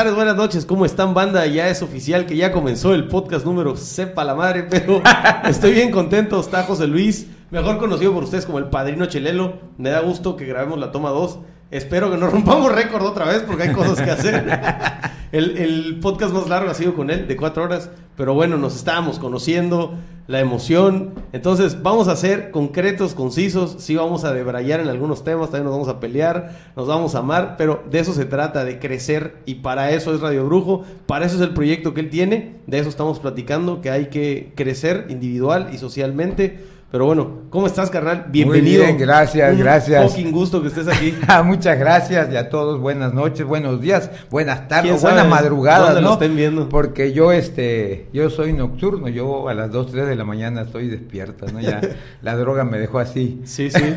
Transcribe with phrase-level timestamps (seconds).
[0.00, 0.64] tardes, buenas noches.
[0.64, 1.44] ¿Cómo están, banda?
[1.44, 5.02] Ya es oficial que ya comenzó el podcast número Sepa la Madre, pero
[5.44, 6.40] estoy bien contento.
[6.40, 9.58] Está José Luis, mejor conocido por ustedes como el Padrino Chelelo.
[9.76, 11.40] Me da gusto que grabemos la toma 2.
[11.70, 14.58] Espero que no rompamos récord otra vez porque hay cosas que hacer.
[15.32, 17.90] el, el podcast más largo ha sido con él, de cuatro horas.
[18.20, 19.94] Pero bueno, nos estábamos conociendo,
[20.26, 21.14] la emoción.
[21.32, 23.76] Entonces, vamos a ser concretos, concisos.
[23.78, 27.20] Sí, vamos a debrayar en algunos temas, también nos vamos a pelear, nos vamos a
[27.20, 27.54] amar.
[27.56, 29.38] Pero de eso se trata, de crecer.
[29.46, 32.56] Y para eso es Radio Brujo, para eso es el proyecto que él tiene.
[32.66, 36.58] De eso estamos platicando, que hay que crecer individual y socialmente.
[36.90, 38.26] Pero bueno, ¿cómo estás, carnal?
[38.30, 38.82] Bienvenido.
[38.82, 40.10] bien, gracias, Un gracias.
[40.10, 41.14] fucking gusto que estés aquí.
[41.28, 45.86] Ah, Muchas gracias y a todos buenas noches, buenos días, buenas ¿Quién tardes, buenas madrugadas,
[45.94, 46.12] dónde lo ¿no?
[46.14, 46.68] estén viendo?
[46.68, 50.88] Porque yo este, yo soy nocturno, yo a las 2, 3 de la mañana estoy
[50.88, 51.60] despierta, ¿no?
[51.60, 51.80] Ya
[52.22, 53.40] la droga me dejó así.
[53.44, 53.94] Sí, sí.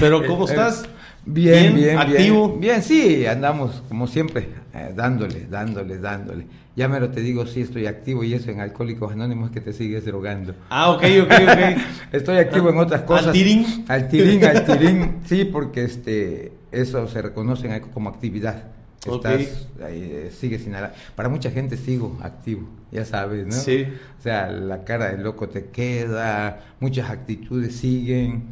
[0.00, 0.86] Pero ¿cómo estás?
[1.26, 1.98] Bien, bien, bien.
[1.98, 2.56] activo.
[2.58, 6.46] Bien, sí, andamos como siempre, eh, dándole, dándole, dándole.
[6.76, 9.72] Ya me lo te digo, sí estoy activo y eso en Alcohólicos Anónimos que te
[9.72, 10.54] sigues drogando.
[10.70, 11.80] Ah, ok, ok, ok.
[12.12, 13.28] Estoy activo en otras cosas.
[13.28, 13.84] ¿Al tirín?
[13.86, 15.20] Al tirín, al tirín.
[15.24, 18.64] Sí, porque este, eso se reconoce como actividad.
[19.06, 20.94] Estás, eh, sigues sin nada.
[21.14, 23.52] Para mucha gente sigo activo, ya sabes, ¿no?
[23.52, 23.86] Sí.
[24.18, 28.44] O sea, la cara del loco te queda, muchas actitudes siguen.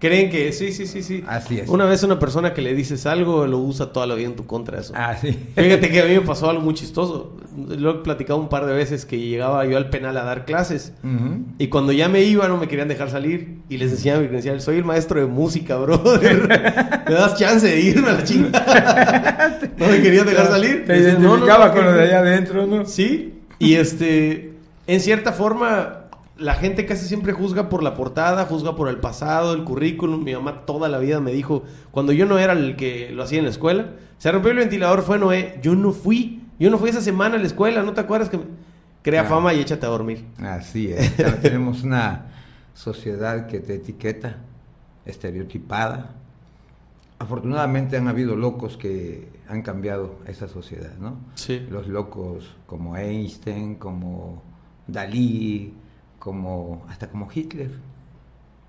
[0.00, 1.24] Creen que sí, sí, sí, sí.
[1.26, 1.68] Así es.
[1.68, 4.46] Una vez una persona que le dices algo lo usa toda la vida en tu
[4.46, 4.92] contra eso.
[4.96, 5.36] Ah, sí.
[5.56, 7.36] Fíjate que a mí me pasó algo muy chistoso.
[7.56, 10.92] Lo he platicado un par de veces que llegaba yo al penal a dar clases.
[11.02, 11.42] Ujú.
[11.58, 14.60] Y cuando ya me iba no me querían dejar salir y les enseñaba mi credencial.
[14.60, 17.02] Soy el maestro de música, brother.
[17.08, 19.58] ¿Me das chance de irme a la chingada?
[19.76, 20.84] no me querían dejar salir.
[20.86, 22.86] Te Decían, "No, no, identificaba no, con lo de allá adentro, ¿no?
[22.86, 24.52] Sí, y este,
[24.86, 25.97] en cierta forma,
[26.38, 30.22] la gente casi siempre juzga por la portada, juzga por el pasado, el currículum.
[30.22, 33.38] Mi mamá toda la vida me dijo, cuando yo no era el que lo hacía
[33.38, 36.90] en la escuela, se rompió el ventilador, fue Noé, yo no fui, yo no fui
[36.90, 38.44] esa semana a la escuela, ¿no te acuerdas que me...
[39.02, 39.24] crea Ah.
[39.24, 40.24] fama y échate a dormir?
[40.40, 41.16] Así es.
[41.42, 42.26] Tenemos una
[42.74, 44.36] sociedad que te etiqueta,
[45.06, 46.14] estereotipada.
[47.18, 51.16] Afortunadamente han habido locos que han cambiado esa sociedad, ¿no?
[51.34, 51.66] Sí.
[51.68, 54.42] Los locos como Einstein, como
[54.86, 55.74] Dalí,
[56.28, 57.70] como hasta como Hitler.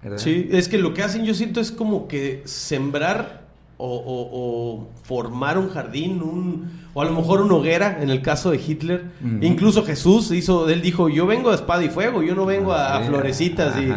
[0.01, 0.17] ¿verdad?
[0.17, 3.47] Sí, es que lo que hacen yo siento es como que sembrar
[3.77, 8.21] o, o- o formar un jardín, un, o a lo mejor una hoguera, en el
[8.21, 9.05] caso de Hitler.
[9.41, 12.97] Incluso Jesús hizo, él dijo, yo vengo a espada y fuego, yo no vengo a,
[13.07, 13.89] florecitas y,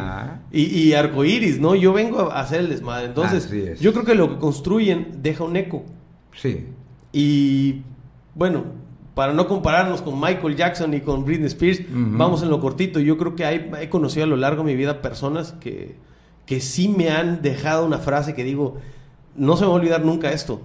[0.52, 0.92] y, y
[1.60, 1.74] ¿no?
[1.74, 3.06] Yo vengo a hacer el desmadre.
[3.06, 3.48] Entonces,
[3.80, 5.84] yo creo que lo que construyen deja un eco.
[6.34, 6.66] Sí.
[7.12, 7.82] Y
[8.34, 8.64] bueno,
[9.14, 12.98] para no compararnos con Michael Jackson y con Britney Spears, vamos en lo cortito.
[13.00, 15.96] Yo creo que hay- he conocido a lo largo de mi vida personas que,
[16.46, 18.78] que sí me han dejado una frase que digo,
[19.36, 20.62] no se me va a olvidar nunca esto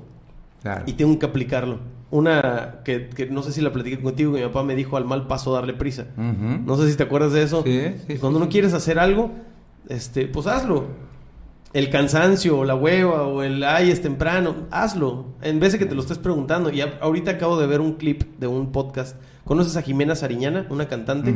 [0.62, 0.84] Claro.
[0.88, 1.80] y tengo que aplicarlo.
[2.10, 5.04] Una que, que no sé si la platiqué contigo, que mi papá me dijo al
[5.04, 6.08] mal paso darle prisa.
[6.16, 7.64] No sé si te acuerdas de eso.
[7.66, 9.32] Sí, sí, Cuando sí, no quieres hacer algo,
[9.90, 10.86] este, pues hazlo.
[11.74, 15.26] El cansancio o la hueva o el ay es temprano, hazlo.
[15.42, 16.72] En vez de que te lo estés preguntando.
[16.72, 19.18] Y a- ahorita acabo de ver un clip de un podcast.
[19.44, 21.34] ¿Conoces a Jimena Sariñana, una cantante?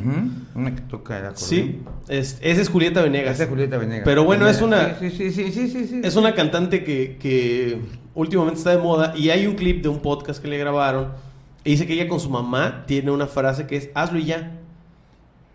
[0.55, 1.47] Una que toca el acordeón.
[1.49, 3.35] Sí, es, esa es Julieta Venegas.
[3.35, 4.03] Esa es Julieta Venegas.
[4.05, 6.01] Pero bueno, es una- Sí, sí, sí, sí, sí, sí.
[6.03, 7.79] Es una cantante que, que
[8.15, 11.09] últimamente está de moda y hay un clip de un podcast que le grabaron
[11.63, 14.57] y dice que ella con su mamá tiene una frase que es hazlo y ya.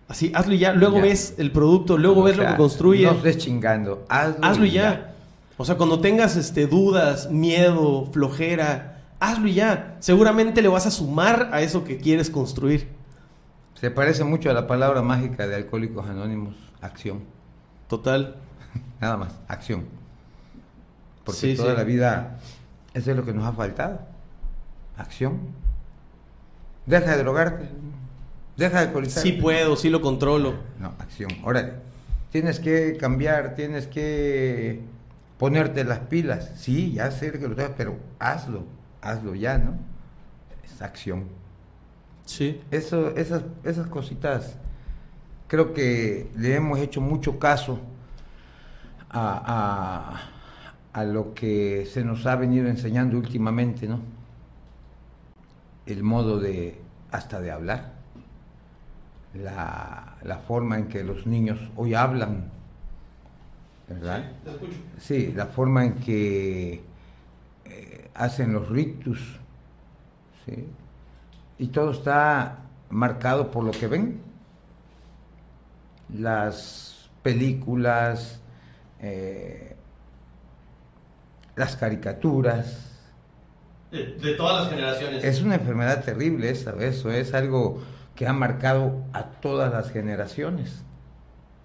[0.08, 0.72] Así, hazlo y ya.
[0.72, 1.02] Luego Ya.
[1.02, 3.04] ves el producto, luego O ves lo que construye.
[3.06, 4.04] No estés chingando.
[4.08, 5.14] Hazlo, hazlo y ya.
[5.58, 9.96] O sea, cuando tengas este dudas, miedo, flojera, hazlo y ya.
[10.00, 12.88] Seguramente le vas a sumar a eso que quieres construir.
[13.74, 17.20] Se parece mucho a la palabra mágica de Alcohólicos Anónimos, acción.
[17.88, 18.36] Total.
[19.00, 19.84] Nada más, acción.
[21.24, 21.76] Porque Sí, toda sí.
[21.78, 22.38] la vida
[22.94, 24.00] eso es lo que nos ha faltado.
[24.96, 25.40] Acción.
[26.86, 27.68] Deja de drogarte.
[28.56, 29.22] Deja de alcoholizar.
[29.22, 30.54] Sí puedo, sí lo controlo.
[30.78, 31.30] No, acción.
[31.44, 31.74] Órale.
[32.30, 34.80] Tienes que cambiar, tienes que
[35.38, 36.52] ponerte las pilas.
[36.56, 38.64] Sí, ya sé que lo tengas, pero hazlo.
[39.02, 39.74] Hazlo ya, ¿no?
[40.64, 41.24] Es acción.
[42.24, 42.60] Sí.
[42.70, 44.56] Eso, esas, esas cositas,
[45.46, 47.78] creo que le hemos hecho mucho caso
[49.08, 50.30] a,
[50.92, 54.00] a, a lo que se nos ha venido enseñando últimamente, ¿no?
[55.86, 56.80] El modo de,
[57.12, 57.92] hasta de hablar,
[59.42, 62.50] la, la forma en que los niños hoy hablan,
[63.88, 64.32] ¿verdad?
[64.98, 66.82] Sí, la forma en que
[67.64, 69.20] eh, hacen los ritus,
[70.44, 70.66] ¿sí?
[71.58, 72.58] Y todo está
[72.90, 74.20] marcado por lo que ven.
[76.14, 78.40] Las películas,
[79.00, 79.74] eh,
[81.56, 82.92] las caricaturas.
[83.90, 85.24] De, todas las generaciones.
[85.24, 87.82] Es una enfermedad terrible esa, eso es algo
[88.16, 90.82] que ha marcado a todas las generaciones.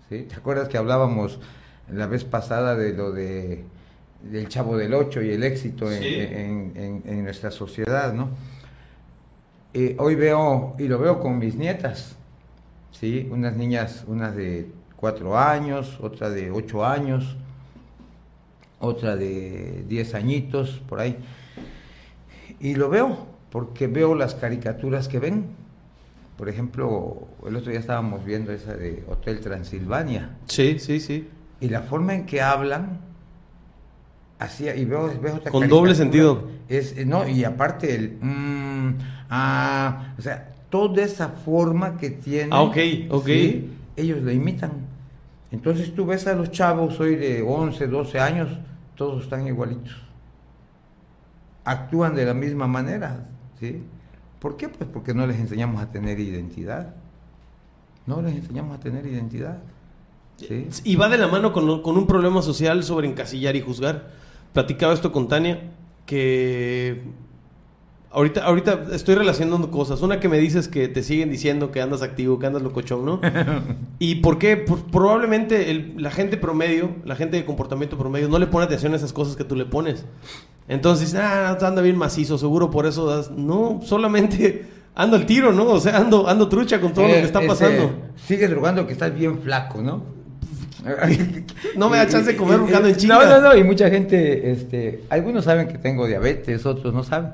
[0.10, 0.24] ¿sí?
[0.24, 1.40] ¿Te acuerdas que hablábamos
[1.90, 3.66] la vez pasada de lo de
[4.24, 8.30] del Chavo del Ocho y el éxito en, nuestra sociedad, ¿no?
[9.74, 12.16] Eh, hoy veo, y lo veo con mis nietas,
[12.92, 13.28] ¿sí?
[13.32, 17.38] Unas niñas, unas de cuatro años, otra de ocho años,
[18.80, 21.18] otra de diez añitos, por ahí.
[22.60, 25.61] Y lo veo, porque veo las caricaturas que ven.
[26.38, 30.38] Por ejemplo, el otro día estábamos viendo esa de Hotel Transilvania.
[30.48, 31.28] Sí, sí, sí.
[31.60, 33.00] Y la forma en que hablan,
[34.40, 36.50] así, y veo, veo otra Con doble sentido.
[36.68, 38.98] Es, no, y aparte el, mm,
[39.30, 42.52] ah, o sea, toda esa forma que tienen.
[42.52, 42.78] Ah, ok,
[43.10, 43.28] ok.
[43.96, 44.72] ellos la imitan.
[45.52, 48.50] Entonces tú ves a los chavos hoy de 11, 12 años,
[48.96, 50.02] todos están igualitos.
[51.66, 53.28] Actúan de la misma manera,
[53.60, 53.84] ¿sí?
[54.42, 54.70] ¿Por qué?
[54.70, 56.96] Pues porque no les enseñamos a tener identidad.
[58.08, 59.60] No les enseñamos a tener identidad.
[60.38, 60.68] ¿sí?
[60.84, 64.10] Y va de la mano con, con un problema social sobre encasillar y juzgar.
[64.52, 65.62] Platicaba esto con Tania,
[66.08, 67.04] que
[68.14, 70.02] Ahorita, ahorita estoy relacionando cosas.
[70.02, 73.22] Una que me dices que te siguen diciendo que andas activo, que andas locochón, ¿no?
[74.00, 74.58] ¿Y por qué?
[74.58, 79.14] probablemente la gente promedio, la gente de comportamiento promedio, no le pone atención a esas
[79.14, 80.06] cosas que tú le pones.
[80.68, 83.32] Entonces, ah, anda bien macizo, seguro por eso das.
[83.32, 84.66] No, solamente
[84.96, 85.68] ando al tiro, ¿no?
[85.68, 87.84] O sea, ando, ando trucha con todo lo que está eh, pasando.
[87.84, 90.04] Este, sigues rogando que estás bien flaco, ¿no?
[91.78, 93.24] no me da chance de comer rogando en chinga.
[93.24, 97.32] No, no, no, y mucha gente, este, algunos saben que tengo diabetes, otros no saben.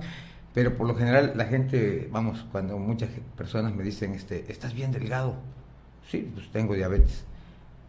[0.58, 4.92] Pero por lo general la gente, vamos, cuando muchas personas me dicen, este, estás bien
[4.92, 5.36] delgado.
[6.10, 7.26] Sí, pues tengo diabetes.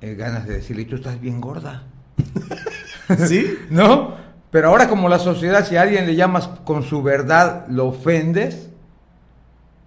[0.03, 1.85] Eh, ganas de decirle, tú estás bien gorda.
[3.27, 3.57] ¿Sí?
[3.71, 4.17] ¿No?
[4.51, 8.69] Pero ahora como la sociedad, si a alguien le llamas con su verdad, lo ofendes,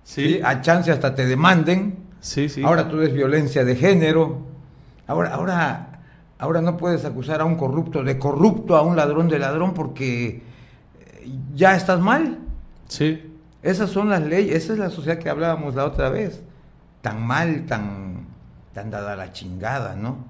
[0.04, 0.39] ¿sí?
[0.44, 1.98] A chance hasta te demanden.
[2.19, 2.63] Sí, sí.
[2.63, 4.48] Ahora tú eres violencia de género.
[5.06, 6.01] Ahora, ahora,
[6.39, 10.42] ahora no puedes acusar a un corrupto de corrupto, a un ladrón de ladrón, porque
[11.54, 12.39] ya estás mal.
[12.92, 13.24] Sí.
[13.64, 16.42] Esas son las leyes, esa es la sociedad que hablábamos la otra vez.
[17.02, 18.28] Tan mal, tan,
[18.74, 20.26] tan dada la chingada, ¿no?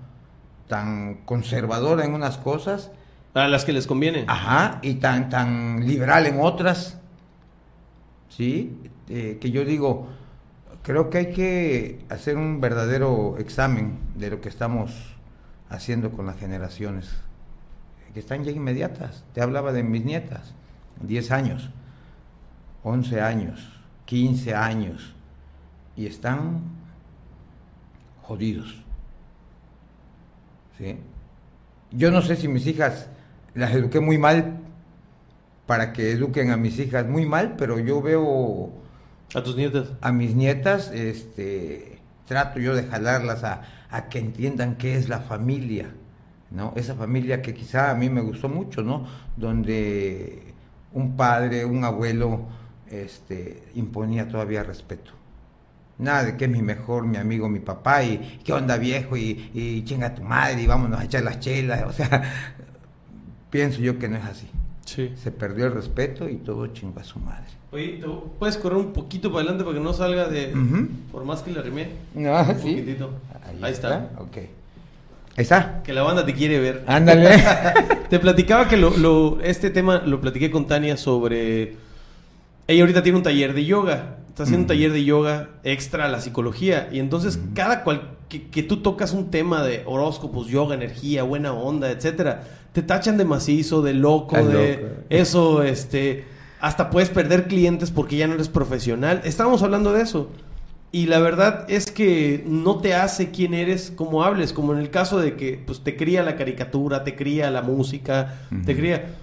[0.67, 2.91] Tan conservadora en unas cosas.
[3.33, 4.25] A las que les conviene.
[4.27, 6.99] Ajá, y tan, tan liberal en otras.
[8.29, 8.77] ¿Sí?
[9.09, 10.09] Eh, que yo digo,
[10.83, 14.91] creo que hay que hacer un verdadero examen de lo que estamos
[15.67, 17.09] haciendo con las generaciones,
[18.13, 19.23] que están ya inmediatas.
[19.33, 20.53] Te hablaba de mis nietas,
[21.01, 21.71] 10 años
[22.83, 25.13] 11 años, 15 años,
[25.95, 26.61] y están
[28.21, 28.83] jodidos.
[30.77, 30.97] ¿Sí?
[31.91, 33.09] Yo no sé si mis hijas
[33.53, 34.59] las eduqué muy mal
[35.65, 38.71] para que eduquen a mis hijas muy mal, pero yo veo...
[39.33, 39.89] A tus nietas.
[40.01, 45.19] A mis nietas, este, trato yo de jalarlas a, a que entiendan qué es la
[45.19, 45.91] familia,
[46.49, 46.73] ¿no?
[46.75, 49.05] Esa familia que quizá a mí me gustó mucho, ¿no?
[49.37, 50.53] Donde
[50.93, 52.47] un padre, un abuelo,
[52.91, 55.11] este, imponía todavía respeto.
[55.97, 59.51] Nada de que es mi mejor, mi amigo, mi papá, y qué onda viejo, y,
[59.53, 61.83] y chinga tu madre, y vámonos a echar las chelas.
[61.87, 62.23] O sea,
[63.49, 64.47] pienso yo que no es así.
[64.85, 65.13] Sí.
[65.15, 67.45] Se perdió el respeto y todo chinga a su madre.
[67.71, 68.03] Oye,
[68.37, 70.53] puedes correr un poquito para adelante para que no salga de.
[71.11, 71.89] Por más que le arrimé.
[72.13, 73.11] No, un poquitito.
[73.61, 74.09] Ahí, está.
[74.17, 74.37] Ok.
[74.37, 74.47] Ahí
[75.37, 75.81] está.
[75.83, 76.83] Que la banda te quiere ver.
[76.87, 77.29] Ándale.
[78.09, 81.77] te platicaba que lo, lo, este tema lo platiqué con Tania sobre
[82.71, 84.17] ella ahorita tiene un taller de yoga.
[84.27, 86.89] Está haciendo un taller de yoga extra a la psicología.
[86.91, 91.91] Y entonces, cada cual que, tú tocas un tema de horóscopos, yoga, energía, buena onda,
[91.91, 96.25] etcétera, te tachan de macizo, de loco, de eso, este.
[96.61, 99.21] Hasta puedes perder clientes porque ya no eres profesional.
[99.25, 100.29] Estábamos hablando de eso.
[100.93, 104.89] Y la verdad es que no te hace quién eres como hables, como en el
[104.89, 109.15] caso de que pues, te cría la caricatura, te cría la música, te cría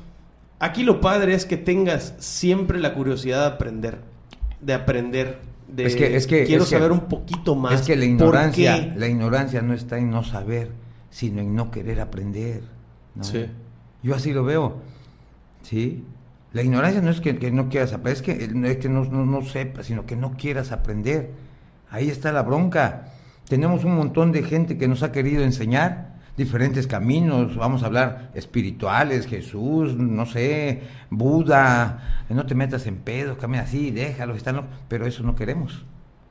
[0.60, 3.98] Aquí lo padre es que tengas siempre la curiosidad de aprender,
[4.60, 5.38] de aprender,
[5.68, 7.80] de es que, es que, quiero saber un poquito más.
[7.80, 10.72] Es que la ignorancia, la ignorancia no está en no saber,
[11.10, 12.62] sino en no querer aprender.
[13.20, 13.46] Sí.
[14.02, 14.78] Yo así lo veo.
[15.62, 16.04] ¿Sí?
[16.52, 19.42] La ignorancia no es que, no quieras aprender, es que, no, es que no, no
[19.44, 21.30] sepas, sino que no quieras aprender.
[21.90, 23.12] Ahí está la bronca.
[23.48, 28.30] Tenemos un montón de gente que nos ha querido enseñar, diferentes caminos, vamos a hablar
[28.32, 35.04] espirituales, Jesús, no sé, Buda, no te metas en pedo, camina así, déjalo, están, pero
[35.04, 35.84] eso no queremos.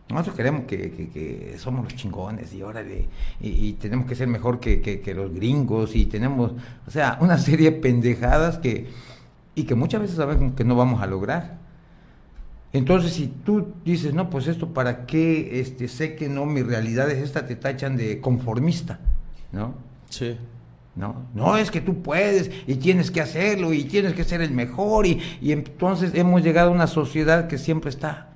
[0.10, 3.10] Nosotros queremos que, que, somos los chingones y órale,
[3.42, 6.54] y, tenemos que ser mejor que, que, que los gringos y tenemos,
[6.88, 8.88] o sea, una serie de pendejadas que,
[9.56, 11.58] y que muchas veces sabemos que no vamos a lograr.
[12.72, 17.12] Entonces, si tú dices, no, pues esto para qué, este, sé que no, mi realidad
[17.12, 19.00] es esta, te tachan de conformista,
[19.52, 19.87] ¿no?
[20.10, 20.36] Sí.
[20.96, 24.50] No, no es que tú puedes y tienes que hacerlo y tienes que ser el
[24.52, 28.30] mejor y, y entonces hemos llegado a una sociedad que siempre está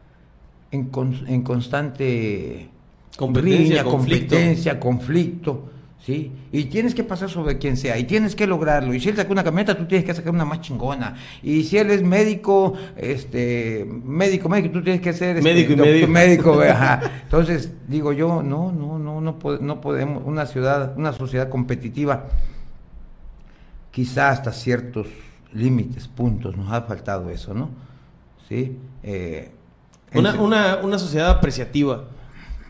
[0.69, 2.69] en, con- en constante
[3.17, 4.29] Competencia, riña, conflicto.
[4.35, 5.69] competencia, conflicto,
[6.05, 6.31] ¿sí?
[6.51, 8.93] Y tienes que pasar sobre quien sea y tienes que lograrlo.
[8.93, 11.15] Y si él saca una camioneta, tú tienes que sacar una más chingona.
[11.43, 15.75] Y si él es médico, este, médico, médico, tú tienes que ser este, Médico y
[15.75, 16.55] doctor- médico.
[16.55, 17.01] médico, ajá.
[17.23, 19.31] Entonces, digo yo, no, no, no, no,
[19.61, 22.25] no podemos, una ciudad, una sociedad competitiva,
[23.91, 25.07] quizá hasta ciertos
[25.53, 27.69] límites, puntos, nos ha faltado eso, ¿no?
[28.47, 28.77] Sí.
[29.03, 29.51] Eh,
[30.13, 32.05] Una, una, una sociedad apreciativa.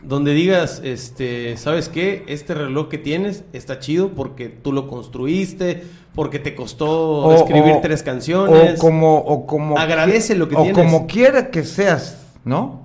[0.02, 2.24] Donde digas, este, ¿sabes qué?
[2.26, 7.74] Este reloj que tienes está chido porque tú lo construiste, porque te costó o- escribir
[7.74, 8.78] o- tres canciones.
[8.78, 10.76] O como, o como Agradece lo que o tienes.
[10.84, 12.80] como quiera que seas, ¿no?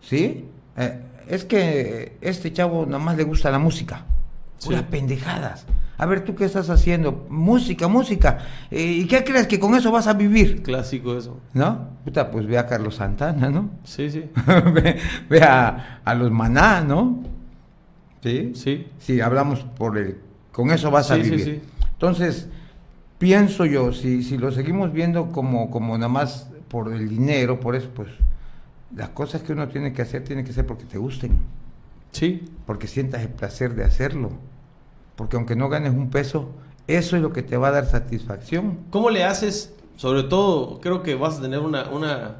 [0.00, 0.44] ¿Sí?
[0.76, 4.04] Eh, es que este chavo nada más le gusta la música.
[4.58, 4.68] Sí.
[4.68, 5.66] Puras pendejadas.
[5.98, 7.26] A ver, ¿tú qué estás haciendo?
[7.28, 8.38] Música, música.
[8.70, 10.62] Eh, ¿Y qué crees que con eso vas a vivir?
[10.62, 11.38] Clásico eso.
[11.54, 11.88] ¿No?
[12.04, 13.70] Puta, pues ve a Carlos Santana, ¿no?
[13.84, 14.24] Sí, sí.
[14.74, 14.96] ve
[15.28, 17.22] ve a, a los maná, ¿no?
[18.22, 18.52] ¿Sí?
[18.54, 18.86] Sí.
[18.98, 20.18] Sí, hablamos por el...
[20.50, 21.44] Con eso vas a Sí, sí, vivir.
[21.44, 21.60] sí.
[21.92, 22.48] Entonces,
[23.18, 27.76] pienso yo, si, si lo seguimos viendo como, como nada más por el dinero, por
[27.76, 28.08] eso, pues
[28.96, 31.38] las cosas que uno tiene que hacer, tiene que ser porque te gusten,
[32.10, 32.44] Sí.
[32.66, 34.32] porque sientas el placer de hacerlo.
[35.22, 36.48] Porque aunque no ganes un peso,
[36.88, 38.80] eso es lo que te va a dar satisfacción.
[38.90, 39.72] ¿Cómo le haces?
[39.94, 42.38] Sobre todo, creo que vas a tener una, una,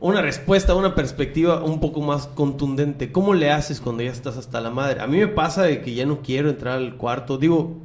[0.00, 3.12] una respuesta, una perspectiva un poco más contundente.
[3.12, 5.00] ¿Cómo le haces cuando ya estás hasta la madre?
[5.00, 7.38] A mí me pasa de que ya no quiero entrar al cuarto.
[7.38, 7.76] Digo,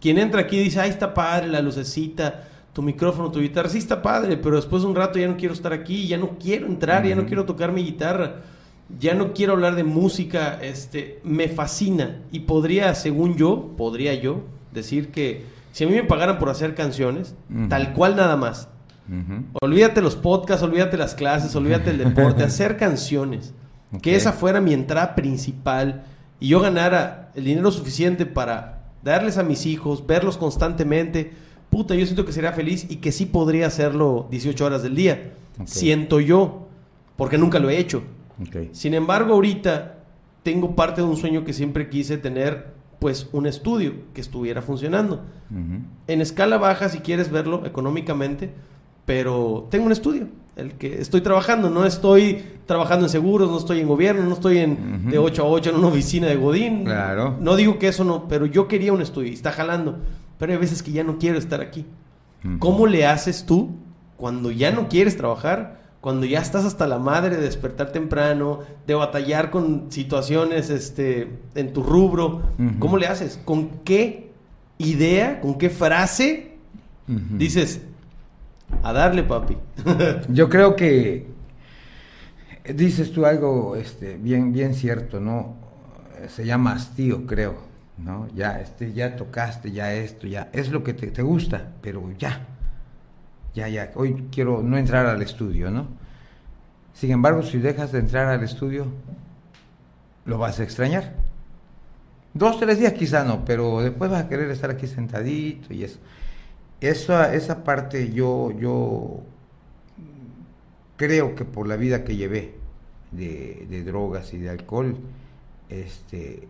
[0.00, 3.68] quien entra aquí dice, ay, está padre la lucecita, tu micrófono, tu guitarra.
[3.68, 6.38] Sí, está padre, pero después de un rato ya no quiero estar aquí, ya no
[6.38, 8.36] quiero entrar, ya no quiero tocar mi guitarra.
[8.98, 12.22] Ya no quiero hablar de música, este, me fascina.
[12.32, 14.42] Y podría, según yo, podría yo
[14.72, 17.34] decir que si a mí me pagaran por hacer canciones,
[17.68, 18.68] tal cual nada más,
[19.60, 23.54] olvídate los podcasts, olvídate las clases, olvídate el deporte, hacer canciones,
[24.02, 26.04] que esa fuera mi entrada principal
[26.40, 31.32] y yo ganara el dinero suficiente para darles a mis hijos, verlos constantemente,
[31.70, 35.32] puta, yo siento que sería feliz y que sí podría hacerlo 18 horas del día.
[35.66, 36.68] Siento yo,
[37.16, 38.02] porque nunca lo he hecho.
[38.72, 39.98] Sin embargo, ahorita
[40.42, 45.22] tengo parte de un sueño que siempre quise tener, pues un estudio que estuviera funcionando.
[46.06, 48.52] En escala baja, si quieres verlo económicamente,
[49.04, 53.80] pero tengo un estudio, el que estoy trabajando, no estoy trabajando en seguros, no estoy
[53.80, 56.84] en gobierno, no estoy en de 8 a 8 en una oficina de Godín.
[56.84, 57.36] Claro.
[57.40, 59.98] No digo que eso no, pero yo quería un estudio y está jalando,
[60.38, 61.86] pero hay veces que ya no quiero estar aquí.
[62.58, 63.70] ¿Cómo le haces tú
[64.16, 65.79] cuando ya no quieres trabajar?
[66.00, 71.72] Cuando ya estás hasta la madre de despertar temprano, de batallar con situaciones este, en
[71.74, 72.42] tu rubro.
[72.78, 73.38] ¿Cómo le haces?
[73.44, 74.30] ¿Con qué
[74.78, 76.52] idea, con qué frase
[77.06, 77.82] dices,
[78.82, 79.58] a darle papi?
[80.30, 81.26] Yo creo que
[82.74, 85.56] dices tú algo este, bien, bien cierto, ¿no?
[86.28, 87.56] Se llama hastío, creo,
[87.98, 88.26] ¿no?
[88.34, 90.48] Ya, este, ya tocaste, ya esto, ya.
[90.54, 92.46] Es lo que te, te gusta, pero ya.
[93.54, 93.90] Ya, ya.
[93.94, 95.88] Hoy quiero no entrar al estudio, ¿no?
[96.92, 98.86] Sin embargo, si dejas de entrar al estudio,
[100.24, 101.14] lo vas a extrañar.
[102.34, 105.98] Dos, tres días quizá no, pero después vas a querer estar aquí sentadito y eso.
[106.80, 109.20] Esa, esa parte yo, yo
[110.96, 112.54] creo que por la vida que llevé
[113.10, 114.96] de, de drogas y de alcohol,
[115.68, 116.48] este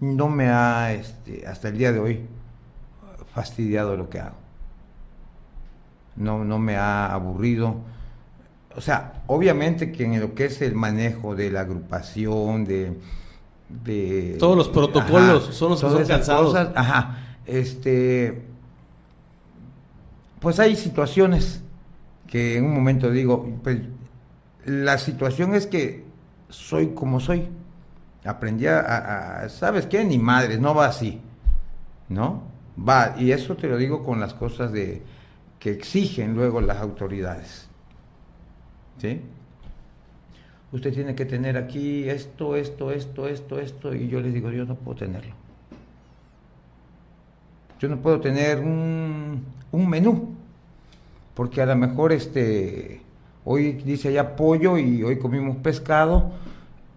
[0.00, 2.26] no me ha este, hasta el día de hoy
[3.34, 4.45] fastidiado lo que hago.
[6.16, 7.76] No, no me ha aburrido.
[8.74, 12.98] O sea, obviamente que en lo que es el manejo de la agrupación, de,
[13.68, 16.46] de Todos los protocolos son los que son cansados.
[16.48, 18.42] cosas, ajá, este,
[20.40, 21.62] pues hay situaciones
[22.26, 23.78] que en un momento digo, pues
[24.64, 26.04] la situación es que
[26.48, 27.48] soy como soy.
[28.24, 30.04] Aprendí a- ¿sabes qué?
[30.04, 31.20] Ni madres, no va así,
[32.08, 32.42] ¿no?
[32.76, 35.02] Va, y eso te lo digo con las cosas de
[35.58, 37.68] que exigen luego las autoridades.
[38.98, 39.20] ¿Sí?
[40.72, 44.64] Usted tiene que tener aquí esto, esto, esto, esto, esto, y yo les digo, yo
[44.64, 45.34] no puedo tenerlo.
[47.78, 50.34] Yo no puedo tener un, un menú,
[51.34, 53.00] porque a lo mejor este,
[53.44, 56.32] hoy dice allá pollo y hoy comimos pescado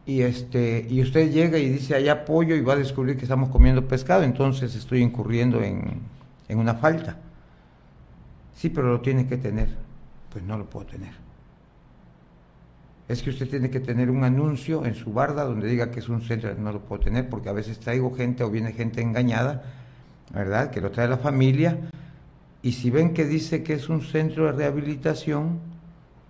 [0.05, 3.49] y este y usted llega y dice allá pollo y va a descubrir que estamos
[3.49, 5.99] comiendo pescado, entonces estoy incurriendo en,
[6.47, 7.17] en una falta.
[8.59, 9.69] Sí, pero lo tiene que tener.
[10.33, 11.13] Pues no lo puedo tener.
[13.07, 16.09] Es que usted tiene que tener un anuncio en su barda donde diga que es
[16.09, 19.63] un centro, no lo puedo tener porque a veces traigo gente o viene gente engañada,
[20.33, 20.71] ¿verdad?
[20.71, 21.77] Que lo trae la familia
[22.61, 25.59] y si ven que dice que es un centro de rehabilitación,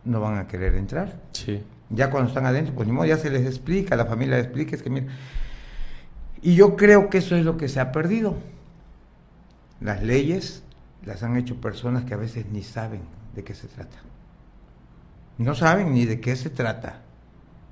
[0.06, 1.20] no van a querer entrar.
[1.32, 1.64] Sí.
[1.90, 4.76] Ya cuando están adentro, pues ni modo, ya se les explica, la familia les explica,
[4.76, 5.08] es que mira.
[6.44, 8.38] Y yo creo que eso es lo que se ha perdido.
[9.82, 10.64] Las leyes
[11.06, 13.02] las han hecho personas que a veces ni saben
[13.36, 13.98] de qué se trata.
[15.38, 17.02] No saben ni de qué se trata.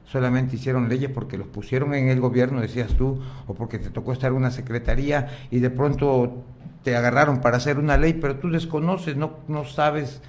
[0.06, 4.14] Solamente hicieron leyes porque los pusieron en el gobierno, decías tú, o porque te tocó
[4.14, 6.44] estar en una secretaría y de pronto
[6.84, 10.22] te agarraron para hacer una ley, pero tú desconoces, no, no sabes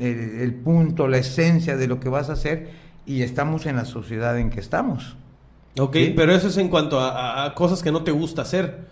[0.00, 2.70] el, el punto, la esencia de lo que vas a hacer
[3.06, 5.16] y estamos en la sociedad en que estamos.
[5.78, 6.12] Ok, ¿Sí?
[6.16, 8.88] pero eso es en cuanto a, a- a cosas que no te gusta hacer.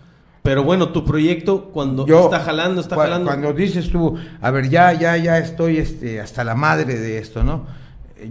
[0.49, 3.27] Pero bueno, tu proyecto cuando Yo, está jalando, está cua- jalando.
[3.27, 7.43] Cuando dices tú, a ver, ya, ya, ya estoy este, hasta la madre de esto,
[7.43, 7.67] ¿no?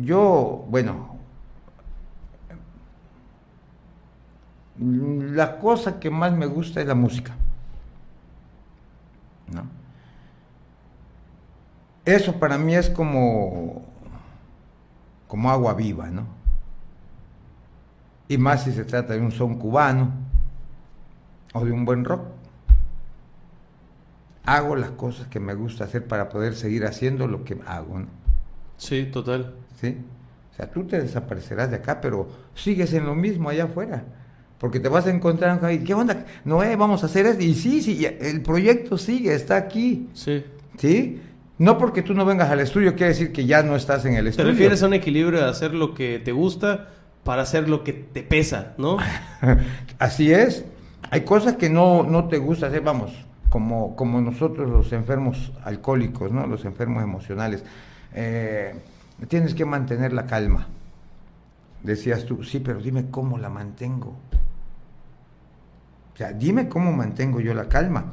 [0.03, 1.17] Yo, bueno,
[4.81, 7.37] la cosa que más me gusta es la música,
[9.53, 9.63] ¿no?
[12.05, 13.83] Eso para mí es como,
[15.29, 16.27] como agua viva, ¿no?
[18.27, 20.27] Y más si se trata de un son cubano
[21.55, 22.23] o de un buen rock.
[24.45, 28.07] Hago las cosas que me gusta hacer para poder seguir haciendo lo que hago, ¿no?
[28.78, 29.55] Sí, total.
[29.81, 29.97] ¿Sí?
[30.52, 34.04] O sea, tú te desaparecerás de acá, pero sigues en lo mismo allá afuera.
[34.58, 36.25] Porque te vas a encontrar, ¿qué onda?
[36.45, 37.43] Noé, vamos a hacer esto.
[37.45, 40.08] Y sí, sí, el proyecto sigue, está aquí.
[40.15, 40.45] Sí.
[40.78, 41.21] ¿Sí?
[41.58, 44.25] No porque tú no vengas al estudio quiere decir que ya no estás en el
[44.25, 44.50] Te estudio.
[44.50, 46.89] refieres a un equilibrio de hacer lo que te gusta
[47.25, 48.97] para hacer lo que te pesa, ¿no?
[49.99, 50.65] Así es.
[51.11, 53.13] Hay cosas que no, no te gusta hacer, vamos,
[53.49, 56.47] como, como nosotros los enfermos alcohólicos, ¿no?
[56.47, 57.65] Los enfermos emocionales.
[58.15, 58.75] Eh,
[59.28, 60.67] tienes que mantener la calma.
[61.82, 64.17] Decías tú, sí, pero dime cómo la mantengo.
[66.13, 68.13] O sea, dime cómo mantengo yo la calma.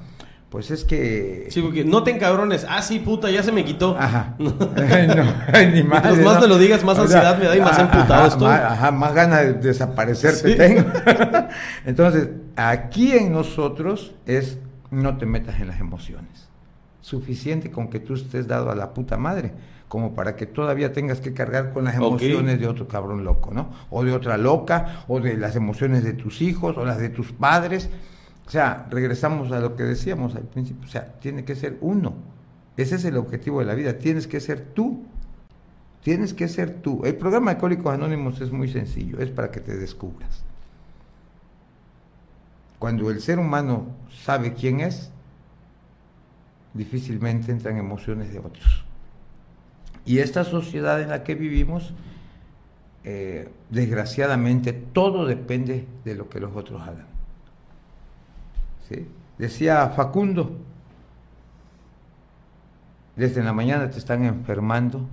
[0.55, 1.47] Pues es que...
[1.49, 2.65] Sí, porque no te encabrones.
[2.69, 3.97] Ah, sí, puta, ya se me quitó.
[3.99, 4.35] Ajá.
[4.39, 8.47] no, ni Mientras más te lo digas, más ansiedad me da y más emputado estoy.
[8.47, 10.57] Más, ajá, más ganas de desaparecerte Sí.
[10.57, 10.89] tengo.
[11.85, 14.57] Entonces, aquí en nosotros es
[14.91, 16.47] no te metas en las emociones.
[17.01, 19.51] Suficiente con que tú estés dado a la puta madre,
[19.89, 23.71] como para que todavía tengas que cargar con las emociones de otro cabrón loco, ¿no?
[23.89, 27.33] O de otra loca, o de las emociones de tus hijos, o las de tus
[27.33, 27.89] padres.
[28.47, 32.13] O sea, regresamos a lo que decíamos al principio, o sea, tiene que ser uno.
[32.77, 35.05] Ese es el objetivo de la vida, tienes que ser tú.
[36.05, 37.01] Tienes que ser tú.
[37.03, 40.43] El programa Alcohólicos Anónimos es muy sencillo, es para que te descubras.
[42.77, 43.87] Cuando el ser humano
[44.23, 45.09] sabe quién es,
[46.75, 48.85] difícilmente entran emociones de otros.
[50.05, 51.95] Y esta sociedad en la que vivimos,
[53.03, 57.14] eh, desgraciadamente, todo depende de lo que los otros hagan.
[58.89, 59.05] ¿Sí?
[59.37, 60.57] Decía Facundo,
[63.15, 65.07] desde la mañana te están enfermando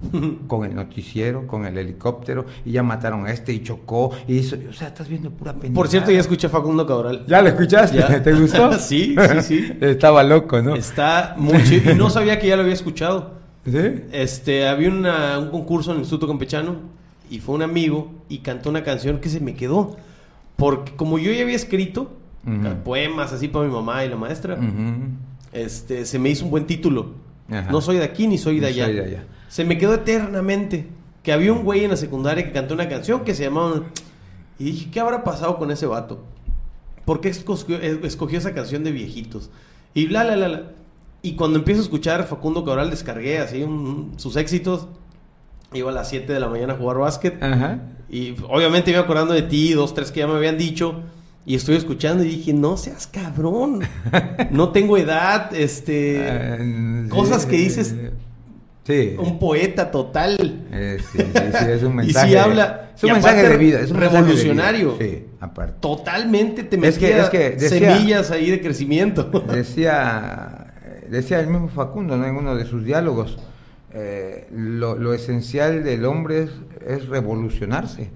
[0.46, 4.56] con el noticiero, con el helicóptero, y ya mataron a este y chocó, y hizo,
[4.68, 5.74] o sea, estás viendo pura pendejada.
[5.74, 7.24] Por cierto, ya escuché a Facundo Cabral.
[7.26, 7.98] ¿Ya lo escuchaste?
[7.98, 8.22] Ya.
[8.22, 8.72] ¿Te gustó?
[8.78, 9.72] Sí, sí, sí.
[9.80, 10.74] Estaba loco, ¿no?
[10.74, 11.92] Está muy chido.
[11.92, 13.34] Y no sabía que ya lo había escuchado.
[13.64, 13.78] ¿Sí?
[14.12, 16.76] Este, había una- un concurso en el Instituto Campechano
[17.30, 19.96] y fue un amigo y cantó una canción que se me quedó.
[20.56, 22.12] Porque como yo ya había escrito
[22.84, 24.58] Poemas así para mi mamá y la maestra,
[25.52, 27.12] este, se me hizo un buen título.
[27.50, 27.70] Ajá.
[27.70, 28.84] No soy de aquí ni soy de No allá.
[28.86, 29.24] soy de allá.
[29.48, 30.86] Se me quedó eternamente
[31.22, 33.82] que había un güey en la secundaria que cantó una canción que se llamaba...
[34.58, 36.22] Y dije, ¿qué habrá pasado con ese vato?
[37.04, 39.50] ¿Por qué escogió, escogió esa canción de viejitos?
[39.94, 40.62] Y bla, bla, bla, bla.
[41.22, 44.86] Y cuando empiezo a escuchar Facundo Cabral, descargué así un- sus éxitos.
[45.72, 47.42] Iba a las 7 de la mañana a jugar básquet.
[47.42, 47.80] Ajá.
[48.10, 51.00] Y obviamente iba acordando de ti, dos, tres que ya me habían dicho.
[51.46, 53.80] Y estoy escuchando y dije, no seas cabrón.
[54.50, 56.16] No tengo edad, este...
[56.20, 57.94] Eh, cosas que dices-
[58.86, 59.16] Sí.
[59.18, 60.66] Un poeta total.
[60.70, 61.24] Eh, sí, sí,
[61.58, 62.28] sí, es un Y mensaje.
[62.28, 63.80] sí habla- Es un y mensaje de vida.
[63.80, 64.10] Es un vida.
[64.10, 64.96] revolucionario.
[65.00, 65.74] Sí, aparte.
[65.80, 69.24] Totalmente te Es que- metía es que decía- semillas ahí de crecimiento.
[69.54, 70.74] Decía,
[71.08, 72.26] decía el mismo Facundo ¿no?
[72.26, 73.38] en uno de sus diálogos,
[73.94, 76.50] eh, lo, lo esencial del hombre es,
[76.86, 78.10] es revolucionarse.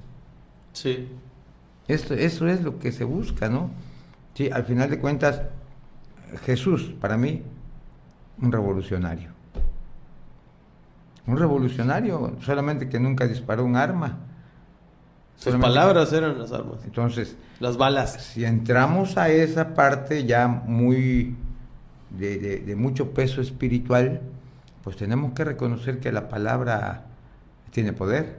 [0.74, 1.08] Sí.
[1.88, 3.70] Esto, eso es lo que se busca, ¿no?
[4.34, 5.42] Sí, al final de cuentas,
[6.44, 7.42] Jesús, para mí,
[8.40, 9.30] un revolucionario.
[11.26, 14.18] Un revolucionario, solamente que nunca disparó un arma.
[15.36, 16.80] Sus palabras eran las armas.
[16.84, 18.14] Entonces, las balas.
[18.22, 21.36] Si entramos a esa parte ya muy
[22.10, 24.20] de, mucho peso espiritual,
[24.82, 27.06] pues tenemos que reconocer que la palabra
[27.70, 28.38] tiene poder.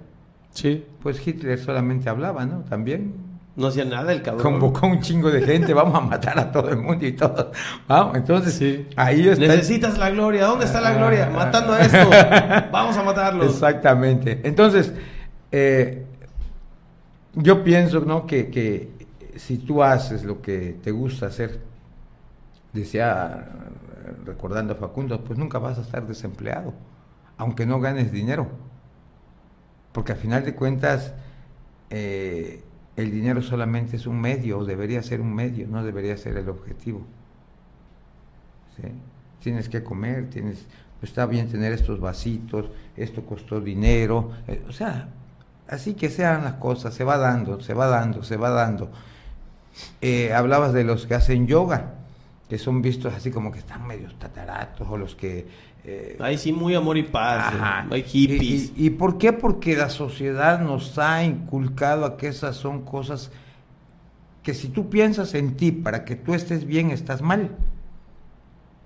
[0.52, 0.86] Sí.
[1.02, 2.62] Pues Hitler solamente hablaba, ¿no?
[2.62, 3.29] También.
[3.60, 4.42] No hacía nada el cabrón.
[4.42, 7.52] Convocó un chingo de gente, vamos a matar a todo el mundo y todo.
[7.90, 8.88] Vamos, entonces, sí.
[8.96, 9.48] ahí está.
[9.48, 11.28] Necesitas la gloria, ¿dónde está la gloria?
[11.30, 11.36] Ah.
[11.36, 12.10] Matando a esto,
[12.72, 13.54] vamos a matarlos.
[13.54, 14.40] Exactamente.
[14.46, 14.94] Entonces,
[15.52, 16.06] eh,
[17.34, 18.26] yo pienso, ¿no?
[18.26, 18.92] Que, que
[19.36, 21.60] si tú haces lo que te gusta hacer,
[22.72, 23.46] decía,
[24.26, 26.74] recordando a Facundo, pues nunca vas a estar desempleado,
[27.36, 28.48] aunque no ganes dinero.
[29.92, 31.14] Porque al final de cuentas,
[31.90, 32.64] eh,
[33.00, 36.50] el dinero solamente es un medio, o debería ser un medio, no debería ser el
[36.50, 37.02] objetivo.
[39.42, 40.66] Tienes que comer, tienes,
[41.00, 45.10] pues está bien tener estos vasitos, esto costó dinero, eh, o sea,
[45.68, 48.90] así que sean las cosas, se va dando, se va dando, se va dando.
[50.02, 51.94] Eh, hablabas de los que hacen yoga,
[52.50, 55.69] que son vistos así como que están medios tataratos, o los que...
[55.86, 57.54] Eh, Ahí sí, muy amor y paz,
[57.90, 58.74] hay hippies.
[58.76, 59.34] Y, por qué?
[59.34, 63.32] Porque la sociedad nos ha inculcado a que esas son cosas
[64.44, 67.52] que si tú piensas en ti para que tú estés bien, estás mal.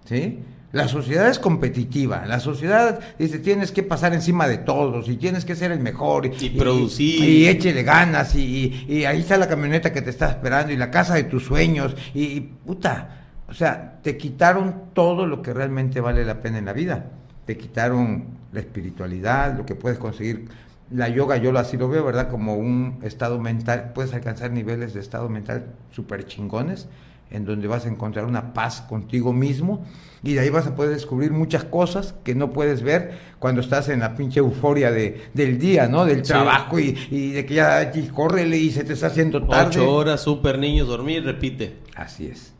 [0.05, 0.39] ¿Sí?
[0.71, 5.45] La sociedad es competitiva, la sociedad dice tienes que pasar encima de todos y tienes
[5.45, 10.01] que ser el mejor y, producir y, échele ganas y, ahí está la camioneta que
[10.01, 14.93] te está esperando y la casa de tus sueños y, puta, o sea, te quitaron
[14.93, 17.11] todo lo que realmente vale la pena en la vida,
[17.45, 20.47] te quitaron la espiritualidad, lo que puedes conseguir.
[20.91, 22.29] La yoga yo así lo veo, ¿verdad?
[22.29, 26.87] Como un estado mental, puedes alcanzar niveles de estado mental súper chingones
[27.33, 29.83] en donde vas a encontrar una paz contigo mismo
[30.21, 33.89] y de ahí vas a poder descubrir muchas cosas que no puedes ver cuando estás
[33.89, 36.05] en la pinche euforia de, del día, ¿no?
[36.05, 36.93] Del trabajo y,
[37.31, 39.79] de que ya corre y se te está haciendo tarde.
[39.79, 41.79] Ocho horas, super niños, dormir, repite.
[41.95, 42.52] Así es,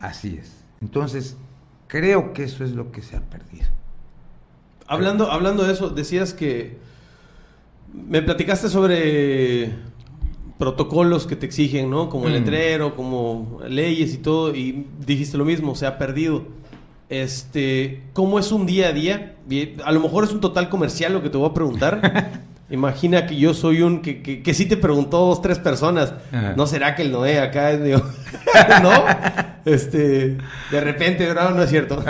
[0.00, 0.64] así es.
[0.80, 1.36] Entonces,
[1.86, 3.66] creo que eso es lo que se ha perdido.
[4.86, 6.78] Hablando, hablando de eso, decías que
[7.92, 9.72] me platicaste sobre
[10.58, 12.08] protocolos que te exigen, ¿no?
[12.08, 12.36] Como el mm.
[12.36, 16.44] letrero, como leyes y todo, y dijiste lo mismo, se ha perdido.
[17.08, 19.36] Este, ¿cómo es un día a día?
[19.84, 22.42] A lo mejor es un total comercial lo que te voy a preguntar.
[22.68, 26.14] Imagina que yo soy un que, que, que sí te preguntó dos, tres personas.
[26.56, 27.92] ¿No será que el Noé acá es de...
[28.82, 28.90] ¿No?
[29.64, 30.38] Este,
[30.70, 32.02] de repente, no, no es cierto.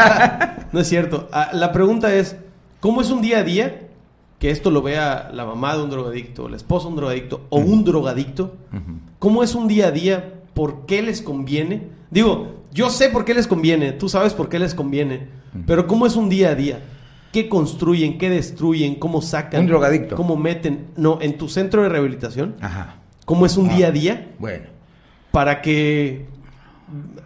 [0.72, 1.28] no es cierto.
[1.32, 2.36] Ah, la pregunta es,
[2.78, 3.88] ¿cómo es un día a día
[4.40, 7.58] que esto lo vea la mamá de un drogadicto, la esposa de un drogadicto o
[7.58, 8.54] un drogadicto,
[9.18, 10.32] ¿cómo es un día a día?
[10.54, 11.88] ¿Por qué les conviene?
[12.10, 15.28] Digo, yo sé por qué les conviene, tú sabes por qué les conviene,
[15.66, 16.80] pero ¿cómo es un día a día?
[17.32, 18.18] ¿Qué construyen?
[18.18, 18.96] ¿Qué destruyen?
[18.96, 19.62] ¿Cómo sacan?
[19.62, 20.16] Un drogadicto.
[20.16, 20.88] ¿Cómo meten?
[20.96, 22.56] No, en tu centro de rehabilitación.
[22.60, 22.96] Ajá.
[23.24, 24.30] ¿Cómo es un ah, día a día?
[24.38, 24.66] Bueno.
[25.30, 26.26] Para que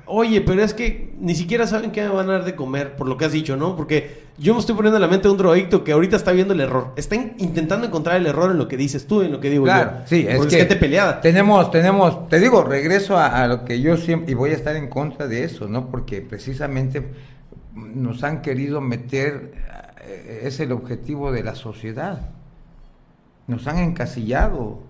[0.07, 3.09] Oye, pero es que ni siquiera saben qué me van a dar de comer, por
[3.09, 3.75] lo que has dicho, ¿no?
[3.75, 6.53] Porque yo me estoy poniendo en la mente de un drogadicto que ahorita está viendo
[6.53, 6.93] el error.
[6.97, 10.03] Está intentando encontrar el error en lo que dices tú, en lo que digo claro,
[10.05, 11.23] sí, es que, te peleada.
[11.23, 14.89] Tenemos, tenemos, te digo, regreso a, lo que yo siempre, y voy a estar en
[14.89, 15.89] contra de eso, ¿no?
[15.89, 17.09] Porque precisamente
[17.75, 19.53] nos han querido meter,
[20.43, 22.31] es el objetivo de la sociedad.
[23.47, 24.83] Nos han encasillado.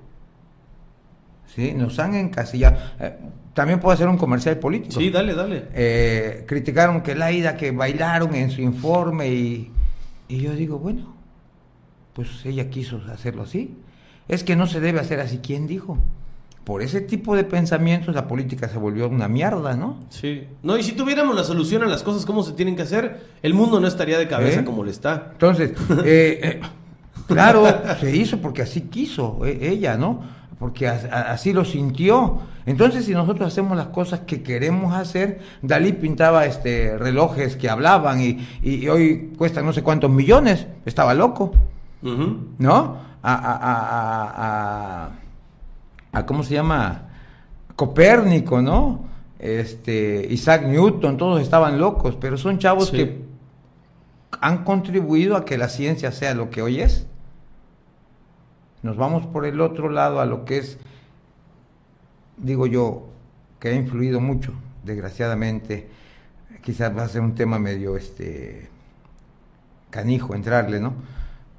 [1.46, 1.72] ¿Sí?
[1.74, 2.76] Nos han encasillado.
[3.00, 3.16] Eh,
[3.52, 5.00] también puedo hacer un comercial político.
[5.00, 5.68] Sí, dale, dale.
[5.72, 9.72] Eh, criticaron que Laida, que bailaron en su informe y,
[10.28, 11.14] y yo digo, bueno,
[12.14, 13.76] pues ella quiso hacerlo así.
[14.26, 15.38] Es que no se debe hacer así.
[15.38, 15.98] ¿Quién dijo?
[16.64, 20.00] Por ese tipo de pensamientos la política se volvió una mierda, ¿no?
[20.08, 20.44] Sí.
[20.62, 23.52] No, y si tuviéramos la solución a las cosas como se tienen que hacer, el
[23.52, 24.64] mundo no estaría de cabeza ¿Eh?
[24.64, 25.30] como le está.
[25.32, 25.72] Entonces,
[26.04, 26.60] eh,
[27.26, 27.66] claro,
[28.00, 30.22] se hizo porque así quiso ella, ¿no?
[30.58, 32.38] porque así lo sintió.
[32.66, 38.20] Entonces, si nosotros hacemos las cosas que queremos hacer, Dalí pintaba este relojes que hablaban
[38.20, 41.52] y, hoy cuestan no sé cuántos millones, estaba loco,
[42.02, 42.96] ¿no?
[43.22, 43.34] A,
[45.02, 45.10] a,
[46.26, 47.08] ¿cómo se llama?
[47.76, 49.04] Copérnico, ¿no?
[49.38, 53.24] Este, Isaac Newton, todos estaban locos, pero son chavos que
[54.40, 57.06] han contribuido a que la ciencia sea lo que hoy es
[58.84, 60.76] nos vamos por el otro lado a lo que es,
[62.36, 63.08] digo yo,
[63.58, 64.52] que ha influido mucho,
[64.84, 65.88] desgraciadamente,
[66.60, 68.68] quizás va a ser un tema medio este
[69.88, 70.92] canijo entrarle, ¿no?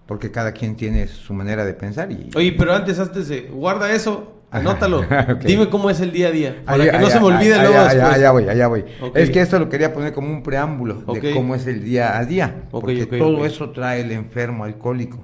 [0.05, 2.29] Porque cada quien tiene su manera de pensar y...
[2.35, 3.41] Oye, pero antes, antes de...
[3.49, 5.03] Guarda eso, Anótalo.
[5.45, 6.61] Dime cómo es el día a día.
[6.65, 8.15] Para Allá- que no se me olvide allá- luego allá- después.
[8.15, 8.85] allá voy, allá voy.
[9.13, 12.25] Es que esto lo quería poner como un preámbulo de cómo es el día a
[12.25, 12.63] día.
[12.71, 15.17] Porque todo eso trae el enfermo alcohólico.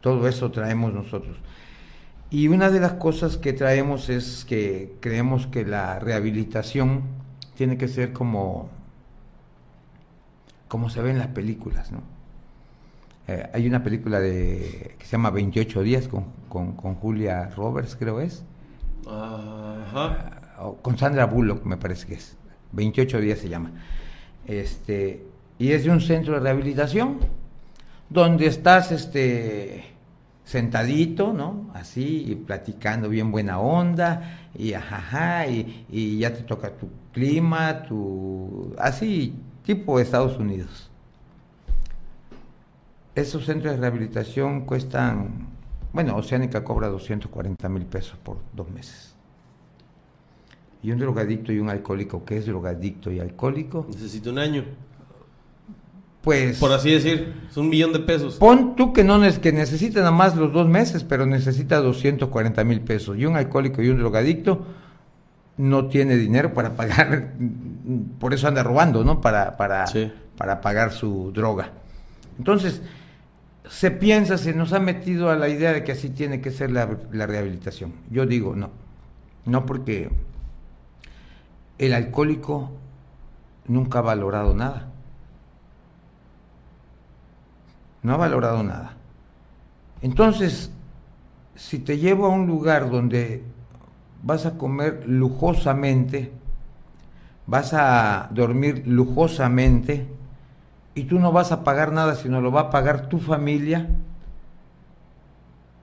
[0.00, 1.36] Todo eso traemos nosotros.
[2.30, 7.02] Y una de las cosas que traemos es que creemos que la rehabilitación
[7.56, 8.70] tiene que ser como,
[10.68, 12.02] como se ve en las películas, ¿no?
[13.30, 17.94] Eh, hay una película de, que se llama 28 días con, con, con Julia Roberts,
[17.94, 18.42] creo es.
[19.06, 20.56] Ajá.
[20.58, 22.36] o con Sandra Bullock, me parece que es.
[22.72, 23.70] 28 días se llama.
[24.48, 25.24] Este,
[25.60, 27.18] y es de un centro de rehabilitación
[28.08, 29.84] donde estás este
[30.44, 31.70] sentadito, ¿no?
[31.72, 37.84] Así, y platicando bien buena onda, y ajaja, y, y ya te toca tu clima,
[37.84, 38.74] tu.
[38.76, 40.89] así, tipo Estados Unidos.
[43.14, 45.48] Esos centros de rehabilitación cuestan,
[45.92, 49.14] bueno, Oceánica cobra 240 mil pesos por dos meses.
[50.82, 54.64] Y un drogadicto y un alcohólico que es drogadicto y alcohólico, Necesito un año.
[56.22, 58.36] pues Por así decir, es un millón de pesos.
[58.36, 62.62] pon tú que no nes- que necesita nada más los dos meses, pero necesita 240
[62.64, 63.16] mil pesos.
[63.18, 64.64] Y un alcohólico y un drogadicto
[65.58, 67.32] no tiene dinero para pagar,
[68.20, 69.20] por eso anda robando, ¿no?
[69.20, 70.10] Para, para, Sí.
[70.38, 71.72] para pagar su droga.
[72.38, 72.80] Entonces,
[73.70, 76.72] se piensa, se nos ha metido a la idea de que así tiene que ser
[76.72, 77.92] la, la rehabilitación.
[78.10, 78.70] Yo digo, no.
[79.46, 80.10] No porque
[81.78, 82.72] el alcohólico
[83.68, 84.88] nunca ha valorado nada.
[88.02, 88.96] No ha valorado nada.
[90.02, 90.72] Entonces,
[91.54, 93.44] si te llevo a un lugar donde
[94.24, 96.32] vas a comer lujosamente,
[97.46, 100.08] vas a dormir lujosamente,
[100.94, 103.88] y tú no vas a pagar nada, sino lo va a pagar tu familia,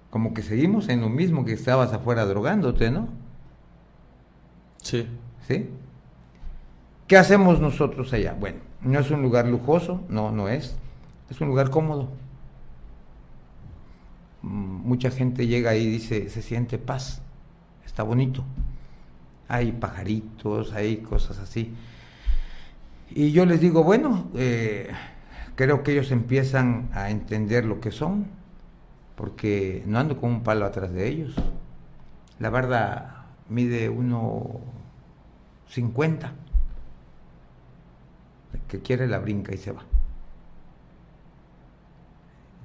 [0.10, 3.08] como que seguimos en lo mismo que estabas afuera drogándote, ¿no?
[4.82, 5.08] Sí.
[5.48, 5.70] ¿Sí?
[7.08, 8.36] ¿Qué hacemos nosotros allá?
[8.39, 10.78] Bueno, no es un lugar lujoso, no, no es.
[11.30, 12.10] Es un lugar cómodo.
[14.41, 17.22] Mm, Mucha gente llega ahí y dice, se siente paz,
[17.86, 18.43] está bonito.
[19.50, 21.74] Hay pajaritos, hay cosas así.
[23.10, 24.89] Y yo les digo, bueno, eh,
[25.56, 28.28] creo que ellos empiezan a entender lo que son,
[29.15, 31.34] porque no ando con un palo atrás de ellos.
[32.39, 36.32] La verdad mide 1.50.
[38.54, 39.84] El que quiere la brinca y se va.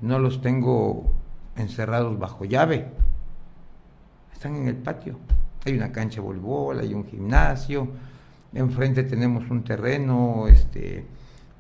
[0.00, 1.12] No los tengo
[1.56, 2.88] encerrados bajo llave.
[4.32, 5.18] Están en el patio.
[5.64, 7.88] Hay una cancha de voleibol, hay un gimnasio.
[8.54, 11.06] Enfrente tenemos un terreno, este,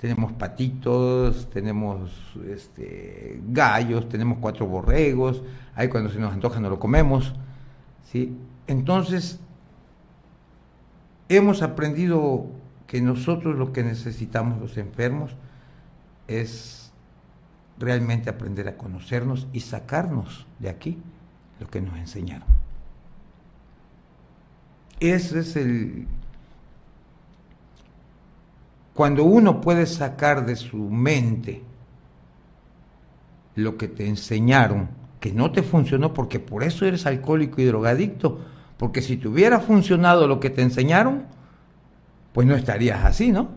[0.00, 2.10] tenemos patitos, tenemos
[2.46, 5.42] este, gallos, tenemos cuatro borregos.
[5.74, 7.34] Ahí cuando se nos antoja no lo comemos.
[8.10, 8.36] ¿sí?
[8.66, 9.40] Entonces,
[11.28, 12.46] hemos aprendido
[12.86, 15.34] que nosotros lo que necesitamos los enfermos
[16.28, 16.92] es
[17.78, 20.98] realmente aprender a conocernos y sacarnos de aquí
[21.58, 22.48] lo que nos enseñaron.
[25.00, 26.06] Ese es el...
[28.94, 31.62] Cuando uno puede sacar de su mente
[33.54, 38.40] lo que te enseñaron, que no te funcionó porque por eso eres alcohólico y drogadicto,
[38.76, 41.24] porque si te hubiera funcionado lo que te enseñaron,
[42.32, 43.50] pues no estarías así, ¿no?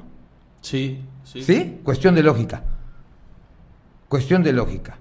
[0.62, 1.44] Sí, sí.
[1.44, 1.80] ¿Sí?
[1.84, 2.64] Cuestión de lógica.
[4.08, 4.98] Cuestión de lógica.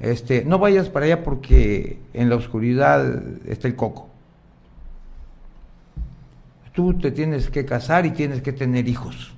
[0.00, 4.10] Este, no vayas para allá porque en la oscuridad está el coco.
[6.72, 9.34] Tú te tienes que casar y tienes que tener hijos.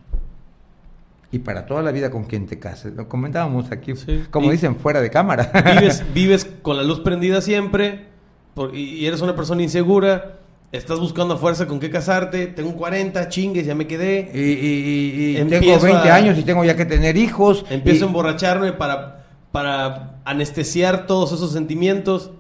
[1.32, 2.94] Y para toda la vida con quien te cases.
[2.94, 4.24] Lo comentábamos aquí, Sí.
[4.30, 5.50] como Y- dicen, fuera de cámara.
[5.80, 8.06] Vives, vives con la luz prendida siempre
[8.54, 10.38] por- y eres una persona insegura.
[10.72, 12.46] Estás buscando a fuerza con qué casarte.
[12.48, 14.30] Tengo 40, chingues, ya me quedé.
[14.34, 17.64] Y, tengo 20 a- años y tengo ya que tener hijos.
[17.70, 22.30] Empiezo a emborracharme para, para anestesiar todos esos sentimientos.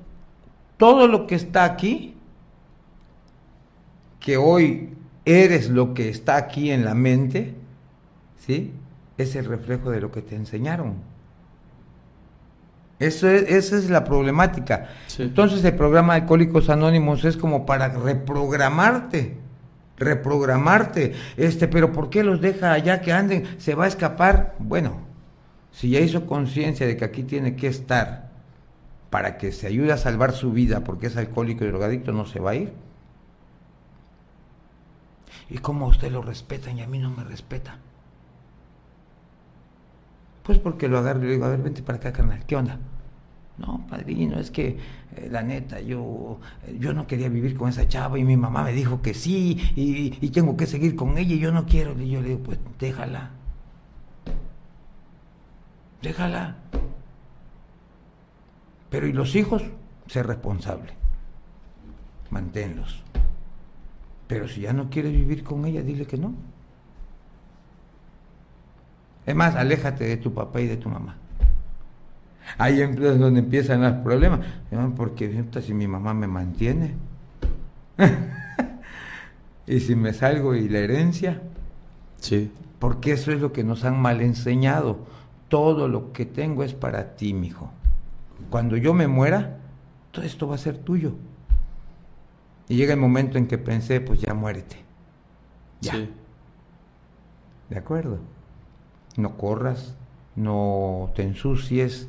[0.76, 2.14] todo lo que está aquí,
[4.20, 4.90] que hoy
[5.24, 7.54] eres lo que está aquí en la mente,
[8.46, 8.72] ¿sí?
[9.18, 10.94] Es el reflejo de lo que te enseñaron.
[12.98, 14.88] Eso es, esa es la problemática.
[15.06, 15.22] Sí.
[15.24, 19.36] Entonces el programa de Alcohólicos Anónimos es como para reprogramarte,
[19.98, 21.14] reprogramarte.
[21.36, 23.46] Este, pero ¿por qué los deja allá que anden?
[23.58, 24.54] ¿Se va a escapar?
[24.58, 25.00] Bueno,
[25.72, 28.30] si ya hizo conciencia de que aquí tiene que estar
[29.10, 32.40] para que se ayude a salvar su vida porque es alcohólico y drogadicto, no se
[32.40, 32.72] va a ir.
[35.48, 37.78] ¿Y cómo a usted lo respetan y a mí no me respeta?
[40.46, 42.78] Pues porque lo agarro y le digo, a ver, vente para acá, carnal, ¿qué onda?
[43.58, 44.78] No, padrino, es que
[45.16, 46.38] eh, la neta, yo,
[46.78, 50.16] yo no quería vivir con esa chava y mi mamá me dijo que sí y,
[50.24, 52.00] y tengo que seguir con ella y yo no quiero.
[52.00, 53.30] Y yo le digo, pues déjala.
[56.00, 56.56] Déjala.
[58.88, 59.64] Pero ¿y los hijos?
[60.06, 60.92] Ser responsable.
[62.30, 63.02] Manténlos.
[64.28, 66.34] Pero si ya no quieres vivir con ella, dile que no.
[69.26, 71.16] Es más, aléjate de tu papá y de tu mamá.
[72.58, 74.40] Ahí es donde empiezan los problemas.
[74.96, 76.94] Porque si mi mamá me mantiene.
[79.66, 81.42] y si me salgo y la herencia.
[82.20, 82.52] Sí.
[82.78, 85.00] Porque eso es lo que nos han mal enseñado.
[85.48, 87.70] Todo lo que tengo es para ti, mijo.
[88.48, 89.58] Cuando yo me muera,
[90.12, 91.14] todo esto va a ser tuyo.
[92.68, 94.76] Y llega el momento en que pensé, pues ya muérete.
[95.80, 95.92] Ya.
[95.92, 96.10] Sí.
[97.70, 98.20] ¿De acuerdo?
[99.16, 99.94] No corras,
[100.34, 102.08] no te ensucies,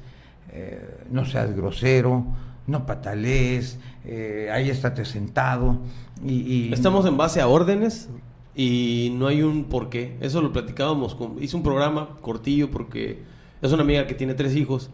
[0.52, 2.26] eh, no seas grosero,
[2.68, 5.80] no patalees, eh, ahí estate sentado.
[6.24, 8.10] Y, Estamos en base a órdenes
[8.56, 10.18] y no hay un porqué.
[10.20, 11.16] Eso lo platicábamos.
[11.16, 13.24] Con, hice un programa cortillo porque
[13.62, 14.90] es una amiga que tiene tres hijos.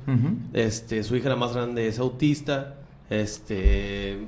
[0.54, 2.76] este, su hija la más grande es autista.
[3.10, 4.28] Este,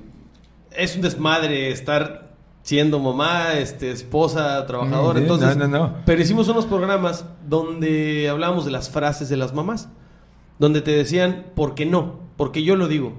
[0.71, 2.24] es un desmadre estar
[2.65, 5.19] siendo mamá, este, esposa, trabajadora.
[5.19, 5.55] entonces,
[6.03, 9.87] pero hicimos unos programas donde hablábamos de las frases de las mamás,
[10.57, 12.19] donde te decían, ¿por qué no?
[12.35, 13.13] Porque yo lo digo.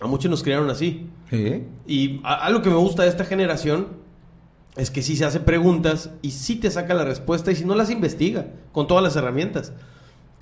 [0.00, 1.08] A muchos nos criaron así.
[1.86, 3.88] Y algo que me gusta de esta generación
[4.76, 7.74] es que sí se hace preguntas y sí te saca la respuesta y si no
[7.74, 9.72] las investiga con todas las herramientas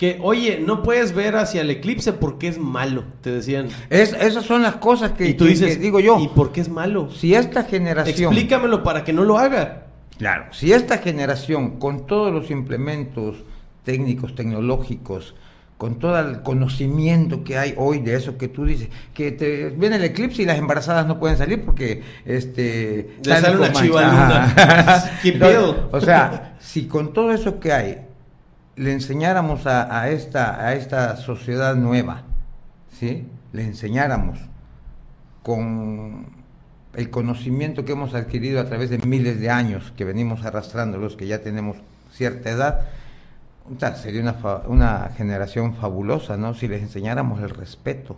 [0.01, 3.67] que, oye, no puedes ver hacia el eclipse porque es malo, te decían.
[3.91, 6.19] Es, esas son las cosas que, y tú dices, digo yo.
[6.19, 7.11] ¿Y por qué es malo?
[7.11, 8.33] Si esta generación...
[8.33, 9.83] Explícamelo para que no lo haga.
[10.17, 13.43] Claro, si esta generación, con todos los implementos
[13.83, 15.35] técnicos, tecnológicos,
[15.77, 19.97] con todo el conocimiento que hay hoy de eso que tú dices, que te viene
[19.97, 25.89] el eclipse y las embarazadas no pueden salir porque este sale una chiva ¿Qué pedo?
[25.91, 28.10] O sea, si con todo eso que hay
[28.81, 32.23] le enseñáramos a, esta, a esta sociedad nueva,
[32.91, 33.27] ¿sí?
[33.53, 34.39] le enseñáramos
[35.43, 36.25] con
[36.95, 41.15] el conocimiento que hemos adquirido a través de miles de años que venimos arrastrando los
[41.15, 41.77] que ya tenemos
[42.11, 42.87] cierta edad,
[43.97, 46.55] sería una, una generación fabulosa, ¿no?
[46.55, 48.17] Si les enseñáramos el respeto,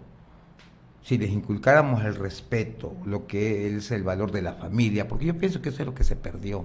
[1.04, 5.38] si les inculcáramos el respeto, lo que es el valor de la familia, porque yo
[5.38, 6.64] pienso que eso es lo que se perdió,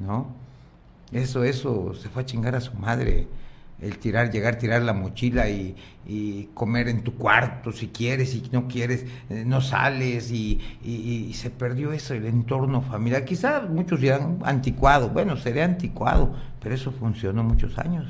[0.00, 0.42] ¿no?
[1.14, 3.28] Eso, eso, se fue a chingar a su madre.
[3.80, 5.76] El tirar, llegar, tirar la mochila y,
[6.54, 10.60] comer en tu cuarto si quieres y no quieres, eh, no sales y,
[11.34, 13.24] se perdió eso, el entorno familiar.
[13.24, 18.06] Quizás muchos dirán anticuado, bueno, sería anticuado, pero eso funcionó muchos años.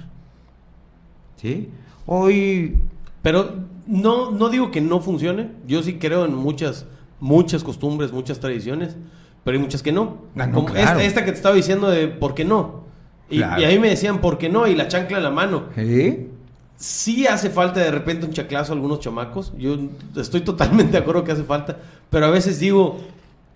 [1.37, 1.71] ¿Sí?
[2.07, 2.79] Hoy...
[3.23, 3.55] Pero
[3.87, 6.87] no, no digo que no funcione, yo sí creo en muchas,
[7.21, 8.97] muchas costumbres, muchas tradiciones,
[9.45, 10.19] pero hay muchas que no.
[10.37, 12.84] Ah, esta, esta, que te estaba diciendo de por qué no.
[13.31, 14.67] Y, ahí me decían, ¿por qué no?
[14.67, 15.65] Y la chancla en la mano.
[15.75, 16.29] ¿Sí?
[16.77, 19.53] Sí hace falta de repente un chaclazo a algunos chamacos.
[19.57, 19.79] Yo
[20.17, 21.79] estoy totalmente de acuerdo que hace falta.
[22.11, 22.99] Pero a veces digo,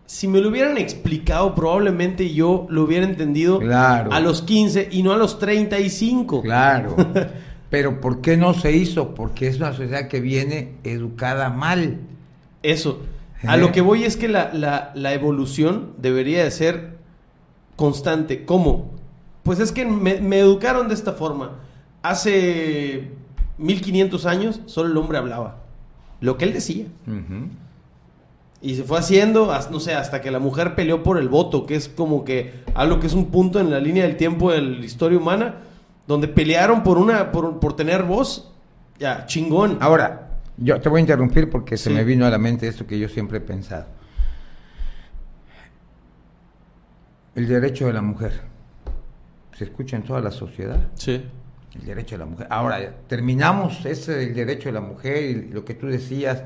[0.07, 5.13] si me lo hubieran explicado, probablemente yo lo hubiera entendido a los 15 y no
[5.13, 6.43] a los 35.
[6.43, 6.97] Claro.
[7.71, 9.15] Pero ¿por qué no se hizo?
[9.15, 11.99] Porque es una sociedad que viene educada mal.
[12.63, 13.03] Eso.
[13.47, 16.97] A lo que voy es que la, la, la evolución debería de ser
[17.77, 18.47] constante.
[18.47, 18.98] ¿Cómo?
[19.49, 21.53] Pues es que me, educaron de esta forma.
[22.03, 23.13] Hace
[23.57, 25.63] 1500 años solo el hombre hablaba.
[26.21, 26.85] Lo que él decía.
[28.61, 31.77] Y se fue haciendo, no sé, hasta que la mujer peleó por el voto, que
[31.77, 34.85] es como que algo que es un punto en la línea del tiempo de la
[34.85, 35.55] historia humana,
[36.07, 38.53] donde pelearon por una, por, tener voz.
[38.99, 39.79] Ya, chingón.
[39.81, 42.99] Ahora, yo te voy a interrumpir porque se me vino a la mente esto que
[42.99, 43.87] yo siempre he pensado.
[47.35, 48.48] El derecho de la mujer
[49.59, 50.79] se escucha en toda la sociedad.
[50.95, 51.21] Sí.
[51.75, 52.47] El derecho de la mujer.
[52.49, 56.45] Ahora, terminamos ese el derecho de la mujer y lo que tú decías.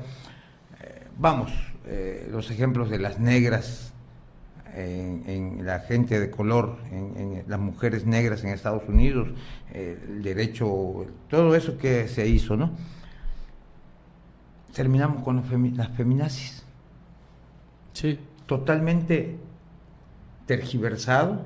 [0.81, 1.51] Eh, vamos,
[1.85, 3.93] eh, los ejemplos de las negras,
[4.75, 9.29] en, la gente de color, en, las mujeres negras en Estados Unidos,
[9.71, 12.71] el derecho, todo eso que se hizo, ¿no?
[14.73, 15.43] Terminamos con
[15.77, 16.65] las feminazis.
[17.93, 18.19] Sí.
[18.47, 19.37] Totalmente
[20.47, 21.45] tergiversado,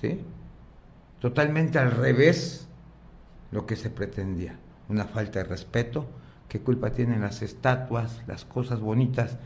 [0.00, 0.18] ¿sí?
[1.24, 2.68] Totalmente al revés
[3.50, 4.58] lo que se pretendía.
[4.90, 6.04] Una falta de respeto.
[6.50, 9.38] ¿Qué culpa tienen las estatuas, las cosas bonitas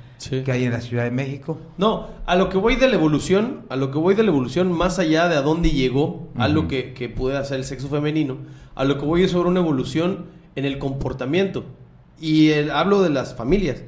[0.42, 1.56] que hay en la Ciudad de México?
[1.78, 4.72] No, a lo que voy de la evolución, a lo que voy de la evolución,
[4.72, 8.38] más allá de a dónde llegó, a lo que, que puede hacer el sexo femenino,
[8.74, 10.26] a lo que voy es sobre una evolución
[10.56, 11.64] en el comportamiento.
[12.20, 13.84] Y el- hablo de las familias.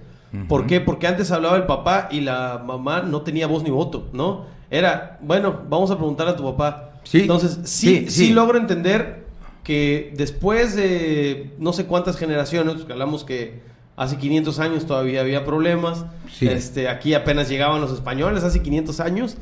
[0.49, 0.81] ¿Por qué?
[0.81, 4.45] Porque antes hablaba el papá y la mamá no tenía voz ni voto, ¿no?
[4.71, 6.90] Era, bueno, vamos a preguntar a tu papá.
[7.05, 8.33] Sí, Entonces, sí, sí, sí, sí.
[8.33, 9.25] logro entender
[9.65, 13.61] que después de no sé cuántas generaciones, porque hablamos que
[13.97, 16.47] hace 500 años todavía había problemas, Sí.
[16.49, 19.37] este, aquí apenas llegaban los españoles, hace 500 años,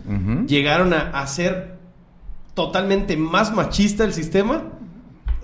[0.46, 1.76] llegaron a, ser
[2.54, 4.64] totalmente más machista el sistema.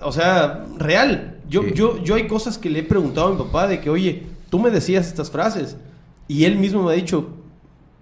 [0.01, 1.37] O sea, real.
[1.49, 1.71] Yo, Sí.
[1.73, 4.59] yo, yo hay cosas que le he preguntado a mi papá de que, oye, tú
[4.59, 5.77] me decías estas frases.
[6.27, 7.29] Y él mismo me ha dicho,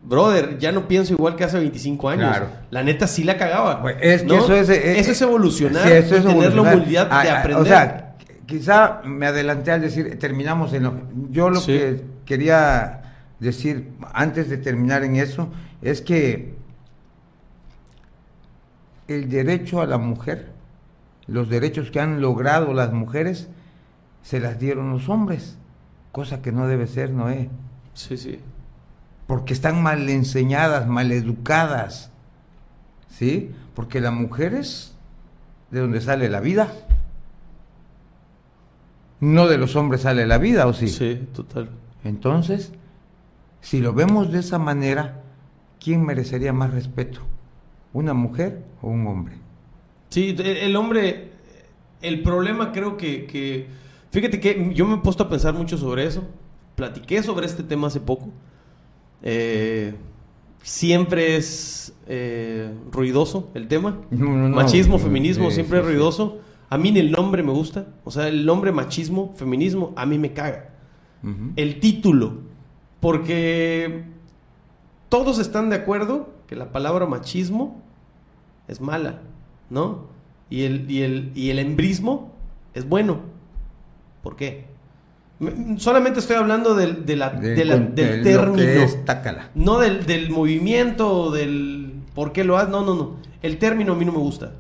[0.06, 2.30] brother, ya no pienso igual que hace 25 años.
[2.30, 2.48] Claro.
[2.72, 3.82] La neta sí la cagaba.
[3.82, 4.36] Pues es que ¿no?
[4.44, 7.24] eso es, eh, Eso es evolucionar sí, eso y es tener la humildad de Ah,
[7.28, 7.62] ah, aprender.
[7.64, 10.94] O sea, quizá me adelanté al decir, terminamos en lo...
[11.30, 11.72] Yo lo Sí.
[11.72, 13.02] que quería
[13.40, 15.50] decir antes de terminar en eso
[15.82, 16.56] es que
[19.08, 20.52] el derecho a la mujer,
[21.28, 23.50] los derechos que han logrado las mujeres,
[24.22, 25.58] se las dieron los hombres,
[26.12, 27.50] cosa que no debe ser, Noé,
[27.94, 28.40] sí, sí.
[29.28, 32.12] Porque están mal enseñadas, mal educadas,
[33.10, 33.52] ¿sí?
[33.76, 34.96] Porque la mujer es
[35.72, 36.72] de donde sale la vida.
[39.20, 40.88] No de los hombres sale la vida, ¿o sí?
[40.88, 41.70] Sí, total.
[42.04, 42.74] Entonces,
[43.62, 45.22] si lo vemos de esa manera,
[45.80, 47.22] ¿quién merecería más respeto?
[47.94, 49.36] ¿Una mujer o un hombre?
[50.10, 51.32] Sí, el, el hombre,
[52.02, 53.68] el problema creo que, que,
[54.12, 56.24] fíjate que yo me he puesto a pensar mucho sobre eso,
[56.76, 58.30] platiqué sobre este tema hace poco,
[59.24, 59.96] Eh,
[60.62, 64.56] siempre es eh, ruidoso el tema, No, no, no.
[64.56, 68.12] machismo, feminismo, Sí, siempre sí, es ruidoso, a mí ni el nombre me gusta, o
[68.12, 70.70] sea, el nombre machismo, feminismo, a mí me caga
[71.56, 72.40] el título,
[73.00, 74.04] porque
[75.08, 77.82] todos están de acuerdo que la palabra machismo
[78.68, 79.22] es mala,
[79.70, 80.08] ¿no?
[80.50, 82.34] Y el, y el, y el embrismo
[82.74, 83.22] es bueno.
[84.22, 84.66] ¿Por qué?
[85.40, 88.58] Me- Solamente estoy hablando del, de la- de la- del término.
[88.84, 89.04] es.
[89.56, 92.70] No del, del movimiento, del por qué lo haces.
[92.70, 93.16] No, no, no.
[93.42, 94.54] El término a mí no me gusta.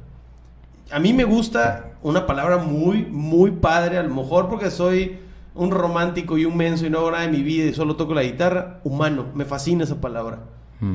[0.92, 5.20] A mí me gusta una palabra muy, muy padre, a lo mejor porque soy
[5.56, 8.14] un romántico y un menso y no hago nada de mi vida y solo toco
[8.14, 8.80] la guitarra.
[8.84, 9.28] Humano.
[9.36, 10.40] Me fascina esa palabra.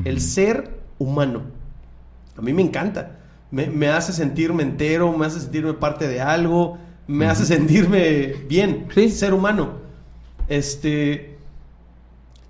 [0.05, 1.41] El ser humano.
[2.37, 3.13] A mí me encanta.
[3.51, 6.77] Me, me hace sentirme entero, me hace sentirme parte de algo,
[7.09, 8.87] me hace sentirme bien.
[8.93, 9.09] Sí.
[9.09, 9.73] Ser humano.
[10.47, 11.37] Este.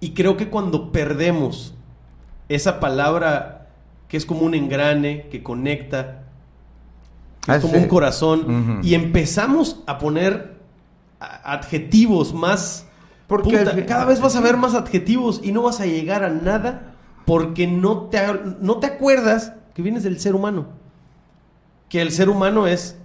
[0.01, 1.73] Y creo que cuando perdemos
[2.49, 3.67] esa palabra
[4.07, 6.23] que es como un engrane, que conecta,
[7.45, 7.79] que es Ah, como sí.
[7.79, 10.55] un corazón, y empezamos a poner
[11.19, 12.85] adjetivos más...
[13.27, 16.29] Porque Puta, cada vez vas a ver más adjetivos y no vas a llegar a
[16.29, 16.95] nada
[17.25, 18.19] porque no te,
[18.59, 20.65] no te acuerdas que vienes del ser humano.
[21.89, 22.97] Que el ser humano es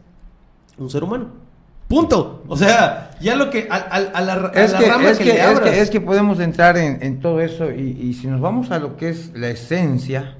[0.79, 1.44] un ser humano.
[1.89, 2.43] Punto.
[2.49, 5.25] O sea, ya lo que a, a- a la, Es la que, rama es, que,
[5.25, 8.27] que, le es, que, es que podemos entrar en, en todo eso y, y si
[8.27, 10.37] nos vamos a lo que es la esencia,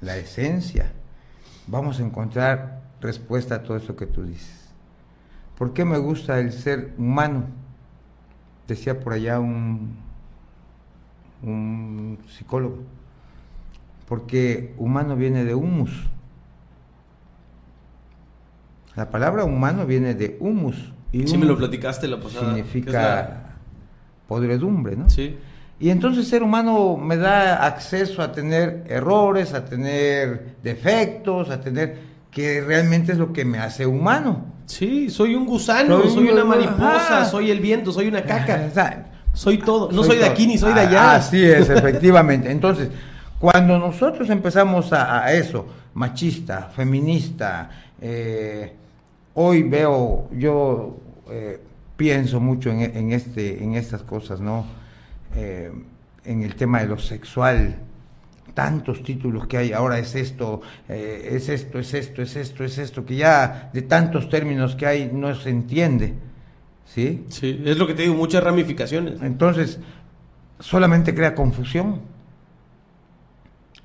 [0.00, 0.90] la esencia,
[1.66, 4.68] vamos a encontrar respuesta a todo eso que tú dices.
[5.56, 7.44] ¿Por qué me gusta el ser humano?
[8.66, 9.96] Decía por allá un,
[11.42, 12.78] un psicólogo.
[14.08, 16.06] Porque humano viene de humus.
[18.98, 20.74] La palabra humano viene de humus.
[21.12, 22.46] Y Sí, me lo humus platicaste la pasada.
[22.46, 23.54] significa
[24.26, 25.08] podredumbre, ¿no?
[25.08, 25.36] Sí.
[25.78, 31.96] Y entonces ser humano me da acceso a tener errores, a tener defectos, a tener
[32.32, 34.46] que realmente es lo que me hace humano.
[34.66, 37.24] Sí, soy un gusano, Soy soy, un- una mariposa, ajá.
[37.26, 39.04] soy el viento, soy una caca.
[39.32, 39.92] Soy todo.
[39.92, 40.32] No soy, de todo.
[40.32, 41.14] aquí ni soy de Ah, allá.
[41.14, 42.50] Así es, efectivamente.
[42.50, 42.88] Entonces,
[43.38, 47.70] cuando nosotros empezamos a, a eso, machista, feminista,
[48.00, 48.74] eh,
[49.40, 50.98] hoy veo, yo
[51.30, 51.60] eh,
[51.96, 54.66] pienso mucho en, en este, en estas cosas, ¿no?
[55.36, 55.70] Eh,
[56.24, 57.76] en el tema de lo sexual,
[58.52, 62.78] tantos títulos que hay, ahora es esto, eh, es esto, es esto, es esto, es
[62.78, 66.14] esto, que ya de tantos términos que hay no se entiende,
[66.84, 67.24] ¿sí?
[67.28, 69.22] Sí, es lo que te digo, muchas ramificaciones.
[69.22, 69.78] Entonces,
[70.58, 72.00] solamente crea confusión.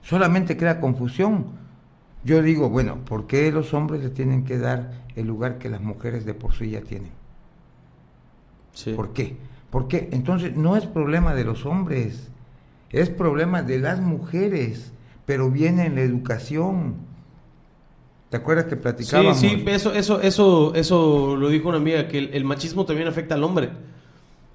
[0.01, 1.45] Solamente crea confusión.
[2.23, 5.81] Yo digo, bueno, ¿por qué los hombres le tienen que dar el lugar que las
[5.81, 7.11] mujeres de por sí ya tienen?
[8.73, 8.93] Sí.
[8.93, 9.37] ¿Por qué?
[9.69, 12.29] Porque entonces no es problema de los hombres,
[12.91, 14.91] es problema de las mujeres,
[15.25, 16.95] pero viene en la educación.
[18.29, 19.37] ¿Te acuerdas que Sí, platicábamos?
[19.37, 23.35] sí, eso, eso, eso, eso lo dijo una amiga, que el, el machismo también afecta
[23.35, 23.69] al hombre.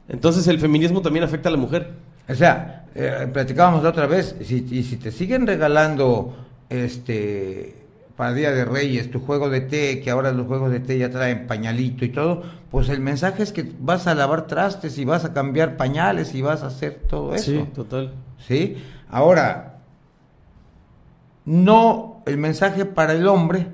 [0.08, 1.92] Entonces el feminismo también afecta a la mujer.
[2.28, 6.36] O sea, eh, platicábamos la otra vez, si, y si te siguen regalando
[6.68, 7.86] este
[8.18, 11.08] para Día de Reyes, tu juego de té, que ahora los juegos de té ya
[11.08, 15.24] traen pañalito y todo, pues el mensaje es que vas a lavar trastes y vas
[15.24, 17.44] a cambiar pañales y vas a hacer todo eso.
[17.52, 18.12] Sí, total.
[18.38, 18.76] ¿Sí?
[19.08, 19.76] Ahora,
[21.44, 23.68] no el mensaje para el hombre,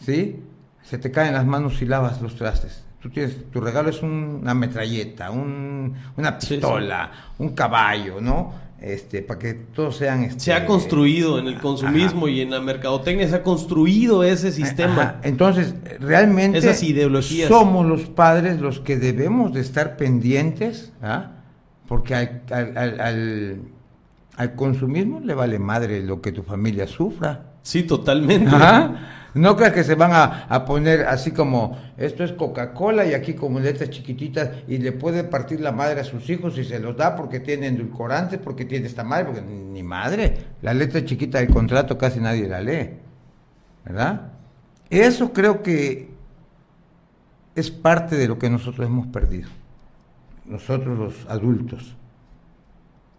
[0.00, 0.42] ¿sí?
[0.82, 2.84] Se te caen las manos y lavas los trastes.
[3.00, 6.54] Tú tienes, tu regalo es una metralleta, un, una Sí, sí.
[6.56, 8.52] pistola, un caballo, ¿no?
[8.82, 10.24] Este, para que todos sean...
[10.24, 14.50] Este, Se ha construido en el consumismo y en la mercadotecnia, se ha construido ese
[14.50, 15.02] sistema.
[15.02, 15.20] Ajá.
[15.22, 17.48] Entonces, realmente Esas ideologías.
[17.48, 21.30] somos los padres los que debemos de estar pendientes, ¿ah?
[21.86, 23.60] porque al, al- al- al-
[24.36, 27.52] al consumismo le vale madre lo que tu familia sufra.
[27.62, 28.48] Sí, totalmente.
[28.52, 29.21] Ajá.
[29.34, 33.34] No creas que se van a, a poner así como, esto es Coca-Cola y aquí
[33.34, 36.96] como letras chiquititas y le puede partir la madre a sus hijos y se los
[36.96, 40.36] da porque tiene endulcorantes, porque tiene esta madre, porque ni madre.
[40.60, 42.90] La letra chiquita del contrato casi nadie la lee,
[43.84, 44.32] ¿verdad?
[44.90, 46.12] Eso creo que
[47.54, 49.48] es parte de lo que nosotros hemos perdido,
[50.44, 51.96] nosotros los adultos,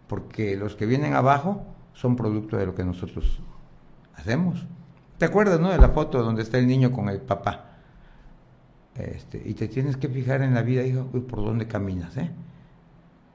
[0.06, 3.40] porque los que vienen abajo son producto de lo que nosotros
[4.14, 4.66] hacemos.
[5.18, 5.70] ¿Te acuerdas, no?
[5.70, 7.70] De la foto donde está el niño con el papá.
[8.96, 12.30] Este, y te tienes que fijar en la vida, hijo, uy, por dónde caminas, ¿eh?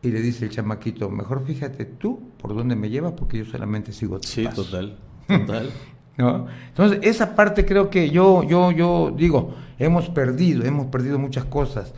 [0.02, 3.92] Y le dice el chamaquito, mejor fíjate tú por dónde me llevas porque yo solamente
[3.92, 4.68] sigo tus Sí, pasos".
[4.72, 4.98] total.
[5.28, 5.70] Total.
[6.18, 6.48] ¿no?
[6.70, 11.94] Entonces, esa parte creo que yo, yo, yo digo, hemos perdido, hemos perdido muchas cosas.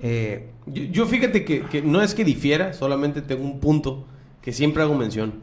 [0.00, 4.04] Eh, Yo, yo fíjate que, que no es que difiera, solamente tengo un punto
[4.42, 5.34] que siempre hago mención.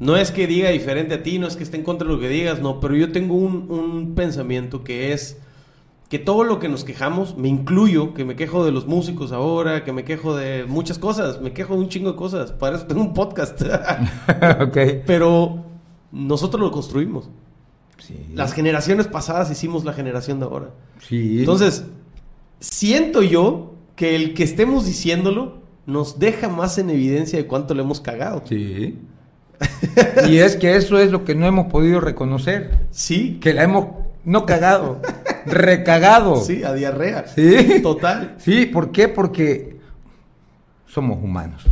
[0.00, 2.20] No es que diga diferente a ti, no es que esté en contra de lo
[2.20, 5.36] que digas, no, pero yo tengo un, un pensamiento que es
[6.10, 9.84] que todo lo que nos quejamos, me incluyo, que me quejo de los músicos ahora,
[9.84, 12.86] que me quejo de muchas cosas, me quejo de un chingo de cosas, para eso
[12.86, 13.62] tengo un podcast.
[14.60, 14.76] ok.
[15.06, 15.64] pero
[16.10, 17.30] nosotros lo construimos.
[17.98, 18.16] Sí.
[18.34, 20.70] Las generaciones pasadas hicimos la generación de ahora.
[20.98, 21.40] Sí.
[21.40, 21.84] Entonces,
[22.58, 27.82] siento yo que el que estemos diciéndolo nos deja más en evidencia de cuánto le
[27.82, 28.42] hemos cagado.
[28.46, 28.98] Sí.
[30.28, 32.86] y es que eso es lo que no hemos podido reconocer.
[32.90, 33.86] Sí, Que la hemos,
[34.24, 35.00] no cagado,
[35.46, 36.36] recagado.
[36.36, 37.26] sí, a diarrea.
[37.28, 37.80] Sí.
[37.82, 38.34] Total.
[38.38, 39.08] Sí, ¿por qué?
[39.08, 39.78] Porque
[40.86, 41.66] somos humanos.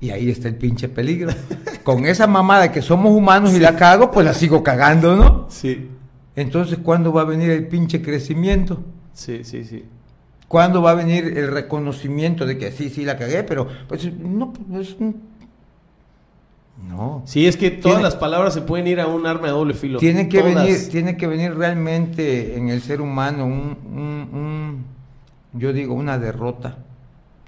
[0.00, 1.32] Y ahí está el pinche peligro.
[1.82, 5.46] Con esa mamada que somos humanos y la cago, pues la sigo cagando, ¿no?
[5.50, 5.88] Sí,
[6.34, 8.82] Entonces, ¿cuándo va a venir el pinche crecimiento?
[9.12, 9.84] sí, sí, sí.
[10.48, 14.52] ¿Cuándo va a venir el reconocimiento de que sí, sí la cagué, pero pues no,
[14.52, 14.94] pues
[16.88, 17.22] no.
[17.26, 19.74] Sí, es que todas Tiene- las palabras se pueden ir a un arma de doble
[19.74, 19.98] filo.
[19.98, 20.54] Tiene que Todas.
[20.54, 24.84] venir, tiene que venir realmente en el ser humano un, un- un-
[25.58, 26.78] yo digo, una derrota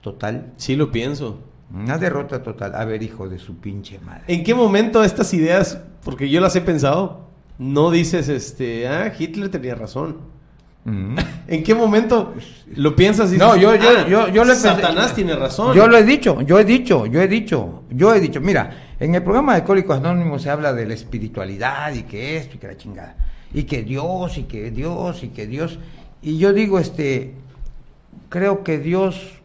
[0.00, 0.52] total.
[0.56, 1.38] Sí, lo pienso.
[1.74, 2.74] Una derrota total.
[2.74, 4.22] A ver, hijo de su pinche madre.
[4.28, 7.26] ¿En qué momento estas ideas, porque yo las he pensado,
[7.58, 10.16] no dices, este, ah, Hitler tenía razón?
[10.86, 11.16] Mm.
[11.48, 12.32] ¿En qué momento
[12.76, 15.76] lo piensas y No, dices, yo, yo, "Ah, yo, yo le pensé- Satanás tiene razón?
[15.76, 18.40] Yo lo he dicho, yo he dicho, yo he dicho, yo he dicho.
[18.40, 22.56] Mira, en el programa de Alcohólicos Anónimos se habla de la espiritualidad y que esto
[22.56, 23.16] y que la chingada.
[23.52, 25.78] Y que Dios, y que Dios, y que Dios.
[26.20, 27.34] Y yo digo, este,
[28.28, 29.40] creo que Dios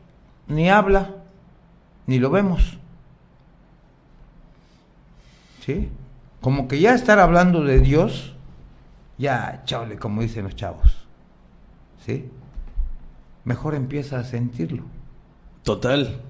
[0.48, 1.12] ni habla,
[2.08, 2.78] ni lo vemos.
[5.66, 5.90] ¿Sí?
[6.42, 8.36] Como que ya estar hablando de Dios,
[9.18, 11.06] ya, chale, como dicen los chavos.
[12.06, 12.30] ¿Sí?
[13.46, 14.84] Mejor empieza a sentirlo.
[15.64, 16.22] Total.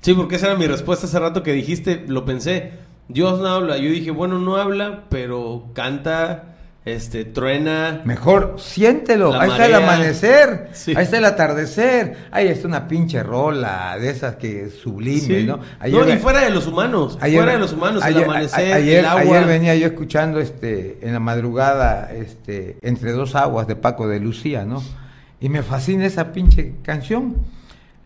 [0.00, 2.72] Sí, porque esa era mi respuesta hace rato que dijiste, lo pensé.
[3.08, 3.78] Dios no habla.
[3.78, 6.44] Yo dije, bueno, no habla, pero canta,
[6.84, 8.02] este, truena.
[8.04, 9.34] Mejor siéntelo.
[9.38, 10.68] Ahí está el amanecer.
[10.72, 10.94] Sí.
[10.96, 12.16] Ahí está el atardecer.
[12.30, 15.44] Ahí está una pinche rola de esas que sublime, Sí.
[15.44, 15.56] ¿no?
[15.58, 17.18] no, y fuera de los humanos.
[17.20, 19.20] fuera de los humanos, ayer- el amanecer, ayer, el agua.
[19.22, 24.20] ayer venía yo escuchando este en la madrugada este entre dos aguas de Paco de
[24.20, 24.82] Lucía, ¿no?
[25.40, 27.36] Y me fascina esa pinche canción.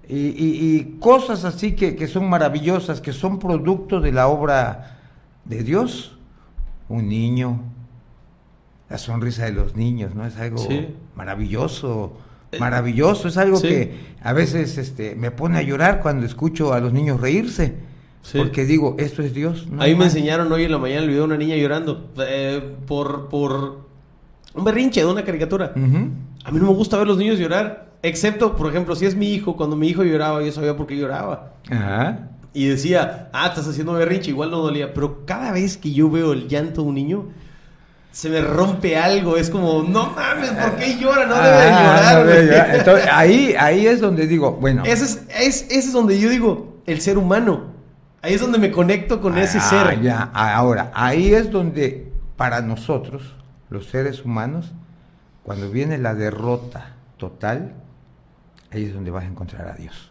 [0.09, 4.99] Y, y- y cosas así que, que son maravillosas, que son producto de la obra
[5.45, 6.17] de Dios.
[6.89, 7.61] Un niño,
[8.91, 10.27] la sonrisa de los niños, ¿no?
[10.27, 10.89] Es algo Sí.
[11.17, 12.13] maravilloso,
[12.51, 13.29] Eh, maravilloso.
[13.29, 13.69] Es algo sí.
[13.69, 17.75] que a veces este, me pone a llorar cuando escucho a los niños reírse.
[18.21, 18.37] Sí.
[18.39, 19.67] Porque digo, esto es Dios.
[19.69, 22.77] no Ahí me enseñaron hoy en la mañana el video de una niña llorando eh,
[22.87, 23.87] por, por
[24.55, 25.73] un berrinche de una caricatura.
[25.75, 26.09] Ujú.
[26.45, 29.33] A mí no me gusta ver los niños llorar, excepto, por ejemplo, si es mi
[29.33, 31.53] hijo, cuando mi hijo lloraba, yo sabía por qué lloraba.
[31.71, 32.29] Ajá.
[32.55, 34.93] Y decía, ah, estás haciendo berrinche, igual no dolía.
[34.93, 37.27] Pero cada vez que yo veo el llanto de un niño,
[38.11, 39.37] se me rompe algo.
[39.39, 41.25] Es como, no mames, ¿por qué llora?
[41.27, 42.15] No debe de llorar.
[42.15, 42.47] no debe güey".
[42.49, 42.75] llorar.
[42.77, 44.83] Entonces, ahí, ahí es donde digo, bueno.
[44.85, 47.73] Ese es, es- ese es donde yo digo, el ser humano.
[48.21, 50.01] Ahí es donde me conecto con ese ah, ser.
[50.03, 53.23] ya, ahora, ahí es donde para nosotros,
[53.71, 54.73] los seres humanos,
[55.45, 57.75] cuando viene la derrota total,
[58.71, 60.11] ahí es donde vas a encontrar a Dios.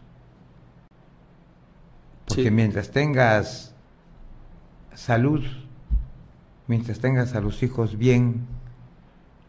[2.28, 2.52] Porque Sí.
[2.52, 3.74] mientras tengas
[4.94, 5.44] salud,
[6.68, 8.46] mientras tengas a los hijos bien,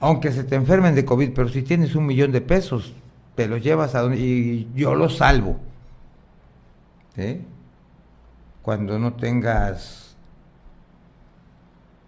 [0.01, 2.93] aunque se te enfermen de COVID, pero si tienes un millón de pesos,
[3.37, 5.59] te los llevas a donde y yo los salvo.
[7.15, 7.45] ¿Sí?
[8.63, 10.17] Cuando no tengas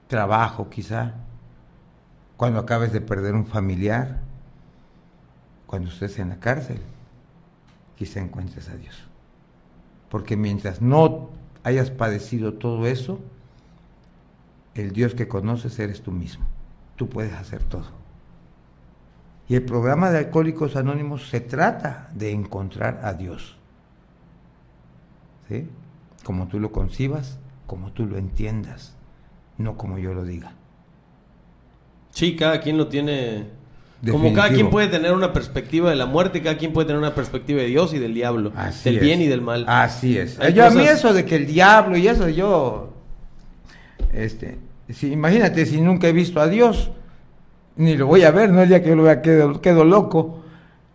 [0.09, 1.15] trabajo quizá,
[2.37, 4.21] cuando acabes de perder un familiar,
[5.67, 6.81] cuando estés en la cárcel,
[7.97, 9.09] quizá encuentres a Dios.
[10.09, 11.31] Porque mientras no
[11.63, 13.21] hayas padecido todo eso,
[14.75, 16.45] el Dios que conoces eres tú mismo.
[16.97, 17.87] Tú puedes hacer todo.
[19.49, 23.57] Y el programa de Alcohólicos Anónimos se trata de encontrar a Dios.
[25.49, 25.69] ¿Sí?
[26.25, 28.97] Como tú lo concibas, como tú lo entiendas,
[29.59, 30.55] no como yo lo diga.
[32.15, 33.45] Sí, cada quien lo tiene.
[34.11, 37.15] Como cada quien puede tener una perspectiva de la muerte, cada quien puede tener una
[37.15, 39.03] perspectiva de Dios y del diablo, Así del es.
[39.03, 39.65] bien y del mal.
[39.67, 40.39] Así es.
[40.41, 42.93] Hay yo a mí eso de que el diablo y eso, yo,
[44.13, 44.59] este,
[44.91, 46.91] si, imagínate si nunca he visto a Dios,
[47.77, 50.43] ni lo voy a ver, no el día que yo lo vea quedo, quedo loco.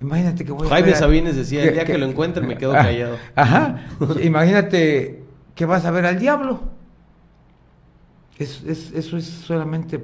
[0.01, 2.57] Imagínate que voy a Jaime ver a- Sabines decía, el día que lo encuentre me
[2.57, 3.17] quedo Ah, callado.
[3.35, 3.87] Ajá.
[4.23, 5.23] Imagínate
[5.55, 6.59] que vas a ver al diablo.
[8.37, 9.99] Es- es- eso es solamente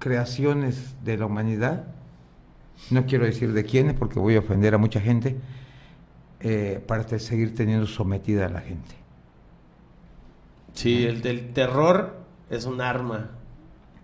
[0.00, 1.94] creaciones de la humanidad.
[2.90, 5.36] No quiero decir de quiénes porque voy a ofender a mucha gente.
[6.40, 8.96] eh, para seguir teniendo sometida a la gente.
[10.74, 12.16] Sí, el del terror
[12.48, 13.30] es un arma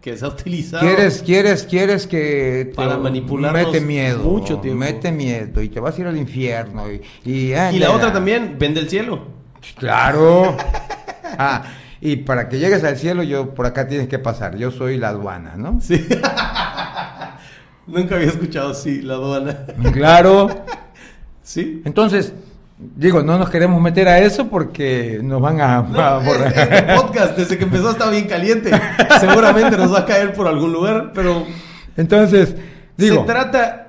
[0.01, 0.83] que se ha utilizado.
[0.85, 4.81] ¿Quieres, quieres, quieres que te Para manipularnos mete miedo, mucho tiempo.
[4.81, 8.57] mete miedo y te vas a ir al infierno y, y, Y la otra también,
[8.59, 9.29] ven del cielo.
[9.77, 10.57] Claro.
[11.39, 11.65] Ah,
[12.01, 14.57] y para que llegues al cielo, yo por acá tienes que pasar.
[14.57, 15.81] Yo soy la aduana, ¿no?
[15.81, 16.07] Sí.
[17.87, 19.59] Nunca había escuchado así, la aduana.
[19.93, 20.49] Claro.
[21.43, 21.83] Sí.
[21.85, 22.33] Entonces,
[22.79, 26.53] digo, no nos queremos meter a eso porque nos van a, No, a es- borrar.
[26.59, 28.71] este podcast, desde que empezó, está bien caliente.
[29.21, 31.45] Seguramente nos va a caer por algún lugar, pero
[31.97, 32.57] Entonces,
[32.97, 33.83] digo, se trata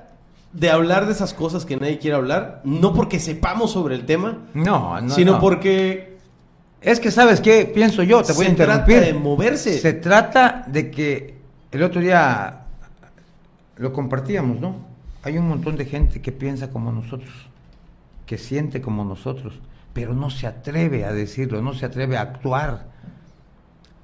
[0.52, 4.38] de hablar de esas cosas que nadie quiere hablar, no porque sepamos sobre el tema,
[4.54, 5.40] no, no, sino no.
[5.40, 6.07] porque
[6.80, 7.70] Es que, ¿sabes qué?
[7.72, 8.96] Pienso yo, te voy a se interrumpir.
[8.96, 9.78] trata de moverse.
[9.78, 11.34] Se trata de que
[11.72, 12.60] el otro día
[13.76, 14.76] lo compartíamos, ¿no?
[15.22, 17.30] Hay un montón de gente que piensa como nosotros,
[18.26, 19.54] que siente como nosotros,
[19.92, 22.86] pero no se atreve a decirlo, no se atreve a actuar,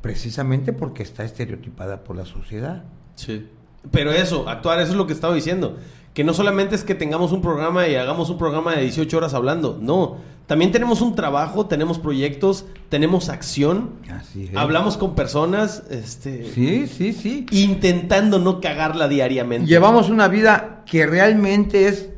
[0.01, 2.83] precisamente porque está estereotipada por la sociedad.
[3.15, 3.49] Sí.
[3.91, 5.79] Pero eso, actuar, eso es lo que estaba diciendo.
[6.15, 9.35] Que no solamente es que tengamos un programa y hagamos un programa de 18 horas
[9.35, 9.79] hablando.
[9.81, 10.17] No.
[10.47, 13.91] También tenemos un trabajo, tenemos proyectos, tenemos acción.
[14.11, 14.57] Así es.
[14.57, 17.47] Hablamos con personas, este, Sí, sí, sí.
[17.51, 19.67] intentando no cagarla diariamente.
[19.67, 22.11] Llevamos una vida que realmente es,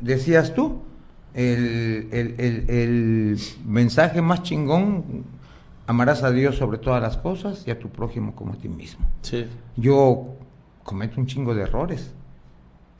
[0.00, 0.80] decías tú,
[1.34, 5.24] el, el- el- el mensaje más chingón,
[5.86, 9.06] amarás a Dios sobre todas las cosas y a tu prójimo como a ti mismo.
[9.22, 9.46] Sí.
[9.76, 10.26] Yo
[10.84, 12.12] cometo un chingo de errores,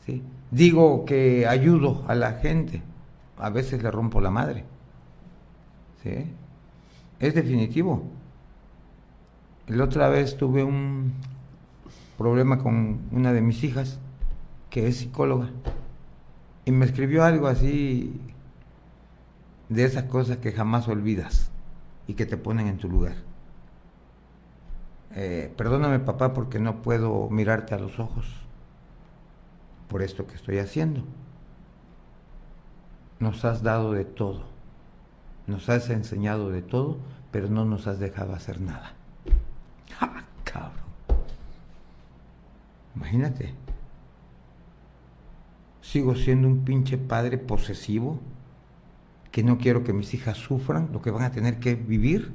[0.04, 0.22] ¿sí?
[0.54, 2.80] Digo que ayudo a la gente,
[3.38, 4.64] a veces le rompo la madre,
[6.00, 6.32] ¿sí?
[7.18, 8.04] Es definitivo.
[9.66, 11.12] La otra vez tuve un
[12.16, 13.98] problema con una de mis hijas,
[14.70, 15.50] que es psicóloga,
[16.64, 18.20] y me escribió algo así
[19.68, 21.50] de esas cosas que jamás olvidas
[22.06, 23.16] y que te ponen en tu lugar.
[25.16, 28.43] Eh, perdóname papá porque no puedo mirarte a los ojos
[29.88, 31.02] por esto que estoy haciendo.
[33.20, 34.44] Nos has dado de todo,
[35.46, 36.98] nos has enseñado de todo,
[37.30, 38.92] pero no nos has dejado hacer nada.
[39.98, 40.84] ¡Ja, cabrón!
[42.96, 43.54] Imagínate.
[45.80, 48.18] Sigo siendo un pinche padre posesivo
[49.30, 52.32] que no quiero que mis hijas sufran lo que van a tener que vivir.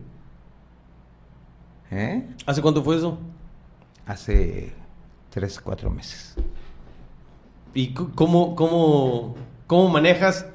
[1.91, 2.28] ¿Eh?
[2.45, 3.18] ¿Hace cuánto fue eso?
[4.06, 4.74] Hace
[5.30, 6.36] tres, cuatro meses.
[7.80, 10.45] ¿Y cómo, cómo, cómo manejas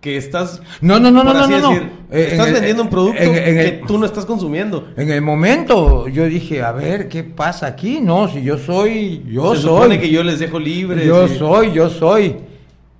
[0.00, 0.60] que estás...
[0.80, 1.68] No, no, no, por no, no, así no, no.
[1.70, 4.24] decir, Eh, en estás el- vendiendo un producto en- en que el- tú no estás
[4.26, 4.88] consumiendo.
[4.96, 8.00] En el momento yo dije, a ver, ¿qué pasa aquí?
[8.00, 9.70] No, si yo soy, yo Se soy.
[9.70, 11.04] supone que yo les dejo libres.
[11.04, 12.36] Yo y- soy, yo soy.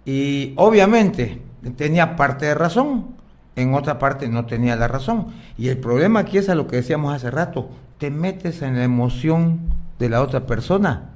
[0.04, 1.40] Y obviamente
[1.76, 3.06] tenía parte de razón,
[3.54, 5.26] en otra parte no tenía la razón.
[5.56, 8.82] Y el problema aquí es a lo que decíamos hace rato, te metes en la
[8.84, 9.60] emoción
[10.00, 11.10] de la otra persona.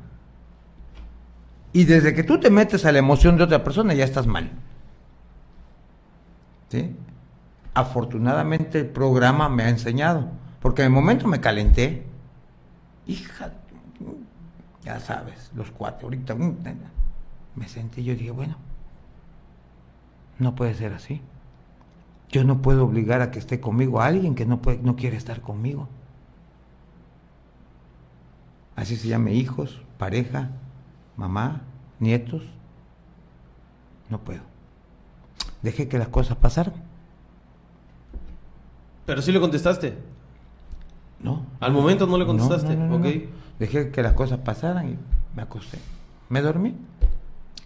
[1.77, 4.51] Y desde que tú te metes a la emoción de otra persona ya estás mal.
[6.71, 6.97] ¿Sí?
[7.75, 10.27] Afortunadamente el programa me ha enseñado,
[10.63, 12.07] porque en el momento me calenté.
[13.07, 13.53] Hija,
[14.85, 16.57] ya sabes, los cuatro, ahorita mm,
[17.57, 18.57] me senté y yo dije, bueno,
[20.39, 21.21] no puede ser así.
[22.31, 25.19] Yo no puedo obligar a que esté conmigo a alguien que no, puede, no quiere
[25.19, 25.89] estar conmigo.
[28.77, 30.53] Así se llame hijos, pareja,
[31.17, 31.63] mamá,
[31.99, 32.43] nietos.
[34.09, 34.43] No puedo.
[35.63, 36.75] Dejé que las cosas pasaran.
[39.05, 39.97] Pero sí le contestaste.
[41.21, 41.47] No.
[41.61, 42.77] Al momento no le contestaste.
[42.77, 43.15] No, no, ok.
[43.59, 44.99] Dejé que las cosas pasaran y
[45.35, 45.79] me acosté.
[46.29, 46.75] Me dormí.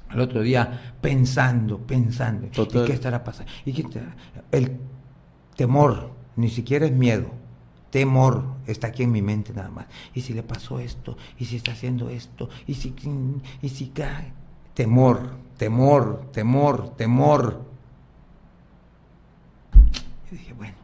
[0.09, 2.47] Al otro día pensando, pensando.
[2.47, 3.51] ¿Y qué estará pasando?
[3.65, 3.87] ¿Y qué
[4.51, 4.79] El
[5.57, 7.40] temor, ni siquiera es miedo.
[7.91, 9.87] Temor está aquí en mi mente nada más.
[10.15, 11.17] ¿Y si le pasó esto?
[11.39, 12.49] ¿Y si está haciendo esto?
[12.67, 12.95] ¿Y si,
[13.63, 14.33] y si cae?
[14.75, 17.65] Temor, temor, temor, temor.
[20.31, 20.77] Y dije, bueno,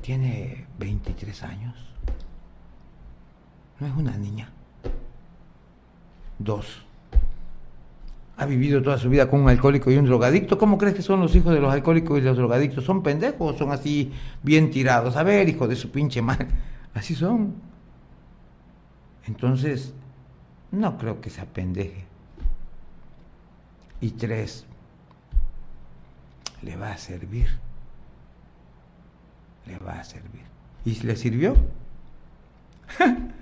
[0.00, 1.74] tiene 23 años.
[3.80, 4.52] No es una niña.
[6.38, 6.84] Dos.
[8.42, 10.58] Ha vivido toda su vida con un alcohólico y un drogadicto.
[10.58, 12.84] ¿Cómo crees que son los hijos de los alcohólicos y los drogadictos?
[12.84, 14.12] ¿Son pendejos o son así
[14.42, 15.16] bien tirados?
[15.16, 16.48] A ver, hijo de su pinche madre.
[16.94, 17.54] Así son.
[19.26, 19.94] Entonces,
[20.72, 22.04] no creo que se apendeje.
[24.00, 24.66] Y tres,
[26.62, 27.48] le va a servir
[29.66, 30.42] le va a servir.
[30.84, 31.56] ¿Y le sirvió?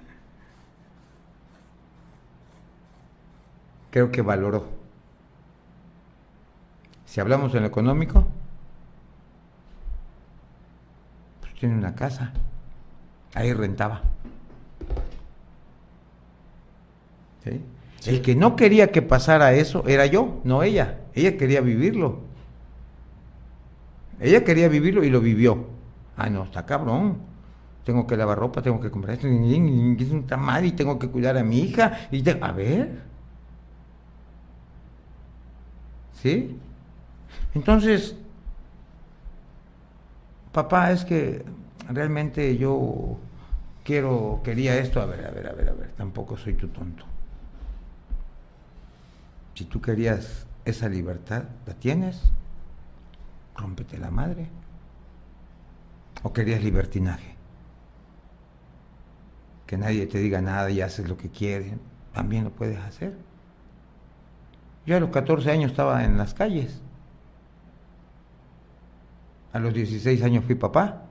[3.90, 4.79] Creo que valoró.
[7.10, 8.24] Si hablamos en lo económico,
[11.40, 12.32] pues tiene una casa.
[13.34, 14.02] Ahí rentaba.
[18.06, 21.00] El que no quería que pasara eso era yo, no ella.
[21.12, 22.20] Ella quería vivirlo.
[24.20, 25.66] Ella quería vivirlo y lo vivió.
[26.16, 27.18] Ay, no, está cabrón.
[27.84, 31.36] Tengo que lavar ropa, tengo que comprar esto, es un tamal y tengo que cuidar
[31.36, 32.06] a mi hija.
[32.12, 33.02] Y A ver.
[36.12, 36.56] ¿Sí?
[37.54, 38.16] Entonces,
[40.52, 41.44] papá, es que
[41.88, 43.18] realmente yo
[43.84, 45.00] quiero, quería esto.
[45.00, 45.92] A ver, a ver, a ver, a ver.
[45.92, 47.04] Tampoco soy tu tonto.
[49.54, 52.30] Si tú querías esa libertad, ¿la tienes?
[53.56, 54.48] Rómpete la madre.
[56.22, 57.34] ¿O querías libertinaje?
[59.66, 61.74] Que nadie te diga nada y haces lo que quieres.
[62.12, 63.14] También lo puedes hacer.
[64.86, 66.80] Yo a los 14 años estaba en las calles.
[69.52, 71.02] A los 16 años fui papá.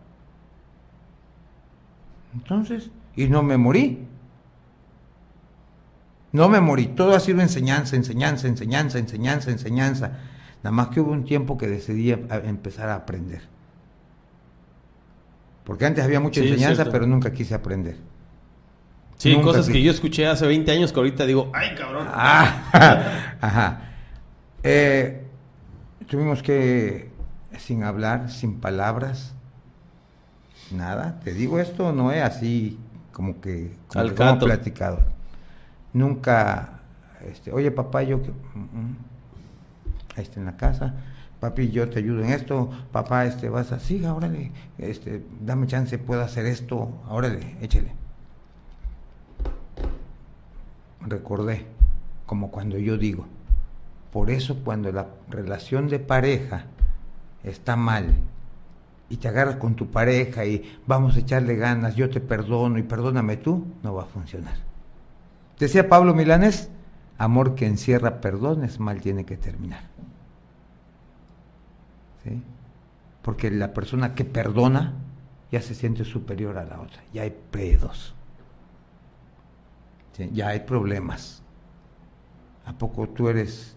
[2.33, 4.07] Entonces, y no me morí.
[6.31, 6.87] No me morí.
[6.87, 10.11] Todo ha sido enseñanza, enseñanza, enseñanza, enseñanza, enseñanza.
[10.63, 13.41] Nada más que hubo un tiempo que decidí empezar a aprender.
[15.63, 17.97] Porque antes había mucha enseñanza, pero nunca quise aprender.
[19.17, 22.07] Sí, cosas que yo escuché hace 20 años que ahorita digo, ¡ay, cabrón!
[22.09, 23.81] Ah, ajá.
[24.63, 25.25] Eh,
[26.07, 27.11] tuvimos que,
[27.59, 29.33] sin hablar, sin palabras,
[30.71, 31.19] nada.
[31.23, 32.77] Te digo esto, no es así
[33.11, 34.99] como que, como platicado.
[35.93, 36.79] Nunca,
[37.21, 38.31] este, oye papá, yo que...
[38.31, 38.97] Mm, mm,
[40.15, 40.95] ahí está en la casa
[41.39, 46.21] papi, yo te ayudo en esto, papá, este, vas así, órale, este, dame chance, puedo
[46.21, 47.91] hacer esto, órale, échele.
[51.01, 51.65] Recordé,
[52.25, 53.25] como cuando yo digo,
[54.11, 56.65] por eso cuando la relación de pareja
[57.43, 58.15] está mal
[59.09, 62.83] y te agarras con tu pareja y vamos a echarle ganas, yo te perdono y
[62.83, 64.55] perdóname tú, no va a funcionar.
[65.57, 66.69] Decía Pablo Milanés,
[67.17, 69.81] amor que encierra perdones, mal tiene que terminar.
[73.23, 74.93] Porque la persona que perdona
[75.51, 78.13] ya se siente superior a la otra, ya hay pedos,
[80.31, 81.41] ya hay problemas.
[82.65, 83.75] ¿A poco tú eres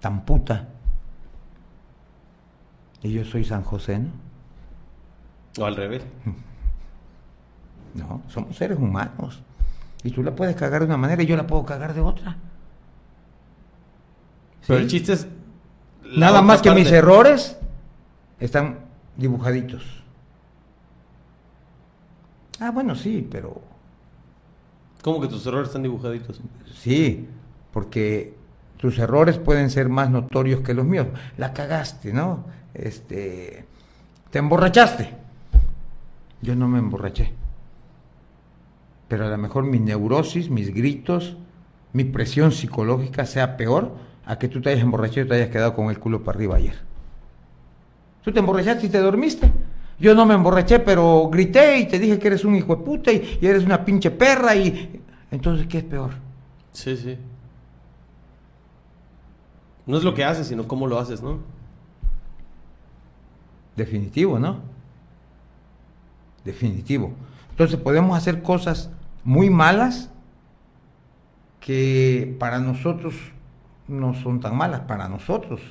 [0.00, 0.68] tan puta?
[3.02, 4.10] Y yo soy San José, ¿no?
[5.58, 6.02] O al revés.
[7.92, 9.42] No, somos seres humanos.
[10.04, 12.36] Y tú la puedes cagar de una manera y yo la puedo cagar de otra.
[14.64, 15.26] Pero el chiste es
[16.16, 17.58] Nada más que mis errores
[18.38, 18.80] están
[19.16, 20.02] dibujaditos.
[22.58, 23.60] Ah, bueno, sí, pero...
[25.02, 26.40] ¿Cómo que tus errores están dibujaditos?
[26.74, 27.26] Sí,
[27.72, 28.34] porque
[28.76, 31.06] tus errores pueden ser más notorios que los míos.
[31.38, 32.44] La cagaste, ¿no?
[32.74, 33.64] Este,
[34.30, 35.10] te emborrachaste.
[36.42, 37.32] Yo no me emborraché.
[39.08, 41.36] Pero a lo mejor mi neurosis, mis gritos,
[41.92, 45.74] mi presión psicológica sea peor a que tú te hayas emborrachado y te hayas quedado
[45.74, 46.76] con el culo para arriba ayer.
[48.22, 49.50] Tú te emborrachaste y te dormiste.
[49.98, 53.12] Yo no me emborraché, pero grité y te dije que eres un hijo de puta
[53.12, 55.02] y, y eres una pinche perra y...
[55.30, 56.12] Entonces, ¿qué es peor?
[56.72, 57.18] Sí, sí.
[59.86, 61.40] No es lo que haces, sino cómo lo haces, ¿no?
[63.80, 64.60] Definitivo, ¿no?
[66.44, 67.14] Definitivo.
[67.48, 68.90] Entonces podemos hacer cosas
[69.24, 70.10] muy malas
[71.60, 73.14] que para nosotros
[73.88, 75.62] no son tan malas, para nosotros,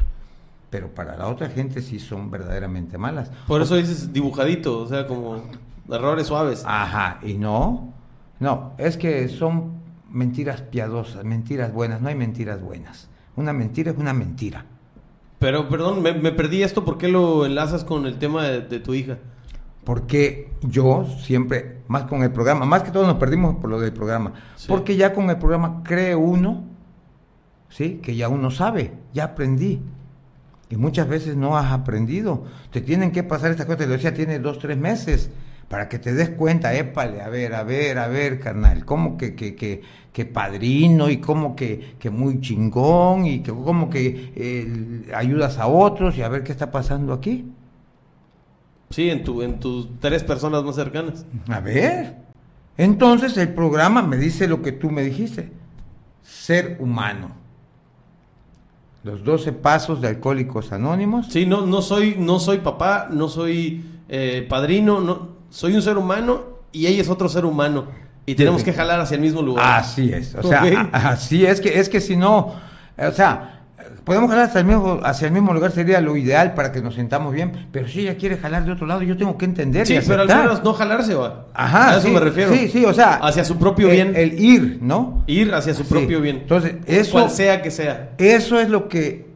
[0.71, 3.31] pero para la otra gente sí son verdaderamente malas.
[3.47, 5.43] Por eso dices dibujadito, o sea, como
[5.87, 6.63] errores suaves.
[6.65, 7.93] Ajá, y no,
[8.39, 9.73] no, es que son
[10.09, 13.07] mentiras piadosas, mentiras buenas, no hay mentiras buenas.
[13.35, 14.65] Una mentira es una mentira.
[15.39, 18.79] Pero, perdón, me, me perdí esto, ¿por qué lo enlazas con el tema de, de
[18.79, 19.17] tu hija?
[19.85, 23.93] Porque yo siempre, más con el programa, más que todo nos perdimos por lo del
[23.93, 24.65] programa, Sí.
[24.67, 26.65] porque ya con el programa cree uno,
[27.69, 27.99] ¿sí?
[28.03, 29.81] Que ya uno sabe, ya aprendí.
[30.69, 32.43] Y muchas veces no has aprendido.
[32.71, 35.31] Te tienen que pasar esta cosa, te lo decía, tiene dos, tres meses,
[35.69, 39.35] para que te des cuenta, épale, a ver, a ver, a ver, carnal, como que,
[39.35, 45.11] que, que, que padrino y como que, que muy chingón y que como que eh,
[45.15, 47.45] ayudas a otros y a ver qué está pasando aquí.
[48.89, 51.27] Sí, en, tu, en tus tres personas más cercanas.
[51.47, 52.17] A ver.
[52.75, 55.51] Entonces el programa me dice lo que tú me dijiste.
[56.23, 57.33] Ser humano.
[59.03, 61.27] Los 12 pasos de Alcohólicos Anónimos.
[61.27, 65.97] Sí, no, no, soy, no soy papá, no soy eh, padrino, no, soy un ser
[65.97, 67.87] humano y ella es otro ser humano.
[68.25, 69.79] Y tenemos que jalar hacia el mismo lugar.
[69.79, 70.35] Así es.
[70.35, 70.89] O sea, Ok.
[70.93, 72.53] a- así es que, es que si no,
[72.97, 73.61] o sea,
[74.03, 76.93] podemos jalar hacia el, mismo, hacia el mismo lugar, sería lo ideal para que nos
[76.93, 77.67] sintamos bien.
[77.71, 79.87] Pero si ella quiere jalar de otro lado, yo tengo que entender.
[79.87, 81.47] Sí, y pero al menos no jalarse, va.
[81.55, 81.89] Ajá.
[81.89, 82.53] A eso sí, me refiero.
[82.53, 83.15] Sí, sí, o sea.
[83.15, 84.13] Hacia su propio el- bien.
[84.15, 85.23] El, ir, ¿no?
[85.25, 85.89] Ir hacia su Sí.
[85.89, 86.37] propio bien.
[86.41, 87.13] Entonces, eso.
[87.13, 88.11] Cual sea que sea.
[88.19, 89.27] Eso es lo que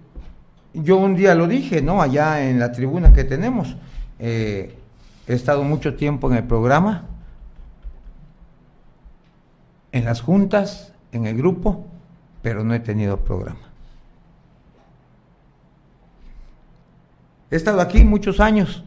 [0.76, 2.00] yo un día lo dije, ¿no?
[2.00, 3.76] Allá en la tribuna que tenemos.
[4.20, 4.76] Eh,
[5.28, 7.06] he estado mucho tiempo en el programa,
[9.92, 11.86] en las juntas, en el grupo,
[12.42, 13.72] pero no he tenido programa.
[17.52, 18.84] He estado aquí muchos años,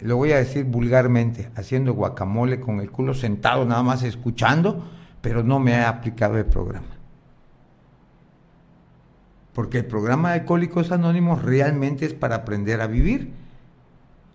[0.00, 4.84] lo voy a decir vulgarmente, haciendo guacamole con el culo sentado nada más escuchando,
[5.20, 6.88] pero no me ha aplicado el programa.
[9.54, 13.32] Porque el programa de Alcohólicos Anónimos realmente es para aprender a vivir.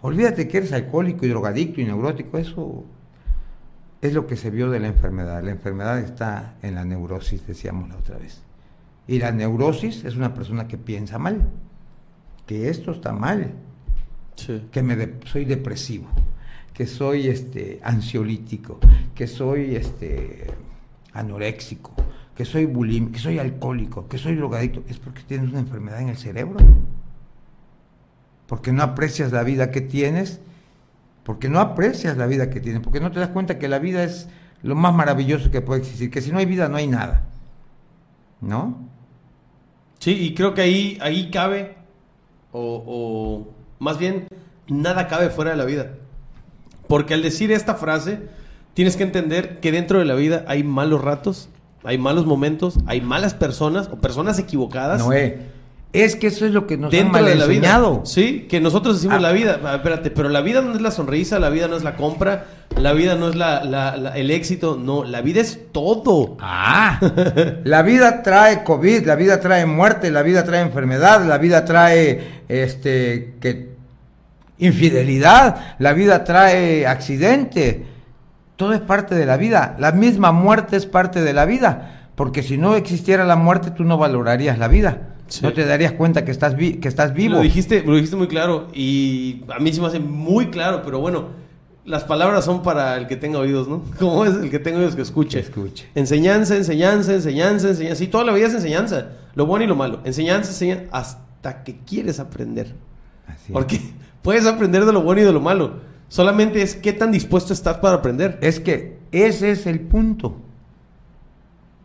[0.02, 2.86] Olvídate que eres alcohólico y drogadicto y neurótico, eso
[4.02, 5.44] es lo que se vio de la enfermedad.
[5.44, 8.42] La enfermedad está en la neurosis, decíamos la otra vez.
[9.08, 11.48] Y la neurosis es una persona que piensa mal,
[12.46, 13.52] que esto está mal,
[14.36, 14.68] Sí.
[14.72, 16.08] que me de- soy depresivo,
[16.74, 18.80] que soy este ansiolítico,
[19.16, 20.46] que soy este
[21.14, 21.92] anoréxico,
[22.36, 26.10] que soy bulímico, que soy alcohólico, que soy drogadicto, es porque tienes una enfermedad en
[26.10, 26.58] el cerebro.
[28.48, 30.40] Porque no aprecias la vida que tienes,
[31.24, 34.04] porque no aprecias la vida que tienes, porque no te das cuenta que la vida
[34.04, 34.30] es
[34.64, 37.26] lo más maravilloso que puede existir, que si no hay vida no hay nada.
[38.40, 38.78] ¿No?
[40.00, 41.76] Sí, y creo que ahí, ahí cabe,
[42.52, 44.28] o, o más bien,
[44.68, 45.92] nada cabe fuera de la vida.
[46.88, 48.22] Porque al decir esta frase,
[48.74, 51.50] tienes que entender que dentro de la vida hay malos ratos,
[51.84, 55.00] hay malos momentos, hay malas personas o personas equivocadas.
[55.00, 55.48] Noé,
[56.04, 57.58] es que eso es lo que nos han mal de la vida.
[57.58, 58.02] enseñado.
[58.06, 59.22] Sí, que nosotros decimos Ah.
[59.22, 59.60] la vida.
[59.64, 62.46] Ah, Espérate, pero la vida no es la sonrisa, la vida no es la compra,
[62.80, 64.78] la vida no es la, la- la- el éxito.
[64.82, 66.38] No, la vida es todo.
[66.40, 67.00] Ah,
[67.64, 72.42] la vida trae COVID, la vida trae muerte, la vida trae enfermedad, la vida trae
[72.48, 73.76] este que
[74.60, 77.86] infidelidad, la vida trae accidente.
[78.56, 79.76] Todo es parte de la vida.
[79.80, 83.84] La misma muerte es parte de la vida, porque si no existiera la muerte tú
[83.84, 85.14] no valorarías la vida.
[85.28, 85.40] Sí.
[85.44, 87.36] No te darías cuenta que estás vi- que estás vivo.
[87.36, 91.00] Lo dijiste, lo dijiste muy claro y a mí se me hace muy claro, pero
[91.00, 91.30] bueno,
[91.86, 93.84] las palabras son para el que tenga oídos, ¿no?
[94.00, 95.40] Como es el que tenga oídos que escuche.
[95.40, 95.88] Escuche.
[95.96, 97.96] Enseñanza, enseñanza, enseñanza, enseñanza.
[97.98, 100.00] Sí, toda la vida es enseñanza, lo bueno y lo malo.
[100.04, 102.76] Enseñanza, enseñanza, hasta que quieres aprender.
[103.28, 103.52] Así es.
[103.54, 103.80] Porque
[104.22, 105.86] puedes aprender de lo bueno y de lo malo.
[106.10, 108.38] Solamente es qué tan dispuesto estás para aprender.
[108.42, 110.38] Es que ese es el punto.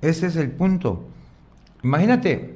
[0.01, 1.05] Ese es el punto.
[1.83, 2.52] Imagínate.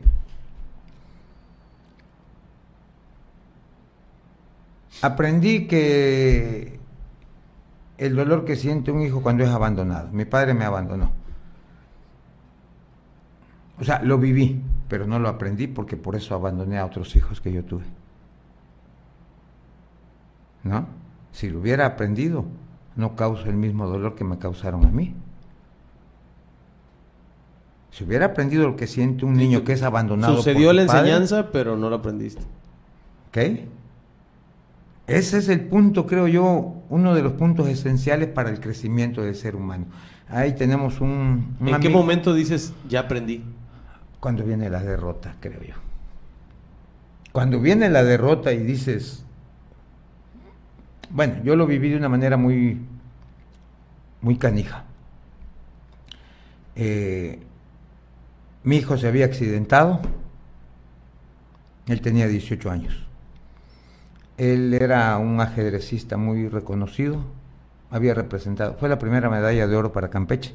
[5.02, 6.78] Aprendí que
[7.98, 10.08] el dolor que siente un hijo cuando es abandonado.
[10.12, 11.10] Mi padre me abandonó.
[13.78, 17.40] O sea, lo viví, pero no lo aprendí porque por eso abandoné a otros hijos
[17.40, 17.84] que yo tuve.
[20.62, 20.86] ¿No?
[21.32, 22.46] Si lo hubiera aprendido,
[22.96, 25.14] no causo el mismo dolor que me causaron a mí.
[27.90, 31.00] Si hubiera aprendido lo que siente un niño que es abandonado Sucedió por la padre,
[31.00, 32.42] enseñanza, pero no lo aprendiste.
[33.28, 33.38] ¿ok?
[35.06, 39.36] Ese es el punto, creo yo, uno de los puntos esenciales para el crecimiento del
[39.36, 39.86] ser humano.
[40.28, 41.56] Ahí tenemos un...
[41.64, 43.44] ¿En qué momento dices, ya aprendí?
[44.18, 45.74] Cuando viene la derrota, creo yo.
[47.30, 49.24] Cuando viene la derrota y dices,
[51.10, 52.80] bueno, yo lo viví de una manera muy,
[54.20, 54.84] muy canija.
[56.74, 57.38] Eh,
[58.64, 60.00] mi hijo se había accidentado,
[61.86, 63.05] él tenía 18 años.
[64.38, 67.20] Él era un ajedrecista muy reconocido,
[67.90, 70.52] había representado, fue la primera medalla de oro para Campeche.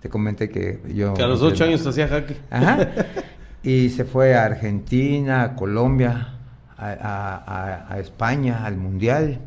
[0.00, 1.14] Te comenté que yo...
[1.14, 2.36] Que a los 8 años hacía jaque.
[2.50, 2.88] Ajá.
[3.64, 6.34] Y se fue a Argentina, a Colombia,
[6.76, 9.40] a, España, al Mundial.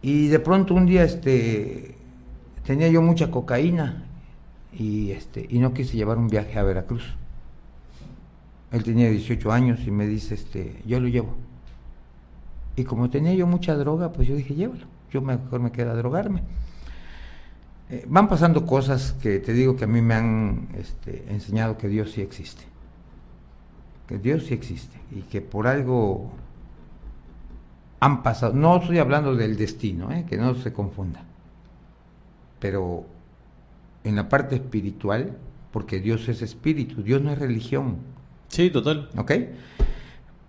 [0.00, 1.96] Y de pronto un día este,
[2.64, 4.04] tenía yo mucha cocaína
[4.72, 7.16] y, este, y no quise llevar un viaje a Veracruz.
[8.70, 11.34] Él tenía 18 años y me dice, este, yo lo llevo.
[12.80, 14.86] Y como tenía yo mucha droga, pues yo dije, llévalo.
[15.10, 16.42] Yo mejor me queda drogarme.
[17.90, 21.88] Eh, van pasando cosas que te digo que a mí me han este, enseñado que
[21.88, 22.62] Dios sí existe.
[24.06, 24.96] Que Dios sí existe.
[25.10, 26.30] Y que por algo
[28.00, 28.54] han pasado.
[28.54, 30.24] No estoy hablando del destino, ¿eh?
[30.26, 31.22] que no se confunda.
[32.60, 33.04] Pero
[34.04, 35.36] en la parte espiritual,
[35.70, 37.98] porque Dios es espíritu, Dios no es religión.
[38.48, 39.10] Sí, total.
[39.18, 39.32] ¿Ok?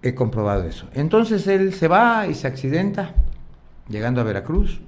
[0.03, 0.87] He comprobado eso.
[0.93, 3.13] Entonces él se va y se accidenta,
[3.87, 4.81] llegando a Veracruz.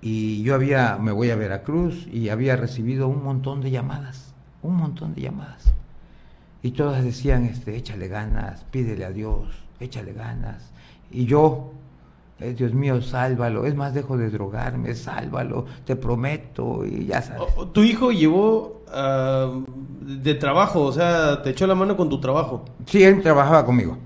[0.00, 4.76] Y yo había, me voy a Veracruz y había recibido un montón de llamadas, un
[4.76, 5.72] montón de llamadas.
[6.62, 9.48] Y todas decían, este, échale ganas, pídele a Dios,
[9.78, 10.72] échale ganas.
[11.10, 11.72] Y yo,
[12.40, 13.66] eh, Dios mío, sálvalo.
[13.66, 16.84] Es más, dejo de drogarme, sálvalo, te prometo.
[16.84, 17.48] Y ya sabes.
[17.72, 19.52] ¿Tu hijo llevó ah,
[20.00, 20.82] de trabajo?
[20.82, 22.64] O sea, te echó la mano con tu trabajo.
[22.86, 23.98] Sí, él trabajaba conmigo.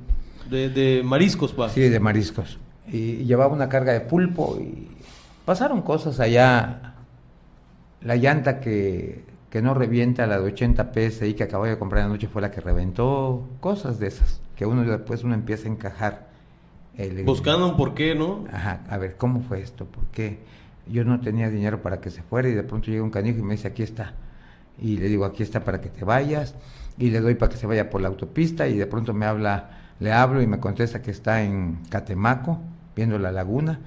[0.50, 1.68] De, mariscos, pa.
[1.68, 2.58] Sí, de mariscos.
[2.88, 4.88] Y, llevaba una carga de pulpo y
[5.44, 6.94] pasaron cosas allá.
[8.02, 10.90] La llanta que, que no revienta, la de 80
[11.22, 13.46] y que acabo de comprar anoche fue la que reventó.
[13.60, 16.30] Cosas de esas, que uno después uno empieza a encajar
[17.24, 18.44] Buscando un porqué, ¿no?
[18.52, 19.86] Ajá, a ver, ¿cómo fue esto?
[19.86, 20.38] ¿Por qué?
[20.86, 23.42] Yo no tenía dinero para que se fuera y de pronto llega un canijo y
[23.42, 24.14] me dice, aquí está.
[24.80, 26.54] Y le digo, aquí está para que te vayas.
[26.98, 29.70] Y le doy para que se vaya por la autopista y de pronto me habla,
[30.00, 32.60] le hablo y me contesta que está en Catemaco,
[32.94, 33.80] viendo la laguna.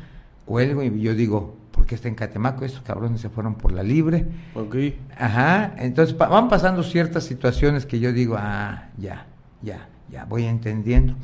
[0.46, 2.66] Cuelgo y yo digo, ¿por qué está en Catemaco?
[2.66, 4.26] Estos cabrones se fueron por la libre.
[4.56, 4.76] Ok.
[5.18, 9.28] Ajá, entonces van pasando ciertas situaciones que yo digo, ah, ya,
[9.62, 11.16] ya, ya, voy entendiendo.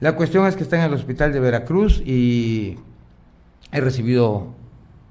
[0.00, 2.78] La cuestión es que está en el hospital de Veracruz y
[3.72, 4.54] he recibido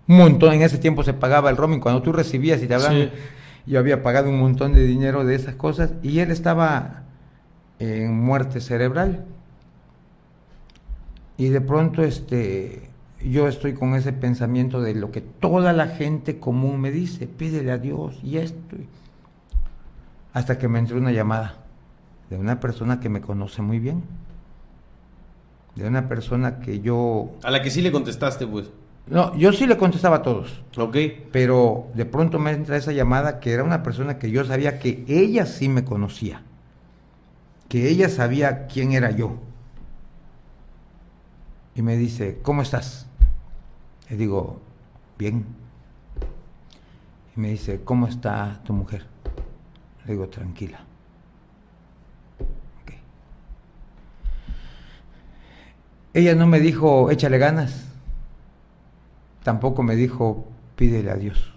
[0.08, 0.54] un montón.
[0.54, 1.80] En ese tiempo se pagaba el roaming.
[1.80, 3.10] Cuando tú recibías y te hablaban,
[3.66, 7.04] yo había pagado un montón de dinero de esas cosas y él estaba
[7.80, 9.26] en muerte cerebral.
[11.38, 12.90] Y de pronto este,
[13.22, 17.72] yo estoy con ese pensamiento de lo que toda la gente común me dice, pídele
[17.72, 18.78] a Dios y esto.
[20.34, 21.58] Hasta que me entró una llamada
[22.30, 24.04] de una persona que me conoce muy bien
[25.76, 27.32] de una persona que yo...
[27.44, 28.70] A la que sí le contestaste, pues.
[29.08, 30.64] No, yo sí le contestaba a todos.
[30.78, 30.98] Ok.
[31.32, 35.06] Pero de pronto me entra esa llamada que era una persona que yo sabía que
[35.08, 36.42] ella sí me conocía.
[37.70, 39.38] Que ella sabía quién era yo.
[41.76, 43.06] Y me dice, ¿cómo estás?
[44.10, 44.62] Le digo,
[45.20, 45.46] bien.
[47.36, 49.06] Y me dice, ¿cómo está tu mujer?
[50.06, 50.80] Le digo, tranquila.
[56.14, 57.95] Ella no me dijo, échale ganas.
[59.46, 61.54] Tampoco me dijo, pídele a Dios.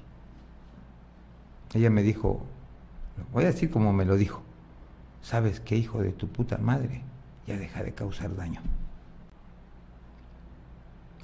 [1.73, 2.43] Ella me dijo,
[3.33, 4.43] voy a decir como me lo dijo,
[5.23, 7.01] ¿sabes qué hijo de tu puta madre?
[7.47, 8.61] Ya deja de causar daño.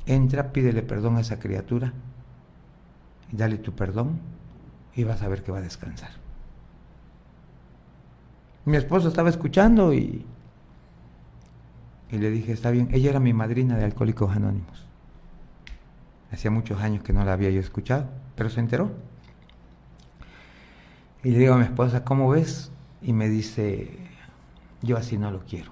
[0.06, 1.92] Entra, pídele perdón a esa criatura
[3.36, 4.20] dale tu perdón
[4.94, 6.10] y vas a ver que va a descansar.
[8.64, 10.24] Mi esposo estaba escuchando y
[12.10, 14.84] y le dije, está bien, ella era mi madrina de Alcohólicos Anónimos.
[16.35, 18.91] Hacía muchos años que no la había yo escuchado, pero se enteró.
[21.22, 22.72] Y le digo a mi esposa, ¿cómo ves?
[23.03, 23.97] Y me dice,
[24.82, 25.70] yo así no lo quiero.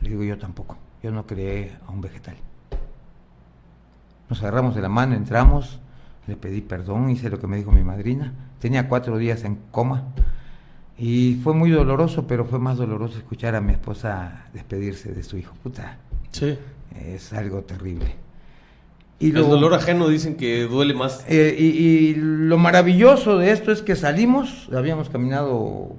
[0.00, 2.36] Le digo, yo tampoco, yo no creé a un vegetal.
[4.28, 5.80] Nos agarramos de la mano, entramos,
[6.28, 8.32] le pedí perdón, hice lo que me dijo mi madrina.
[8.60, 10.04] Tenía cuatro días en coma,
[10.96, 15.36] y fue muy doloroso, pero fue más doloroso escuchar a mi esposa despedirse de su
[15.36, 15.56] hijo.
[15.64, 15.98] Puta.
[16.30, 16.56] Sí.
[16.94, 18.23] Es algo terrible.
[19.18, 21.24] Y el dolor ajeno dicen que duele más.
[21.28, 25.96] Eh, y, lo maravilloso de esto es que salimos, habíamos caminado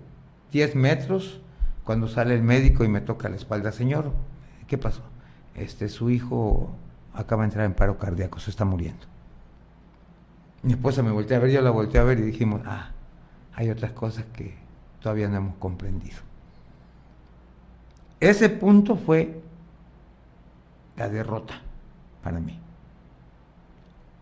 [0.51, 1.39] 10 metros,
[1.83, 4.11] cuando sale el médico y me toca la espalda, señor,
[4.67, 5.01] ¿qué pasó?
[5.55, 6.75] Este, su hijo
[7.13, 9.05] acaba de entrar en paro cardíaco, se está muriendo.
[10.63, 12.91] Mi esposa me volteó a ver, yo la volteé a ver y dijimos, ah,
[13.53, 14.55] hay otras cosas que
[14.99, 16.17] todavía no hemos comprendido.
[18.19, 19.41] Ese punto fue
[20.97, 21.61] la derrota
[22.23, 22.59] para mí.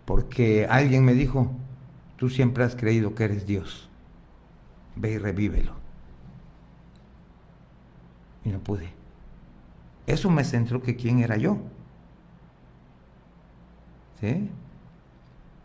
[0.06, 1.52] Porque alguien me dijo,
[2.18, 3.90] tú siempre has creído que eres Dios,
[4.96, 5.74] ve y revívelo.
[8.44, 8.90] Y no pude.
[10.06, 11.58] Eso me centró que quién era yo.
[14.20, 14.50] ¿Sí?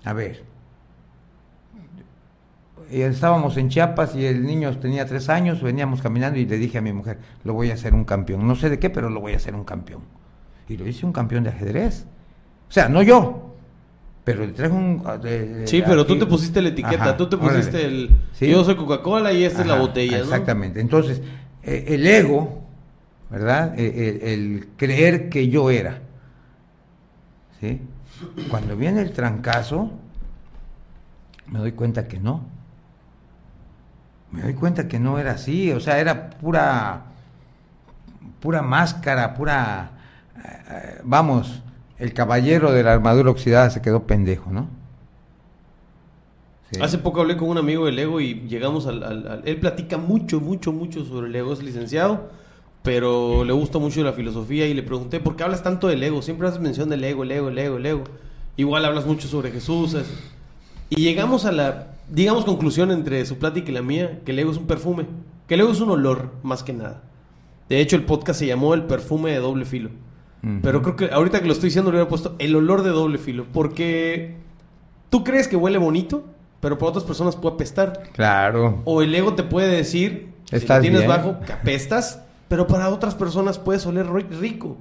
[0.05, 0.45] A ver,
[2.91, 6.81] estábamos en Chiapas y el niño tenía tres años, veníamos caminando y le dije a
[6.81, 8.47] mi mujer, lo voy a hacer un campeón.
[8.47, 10.03] No sé de qué, pero lo voy a hacer un campeón.
[10.69, 12.07] Y lo hice un campeón de ajedrez.
[12.69, 13.48] O sea, no yo,
[14.29, 15.03] pero le traje un...
[15.07, 15.19] Ah,
[15.65, 18.11] sí, pero tú te pusiste la etiqueta, tú te pusiste el...
[18.39, 20.19] Yo soy Coca-Cola y esta es la botella.
[20.19, 20.81] Exactamente.
[20.83, 21.23] Entonces,
[21.63, 22.63] eh, el ego,
[23.31, 23.79] ¿verdad?
[23.79, 26.01] E, e, el, creer que yo era.
[27.59, 27.81] ¿Sí?
[28.51, 29.93] Cuando viene el trancazo,
[31.47, 32.45] me doy cuenta que no
[34.31, 37.05] me doy cuenta que no era así, o sea, era pura,
[38.41, 39.91] pura máscara, pura,
[40.37, 41.63] eh, vamos,
[41.99, 44.69] el caballero de la armadura oxidada se quedó pendejo, ¿no?
[46.81, 50.71] Hace poco hablé con un amigo del ego y llegamos al, Él platica mucho, mucho,
[50.73, 52.29] mucho sobre el ego, es licenciado,
[52.83, 56.21] pero le gusta mucho la filosofía y le pregunté, ¿por qué hablas tanto del ego?
[56.21, 58.05] Siempre haces mención del ego, el ego, el ego, el ego.
[58.57, 59.97] Igual hablas mucho sobre Jesús.
[60.91, 64.51] Y llegamos a la digamos, conclusión entre su plática y la mía, que el ego
[64.51, 65.07] es un perfume,
[65.47, 67.03] que el ego es un olor, más que nada.
[67.69, 69.91] De hecho, el podcast se llamó El perfume de doble filo.
[70.63, 73.19] Pero creo que ahorita que lo estoy diciendo, le hubiera puesto el olor de doble
[73.19, 73.45] filo.
[73.53, 74.37] Porque
[75.11, 76.25] tú crees que huele bonito,
[76.61, 78.05] pero para otras personas puede apestar.
[78.13, 78.83] Claro.
[78.85, 83.59] O el ego te puede decir, si tienes bajo, que apestas, pero para otras personas
[83.59, 84.77] puedes oler rico.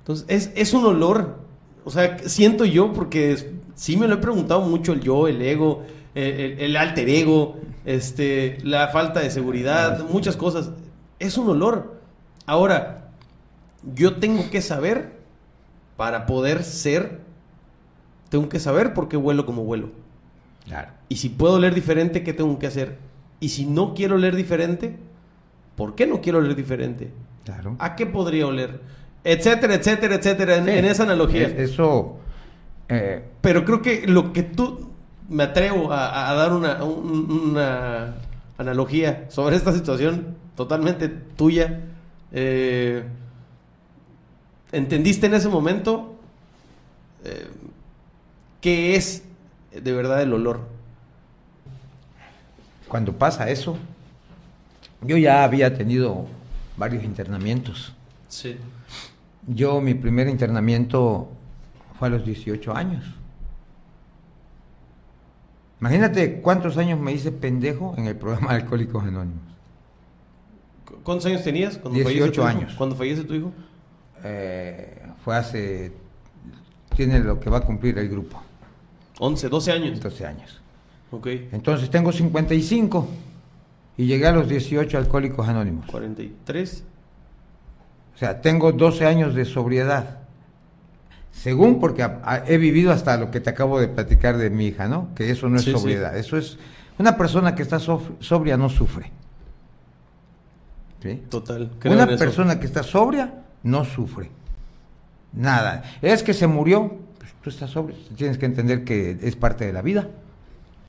[0.00, 1.38] Entonces, es, es un olor.
[1.84, 5.82] O sea, siento yo, porque sí me lo he preguntado mucho el yo, el ego,
[6.14, 10.70] el, alter ego, este, la falta de seguridad, muchas cosas.
[11.18, 12.00] Es un olor.
[12.46, 13.03] Ahora,
[13.94, 15.12] yo tengo que saber,
[15.96, 17.20] para poder ser,
[18.28, 19.90] tengo que saber por qué vuelo como vuelo.
[20.64, 20.92] Claro.
[21.08, 22.98] Y si puedo leer diferente, ¿qué tengo que hacer?
[23.40, 24.96] Y si no quiero leer diferente,
[25.76, 27.12] ¿por qué no quiero leer diferente?
[27.44, 27.76] Claro.
[27.78, 28.80] ¿A qué podría oler?
[29.22, 31.48] Etcétera, etcétera, etcétera, en, esa analogía.
[31.48, 32.18] Eso.
[32.88, 34.90] Eh, Pero creo que lo que tú
[35.28, 38.14] me atrevo a, dar una,
[38.56, 41.80] analogía sobre esta situación totalmente tuya.
[42.32, 43.02] Eh,
[44.74, 46.16] ¿Entendiste en ese momento
[47.24, 47.46] eh,
[48.60, 49.22] qué es
[49.70, 50.62] de verdad el olor?
[52.88, 53.76] Cuando pasa eso,
[55.00, 56.26] yo ya había tenido
[56.76, 57.94] varios internamientos.
[58.28, 58.56] Sí.
[59.46, 61.28] Yo, mi primer internamiento
[61.96, 63.04] fue a los 18 años.
[65.80, 69.42] Imagínate cuántos años me hice pendejo en el programa de Alcohólicos Anónimos.
[71.04, 71.78] ¿Cuántos años tenías?
[71.78, 72.74] Cuando 18 años.
[72.74, 73.52] ¿Cuándo fallece tu hijo?
[74.24, 75.92] Eh, fue hace...
[76.96, 78.42] Tiene lo que va a cumplir el grupo.
[79.18, 80.00] 11, 12 años.
[80.00, 80.60] 12 años.
[81.10, 81.26] Ok.
[81.52, 83.08] Entonces tengo 55
[83.96, 85.86] y llegué a los 18 Alcohólicos Anónimos.
[85.86, 86.84] 43.
[88.14, 90.20] O sea, tengo 12 años de sobriedad.
[91.32, 92.08] Según porque
[92.46, 95.14] he vivido hasta lo que te acabo de platicar de mi hija, ¿no?
[95.14, 96.58] Que eso no es sobriedad, eso es
[96.96, 99.10] una persona que está sobria no sufre.
[101.02, 101.22] ¿Sí?
[101.28, 101.70] Total.
[101.84, 104.30] Una persona que está sobria no sufre.
[105.32, 105.82] Nada.
[106.00, 109.72] Es que se murió, pues tú estás sobrio, tienes que entender que es parte de
[109.72, 110.08] la vida.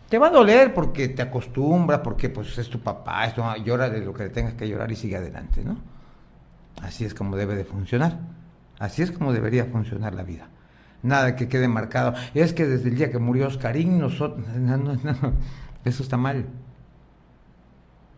[0.09, 4.05] Te va a doler porque te acostumbra, porque pues es tu papá, esto, llora de
[4.05, 5.77] lo que tengas que llorar y sigue adelante, ¿no?
[6.83, 8.19] Así es como debe de funcionar.
[8.77, 10.49] Así es como debería funcionar la vida.
[11.01, 12.13] Nada que quede marcado.
[12.33, 14.45] Es que desde el día que murió Oscarín, nosotros...
[15.85, 16.45] Eso está mal.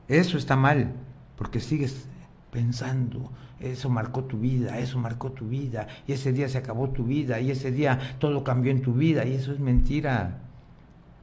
[0.08, 0.94] Eso está mal,
[1.36, 2.08] porque sigues
[2.52, 7.04] pensando, eso marcó tu vida, eso marcó tu vida, y ese día se acabó tu
[7.04, 10.40] vida, y ese día todo cambió en tu vida, y eso es mentira.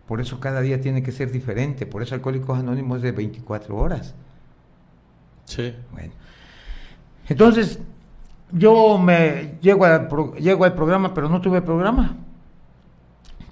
[0.07, 3.77] Por eso cada día tiene que ser diferente, por eso Alcohólicos Anónimos es de 24
[3.77, 4.15] horas.
[5.45, 5.75] Sí.
[5.93, 6.13] Bueno.
[7.29, 7.79] Entonces,
[8.53, 12.17] yo me llego al, llego al programa, pero no tuve programa.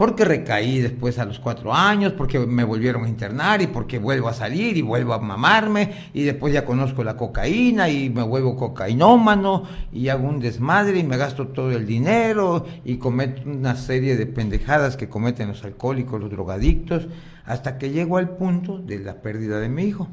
[0.03, 4.27] Porque recaí después a los cuatro años, porque me volvieron a internar y porque vuelvo
[4.27, 8.57] a salir y vuelvo a mamarme y después ya conozco la cocaína y me vuelvo
[8.57, 9.63] cocainómano
[9.93, 14.27] y hago un desmadre y me gasto todo el dinero y cometo una serie de
[14.27, 17.07] pendejadas que cometen los alcohólicos, los drogadictos,
[17.45, 20.09] hasta que llego al punto de la pérdida de mi hijo.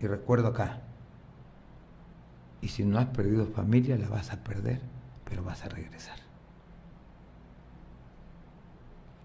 [0.00, 0.80] y recuerdo acá.
[2.60, 4.80] Y si no has perdido familia, la vas a perder,
[5.28, 6.16] pero vas a regresar.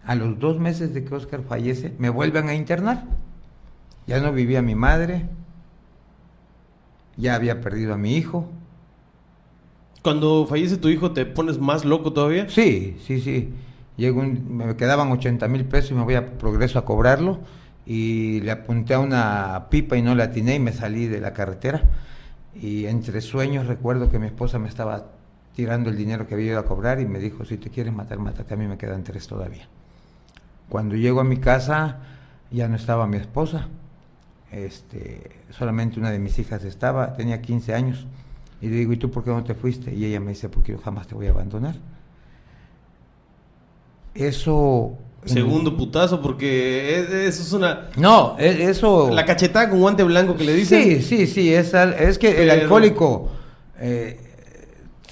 [0.05, 3.05] A los dos meses de que Oscar fallece, me vuelven a internar.
[4.05, 5.29] Ya no vivía mi madre,
[7.17, 8.49] ya había perdido a mi hijo.
[10.01, 12.49] Cuando fallece tu hijo, ¿te pones más loco todavía?
[12.49, 13.53] Sí, sí, sí.
[13.95, 17.39] Llego un- me quedaban 80 mil pesos y me voy a progreso a cobrarlo.
[17.85, 21.33] Y le apunté a una pipa y no la atiné y me salí de la
[21.33, 21.83] carretera.
[22.55, 25.12] Y entre sueños recuerdo que mi esposa me estaba
[25.55, 28.19] tirando el dinero que había ido a cobrar y me dijo, si te quieres matar,
[28.19, 29.67] mátate, a mí me quedan tres todavía.
[30.69, 31.97] Cuando llego a mi casa
[32.51, 33.67] ya no estaba mi esposa,
[34.51, 38.05] este, solamente una de mis hijas estaba, tenía 15 años.
[38.61, 39.93] Y le digo, ¿y tú por qué no te fuiste?
[39.93, 41.75] Y ella me dice, porque yo jamás te voy a abandonar.
[44.15, 44.97] Eso...
[45.25, 47.87] Segundo putazo, porque es- eso es una...
[47.97, 49.09] No, e- eso...
[49.11, 50.83] La cachetada con guante blanco que le dicen.
[50.83, 53.31] Sí, sí, sí, es, es que el alcohólico,
[53.79, 54.22] eh,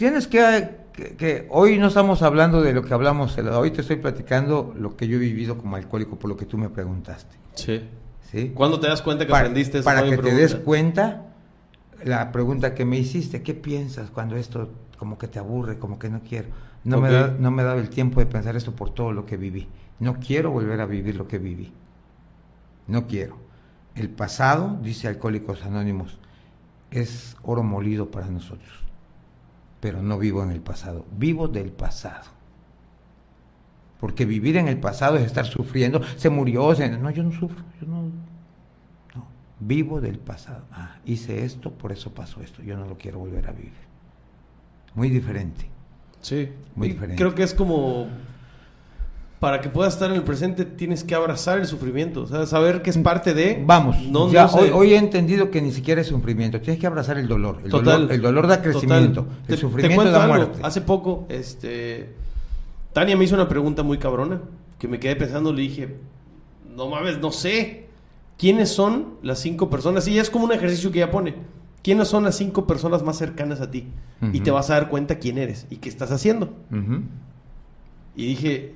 [0.02, 3.98] tienes que, que, que hoy no estamos hablando de lo que hablamos, hoy te estoy
[3.98, 7.36] platicando lo que yo he vivido como alcohólico por lo que tú me preguntaste.
[7.54, 7.84] Sí.
[8.32, 8.50] ¿sí?
[8.50, 9.86] ¿Cuándo te das cuenta que para, aprendiste eso?
[9.86, 11.28] para que te des cuenta,
[12.04, 16.10] la pregunta que me hiciste, ¿qué piensas cuando esto como que te aburre, como que
[16.10, 16.48] no quiero?
[16.84, 19.28] No, me, da, no me he dado el tiempo de pensar esto por todo lo
[19.28, 19.68] que viví.
[20.00, 21.72] No quiero volver a vivir lo que viví.
[22.88, 23.38] No quiero.
[23.94, 26.18] El pasado, dice Alcohólicos Anónimos,
[26.90, 28.81] es oro molido para nosotros.
[29.82, 32.26] Pero no vivo en el pasado, vivo del pasado.
[34.00, 36.02] Porque vivir en el pasado es estar sufriendo.
[36.18, 38.04] Se murió, se- no, yo no sufro, yo no,
[39.16, 39.26] no,
[39.60, 40.64] vivo del pasado.
[40.72, 42.64] Ah, hice esto, por eso pasó esto.
[42.64, 43.74] Yo no lo quiero volver a vivir.
[44.96, 45.68] Muy diferente.
[46.22, 46.50] Sí.
[46.76, 47.18] Muy Y diferente.
[47.22, 48.08] Creo que es como...
[49.42, 52.84] Para que puedas estar en el presente tienes que abrazar el sufrimiento, o sea, saber
[52.84, 53.62] que es parte de...
[53.66, 54.60] Vamos, no, ya no sé.
[54.60, 56.62] hoy, hoy he entendido que ni siquiera es sufrimiento.
[56.62, 57.58] Tienes que abrazar el dolor.
[57.66, 58.02] El, Total.
[58.02, 59.24] dolor, el dolor da crecimiento.
[59.24, 59.38] Total.
[59.42, 60.36] El Te- sufrimiento da algo.
[60.36, 60.60] muerte.
[60.62, 62.14] Hace poco, este...
[62.94, 64.42] Tania me hizo una pregunta muy cabrona,
[64.78, 65.96] que me quedé pensando, le dije,
[66.76, 67.88] no mames, no sé.
[68.38, 70.08] ¿Quiénes son las cinco personas?
[70.08, 71.34] Y es como un ejercicio que ella pone.
[71.82, 73.88] ¿Quiénes son las cinco personas más cercanas a ti?
[74.34, 76.54] Y te vas a dar cuenta quién eres y qué estás haciendo.
[78.16, 78.76] Y dije,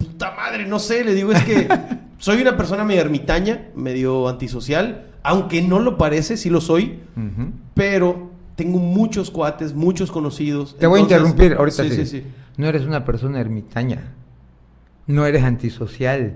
[0.00, 1.68] puta madre, no sé, le digo, es que
[2.18, 6.98] soy una persona medio ermitaña, medio antisocial, aunque no lo parece, sí lo soy,
[7.74, 10.76] pero tengo muchos cuates, muchos conocidos.
[10.78, 11.84] Te voy a interrumpir ahorita.
[11.84, 11.96] Sí, sí.
[11.96, 12.24] sí, sí.
[12.56, 14.12] No eres una persona ermitaña.
[15.06, 16.34] No eres antisocial.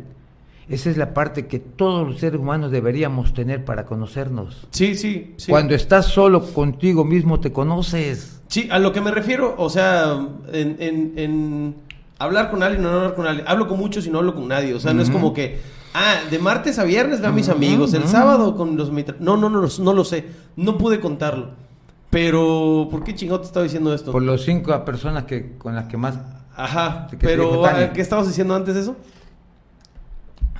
[0.68, 4.66] Esa es la parte que todos los seres humanos deberíamos tener para conocernos.
[4.70, 5.50] Sí, sí, sí.
[5.50, 8.40] Cuando estás solo contigo mismo te conoces.
[8.48, 10.14] Sí, a lo que me refiero, o sea,
[10.52, 11.74] en, en- en
[12.18, 13.46] hablar con alguien o no hablar con alguien.
[13.48, 14.74] Hablo con muchos y no hablo con nadie.
[14.74, 15.60] O sea, no es como que,
[15.94, 18.90] ah, de martes a viernes veo a mis amigos, el sábado con los...
[19.20, 20.24] No, no, no, lo- no lo sé.
[20.56, 21.50] No pude contarlo.
[22.10, 24.12] Pero, ¿por qué chingado te estaba diciendo esto?
[24.12, 26.16] Por los cinco personas que con las que más
[26.56, 28.96] Ajá, ¿Qué te pero ah, ¿qué estabas diciendo antes de eso?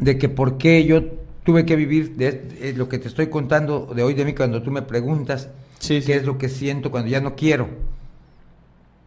[0.01, 1.05] de que por qué yo
[1.45, 4.61] tuve que vivir de, es lo que te estoy contando de hoy de mí cuando
[4.63, 5.49] tú me preguntas
[5.79, 7.69] Sí, qué es lo que siento cuando ya no quiero.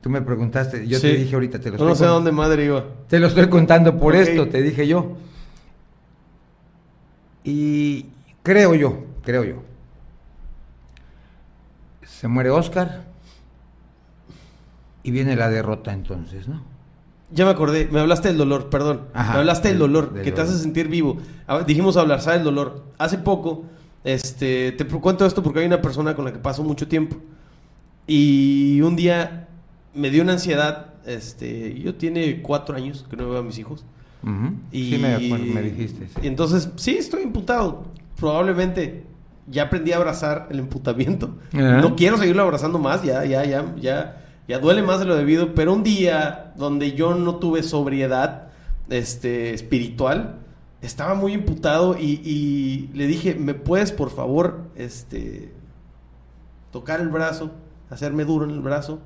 [0.08, 1.08] Tú me preguntaste, yo Sí.
[1.10, 2.86] te dije ahorita, te lo, No, estoy, sé a dónde madre iba.
[3.10, 5.18] te lo estoy contando por esto, te dije yo.
[7.44, 8.06] Y
[8.42, 9.64] creo yo, creo yo.
[12.06, 13.04] Se muere Oscar
[15.04, 16.64] y viene la derrota entonces, ¿no?
[17.30, 19.10] Ya me acordé, me hablaste del dolor, perdón.
[19.14, 21.18] Ajá, me hablaste del del- dolor, del que te hace sentir vivo.
[21.66, 22.40] Dijimos hablar, ¿sabes?
[22.40, 22.86] El dolor.
[22.98, 23.66] Hace poco,
[24.06, 27.18] este, te cuento esto porque hay una persona con la que paso mucho tiempo.
[28.08, 29.44] Y un día
[29.98, 33.84] me dio una ansiedad, este, yo tiene cuatro años que no veo a mis hijos.
[34.24, 34.54] Ujú.
[34.72, 35.18] Y, Sí, me,
[35.62, 36.08] dijiste.
[36.08, 36.28] sí.
[36.28, 37.86] entonces, sí, estoy imputado.
[38.20, 39.04] Probablemente
[39.48, 41.38] ya aprendí a abrazar el emputamiento.
[41.54, 41.82] Ajá.
[41.82, 45.54] No quiero seguirlo abrazando más, ya, ya, ya, ya, ya duele más de lo debido.
[45.56, 48.50] Pero un día donde yo no tuve sobriedad
[48.90, 50.40] este, espiritual,
[50.82, 55.54] estaba muy imputado y, y le dije, ¿me puedes por favor este,
[56.72, 57.52] tocar el brazo,
[57.90, 59.00] hacerme duro en el brazo?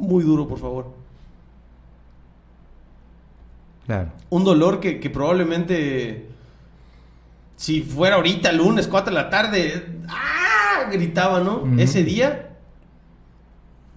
[0.00, 0.86] Muy duro, por favor.
[3.86, 4.10] Claro.
[4.28, 6.28] un dolor que, que probablemente
[7.56, 10.88] si fuera ahorita lunes 4 de la tarde ¡ah!
[10.92, 12.50] gritaba no ese día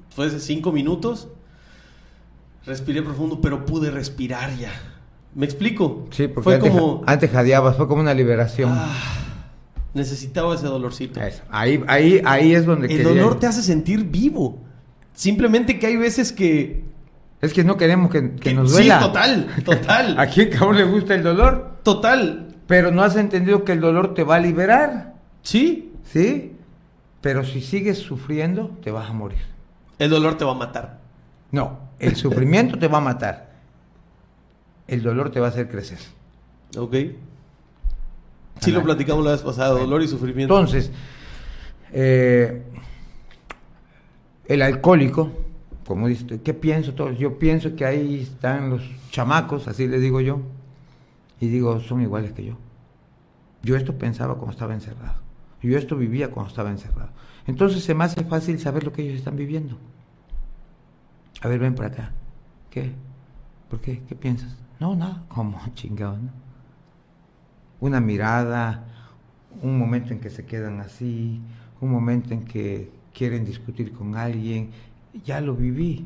[0.09, 1.27] fue hace 5 minutos
[2.65, 4.71] respiré profundo pero pude respirar ya
[5.35, 8.71] me explico Sí, porque fue antes, como antes jadeabas, fue como una liberación.
[8.73, 8.95] ah,
[9.93, 11.43] necesitaba ese dolorcito Eso.
[11.51, 14.57] Ahí, ahí, ahí es donde el quería- dolor te hace sentir vivo
[15.13, 16.83] simplemente que hay veces que,
[17.41, 18.99] Es que no queremos que, que que- nos sí duela.
[18.99, 21.77] total total ¿A quién cabrón le gusta el dolor?
[21.83, 25.13] total Pero no has entendido que el dolor te va a liberar.
[25.41, 25.91] Sí.
[26.11, 26.53] ¿Sí?
[27.21, 29.39] Pero si sigues sufriendo, te vas a morir.
[29.99, 30.99] El dolor te va a matar.
[31.51, 33.51] No, el sufrimiento te va a matar.
[34.87, 35.99] El dolor te va a hacer crecer.
[36.77, 36.95] Ok.
[38.59, 40.57] Sí, lo platicamos la vez pasada, dolor y sufrimiento.
[40.57, 40.91] Entonces,
[41.91, 42.63] eh,
[44.53, 45.31] el alcohólico,
[45.87, 46.93] como dice, ¿qué pienso?
[46.93, 47.17] Todos?
[47.17, 50.41] Yo pienso que ahí están los chamacos, así les digo yo,
[51.39, 52.57] y digo, son iguales que yo.
[53.63, 55.21] Yo esto pensaba cuando estaba encerrado.
[55.61, 57.09] Yo esto vivía cuando estaba encerrado.
[57.47, 59.77] Entonces se me hace fácil saber lo que ellos están viviendo.
[61.41, 62.11] A ver, ven para acá.
[62.69, 62.91] ¿Qué?
[63.69, 64.01] ¿Por qué?
[64.07, 64.55] ¿Qué piensas?
[64.79, 65.23] No, nada.
[65.29, 65.59] ¿Cómo?
[65.73, 66.29] Chingado, ¿no?
[67.79, 68.85] Una mirada,
[69.61, 71.41] un momento en que se quedan así,
[71.81, 74.69] un momento en que quieren discutir con alguien.
[75.25, 76.05] Ya lo viví.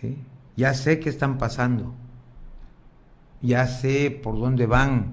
[0.00, 0.16] ¿Sí?
[0.56, 1.94] Ya sé qué están pasando.
[3.42, 5.12] Ya sé por dónde van.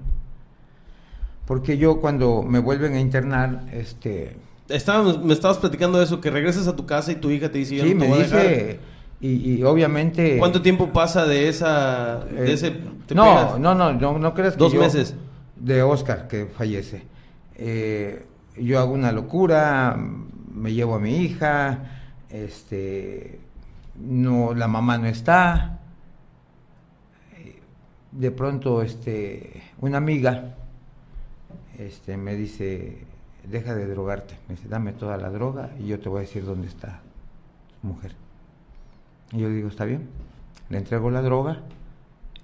[1.46, 4.36] Porque yo cuando me vuelven a internar, este...
[4.68, 7.58] Estábamos, me estabas platicando de eso, que regresas a tu casa y tu hija te
[7.58, 8.76] dice, yo Sí, no te me voy a dice, dejar.
[9.20, 10.38] y, y obviamente...
[10.38, 12.24] ¿Cuánto tiempo pasa de esa...
[12.24, 12.72] de Eh, ese...
[13.06, 15.14] te no, no, no, no, no creas que Dos yo- meses.
[15.54, 17.04] De Oscar, que fallece.
[17.54, 18.26] Eh,
[18.58, 19.96] yo hago una locura,
[20.54, 21.78] me llevo a mi hija,
[22.30, 23.40] este,
[24.00, 25.80] no, la mamá no está.
[27.36, 27.60] Eh,
[28.12, 30.54] De pronto, este, una amiga,
[31.78, 33.04] este, me dice,
[33.44, 36.44] deja de drogarte, me dice, dame toda la droga y yo te voy a decir
[36.44, 37.00] dónde está
[37.80, 38.14] tu mujer.
[39.32, 40.08] Y yo digo, está bien,
[40.70, 41.62] le entrego la droga,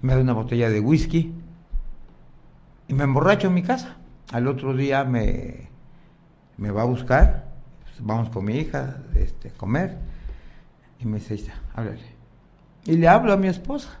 [0.01, 1.33] me da una botella de whisky
[2.87, 3.97] y me emborracho en mi casa.
[4.31, 5.69] Al otro día me,
[6.57, 7.45] me va a buscar,
[7.83, 9.97] pues, vamos con mi hija este, a comer,
[10.99, 12.13] y me dice, "Ya, háblale.
[12.85, 13.99] Y le hablo a mi esposa,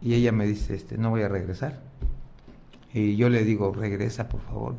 [0.00, 1.80] y ella me dice, este, no voy a regresar.
[2.92, 4.74] Y yo le digo, regresa por favor.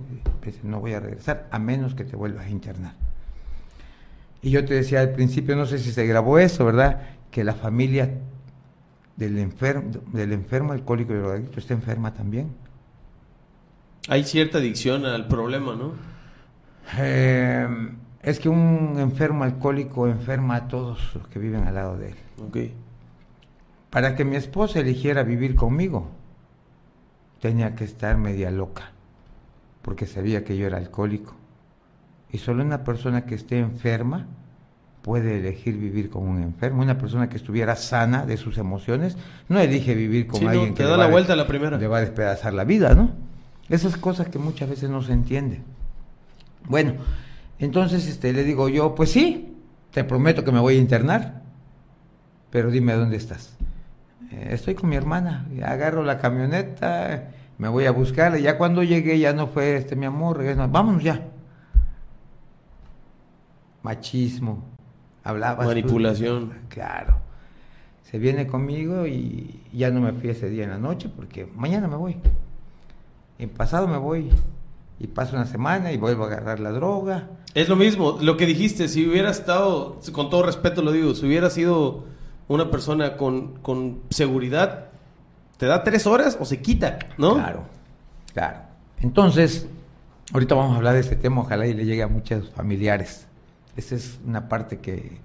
[0.46, 2.94] Y no voy a regresar, a menos que te vuelvas a internar.
[4.42, 7.02] Y yo te decía al principio, no sé si se grabó eso, ¿verdad?
[7.32, 8.10] Que la familia
[9.18, 12.52] del enfermo, del enfermo alcohólico y drogadicto está enferma también.
[14.08, 15.92] Hay cierta adicción al problema, ¿no?
[16.98, 17.68] Eh,
[18.22, 22.74] es que un enfermo alcohólico enferma a todos los que viven al lado de él.
[23.90, 26.10] Para que mi esposa eligiera vivir conmigo,
[27.42, 28.92] tenía que estar media loca,
[29.82, 31.36] porque sabía que yo era alcohólico.
[32.32, 34.28] Y solo una persona que esté enferma
[35.02, 36.82] puede elegir vivir con un enfermo.
[36.84, 40.74] Una persona que estuviera sana de sus emociones no elige vivir con Sí, no, alguien
[40.76, 41.78] te que da le la va vuelta a la primera.
[41.78, 43.12] le va a despedazar la vida, ¿no?
[43.70, 45.64] Esas cosas que muchas veces no se entienden.
[46.68, 46.94] Bueno,
[47.58, 49.58] entonces este, le digo yo, pues sí,
[49.92, 51.42] te prometo que me voy a internar,
[52.52, 53.58] pero dime dónde estás.
[54.32, 59.20] "Eh, estoy con mi hermana, agarro la camioneta, me voy a buscarla, ya cuando llegué
[59.20, 61.26] ya no fue, este, mi amor, regresa, vámonos ya.
[63.82, 64.64] Machismo,
[65.24, 65.66] hablaba.
[65.66, 66.54] Manipulación.
[66.70, 67.18] Claro.
[68.04, 71.88] Se viene conmigo y ya no me fui ese día en la noche porque mañana
[71.88, 72.18] me voy.
[73.38, 74.30] Y pasado me voy.
[75.00, 77.30] Y paso una semana y vuelvo a agarrar la droga.
[77.54, 81.26] Es lo mismo, lo que dijiste, si hubiera estado, con todo respeto lo digo, si
[81.26, 82.04] hubiera sido
[82.48, 84.90] una persona con, con seguridad,
[85.58, 87.36] te da tres horas o se quita, ¿no?
[87.36, 87.64] Claro,
[88.34, 88.60] claro.
[89.02, 89.68] Entonces,
[90.34, 93.26] ahorita vamos a hablar de este tema, ojalá y le llegue a muchos familiares.
[93.78, 95.20] Esa es una parte que,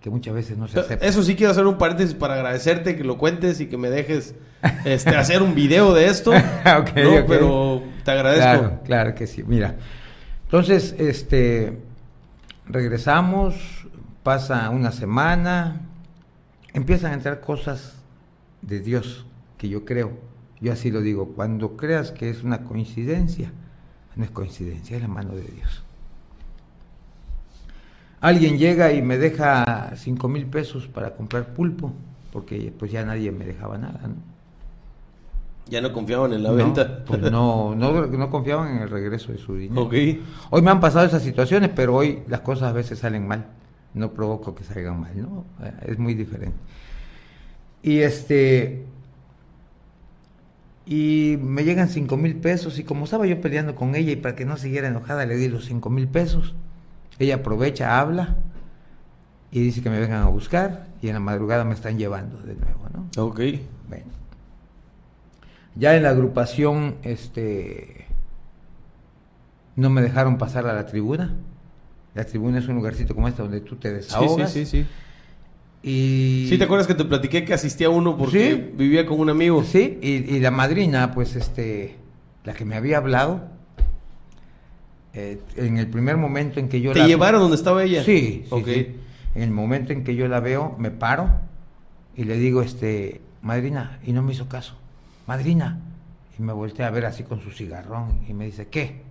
[0.00, 1.06] que muchas veces no se acepta.
[1.06, 4.34] Eso sí quiero hacer un paréntesis para agradecerte que lo cuentes y que me dejes
[4.84, 6.32] este, hacer un video de esto.
[6.78, 7.24] Ok, no, ok.
[7.26, 8.60] pero te agradezco.
[8.60, 9.42] Claro, claro que sí.
[9.42, 9.74] Mira,
[10.44, 11.78] entonces, este,
[12.66, 13.86] regresamos,
[14.22, 15.80] pasa una semana,
[16.72, 17.96] empiezan a entrar cosas
[18.62, 19.26] de Dios
[19.58, 20.12] que yo creo.
[20.60, 23.52] Yo así lo digo, cuando creas que es una coincidencia,
[24.14, 25.82] no es coincidencia, es la mano de Dios.
[28.20, 31.92] Alguien llega y me deja cinco mil pesos para comprar pulpo,
[32.32, 34.35] porque pues ya nadie me dejaba nada, ¿no?
[35.68, 37.04] Ya no confiaban en la No, venta.
[37.04, 39.82] pues no, no, no confiaban en el regreso de su dinero.
[39.82, 39.94] ok.
[40.50, 43.46] Hoy me han pasado esas situaciones, pero hoy las cosas a veces salen mal.
[43.94, 45.44] No provoco que salgan mal, ¿no?
[45.62, 46.56] Eh, Es muy diferente.
[47.82, 48.84] Y este.
[50.88, 54.36] Y me llegan cinco mil pesos, y como estaba yo peleando con ella, y para
[54.36, 56.54] que no siguiera enojada, le di los cinco mil pesos.
[57.18, 58.36] Ella aprovecha, habla,
[59.50, 62.54] y dice que me vengan a buscar, y en la madrugada me están llevando de
[62.54, 63.22] nuevo, ¿no?
[63.24, 63.40] Ok.
[63.88, 64.04] Bueno.
[65.76, 68.06] Ya en la agrupación, este,
[69.76, 71.34] no me dejaron pasar a la tribuna.
[72.14, 74.52] La tribuna es un lugarcito como este donde tú te Sí, desahogas.
[74.52, 74.86] sí, sí, sí.
[75.82, 76.46] Y...
[76.48, 78.72] Sí, ¿te acuerdas que te platiqué que asistía uno porque Sí.
[78.76, 79.62] vivía con un amigo?
[79.64, 81.96] Sí, y, y la madrina, pues, este,
[82.44, 83.48] la que me había hablado,
[85.12, 87.06] eh, en el primer momento en que yo ¿Te la...
[87.06, 88.02] llevaron donde estaba ella?
[88.02, 88.64] Sí, sí, Ok.
[88.66, 88.96] sí.
[89.34, 91.28] En el momento en que yo la veo, me paro
[92.16, 94.74] y le digo, este, madrina, y no me hizo caso.
[95.26, 95.80] Madrina.
[96.38, 99.02] Y me volteé a ver así con su cigarrón y me dice, ¿qué?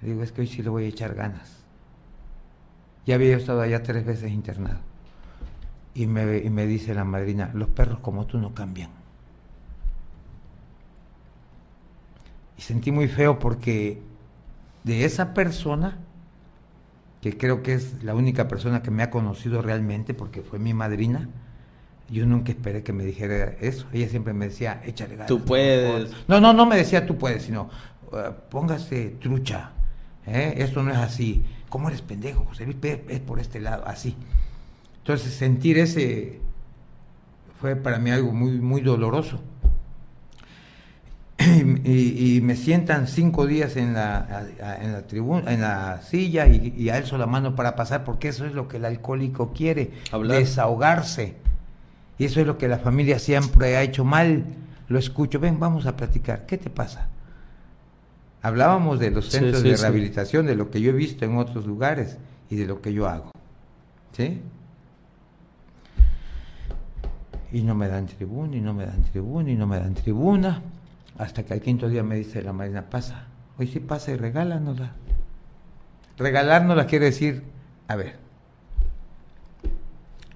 [0.00, 1.62] Le digo, es que hoy sí le voy a echar ganas.
[3.06, 4.80] Ya había estado allá tres veces internado.
[5.94, 8.90] Y me, y me dice la madrina, los perros como tú no cambian.
[12.56, 14.02] Y sentí muy feo porque
[14.84, 15.98] de esa persona,
[17.20, 20.72] que creo que es la única persona que me ha conocido realmente, porque fue mi
[20.72, 21.28] madrina,
[22.12, 23.86] yo nunca esperé que me dijera eso.
[23.92, 25.26] Ella siempre me decía, échale ganas.
[25.28, 26.10] Tú puedes.
[26.10, 26.24] favor".
[26.28, 27.70] No, no, no me decía tú puedes, sino
[28.12, 29.70] "Eh, póngase trucha.
[30.26, 30.54] ¿eh?
[30.58, 31.42] Esto no es así.
[31.68, 32.76] ¿Cómo eres pendejo, José Luis?
[33.08, 34.14] Es por este lado, así.
[34.98, 36.38] Entonces sentir ese
[37.60, 39.40] fue para mí algo muy, muy doloroso.
[41.84, 44.46] Y, y me sientan cinco días en la,
[44.80, 48.44] en la tribuna, en la silla y, y alzo la mano para pasar, porque eso
[48.46, 50.38] es lo que el alcohólico quiere, Hablar.
[50.38, 51.34] desahogarse.
[52.18, 54.44] Y eso es lo que la familia siempre ha hecho mal.
[54.88, 56.46] Lo escucho, ven, vamos a platicar.
[56.46, 57.08] ¿Qué te pasa?
[58.42, 59.82] Hablábamos de los centros sí, de sí.
[59.82, 62.18] rehabilitación, de lo que yo he visto en otros lugares
[62.50, 63.30] y de lo que yo hago.
[64.16, 64.40] ¿Sí?
[67.52, 70.62] Y no me dan tribuna, y no me dan tribuna, y no me dan tribuna.
[71.18, 73.26] Hasta que al quinto día me dice la marina, pasa.
[73.58, 74.92] Hoy sí pasa y regálanosla.
[76.18, 77.42] Regalárnosla quiere decir,
[77.88, 78.16] a ver.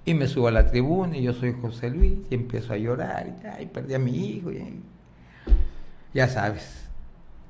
[0.06, 3.26] Y me subo a la tribuna y yo soy José Luis y empiezo a llorar.
[3.26, 4.50] Y, ay, perdí a mi hijo.
[4.52, 4.80] y-
[6.14, 6.88] ya sabes.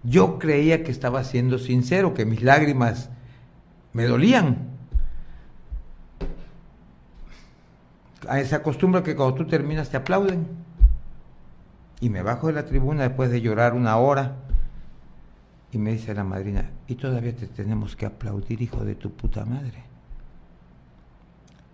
[0.02, 3.10] Yo creía que estaba siendo sincero, que mis lágrimas
[3.92, 4.70] me dolían.
[8.28, 10.46] A esa costumbre que cuando tú terminas te aplauden.
[12.00, 14.36] Y me bajo de la tribuna después de llorar una hora.
[15.72, 19.44] Y me dice la madrina, y todavía te tenemos que aplaudir, hijo de tu puta
[19.44, 19.85] madre.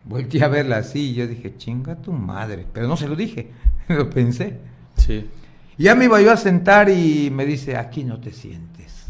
[0.05, 2.67] Volteé a verla así y yo dije, chinga tu madre.
[2.73, 3.53] Pero no se lo dije,
[3.89, 4.59] lo pensé.
[4.97, 5.31] Sí.
[5.79, 9.07] Y ya me iba yo a sentar y me dice, aquí no te sientes,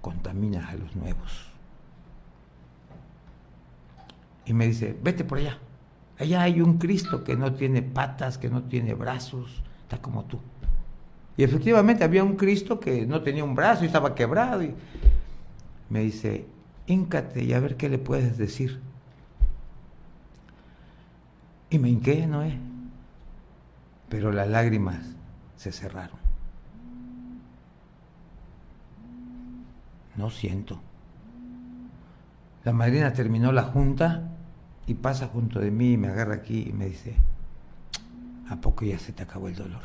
[0.00, 1.52] contaminas a los nuevos.
[4.46, 5.58] Y me dice, vete por allá.
[6.18, 10.40] Allá hay un Cristo que no tiene patas, que no tiene brazos, está como tú.
[11.36, 14.64] Y efectivamente había un Cristo que no tenía un brazo y estaba quebrado.
[14.64, 14.74] Y
[15.88, 16.46] me dice,
[16.86, 18.80] híncate y a ver qué le puedes decir.
[21.70, 22.58] Y me hinqué, Noé.
[24.08, 25.14] Pero las lágrimas
[25.56, 26.18] se cerraron.
[30.16, 30.80] No siento.
[32.64, 34.30] La madrina terminó la junta
[34.86, 37.14] y pasa junto de mí y me agarra aquí y me dice,
[38.48, 39.82] ¿a poco ya se te acabó el dolor?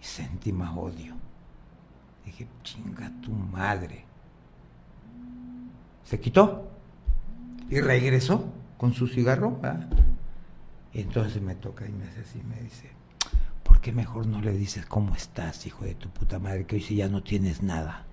[0.00, 1.14] Y sentí más odio.
[2.24, 4.04] Dije, chinga tu madre.
[6.04, 6.70] Se quitó
[7.68, 8.44] y regresó
[8.78, 9.60] con su cigarro.
[10.92, 12.90] Y entonces me toca y me hace así, me dice,
[13.64, 16.82] ¿por qué mejor no le dices cómo estás, hijo de tu puta madre, que hoy
[16.82, 18.04] sí ya no tienes nada?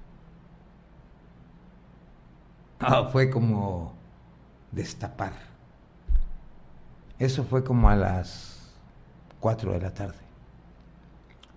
[2.79, 3.93] Ah, fue como
[4.71, 5.33] destapar.
[7.19, 8.73] Eso fue como a las
[9.39, 10.17] 4 de la tarde.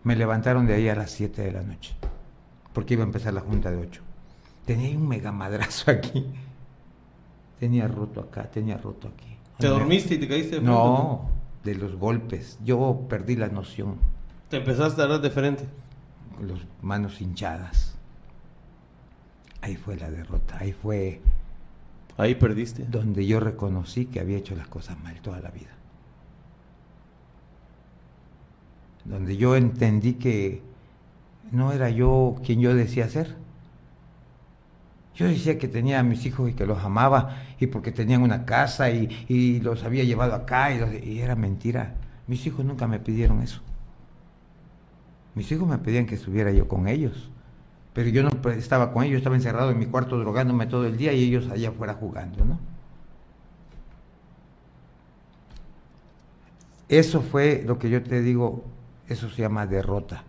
[0.02, 1.97] Me levantaron de ahí a las 7 de la noche,
[2.74, 4.02] porque iba a empezar la junta de 8.
[4.66, 6.26] Tenía un mega madrazo aquí.
[7.65, 9.39] Tenía roto acá, tenía roto aquí.
[9.59, 10.70] ¿Te dormiste y te caíste de frente?
[10.70, 11.31] No,
[11.65, 12.59] de los golpes.
[12.62, 13.95] Yo perdí la noción,
[14.51, 15.65] Te empezaste a dar de frente.
[16.36, 17.97] con las manos hinchadas.
[19.62, 21.23] Ahí fue la derrota, ahí fue
[22.19, 22.85] Ahí perdiste.
[22.85, 25.70] donde yo reconocí que había hecho las cosas mal toda la vida.
[29.07, 30.61] Donde yo entendí que
[31.51, 33.36] no era yo quien yo decía ser.
[35.15, 38.45] Yo decía que tenía a mis hijos y que los amaba y porque tenían una
[38.45, 41.95] casa y, y los había llevado acá y, los- y era mentira.
[42.27, 43.61] Mis hijos nunca me pidieron eso.
[45.35, 47.31] Mis hijos me pedían que estuviera yo con ellos.
[47.95, 51.12] Pero yo no estaba con ellos, estaba encerrado en mi cuarto drogándome todo el día
[51.12, 52.59] y ellos allá afuera jugando, ¿no?
[56.89, 58.65] Eso fue lo que yo te digo,
[59.09, 60.23] eso se llama derrota.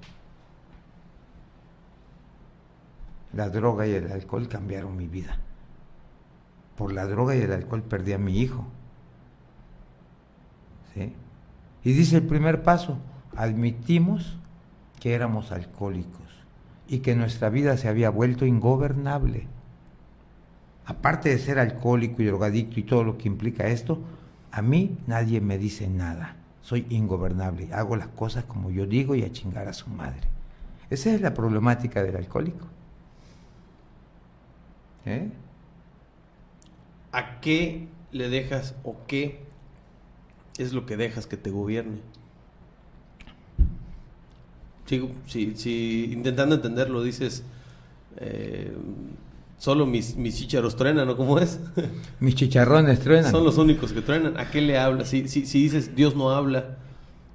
[3.36, 5.38] La droga y el alcohol cambiaron mi vida.
[6.78, 8.66] Por la droga y el alcohol perdí a mi hijo.
[10.94, 11.14] ¿Sí?
[11.84, 12.98] Y dice el primer paso,
[13.36, 14.38] admitimos
[15.00, 16.24] que éramos alcohólicos
[16.88, 19.48] y que nuestra vida se había vuelto ingobernable.
[20.86, 24.00] Aparte de ser alcohólico y drogadicto y todo lo que implica esto,
[24.52, 26.38] a mí nadie me dice nada.
[26.62, 27.74] Soy ingobernable.
[27.74, 30.28] Hago las cosas como yo digo y a chingar a su madre.
[30.90, 32.68] Esa es la problemática del alcohólico.
[35.06, 35.30] ¿Eh?
[37.12, 39.40] ¿A qué le dejas o qué
[40.58, 42.00] es lo que dejas que te gobierne?
[44.88, 47.44] Si, intentando entenderlo dices,
[48.18, 48.72] eh,
[49.58, 51.18] solo mis, mis chícharos truenan, ¿no?
[51.18, 51.60] ¿Cómo es?
[52.20, 53.32] mis chicharrones truenan.
[53.32, 54.38] Son los únicos que truenan.
[54.38, 55.10] ¿A qué le hablas?
[55.10, 56.78] Si, si, si dices, Dios no habla.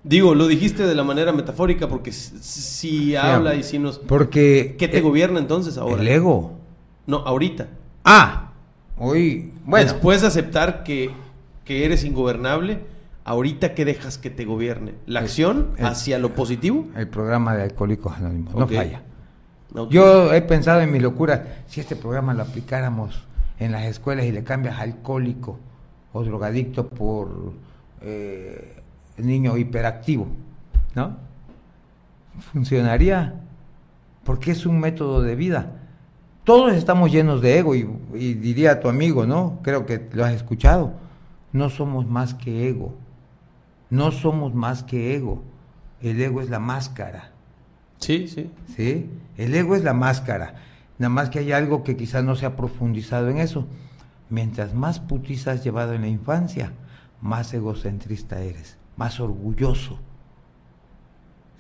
[0.05, 3.99] Digo, lo dijiste de la manera metafórica porque si habla y si nos...
[3.99, 4.77] Porque...
[4.79, 6.01] ¿Qué te gobierna entonces ahora?
[6.01, 6.60] El ego.
[7.07, 7.69] No, ahorita.
[8.05, 8.53] Ah,
[8.99, 9.53] hoy...
[9.65, 9.93] Bueno.
[9.93, 11.11] Después de aceptar que,
[11.65, 12.81] que eres ingobernable,
[13.25, 14.95] ahorita qué dejas que te gobierne?
[15.07, 16.89] ¿La acción hacia lo positivo?
[16.97, 19.03] El programa de Alcohólicos Anónimos, no falla.
[19.89, 23.23] Yo he pensado en mi locura, si este programa lo aplicáramos
[23.59, 25.59] en las escuelas y le cambias alcohólico
[26.13, 27.53] o drogadicto por
[28.01, 28.83] eh,
[29.17, 30.27] niño hiperactivo,
[30.95, 31.17] ¿no?
[32.53, 33.35] Funcionaría,
[34.25, 35.80] porque es un método de vida.
[36.45, 39.59] Todos estamos llenos de ego y, y diría tu amigo, ¿no?
[39.63, 40.95] Creo que lo has escuchado.
[41.53, 42.95] No somos más que ego
[43.91, 45.43] no somos más que ego.
[46.01, 47.33] El ego es la máscara.
[47.99, 48.51] Sí, sí.
[48.75, 49.11] ¿Sí?
[49.37, 50.55] El ego es la máscara.
[50.99, 53.67] Nada más que hay algo que quizás no se ha profundizado en eso.
[54.31, 56.73] Mientras más putiza has llevado en la infancia,
[57.21, 59.99] más egocentrista eres, más orgulloso.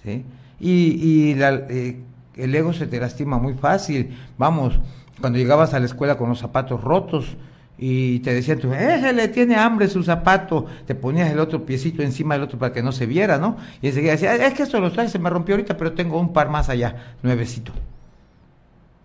[0.04, 0.24] ¿Sí?
[0.60, 2.00] Y, eh,
[2.36, 4.16] el ego se te lastima muy fácil.
[4.38, 4.78] Vamos,
[5.20, 7.36] cuando llegabas a la escuela con los zapatos rotos,
[7.82, 12.34] y te decían, tú, le tiene hambre su zapato, te ponías el otro piecito encima
[12.34, 13.56] del otro para que no se viera, ¿no?
[13.80, 16.34] Y enseguida decía, es que esto lo traes, se me rompió ahorita, pero tengo un
[16.34, 17.72] par más allá, nuevecito.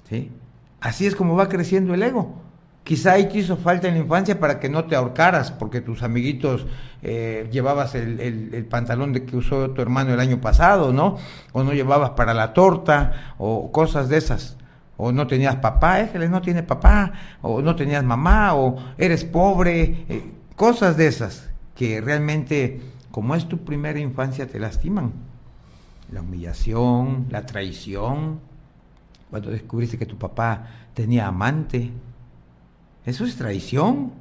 [0.09, 0.29] ¿Sí?
[0.81, 2.35] Así es como va creciendo el ego.
[2.85, 6.03] Quizá ahí te hizo falta en la infancia para que no te ahorcaras, porque tus
[6.03, 6.67] amiguitos
[7.01, 11.17] eh, llevabas el, pantalón de que usó tu hermano el año pasado, ¿no?
[11.51, 14.55] O no llevabas para la torta, o cosas de esas
[14.97, 20.05] o no tenías papá, Ángeles no tiene papá, o no tenías mamá, o eres pobre,
[20.07, 22.81] eh, cosas de esas que realmente,
[23.11, 25.11] como es tu primera infancia, te lastiman.
[26.11, 28.39] La humillación, la traición,
[29.29, 31.91] cuando descubriste que tu papá tenía amante,
[33.05, 34.11] eso es traición.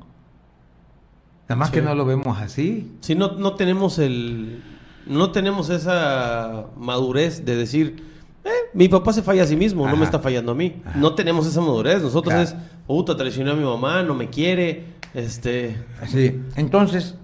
[1.48, 2.96] Nada más que no lo vemos así.
[3.00, 4.62] Si no, no tenemos el,
[5.06, 8.02] no tenemos esa madurez de decir,
[8.44, 10.82] eh, mi papá se falla a sí mismo, no me está fallando a mí.
[10.96, 12.02] No tenemos esa madurez.
[12.02, 12.56] Nosotros es,
[12.86, 14.94] puta, traicioné a mi mamá, no me quiere.
[15.14, 15.76] Este.
[16.08, 17.14] Sí, entonces,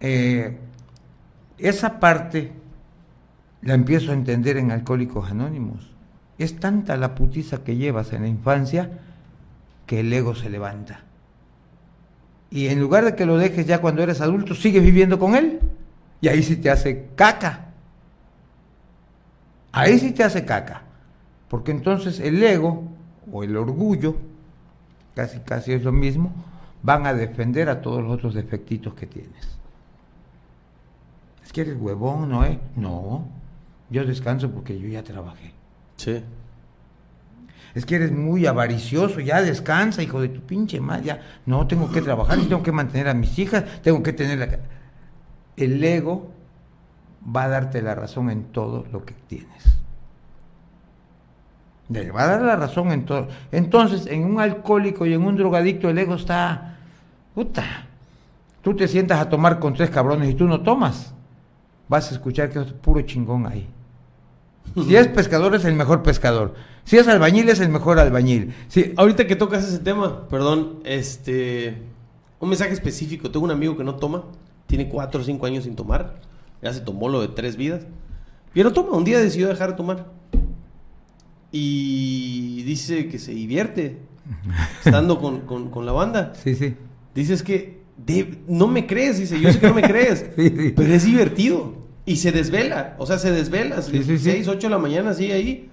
[0.00, 0.58] eh,
[1.58, 2.52] esa parte
[3.62, 5.90] la empiezo a entender en Alcohólicos Anónimos.
[6.38, 8.98] Es tanta la putiza que llevas en la infancia
[9.92, 11.00] que el ego se levanta.
[12.50, 15.60] Y en lugar de que lo dejes ya cuando eres adulto, sigues viviendo con él.
[16.22, 17.66] Y ahí sí te hace caca.
[19.70, 20.80] Ahí sí te hace caca.
[21.46, 22.84] Porque entonces el ego
[23.30, 24.16] o el orgullo,
[25.14, 26.32] casi casi es lo mismo,
[26.82, 29.58] van a defender a todos los otros defectitos que tienes.
[31.44, 32.56] Es que eres huevón, ¿no es?
[32.76, 33.26] No,
[33.90, 35.52] yo descanso porque yo ya trabajé.
[35.98, 36.24] Sí.
[37.74, 41.20] Es que eres muy avaricioso, ya descansa, hijo de tu pinche madre, ya.
[41.46, 44.58] No, tengo que trabajar, tengo que mantener a mis hijas, tengo que tener la...
[45.56, 46.30] El ego
[47.24, 49.78] va a darte la razón en todo lo que tienes.
[51.88, 53.28] Le va a dar la razón en todo.
[53.50, 56.78] Entonces, en un alcohólico y en un drogadicto, el ego está.
[57.34, 57.86] Puta.
[58.62, 61.12] Tú te sientas a tomar con tres cabrones y tú no tomas.
[61.88, 63.68] Vas a escuchar que es puro chingón ahí.
[64.86, 66.54] Si es pescador, es el mejor pescador.
[66.84, 68.54] Si es albañil, es el mejor albañil.
[68.68, 68.94] Sí.
[68.96, 71.82] Ahorita que tocas ese tema, perdón, este.
[72.40, 73.30] Un mensaje específico.
[73.30, 74.24] Tengo un amigo que no toma,
[74.66, 76.20] tiene cuatro o cinco años sin tomar
[76.62, 77.82] ya se tomó lo de tres vidas.
[78.54, 80.06] Y no toma, un día decidió dejar de tomar.
[81.50, 83.98] Y dice que se divierte
[84.84, 86.32] estando con, la banda.
[86.42, 86.74] Sí, sí.
[87.14, 87.82] Dices que
[88.48, 90.24] no me crees, dice, yo sé que no me crees,
[90.76, 91.81] pero es divertido.
[92.04, 95.30] Y se desvela, o sea, se desvela, sí, sí, 6, 8 de la mañana, así
[95.30, 95.70] ahí,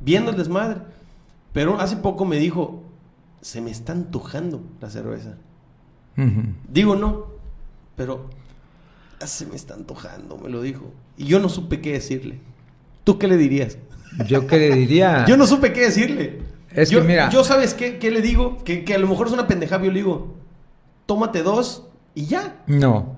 [0.00, 0.80] viendo el desmadre.
[1.52, 2.82] Pero hace poco me dijo,
[3.40, 5.36] se me está antojando la cerveza.
[6.68, 7.26] Digo no,
[7.94, 8.30] pero
[9.24, 10.92] se me está antojando, me lo dijo.
[11.16, 12.40] Y yo no supe qué decirle.
[13.04, 13.78] ¿Tú qué le dirías?
[14.26, 15.24] ¿Yo qué le diría?
[15.28, 16.40] yo no supe qué decirle.
[16.70, 17.30] Es yo, que mira.
[17.30, 18.58] Yo, ¿sabes qué, qué le digo?
[18.64, 19.84] Que, a lo mejor es una pendejada.
[19.84, 20.34] Yo le digo,
[21.06, 22.62] tómate dos y ya.
[22.66, 23.15] No.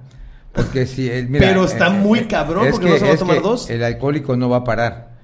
[0.58, 3.42] Porque si él, Pero está eh, muy eh, cabrón porque no se va a tomar
[3.42, 3.70] dos.
[3.70, 5.16] El alcohólico no va a parar.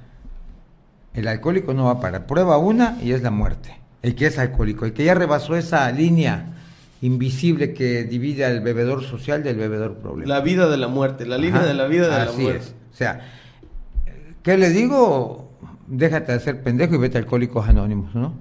[1.13, 2.27] El alcohólico no va a parar.
[2.27, 3.79] Prueba una y es la muerte.
[4.03, 6.55] El que es alcohólico, el que ya rebasó esa línea
[7.01, 10.33] invisible que divide al bebedor social del bebedor problema.
[10.33, 12.59] La vida de la muerte, la línea de la vida de la muerte.
[12.59, 12.75] Es.
[12.93, 13.21] O sea,
[14.43, 15.45] ¿qué le digo?
[15.87, 18.35] déjate de ser pendejo y vete a Alcohólicos Anónimos, ¿no?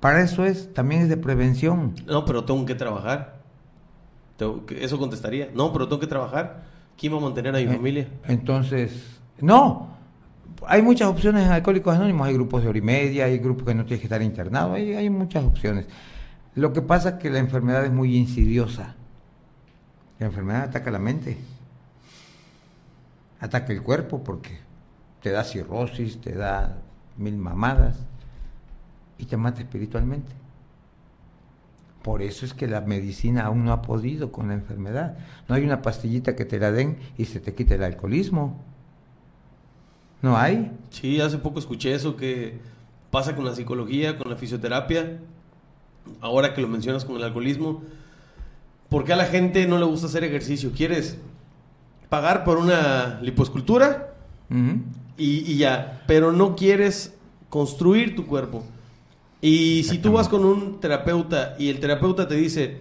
[0.00, 1.94] Para eso es, también es de prevención.
[2.06, 3.33] No, pero tengo que trabajar.
[4.38, 5.50] Eso contestaría.
[5.54, 6.64] No, pero tengo que trabajar.
[6.96, 8.08] ¿Quién va a mantener a mi familia?
[8.24, 9.94] Entonces, no.
[10.66, 12.26] Hay muchas opciones en Alcohólicos Anónimos.
[12.26, 14.74] Hay grupos de hora y media, hay grupos que no tienes que estar internado.
[14.74, 15.86] Hay, hay muchas opciones.
[16.54, 18.94] Lo que pasa es que la enfermedad es muy insidiosa.
[20.18, 21.36] La enfermedad ataca la mente.
[23.40, 24.58] Ataca el cuerpo porque
[25.20, 26.78] te da cirrosis, te da
[27.16, 27.96] mil mamadas
[29.18, 30.32] y te mata espiritualmente.
[32.04, 35.16] Por eso es que la medicina aún no ha podido con la enfermedad.
[35.48, 38.60] No hay una pastillita que te la den y se te quite el alcoholismo.
[40.20, 40.70] No hay.
[40.90, 42.58] Sí, hace poco escuché eso que
[43.10, 45.18] pasa con la psicología, con la fisioterapia.
[46.20, 47.82] Ahora que lo mencionas con el alcoholismo.
[48.90, 50.72] ¿Por qué a la gente no le gusta hacer ejercicio?
[50.76, 51.16] ¿Quieres
[52.10, 54.14] pagar por una liposcultura?
[55.16, 57.14] Y ya, pero no quieres
[57.48, 58.62] construir tu cuerpo.
[59.46, 62.78] Y si tú vas con un terapeuta y el terapeuta te dice,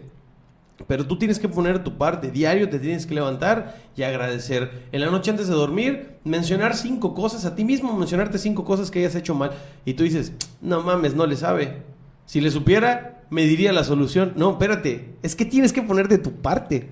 [0.87, 4.87] pero tú tienes que poner tu parte, diario te tienes que levantar y agradecer.
[4.93, 8.91] En la noche antes de dormir, mencionar cinco cosas a ti mismo, mencionarte cinco cosas
[8.91, 9.51] que hayas hecho mal.
[9.83, 10.31] Y tú dices,
[10.61, 11.83] no mames, no le sabe.
[12.25, 14.31] Si le supiera, me diría la solución.
[14.37, 16.89] No, espérate, es que tienes que poner de tu parte.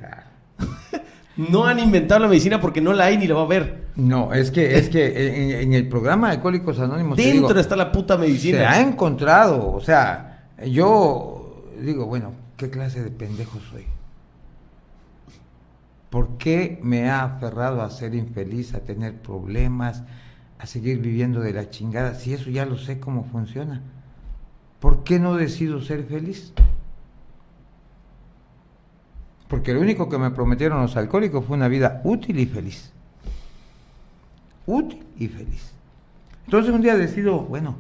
[1.38, 3.86] No han inventado la medicina porque no la hay ni la va a ver.
[3.96, 7.76] No, es que, es que en, en el programa de Alcohólicos Anónimos Dentro digo, está
[7.76, 8.60] la puta medicina.
[8.60, 13.86] se ha encontrado, o sea, yo digo, bueno, ¿qué clase de pendejo soy?
[16.10, 20.04] ¿Por qué me ha aferrado a ser infeliz, a tener problemas,
[20.60, 22.16] a seguir viviendo de la chingada?
[22.16, 23.82] Si eso ya lo sé cómo funciona.
[24.82, 26.54] ¿Por qué no decido ser feliz?
[29.52, 32.90] Porque lo único que me prometieron los alcohólicos fue una vida útil y feliz.
[34.66, 35.74] Útil y feliz.
[36.46, 37.76] Entonces un día decido, bueno,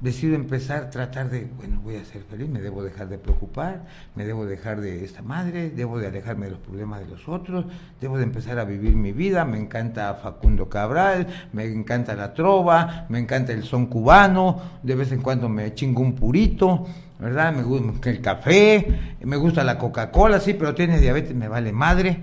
[0.00, 3.84] decido empezar a tratar de, bueno, voy a ser feliz, me debo dejar de preocupar,
[4.14, 7.64] me debo dejar de esta madre, debo de alejarme de los problemas de los otros,
[8.00, 13.06] debo de empezar a vivir mi vida, me encanta Facundo Cabral, me encanta la trova,
[13.08, 16.86] me encanta el son cubano, de vez en cuando me chingo un purito,
[17.18, 17.52] ¿verdad?
[17.52, 22.22] Me gusta el café, me gusta la Coca-Cola, sí, pero tienes diabetes, me vale madre.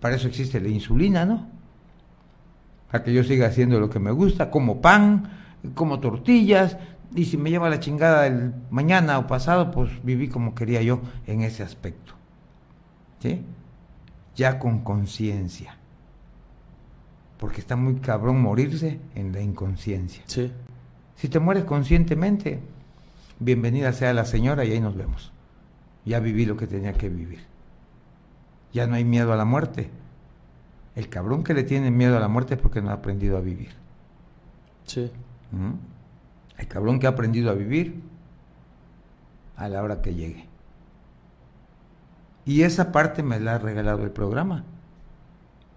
[0.00, 1.46] Para eso existe la insulina, ¿no?
[2.90, 5.41] Para que yo siga haciendo lo que me gusta, como pan,
[5.74, 6.76] como tortillas,
[7.14, 11.00] y si me lleva la chingada el mañana o pasado, pues viví como quería yo
[11.26, 12.14] en ese aspecto.
[13.20, 13.44] ¿Sí?
[14.34, 15.76] Ya con conciencia.
[17.38, 20.22] Porque está muy cabrón morirse en la inconsciencia.
[20.26, 20.50] Sí.
[21.16, 22.60] Si te mueres conscientemente,
[23.38, 25.32] bienvenida sea la señora y ahí nos vemos.
[26.04, 27.44] Ya viví lo que tenía que vivir.
[28.72, 29.90] Ya no hay miedo a la muerte.
[30.96, 33.40] El cabrón que le tiene miedo a la muerte es porque no ha aprendido a
[33.40, 33.70] vivir.
[34.86, 35.10] Sí.
[35.52, 35.72] ¿Mm?
[36.58, 38.02] El cabrón que ha aprendido a vivir
[39.56, 40.46] a la hora que llegue.
[42.44, 44.64] Y esa parte me la ha regalado el programa.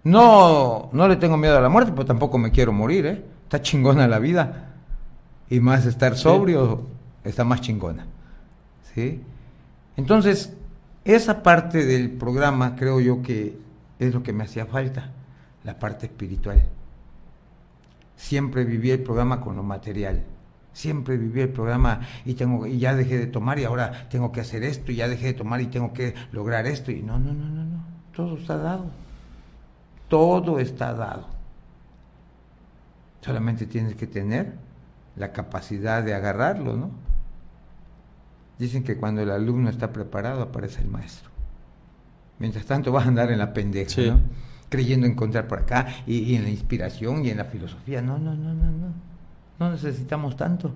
[0.02, 3.24] No, no le tengo miedo a la muerte, pero tampoco me quiero morir, ¿eh?
[3.44, 4.74] Está chingona la vida.
[5.48, 6.22] Y más estar Sí.
[6.22, 6.82] sobrio
[7.24, 8.06] está más chingona.
[8.94, 9.20] ¿Sí?
[9.96, 10.52] Entonces,
[11.04, 13.58] esa parte del programa creo yo que
[13.98, 15.10] es lo que me hacía falta,
[15.64, 16.64] la parte espiritual.
[18.16, 20.24] Siempre viví el programa con lo material.
[20.72, 24.40] Siempre viví el programa y tengo y ya dejé de tomar y ahora tengo que
[24.40, 27.32] hacer esto y ya dejé de tomar y tengo que lograr esto y no, no,
[27.32, 27.84] no, no, no.
[28.14, 28.90] Todo está dado.
[30.08, 31.26] Todo está dado.
[33.22, 34.54] Solamente tienes que tener
[35.16, 36.90] la capacidad de agarrarlo, ¿no?
[38.58, 41.30] Dicen que cuando el alumno está preparado aparece el maestro.
[42.38, 44.10] Mientras tanto vas a andar en la pendeja, Sí.
[44.10, 44.20] ¿no?
[44.68, 48.02] Creyendo encontrar por acá y, y en la inspiración y en la filosofía.
[48.02, 48.88] No, no, no, no, no.
[49.58, 50.74] No necesitamos tanto.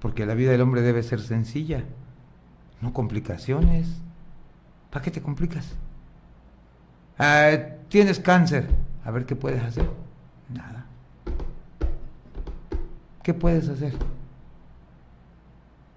[0.00, 1.84] Porque la vida del hombre debe ser sencilla.
[2.80, 4.00] No complicaciones.
[4.90, 5.74] ¿Para qué te complicas?
[7.18, 7.50] Ah,
[7.88, 8.68] Tienes cáncer.
[9.04, 9.88] A ver qué puedes hacer.
[10.52, 10.86] Nada.
[13.22, 13.94] ¿Qué puedes hacer?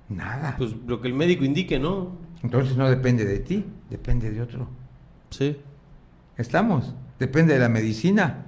[0.08, 0.56] Nada.
[0.58, 2.12] Pues lo que el médico indique, ¿no?
[2.44, 4.68] Entonces no depende de ti, depende de otro.
[5.30, 5.58] Sí.
[6.40, 6.96] ¿Estamos?
[7.20, 8.46] Depende de la medicina.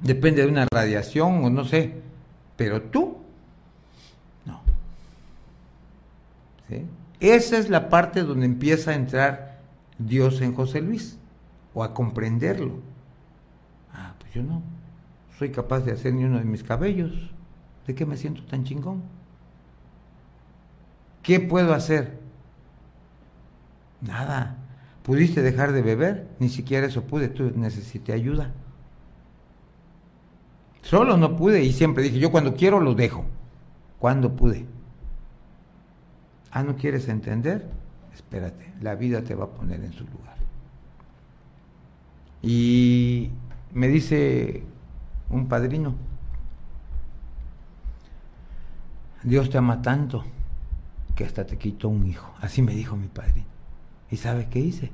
[0.00, 2.02] Depende de una radiación o no sé.
[2.56, 3.18] Pero tú,
[4.44, 4.60] no.
[7.20, 9.60] Esa es la parte donde empieza a entrar
[9.98, 11.16] Dios en José Luis.
[11.74, 12.80] O a comprenderlo.
[13.94, 14.60] Ah, pues yo no.
[15.38, 17.12] Soy capaz de hacer ni uno de mis cabellos.
[17.86, 19.04] ¿De qué me siento tan chingón?
[21.22, 22.18] ¿Qué puedo hacer?
[24.00, 24.56] Nada.
[25.08, 26.28] ¿Pudiste dejar de beber?
[26.38, 27.28] Ni siquiera eso pude.
[27.28, 28.52] Tú necesité ayuda.
[30.82, 33.24] Solo no pude y siempre dije, yo cuando quiero lo dejo.
[33.98, 34.66] Cuando pude.
[36.50, 37.70] Ah, ¿no quieres entender?
[38.12, 40.36] Espérate, la vida te va a poner en su lugar.
[42.42, 43.30] Y
[43.72, 44.62] me dice
[45.30, 45.94] un padrino,
[49.22, 50.22] Dios te ama tanto
[51.16, 52.30] que hasta te quitó un hijo.
[52.42, 53.57] Así me dijo mi padrino.
[54.10, 54.90] ¿Y sabes qué hice?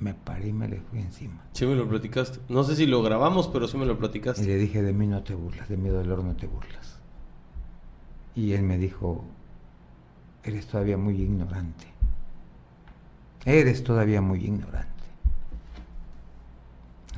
[0.00, 1.42] Me paré y me le fui encima.
[1.52, 2.40] Sí me lo platicaste.
[2.48, 4.42] No sé si lo grabamos, pero sí me lo platicaste.
[4.42, 6.98] Y le dije, de mí no te burlas, de mi dolor no te burlas.
[8.34, 9.24] Y él me dijo,
[10.42, 11.86] eres todavía muy ignorante.
[13.44, 14.90] Eres todavía muy ignorante.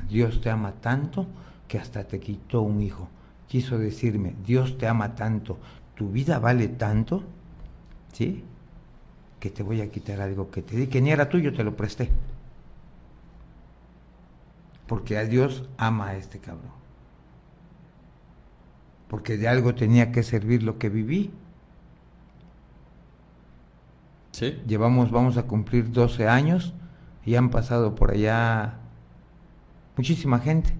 [0.07, 1.25] Dios te ama tanto
[1.67, 3.09] que hasta te quitó un hijo.
[3.47, 5.57] Quiso decirme, Dios te ama tanto,
[5.95, 7.23] tu vida vale tanto,
[8.11, 8.43] ¿sí?
[9.39, 11.75] Que te voy a quitar algo que te di, que ni era tuyo, te lo
[11.75, 12.09] presté.
[14.87, 16.71] Porque a Dios ama a este cabrón.
[19.07, 21.31] Porque de algo tenía que servir lo que viví.
[24.31, 24.61] Sí.
[24.67, 26.73] Llevamos, vamos a cumplir 12 años
[27.25, 28.75] y han pasado por allá
[29.97, 30.73] muchísima gente.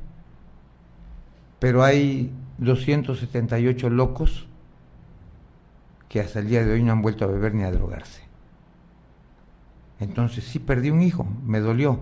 [1.59, 4.47] Pero hay 278 locos
[6.07, 8.26] que hasta el día de hoy no han vuelto a beber ni a drogarse.
[9.99, 11.99] Entonces sí perdí un hijo, me dolió,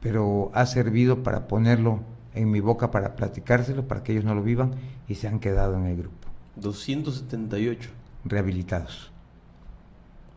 [0.00, 2.00] pero ha servido para ponerlo
[2.34, 4.74] en mi boca, para platicárselo, para que ellos no lo vivan
[5.08, 6.28] y se han quedado en el grupo.
[6.56, 7.90] 278.
[8.24, 9.10] Rehabilitados.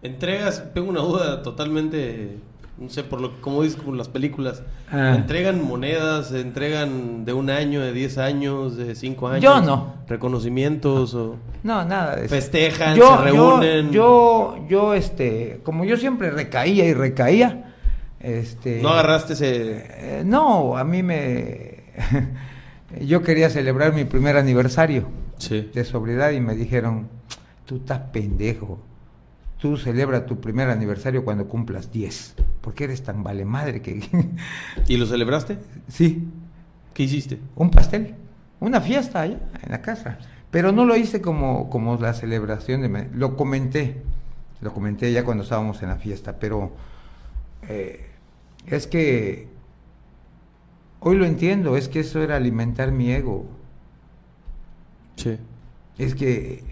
[0.02, 2.40] Entregas, tengo una duda totalmente
[2.80, 5.14] no sé, por lo como dices con las películas, Ah.
[5.16, 9.44] entregan monedas, entregan de un año, de 10 años, de 5 años.
[9.44, 9.96] Yo no.
[10.08, 12.36] Reconocimientos o No, nada de eso.
[12.36, 13.92] festejan, yo, se reúnen.
[13.92, 17.74] Yo, yo, yo, este, como yo siempre recaía y recaía,
[18.20, 18.82] este.
[18.82, 19.86] no agarraste ese
[20.20, 21.84] Eh, no, a mí me.
[23.02, 25.06] yo quería celebrar mi primer aniversario
[25.38, 25.70] Sí.
[25.74, 27.08] de sobriedad y me dijeron:
[27.66, 28.80] Tú estás pendejo.
[29.60, 32.36] Tú celebra tu primer aniversario cuando cumplas 10.
[32.62, 34.02] porque eres tan vale madre que.?
[34.88, 35.58] ¿Y lo celebraste?
[35.88, 36.28] sí,
[36.94, 37.40] ¿Qué hiciste?
[37.56, 38.16] un pastel,
[38.60, 40.18] una fiesta allá en la casa.
[40.52, 43.10] Pero no lo hice como, como la celebración de...
[43.14, 44.02] Lo comenté,
[44.62, 46.72] lo comenté ya cuando estábamos en la fiesta, pero
[47.68, 48.08] eh,
[48.66, 49.48] es que
[51.02, 53.46] hoy lo entiendo, es que eso era alimentar mi ego.
[55.18, 55.38] Sí.
[55.98, 56.64] Es que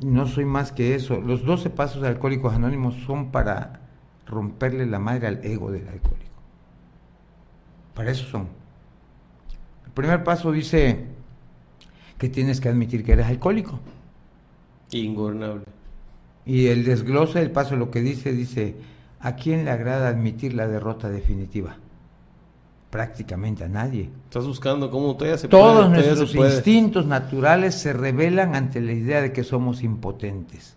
[0.00, 1.20] no soy más que eso.
[1.20, 3.80] Los 12 pasos de Alcohólicos Anónimos son para
[4.26, 6.30] romperle la madre al ego del alcohólico.
[7.94, 8.48] Para eso son.
[9.84, 11.06] El primer paso dice
[12.16, 13.80] que tienes que admitir que eres alcohólico.
[14.92, 15.64] Ingobernable.
[16.46, 18.76] Y el desglose del paso lo que dice, dice,
[19.20, 21.76] ¿a quién le agrada admitir la derrota definitiva?
[22.90, 24.10] Prácticamente a nadie.
[24.24, 26.02] Estás buscando cómo todavía se Todos puede.
[26.02, 26.54] nuestros se puede.
[26.56, 30.76] instintos naturales se revelan ante la idea de que somos impotentes.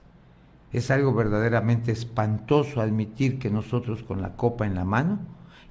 [0.72, 5.20] Es algo verdaderamente espantoso admitir que nosotros con la copa en la mano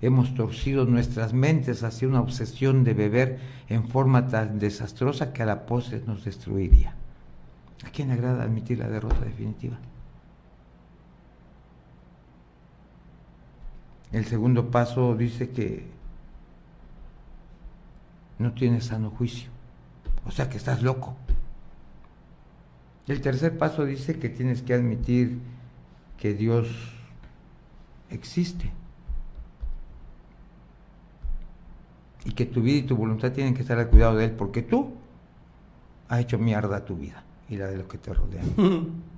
[0.00, 3.38] hemos torcido nuestras mentes hacia una obsesión de beber
[3.68, 6.96] en forma tan desastrosa que a la postre nos destruiría.
[7.86, 9.78] ¿A quién le agrada admitir la derrota definitiva?
[14.10, 15.86] El segundo paso dice que
[18.38, 19.50] no tienes sano juicio,
[20.26, 21.16] o sea que estás loco.
[23.08, 25.40] El tercer paso dice que tienes que admitir
[26.16, 26.68] que Dios
[28.10, 28.70] existe
[32.24, 34.62] y que tu vida y tu voluntad tienen que estar al cuidado de Él porque
[34.62, 34.92] tú
[36.08, 38.46] has hecho mierda tu vida y la de los que te rodean.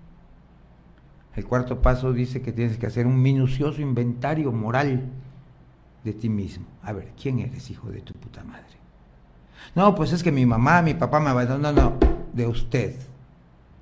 [1.37, 5.11] El cuarto paso dice que tienes que hacer un minucioso inventario moral
[6.05, 6.67] de ti mismo.
[6.83, 8.84] A ver, ¿quién eres, hijo de tu puta madre?
[9.75, 11.73] No, pues es que mi mamá, mi papá me abandonó.
[11.73, 11.99] No, no,
[12.33, 12.97] de usted.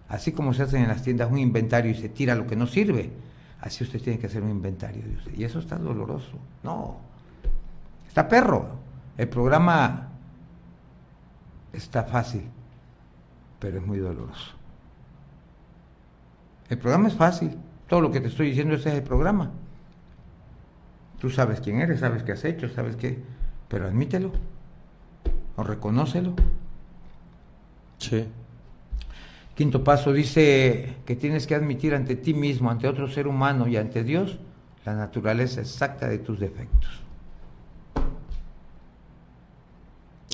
[0.08, 2.66] Así como se hace en las tiendas un inventario y se tira lo que no
[2.66, 3.10] sirve,
[3.60, 5.02] así usted tiene que hacer un inventario.
[5.34, 6.38] Y eso está doloroso.
[6.62, 6.98] No,
[8.06, 8.68] está perro.
[9.16, 10.08] El programa
[11.72, 12.42] está fácil,
[13.58, 14.52] pero es muy doloroso.
[16.68, 17.56] El programa es fácil.
[17.86, 19.50] Todo lo que te estoy diciendo es el programa.
[21.20, 23.22] Tú sabes quién eres, sabes qué has hecho, sabes qué.
[23.68, 24.32] Pero admítelo.
[25.56, 26.34] O reconócelo.
[27.98, 28.26] Sí.
[29.54, 33.76] Quinto paso dice que tienes que admitir ante ti mismo, ante otro ser humano y
[33.76, 34.38] ante Dios
[34.84, 37.00] la naturaleza exacta de tus defectos.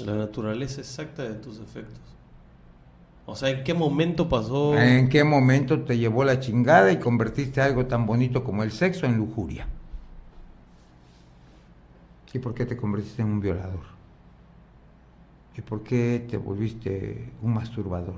[0.05, 2.01] La naturaleza exacta de tus efectos.
[3.27, 4.79] O sea, ¿en qué momento pasó?
[4.79, 9.05] ¿En qué momento te llevó la chingada y convertiste algo tan bonito como el sexo
[9.05, 9.67] en lujuria?
[12.33, 13.98] ¿Y por qué te convertiste en un violador?
[15.59, 18.15] ¿Y por qué te volviste un masturbador?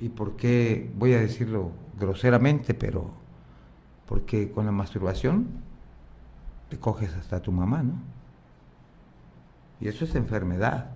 [0.00, 3.10] ¿Y por qué, voy a decirlo groseramente, pero
[4.06, 5.48] porque con la masturbación
[6.68, 7.94] te coges hasta tu mamá, ¿no?
[9.80, 10.90] Y eso es enfermedad.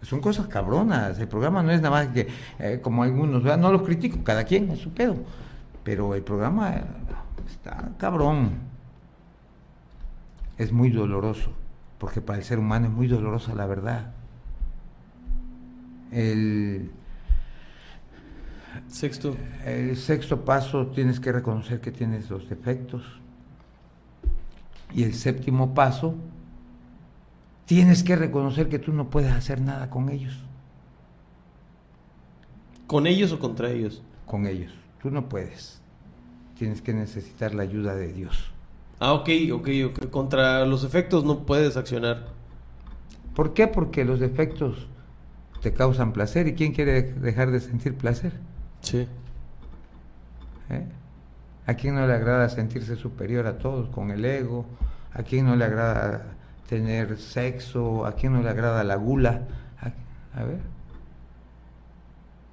[0.00, 1.18] Son cosas cabronas.
[1.18, 2.28] El programa no es nada más que,
[2.60, 5.16] eh, como algunos, no lo critico, cada quien es su pedo.
[5.82, 6.82] Pero el programa
[7.46, 8.52] está cabrón.
[10.56, 11.50] Es muy doloroso,
[12.04, 14.12] porque para el ser humano es muy dolorosa la verdad.
[16.12, 16.90] El
[18.88, 19.34] sexto.
[19.64, 23.02] El sexto paso tienes que reconocer que tienes los defectos.
[24.92, 26.14] Y el séptimo paso,
[27.64, 30.44] tienes que reconocer que tú no puedes hacer nada con ellos.
[32.86, 34.02] ¿Con ellos o contra ellos?
[34.26, 34.74] Con ellos.
[35.00, 35.80] Tú no puedes.
[36.58, 38.53] Tienes que necesitar la ayuda de Dios.
[39.04, 40.08] Ah, ok, ok, ok.
[40.08, 42.24] Contra los efectos no puedes accionar.
[43.34, 43.66] ¿Por qué?
[43.66, 44.88] Porque los defectos
[45.60, 46.46] te causan placer.
[46.46, 48.32] ¿Y quién quiere dejar de sentir placer?
[48.80, 49.06] Sí.
[50.70, 50.86] ¿Eh?
[51.66, 54.64] ¿A quién no le agrada sentirse superior a todos con el ego?
[55.12, 56.24] ¿A quién no le agrada
[56.66, 58.06] tener sexo?
[58.06, 59.42] ¿A quién no le agrada la gula?
[60.34, 60.60] A, ver.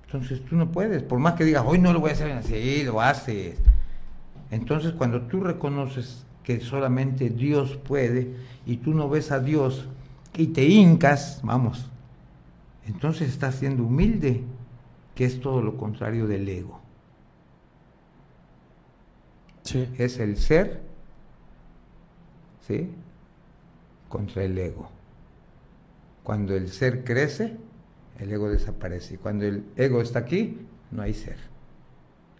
[0.04, 2.84] Entonces tú no puedes, por más que digas, hoy no lo voy a hacer así,
[2.84, 3.58] lo haces.
[4.50, 8.36] Entonces cuando tú reconoces que solamente Dios puede
[8.66, 9.88] y tú no ves a Dios
[10.36, 11.90] y te hincas, vamos,
[12.86, 14.44] entonces estás siendo humilde,
[15.16, 16.80] que es todo lo contrario del ego.
[19.98, 20.82] Es el ser,
[22.68, 22.90] ¿sí?
[24.10, 24.90] Contra el ego.
[26.24, 27.56] Cuando el ser crece,
[28.20, 29.14] el ego desaparece.
[29.14, 30.58] Y cuando el ego está aquí,
[30.92, 31.38] no hay ser.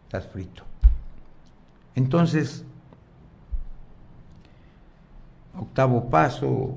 [0.04, 0.64] Estás frito.
[1.96, 2.66] Entonces,
[5.58, 6.76] octavo paso,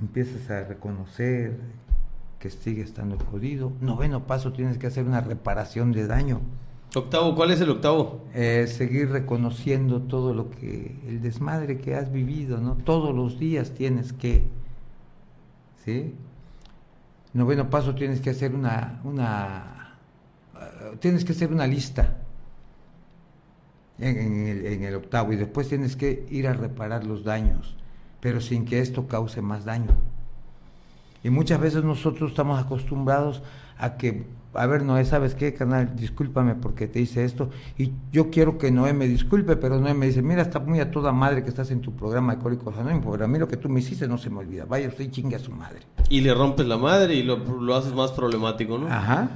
[0.00, 1.58] empiezas a reconocer
[2.38, 3.72] que sigue estando jodido.
[3.80, 6.40] Noveno paso, tienes que hacer una reparación de daño.
[6.94, 8.26] Octavo, ¿cuál es el octavo?
[8.34, 12.74] Eh, seguir reconociendo todo lo que, el desmadre que has vivido, ¿no?
[12.74, 14.44] Todos los días tienes que,
[15.84, 16.14] ¿sí?
[17.32, 19.96] Noveno paso, tienes que hacer una, una,
[20.54, 22.18] uh, tienes que hacer una lista
[23.98, 27.74] en, el, en el octavo y después tienes que ir a reparar los daños,
[28.22, 29.90] pero sin que esto cause más daño.
[31.24, 33.42] Y muchas veces nosotros estamos acostumbrados
[33.78, 35.96] a que, a ver, Noé, ¿sabes qué, canal?
[35.96, 37.50] Discúlpame porque te hice esto.
[37.76, 40.92] Y yo quiero que Noé me disculpe, pero Noé me dice, mira, está muy a
[40.92, 43.56] toda madre que estás en tu programa de Cólicos Anónimos, pero a mí lo que
[43.56, 44.66] tú me hiciste no se me olvida.
[44.66, 45.80] Vaya usted y chingue a su madre.
[46.08, 48.86] Y le rompes la madre y lo, lo haces más problemático, ¿no?
[48.86, 49.30] Ajá.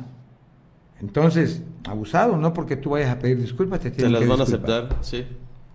[1.00, 4.96] Entonces, abusado, no porque tú vayas a pedir disculpas, te tienen las van a aceptar,
[5.00, 5.26] sí.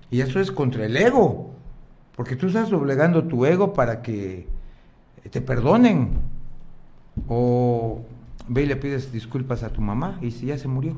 [0.09, 1.51] Y eso es contra el ego,
[2.21, 4.45] porque tú estás doblegando tu ego para que
[5.31, 6.19] te perdonen.
[7.27, 8.03] O
[8.47, 10.97] ve y le pides disculpas a tu mamá y si ya se murió.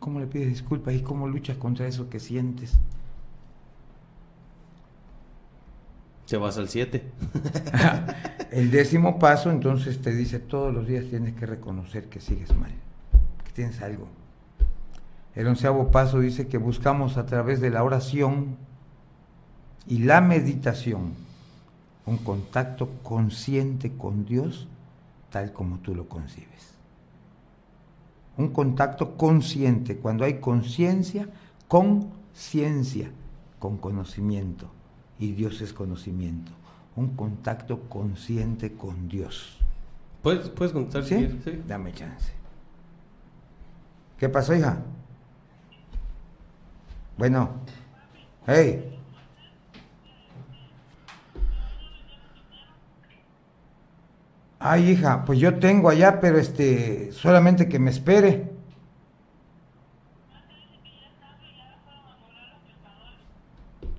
[0.00, 2.76] ¿Cómo le pides disculpas y cómo luchas contra eso que sientes?
[6.26, 7.00] Te vas al 7.
[8.50, 12.72] El décimo paso entonces te dice todos los días tienes que reconocer que sigues mal,
[13.44, 14.08] que tienes algo.
[15.36, 18.66] El onceavo paso dice que buscamos a través de la oración
[19.88, 21.14] y la meditación
[22.06, 24.66] un contacto consciente con Dios
[25.30, 26.74] tal como tú lo concibes.
[28.36, 31.28] Un contacto consciente, cuando hay conciencia,
[31.66, 33.10] con ciencia,
[33.58, 34.70] con conocimiento.
[35.18, 36.52] Y Dios es conocimiento.
[36.96, 39.58] Un contacto consciente con Dios.
[40.22, 41.04] ¿Puedes, puedes contar?
[41.04, 41.40] ¿Sí?
[41.44, 41.62] ¿Sí?
[41.66, 42.32] Dame chance.
[44.16, 44.78] ¿Qué pasó, hija?
[47.16, 47.50] Bueno.
[48.46, 48.97] Hey.
[54.70, 58.50] Ay, hija, pues yo tengo allá, pero este, solamente que me espere.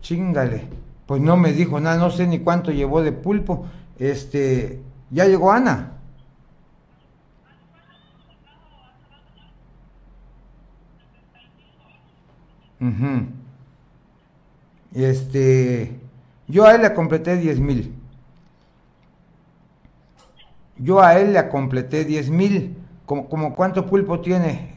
[0.01, 0.67] Chingale.
[1.07, 3.65] Pues no me dijo nada, no sé ni cuánto llevó de pulpo.
[3.97, 4.79] Este,
[5.09, 5.93] ya llegó Ana.
[14.93, 15.99] Este,
[16.47, 17.98] yo a él le completé diez mil.
[20.79, 22.77] Yo a él le completé 10 mil.
[23.05, 24.75] ¿Como, como cuánto pulpo tiene?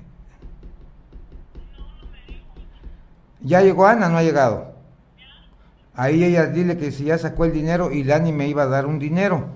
[3.40, 4.08] ¿Ya llegó Ana?
[4.08, 4.72] ¿No ha llegado?
[5.94, 8.86] Ahí ella dile que si ya sacó el dinero y Lani me iba a dar
[8.86, 9.46] un dinero.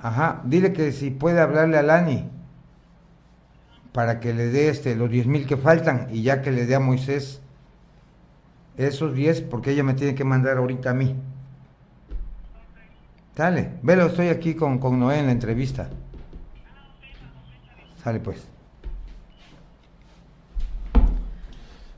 [0.00, 2.30] Ajá, dile que si puede hablarle a Lani
[3.92, 6.76] para que le dé este, los 10 mil que faltan y ya que le dé
[6.76, 7.40] a Moisés
[8.76, 11.16] Esos 10 porque ella me tiene que mandar ahorita a mí.
[13.38, 15.88] Dale, velo, estoy aquí con, con Noé en la entrevista.
[18.02, 18.48] Sale pues.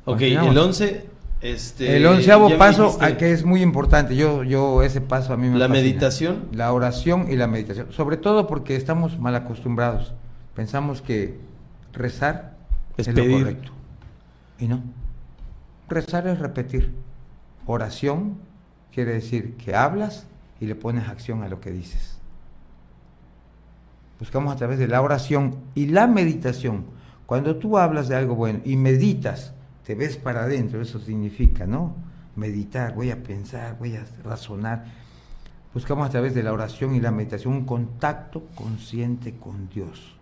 [0.04, 0.50] Ok, Continuamos.
[0.52, 1.06] el 11.
[1.40, 5.38] Este, El onceavo paso, dijiste a que es muy importante, yo, yo ese paso a
[5.38, 5.82] mí me La fascina.
[5.82, 6.48] meditación.
[6.52, 10.12] La oración y la meditación, sobre todo porque estamos mal acostumbrados.
[10.54, 11.38] Pensamos que
[11.94, 12.58] rezar
[12.98, 13.72] Es es, lo correcto.
[14.58, 14.82] Y no.
[15.88, 16.92] Rezar es repetir.
[17.64, 18.36] Oración
[18.92, 20.26] quiere decir que hablas
[20.60, 22.18] y le pones acción a lo que dices.
[24.18, 26.84] Buscamos a través de la oración y la meditación.
[27.26, 29.54] Cuando tú hablas de algo bueno y meditas,
[29.84, 31.94] te ves para adentro, eso significa, ¿no?
[32.36, 34.84] Meditar, voy a pensar, voy a razonar.
[35.72, 40.20] Buscamos a través de la oración y la meditación un contacto consciente con Dios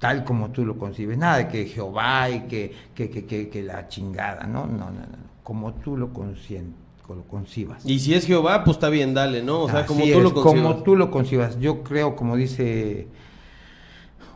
[0.00, 1.16] tal como tú lo concibes.
[1.16, 4.66] Nada de que Jehová y que, que, que, que, la chingada, ¿no?
[4.66, 5.30] No, no, no.
[5.44, 6.72] Como tú lo, conscien-
[7.14, 7.84] lo concibas.
[7.86, 9.60] Y si es Jehová, pues está bien, dale, ¿no?
[9.62, 10.62] O sea, como tú lo es, concibas.
[10.72, 11.58] Como tú lo concibas.
[11.60, 13.08] Yo creo, como dice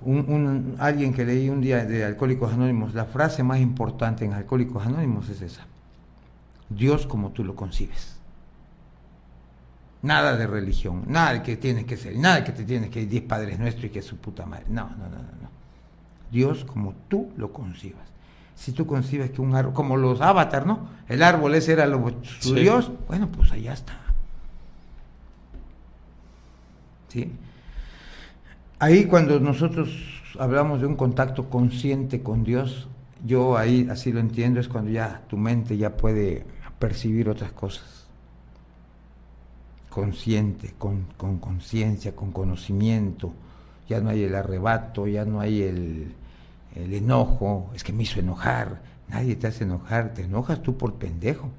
[0.02, 4.32] un, un- alguien que leí un día de Alcohólicos Anónimos, la frase más importante en
[4.32, 5.66] Alcohólicos Anónimos es esa.
[6.68, 8.16] Dios como tú lo concibes.
[10.02, 13.01] Nada de religión, nada de que tienes que ser, nada de que te tienes que
[13.02, 14.64] ir 10 padres nuestros y que su puta madre.
[14.68, 15.48] No, no, no, no, no.
[16.30, 18.02] Dios como tú lo concibas.
[18.55, 20.89] Si tú concibes que un árbol, como los avatar, ¿no?
[21.09, 22.60] El árbol ese era lo, su Sí.
[22.60, 23.94] Dios, bueno, pues allá está.
[27.09, 27.32] ¿Sí?
[28.78, 29.89] Ahí cuando nosotros
[30.39, 32.89] hablamos de un contacto consciente con Dios,
[33.24, 36.44] yo ahí así lo entiendo, es cuando ya tu mente ya puede
[36.78, 38.06] percibir otras cosas.
[39.90, 43.32] Consciente, con con conciencia, con conocimiento.
[43.89, 46.14] Ya no hay el arrebato, ya no hay el,
[46.74, 48.82] el enojo, es que me hizo enojar.
[49.09, 51.51] Nadie te hace enojar, te enojas tú por pendejo.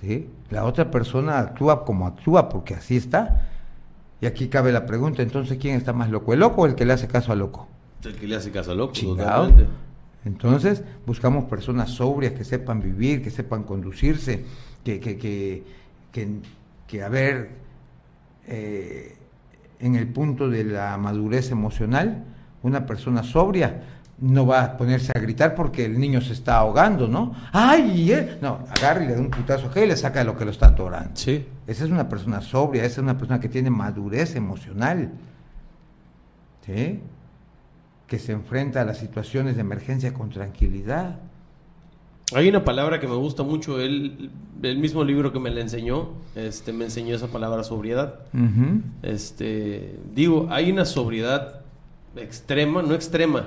[0.00, 0.28] ¿sí?
[0.50, 3.48] La otra persona actúa como actúa porque así está.
[4.20, 6.34] Y aquí cabe la pregunta, entonces, ¿quién está más loco?
[6.34, 7.68] ¿El loco o el que le hace caso al loco?
[8.04, 9.44] El que le hace caso al loco, Chingado.
[9.48, 9.72] totalmente.
[10.26, 14.44] Entonces, buscamos personas sobrias que sepan vivir, que sepan conducirse,
[14.84, 15.64] que, que, que,
[16.12, 16.28] que,
[16.86, 17.52] que, a ver,
[18.46, 19.16] eh,
[19.78, 22.24] en el punto de la madurez emocional,
[22.62, 23.82] una persona sobria
[24.20, 27.34] no va a ponerse a gritar porque el niño se está ahogando, ¿no?
[27.52, 28.12] ¡Ay!
[28.12, 28.38] eh!
[28.40, 30.68] No, agarra y le da un putazo a y le saca lo que lo está
[30.68, 31.10] atorando.
[31.14, 31.46] Sí.
[31.66, 35.12] Esa es una persona sobria, esa es una persona que tiene madurez emocional,
[36.66, 37.00] ¿sí?
[38.06, 41.20] que se enfrenta a las situaciones de emergencia con tranquilidad.
[42.34, 44.30] Hay una palabra que me gusta mucho, él,
[44.62, 48.20] el mismo libro que me la enseñó, este, me enseñó esa palabra sobriedad.
[49.02, 51.60] Este, digo, hay una sobriedad
[52.16, 53.46] extrema, no extrema,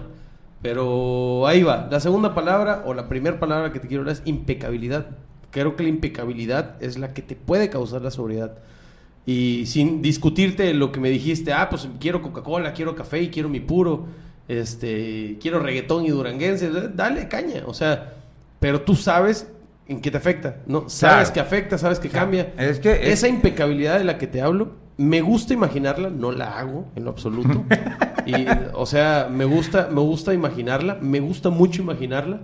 [0.63, 1.87] pero ahí va.
[1.91, 5.07] La segunda palabra o la primera palabra que te quiero hablar es impecabilidad.
[5.51, 8.57] Creo que la impecabilidad es la que te puede causar la sobriedad.
[9.25, 13.49] Y sin discutirte lo que me dijiste, ah, pues quiero Coca-Cola, quiero café y quiero
[13.49, 14.05] mi puro,
[14.47, 18.13] este, quiero reggaetón y duranguense, dale caña, o sea,
[18.59, 19.47] pero tú sabes
[19.87, 20.89] en qué te afecta, ¿no?
[20.89, 21.33] Sabes Claro.
[21.33, 22.53] que afecta, sabes que cambia.
[22.57, 26.57] Es que es- esa impecabilidad de la que te hablo, me gusta imaginarla, no la
[26.57, 27.63] hago en lo absoluto.
[28.25, 28.33] y,
[28.73, 32.41] o sea, me gusta, me gusta imaginarla, me gusta mucho imaginarla.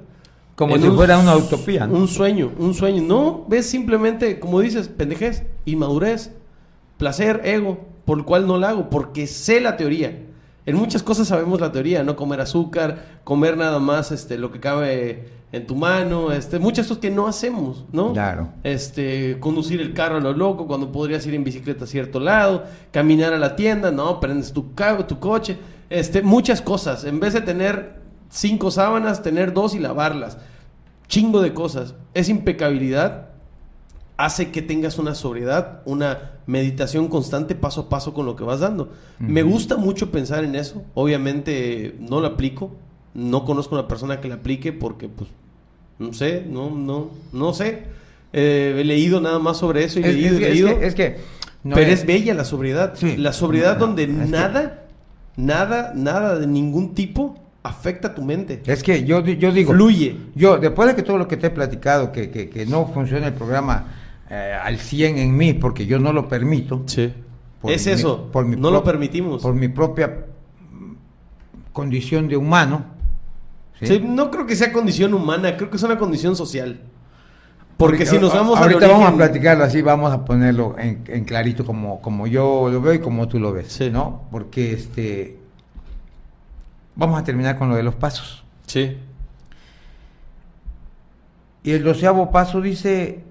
[0.55, 1.88] Como si un fuera una utopía.
[1.88, 1.97] ¿no?
[1.97, 3.01] Un sueño, un sueño.
[3.01, 6.34] No, ves simplemente, como dices, pendejez, inmadurez,
[6.97, 10.26] placer, ego, por el cual no la hago, porque sé la teoría.
[10.65, 14.59] En muchas cosas sabemos la teoría, no comer azúcar, comer nada más este lo que
[14.59, 18.13] cabe en tu mano, este muchas cosas que no hacemos, ¿no?
[18.13, 18.49] Claro.
[18.63, 22.65] Este, conducir el carro a lo loco cuando podrías ir en bicicleta a cierto lado,
[22.91, 25.57] caminar a la tienda, no, prendes tu carro, tu coche,
[25.89, 27.03] este, muchas cosas.
[27.03, 27.99] En vez de tener
[28.30, 30.38] cinco sábanas, tener dos y lavarlas.
[31.07, 31.95] Chingo de cosas.
[32.13, 33.30] Esa impecabilidad
[34.17, 38.59] hace que tengas una sobriedad, una meditación constante paso a paso con lo que vas
[38.59, 38.91] dando.
[39.17, 40.84] Me gusta mucho pensar en eso.
[40.93, 42.76] Obviamente no lo aplico.
[43.14, 45.30] No conozco una persona que la aplique porque, pues,
[45.98, 47.84] no sé, no, no, no sé.
[48.34, 50.80] Eh, he leído nada más sobre eso y Es, leído es leído.
[50.80, 51.18] que- es que
[51.64, 52.94] no pero es- es bella la sobriedad.
[52.95, 53.18] Sí.
[53.18, 54.86] La sobriedad No, donde que- nada,
[55.36, 58.61] nada, nada de ningún tipo afecta a tu mente.
[58.65, 60.15] es que yo, yo digo, Fluye.
[60.36, 63.27] yo después de que todo lo que te he platicado, que, que, que no funciona
[63.27, 63.95] el programa
[64.30, 67.11] eh, al 100 en mí, porque yo no lo permito, Sí.
[67.60, 68.30] Por es mi- eso.
[68.31, 69.41] por mi no lo permitimos.
[69.41, 70.26] por mi propia
[71.73, 72.86] condición de humano,
[73.80, 73.88] ¿sí?
[73.88, 76.80] Sí, no creo que sea condición humana, creo que es una condición social.
[77.77, 81.03] Porque Ahorita- si nos vamos al ahorita vamos a platicarlo así, vamos a ponerlo en,
[81.07, 83.89] en clarito como, como yo lo veo y como tú lo ves, Sí.
[83.89, 84.23] ¿no?
[84.31, 85.39] Porque este
[86.95, 88.43] vamos a terminar con lo de los pasos.
[88.68, 88.97] Sí.
[91.64, 93.23] Y el doceavo paso dice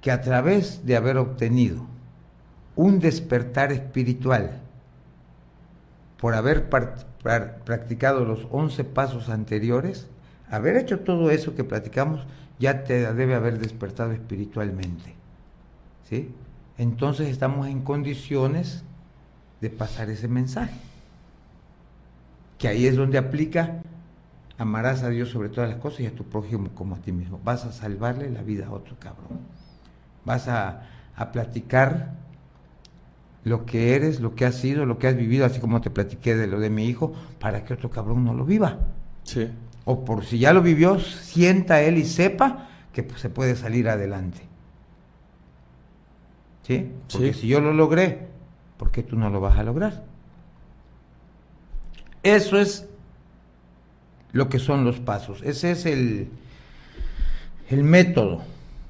[0.00, 1.86] que a través de haber obtenido
[2.76, 4.60] un despertar espiritual,
[6.18, 6.68] por haber
[7.64, 10.08] practicado los once pasos anteriores,
[10.50, 12.26] haber hecho todo eso que platicamos,
[12.58, 15.14] ya te debe haber despertado espiritualmente.
[16.08, 16.32] ¿Sí?
[16.78, 18.84] Entonces estamos en condiciones
[19.60, 20.78] de pasar ese mensaje.
[22.58, 23.82] Que ahí es donde aplica
[24.58, 27.40] amarás a Dios sobre todas las cosas y a tu prójimo como a ti mismo.
[27.44, 29.40] Vas a salvarle la vida a otro cabrón.
[30.24, 30.82] Vas a,
[31.14, 32.14] a platicar
[33.46, 36.34] lo que eres, lo que has sido, lo que has vivido, así como te platiqué
[36.34, 38.80] de lo de mi hijo, para que otro cabrón no lo viva.
[39.22, 39.48] Sí.
[39.84, 43.88] O por si ya lo vivió, sienta él y sepa que pues, se puede salir
[43.88, 44.40] adelante.
[46.64, 46.90] ¿Sí?
[47.12, 48.26] Porque si yo lo logré,
[48.78, 50.02] ¿por qué tú no lo vas a lograr?
[52.24, 52.88] Eso es
[54.32, 55.40] lo que son los pasos.
[55.44, 56.30] Ese es el,
[57.68, 58.42] el método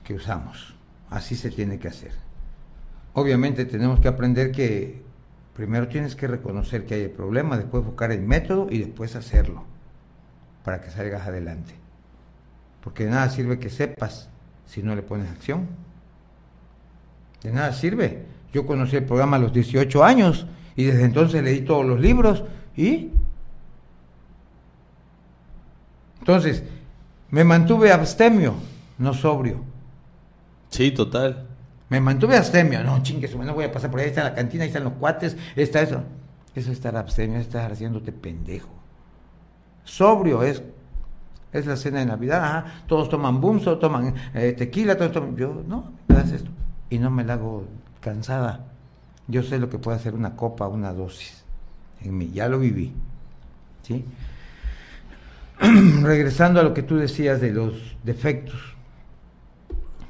[0.02, 0.72] que usamos.
[1.10, 2.25] Así se tiene que hacer.
[3.18, 5.02] Obviamente tenemos que aprender que
[5.54, 9.64] primero tienes que reconocer que hay el problema, después buscar el método y después hacerlo
[10.62, 11.74] para que salgas adelante.
[12.82, 14.28] Porque de nada sirve que sepas
[14.66, 15.66] si no le pones acción.
[17.42, 18.26] De nada sirve.
[18.52, 22.44] Yo conocí el programa a los 18 años y desde entonces leí todos los libros
[22.76, 23.12] y
[26.26, 26.64] entonces,
[27.30, 28.56] me mantuve abstemio,
[28.98, 29.60] no sobrio.
[30.70, 31.45] Sí, total.
[31.88, 34.68] Me mantuve abstemio, no chingues, no voy a pasar por ahí, está la cantina, ahí
[34.68, 36.02] están los cuates, está eso.
[36.54, 38.70] Eso es estar abstemio, es estar haciéndote pendejo.
[39.84, 40.62] Sobrio es,
[41.52, 45.36] es la cena de Navidad, ajá, todos toman bumso, toman eh, tequila, todos toman.
[45.36, 46.50] Yo, no, me das esto.
[46.90, 47.66] Y no me la hago
[48.00, 48.64] cansada.
[49.28, 51.44] Yo sé lo que puede hacer una copa, una dosis.
[52.00, 52.92] En mí, ya lo viví.
[53.82, 54.04] ¿Sí?
[56.02, 58.75] regresando a lo que tú decías de los defectos,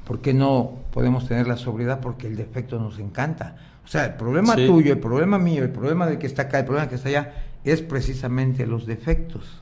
[0.07, 1.99] ¿por qué no podemos tener la sobriedad?
[1.99, 3.57] Porque el defecto nos encanta.
[3.83, 6.65] O sea, el problema tuyo, el problema mío, el problema del que está acá, el
[6.65, 7.33] problema que está allá,
[7.65, 9.61] es precisamente los defectos.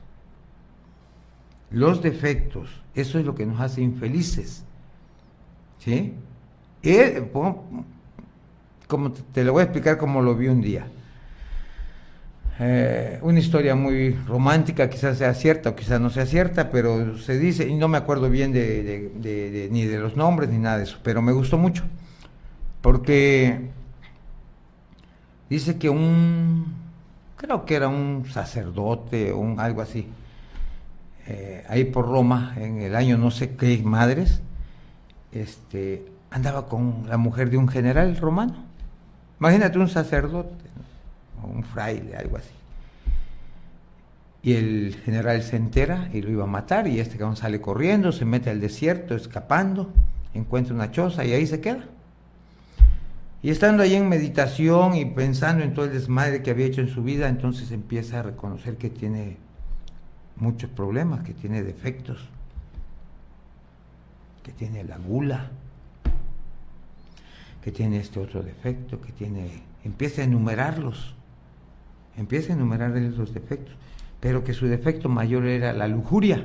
[1.72, 4.64] Los defectos, eso es lo que nos hace infelices.
[5.78, 6.14] ¿Sí?
[8.86, 10.86] como te lo voy a explicar como lo vi un día.
[12.58, 17.38] Eh, una historia muy romántica, quizás sea cierta o quizás no sea cierta, pero se
[17.38, 20.98] dice, y no me acuerdo bien de, ni de los nombres ni nada de eso,
[21.02, 21.84] pero me gustó mucho,
[22.80, 23.68] porque
[25.50, 26.74] dice que un,
[27.36, 30.08] creo que era un sacerdote o un, algo así,
[31.26, 34.40] eh, ahí por Roma, en el año no sé qué madres,
[35.32, 38.64] este, andaba con la mujer de un general romano.
[39.40, 40.65] Imagínate un sacerdote
[41.46, 42.50] un fraile, algo así.
[44.42, 48.12] Y el general se entera y lo iba a matar y este cabrón sale corriendo,
[48.12, 49.92] se mete al desierto, escapando,
[50.34, 51.84] encuentra una choza y ahí se queda.
[53.42, 56.88] Y estando ahí en meditación y pensando en todo el desmadre que había hecho en
[56.88, 59.36] su vida, entonces empieza a reconocer que tiene
[60.36, 62.18] muchos problemas, que tiene defectos,
[64.42, 65.50] que tiene la gula,
[67.62, 69.62] que tiene este otro defecto, que tiene...
[69.84, 71.14] Empieza a enumerarlos
[72.16, 73.74] empieza a enumerar los defectos,
[74.20, 76.44] pero que su defecto mayor era la lujuria.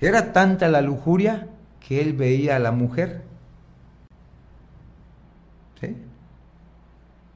[0.00, 1.48] Era tanta la lujuria
[1.86, 3.22] que él veía a la mujer.
[5.80, 5.96] ¿Sí?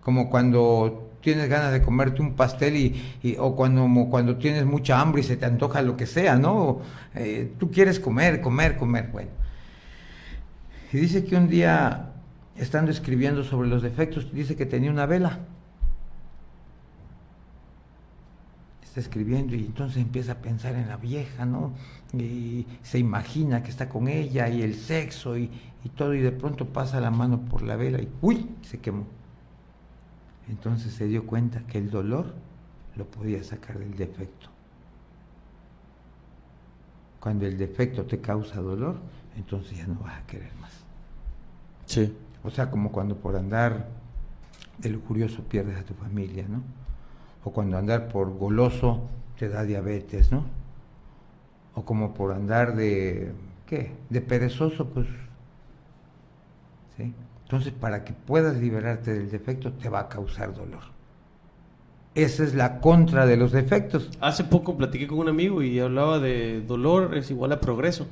[0.02, 5.20] Como cuando tienes ganas de comerte un pastel y, o cuando, cuando tienes mucha hambre
[5.20, 6.80] y se te antoja lo que sea, ¿no?
[7.14, 9.08] Eh, tú quieres comer, comer, comer.
[9.12, 9.30] Bueno.
[10.92, 12.12] Y dice que un día,
[12.56, 15.40] estando escribiendo sobre los defectos, dice que tenía una vela.
[19.00, 21.72] Escribiendo y entonces empieza a pensar en la vieja, ¿no?
[22.12, 25.50] Y se imagina que está con ella y el sexo y,
[25.96, 28.48] todo y de pronto pasa la mano por la vela y ¡uy!
[28.62, 29.06] se quemó.
[30.48, 32.34] Entonces se dio cuenta que el dolor
[32.96, 34.48] lo podía sacar del defecto.
[37.20, 38.98] Cuando el defecto te causa dolor,
[39.36, 40.72] entonces ya no vas a querer más.
[41.86, 42.14] Sí.
[42.44, 43.88] O sea, como cuando por andar
[44.78, 46.62] de lujurioso pierdes a tu familia, ¿no?
[47.44, 49.02] O cuando andar por goloso
[49.38, 50.44] te da diabetes, ¿no?
[51.74, 53.32] O como por andar de,
[53.66, 53.92] ¿qué?
[54.10, 55.06] De perezoso, pues,
[56.96, 57.14] ¿sí?
[57.44, 60.82] Entonces, para que puedas liberarte del defecto, te va a causar dolor.
[62.14, 64.10] Esa es la contra de los defectos.
[64.20, 68.06] Hace poco platiqué con un amigo y hablaba de dolor es igual a progreso.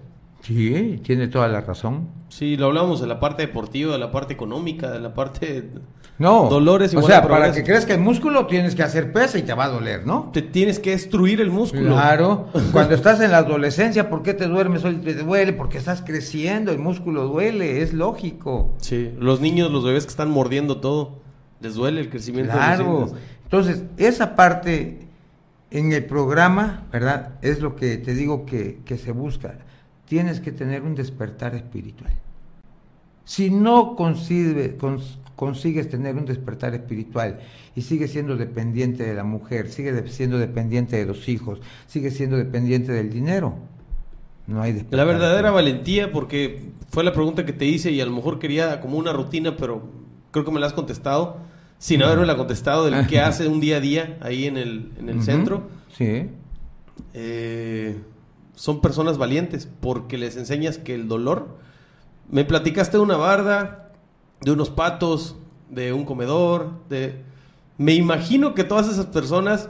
[0.47, 2.06] Sí, tiene toda la razón.
[2.28, 5.70] Sí, lo hablamos de la parte deportiva, de la parte económica, de la parte...
[6.18, 9.39] No, Dolores o igual sea, a para que crezca el músculo tienes que hacer pesa
[9.39, 10.31] y te va a doler, ¿no?
[10.32, 11.93] Te tienes que destruir el músculo.
[11.93, 14.94] Claro, cuando estás en la adolescencia, ¿por qué te duermes hoy?
[14.97, 18.77] Te duele porque estás creciendo, el músculo duele, es lógico.
[18.78, 21.18] Sí, los niños, los bebés que están mordiendo todo,
[21.60, 23.09] les duele el crecimiento Claro.
[23.43, 25.09] Entonces, esa parte
[25.73, 27.35] en el programa, ¿verdad?
[27.43, 29.65] Es lo que te digo que, que se busca.
[30.06, 32.12] Tienes que tener un despertar espiritual.
[33.24, 37.40] Si no consigue- cons- consigues tener un despertar espiritual
[37.74, 42.36] y sigues siendo dependiente de la mujer, sigues siendo dependiente de los hijos, sigues siendo
[42.36, 43.56] dependiente del dinero,
[44.46, 44.98] no hay despertar.
[44.98, 48.80] La verdadera valentía, porque fue la pregunta que te hice y a lo mejor quería
[48.80, 49.82] como una rutina, pero
[50.30, 51.38] creo que me la has contestado,
[51.78, 55.08] sin haberme la contestado, del que hace un día a día ahí en el, en
[55.08, 55.68] el centro.
[55.96, 56.28] Sí.
[57.12, 57.96] Eh,
[58.56, 61.58] son personas valientes porque les enseñas que el dolor.
[62.28, 63.92] Me platicaste de una barda,
[64.40, 65.36] de unos patos,
[65.70, 67.22] de un comedor, de.
[67.78, 69.68] Me imagino que todas esas personas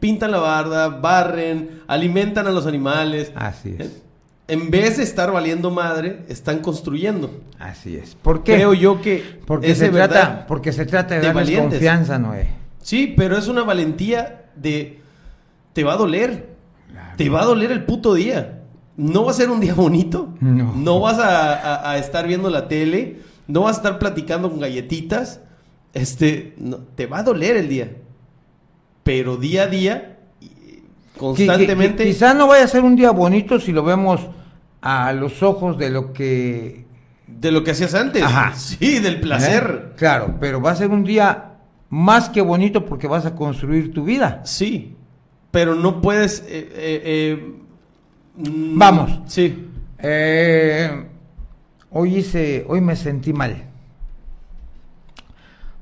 [0.00, 3.32] pintan la barda, barren, alimentan a los animales.
[3.34, 3.86] Así es.
[3.88, 4.02] Eh,
[4.48, 7.30] En vez de estar valiendo madre, están construyendo.
[7.58, 8.14] Así es.
[8.14, 8.54] ¿Por qué?
[8.54, 11.70] Creo yo que porque es se de trata, porque se trata de, de darles valientes.
[11.78, 12.46] confianza, Noé.
[12.80, 15.00] Sí, pero es una valentía de
[15.72, 16.55] te va a doler.
[17.16, 18.62] Te va a doler el puto día.
[18.96, 20.34] No va a ser un día bonito.
[20.40, 21.00] No.
[21.00, 23.20] vas a, a- a estar viendo la tele.
[23.46, 25.40] No vas a estar platicando con galletitas.
[25.94, 27.96] Este, no, te va a doler el día.
[29.02, 30.18] Pero día a día,
[31.16, 31.98] constantemente.
[31.98, 34.20] Que- que- quizá no vaya a ser un día bonito si lo vemos
[34.82, 36.84] a los ojos de lo que...
[37.26, 38.22] De lo que hacías antes.
[38.22, 38.54] Ajá.
[38.54, 39.90] Sí, del placer.
[39.90, 39.94] ¿eh?
[39.96, 41.54] Claro, pero va a ser un día
[41.90, 44.42] más que bonito porque vas a construir tu vida.
[44.44, 44.95] Sí.
[45.50, 46.40] Pero no puedes.
[46.40, 47.54] eh, eh, eh,
[48.36, 49.20] mm, Vamos.
[49.26, 49.68] Sí.
[49.98, 51.06] Eh,
[51.90, 53.64] hoy hice, hoy me sentí mal.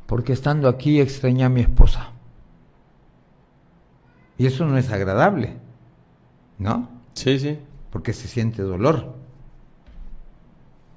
[0.06, 2.10] Porque estando aquí extrañé a mi esposa.
[4.36, 5.54] Y eso no es agradable,
[6.58, 6.88] ¿no?
[7.14, 7.58] Sí, sí.
[7.90, 9.14] Porque se siente dolor.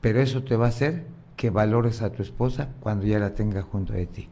[0.01, 3.63] Pero eso te va a hacer que valores a tu esposa cuando ya la tengas
[3.63, 4.27] junto a ti.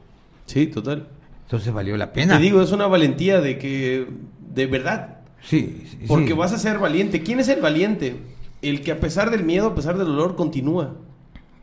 [0.45, 1.07] Sí, total.
[1.45, 2.37] Entonces valió la pena.
[2.37, 4.07] Te digo, es una valentía de que,
[4.53, 6.33] de verdad, sí, sí, porque sí.
[6.33, 7.21] vas a ser valiente.
[7.21, 8.17] ¿Quién es el valiente?
[8.61, 10.95] El que a pesar del miedo, a pesar del dolor, continúa.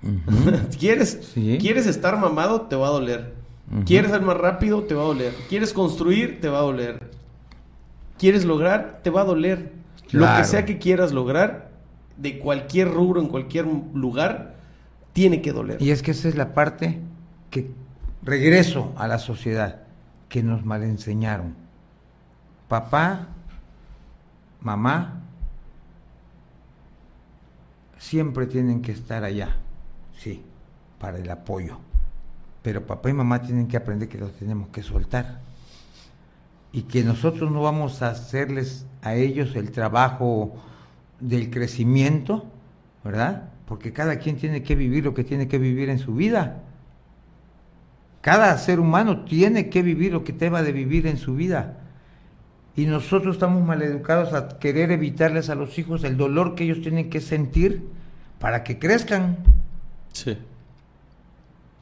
[0.78, 1.58] ¿Quieres, Sí.
[1.60, 2.62] ¿Quieres estar mamado?
[2.62, 3.34] Te va a doler.
[3.86, 4.82] ¿Quieres ser más rápido?
[4.82, 5.32] Te va a doler.
[5.48, 6.40] ¿Quieres construir?
[6.40, 7.10] Te va a doler.
[8.18, 9.00] ¿Quieres lograr?
[9.02, 9.72] Te va a doler.
[10.10, 11.70] Lo que sea que quieras lograr,
[12.18, 14.56] de cualquier rubro, en cualquier lugar,
[15.14, 15.80] tiene que doler.
[15.80, 16.98] Y es que esa es la parte
[17.50, 17.70] que
[18.22, 19.82] regreso a la sociedad
[20.28, 21.54] que nos mal enseñaron.
[22.68, 23.28] Papá,
[24.60, 25.20] mamá,
[27.98, 29.56] siempre tienen que estar allá,
[30.18, 30.42] sí,
[30.98, 31.78] para el apoyo.
[32.62, 35.40] Pero papá y mamá tienen que aprender que los tenemos que soltar.
[36.72, 40.54] Y que nosotros no vamos a hacerles a ellos el trabajo
[41.20, 42.46] del crecimiento,
[43.04, 43.50] ¿verdad?
[43.66, 46.62] Porque cada quien tiene que vivir lo que tiene que vivir en su vida.
[48.22, 51.78] Cada ser humano tiene que vivir lo que deba de vivir en su vida.
[52.74, 57.10] Y nosotros estamos maleducados a querer evitarles a los hijos el dolor que ellos tienen
[57.10, 57.82] que sentir
[58.38, 59.36] para que crezcan.
[60.14, 60.38] Sí.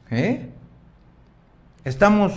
[0.09, 0.49] ¿Eh?
[1.85, 2.33] Estamos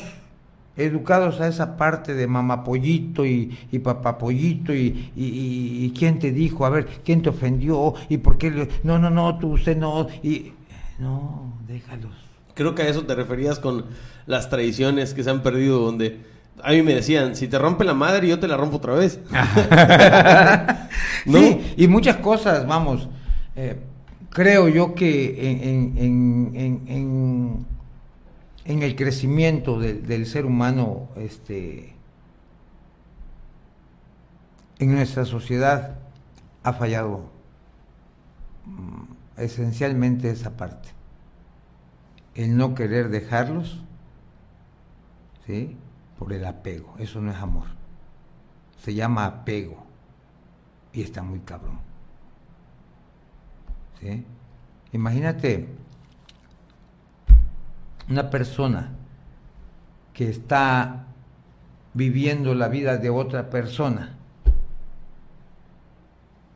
[0.77, 6.31] educados a esa parte de mamapollito y, y papapollito y, y, y- y quién te
[6.33, 9.77] dijo, a ver, quién te ofendió y por qué, le- no, no, no, tú, usted
[9.77, 10.53] no, y
[10.99, 12.13] no, déjalos.
[12.55, 13.87] Creo que a eso te referías con
[14.27, 16.21] las tradiciones que se han perdido, donde
[16.63, 19.19] a mí me decían, si te rompe la madre, yo te la rompo otra vez.
[21.27, 21.39] ¿No?
[21.39, 23.09] Sí, y muchas cosas, vamos,
[23.57, 23.77] eh,
[24.31, 27.67] creo yo que en, en-
[28.65, 31.95] en- el crecimiento del- del ser humano, este,
[34.79, 35.97] en nuestra sociedad
[36.63, 37.31] ha fallado
[38.67, 40.89] mm, esencialmente esa parte.
[42.35, 43.83] El no querer dejarlos,
[45.47, 45.77] ¿sí?
[46.19, 46.95] Por el apego.
[46.99, 47.67] Eso no es amor.
[48.79, 49.85] Se llama apego.
[50.93, 51.79] Y está muy cabrón.
[54.01, 54.25] ¿Sí?
[54.93, 55.69] Imagínate
[58.09, 58.93] una persona
[60.13, 61.07] que está
[61.95, 64.15] viviendo la vida de otra persona,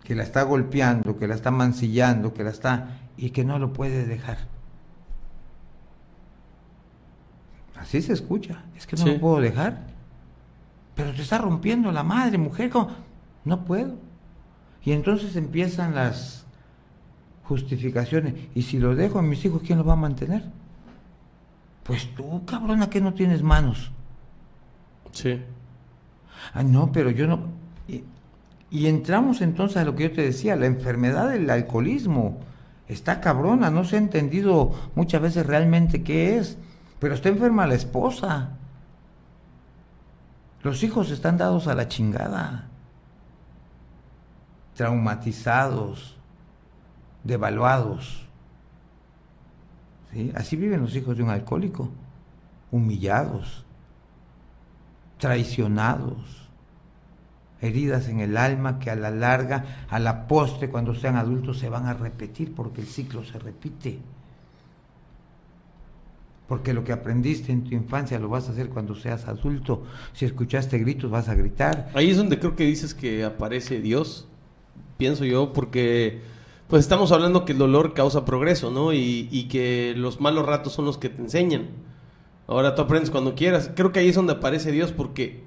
[0.05, 3.73] que la está golpeando, que la está mancillando, que la está y que no lo
[3.73, 4.39] puede dejar.
[7.89, 9.13] Así se escucha, es que no Sí.
[9.15, 9.79] lo puedo dejar.
[10.95, 12.91] Pero te está rompiendo la madre, mujer, ¿cómo?
[13.47, 13.95] no puedo.
[14.85, 16.45] Y entonces empiezan las
[17.45, 18.35] justificaciones.
[18.55, 20.45] Y si lo dejo a mis hijos, ¿quién los va a mantener?
[21.83, 23.91] Pues tú, cabrona, que no tienes manos.
[25.13, 25.41] Sí.
[26.53, 27.41] Ah, no, pero yo no.
[27.89, 28.05] Y,
[28.71, 32.39] y entramos entonces a lo que yo te decía, la enfermedad del alcoholismo.
[32.87, 36.59] Está cabrona, no se ha entendido muchas veces realmente qué es.
[36.99, 38.51] Pero está enferma la esposa.
[40.63, 42.67] Los hijos están dados a la chingada.
[44.75, 46.17] Traumatizados,
[47.25, 48.27] devaluados.
[50.13, 50.33] ¿Sí?
[50.35, 51.91] Así viven los hijos de un alcohólico.
[52.71, 53.65] Humillados,
[55.19, 56.49] traicionados,
[57.61, 61.69] heridas en el alma que a la larga, a la postre, cuando sean adultos, se
[61.69, 64.01] van a repetir porque el ciclo se repite.
[66.49, 69.85] Porque lo que aprendiste en tu infancia lo vas a hacer cuando seas adulto.
[70.15, 71.91] Si escuchaste gritos, vas a gritar.
[71.95, 74.27] Ahí es donde creo que dices que aparece Dios,
[74.97, 76.23] pienso yo, porque
[76.69, 78.95] pues estamos hablando que el dolor causa progreso, ¿no?
[78.95, 81.69] Y, que los malos ratos son los que te enseñan.
[82.47, 83.71] Ahora tú aprendes cuando quieras.
[83.75, 85.43] Creo que ahí es donde aparece Dios, porque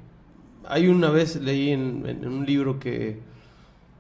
[0.68, 3.20] hay una vez leí en, en un libro que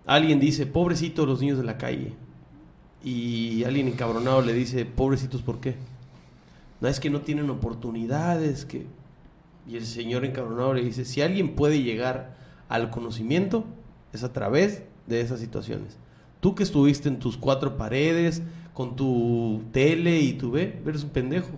[0.05, 2.13] alguien dice, pobrecitos los niños de la calle.
[3.03, 5.75] Y alguien encabronado le dice, pobrecitos, ¿por qué?
[6.81, 8.85] No es que no tienen oportunidades, que...
[9.67, 12.35] Y el señor encabronado le dice, si alguien puede llegar
[12.67, 13.63] al conocimiento,
[14.11, 15.97] es a través de esas situaciones.
[16.39, 18.41] Tú que estuviste en tus cuatro paredes,
[18.73, 21.51] con tu tele y tu ve, eres un pendejo.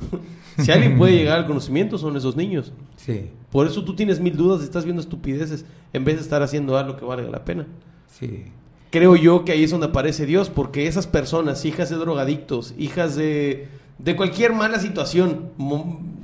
[0.58, 2.72] si alguien puede llegar al conocimiento, son esos niños.
[2.96, 6.42] Sí, Por eso tú tienes mil dudas y estás viendo estupideces en vez de estar
[6.42, 7.66] haciendo algo que valga la pena.
[8.08, 8.44] sí.
[8.90, 13.16] Creo yo que ahí es donde aparece Dios, porque esas personas, hijas de drogadictos, hijas
[13.16, 13.66] de,
[13.98, 15.50] de cualquier mala situación,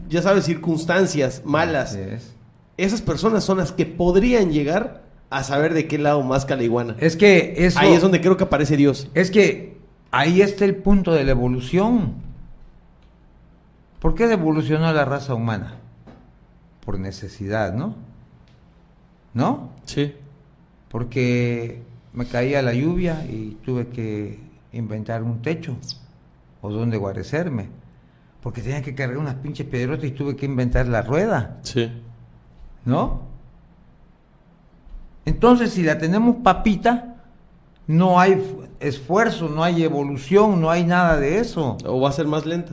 [0.09, 2.35] ya sabes, circunstancias malas, es.
[2.77, 6.97] esas personas son las que podrían llegar a saber de qué lado más iguana.
[6.99, 7.79] Es que eso...
[7.79, 9.09] Ahí es donde creo que aparece Dios.
[9.15, 9.79] Es que
[10.11, 12.15] ahí está el punto de la evolución.
[14.01, 15.77] ¿Por qué evolucionó la raza humana?
[16.85, 17.95] Por necesidad, ¿no?
[19.33, 19.71] ¿No?
[19.85, 20.15] Sí.
[20.89, 21.83] Porque
[22.13, 24.41] me caía la lluvia y tuve que
[24.73, 25.77] inventar un techo
[26.63, 27.69] o donde guarecerme.
[28.43, 31.91] Porque tenía que cargar unas pinches piedrotas y tuve que inventar la rueda, Sí.
[32.85, 33.23] ¿no?
[35.25, 37.17] Entonces, si la tenemos papita,
[37.87, 41.77] no hay fu- esfuerzo, no hay evolución, no hay nada de eso.
[41.85, 42.73] O va a ser más lenta.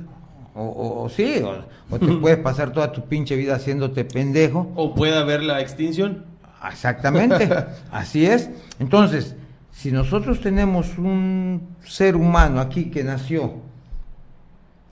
[0.56, 1.66] O, o- o sí, o,
[1.96, 4.72] o te puedes pasar toda tu pinche vida haciéndote pendejo.
[4.76, 6.26] O puede haber la extinción.
[6.72, 7.50] Exactamente,
[7.92, 8.50] así es.
[8.80, 9.36] Entonces,
[9.72, 13.56] si nosotros tenemos un ser humano aquí que nació,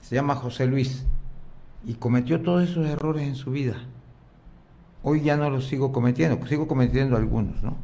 [0.06, 1.04] se llama José Luis,
[1.84, 3.74] y cometió todos esos errores en su vida,
[5.02, 7.76] hoy ya no los sigo cometiendo, sigo cometiendo algunos, ¿no?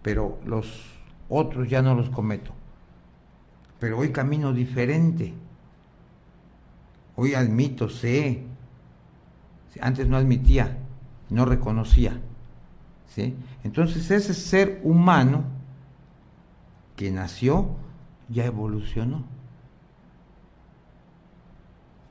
[0.00, 0.84] Pero los
[1.28, 2.52] otros ya no los cometo.
[3.80, 5.34] Pero hoy camino diferente.
[7.16, 8.44] Hoy admito, sé.
[9.80, 10.78] Antes no admitía,
[11.28, 12.20] no reconocía.
[13.08, 13.34] ¿sí?
[13.64, 15.42] Entonces ese ser humano
[16.94, 17.70] que nació
[18.28, 19.24] ya evolucionó.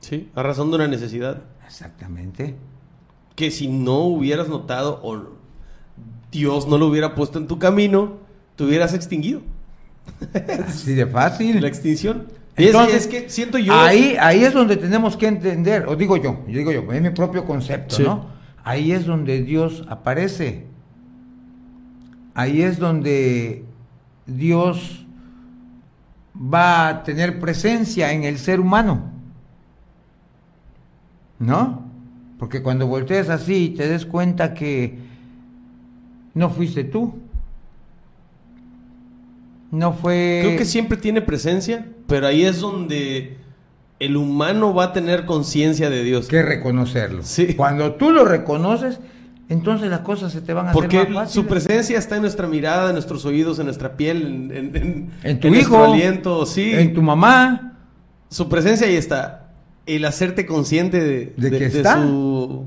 [0.04, 0.28] Sí.
[0.34, 1.42] A razón de una necesidad.
[1.66, 2.56] Exactamente.
[3.36, 5.18] que si no hubieras notado o
[6.30, 8.18] Dios no lo hubiera puesto en tu camino,
[8.54, 9.40] te hubieras extinguido.
[10.68, 11.60] Así de fácil.
[11.60, 12.26] La extinción.
[12.54, 13.72] Es- Entonces, es, que siento yo.
[13.74, 17.10] Ahí, ahí es donde tenemos que entender, o digo yo, yo digo yo, es mi
[17.10, 18.02] propio concepto, Sí.
[18.04, 18.26] ¿no?
[18.62, 20.66] Ahí es donde Dios aparece.
[22.34, 23.64] Ahí es donde
[24.26, 25.06] Dios
[26.36, 29.10] va a tener presencia en el ser humano.
[31.38, 31.82] ¿No?
[32.38, 34.98] Porque cuando volteas así y te des cuenta que
[36.34, 37.14] no fuiste tú.
[39.70, 40.40] No fue...
[40.44, 43.36] Creo que siempre tiene presencia, pero ahí es donde
[43.98, 46.28] el humano va a tener conciencia de Dios.
[46.28, 47.22] que reconocerlo.
[47.24, 47.54] Sí.
[47.54, 49.00] Cuando tú lo reconoces,
[49.48, 52.46] entonces las cosas se te van a Porque hacer más su presencia está en nuestra
[52.46, 56.72] mirada, en nuestros oídos, en nuestra piel, en, en- en- En tu hijo, aliento, sí.
[56.72, 57.72] en tu mamá,
[58.30, 59.43] Su presencia ahí está.
[59.86, 62.02] El hacerte consciente de, De que está.
[62.02, 62.66] su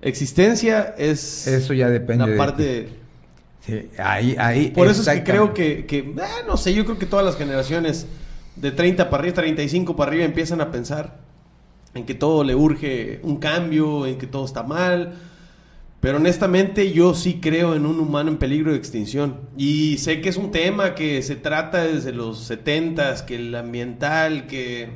[0.00, 2.88] existencia es eso ya depende la de parte...
[3.60, 4.70] Sí, ahí, ahí.
[4.70, 7.36] Por eso es que creo que, que eh, no sé, yo creo que todas las
[7.36, 8.08] generaciones
[8.56, 11.20] de 30 para arriba, 35 para arriba empiezan a pensar
[11.94, 15.14] en que todo le urge un cambio, en que todo está mal.
[16.00, 19.36] Pero honestamente yo sí creo en un humano en peligro de extinción.
[19.56, 24.48] Y sé que es un tema que se trata desde los 70s, que el ambiental,
[24.48, 24.88] que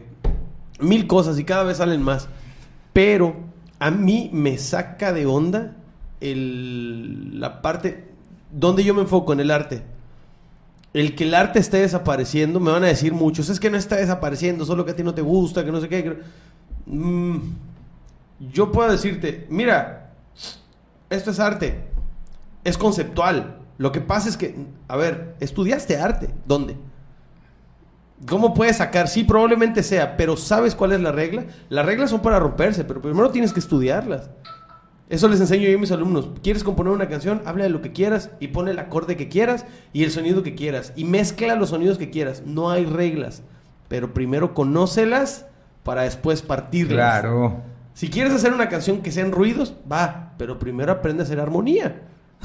[0.81, 2.29] mil cosas y cada vez salen más.
[2.93, 3.37] Pero
[3.79, 5.77] a mí me saca de onda
[6.21, 8.09] el, la parte
[8.51, 9.83] donde yo me enfoco en el arte.
[10.95, 13.97] el que el arte esté desapareciendo, me van a decir muchos, es que no está
[13.97, 16.19] desapareciendo, solo que a ti no te gusta, que no sé qué.
[16.87, 17.37] Mm,
[18.53, 20.15] yo puedo decirte, mira,
[21.11, 21.85] esto es arte,
[22.65, 23.59] es conceptual.
[23.79, 24.57] Lo que pasa es que,
[24.89, 26.77] a ver, estudiaste arte, ¿dónde?
[28.25, 29.09] ¿Cómo puedes sacar?
[29.09, 31.47] Sí, probablemente sea, pero ¿sabes cuál es la regla?
[31.69, 34.31] Las reglas son para romperse, pero primero tienes que estudiarlas.
[35.09, 36.31] Eso les enseño yo a mis alumnos.
[36.43, 37.43] ¿Quieres componer una canción?
[37.45, 40.55] Habla de lo que quieras y pone el acorde que quieras y el sonido que
[40.55, 40.93] quieras.
[40.97, 42.43] Y mezcla los sonidos que quieras.
[42.45, 43.43] No hay reglas.
[43.89, 45.47] Pero primero conócelas
[45.85, 47.21] para después partirlas.
[47.21, 47.63] Claro.
[47.95, 50.33] Si quieres hacer una canción que sean ruidos, va.
[50.39, 52.03] Pero primero aprende a hacer armonía.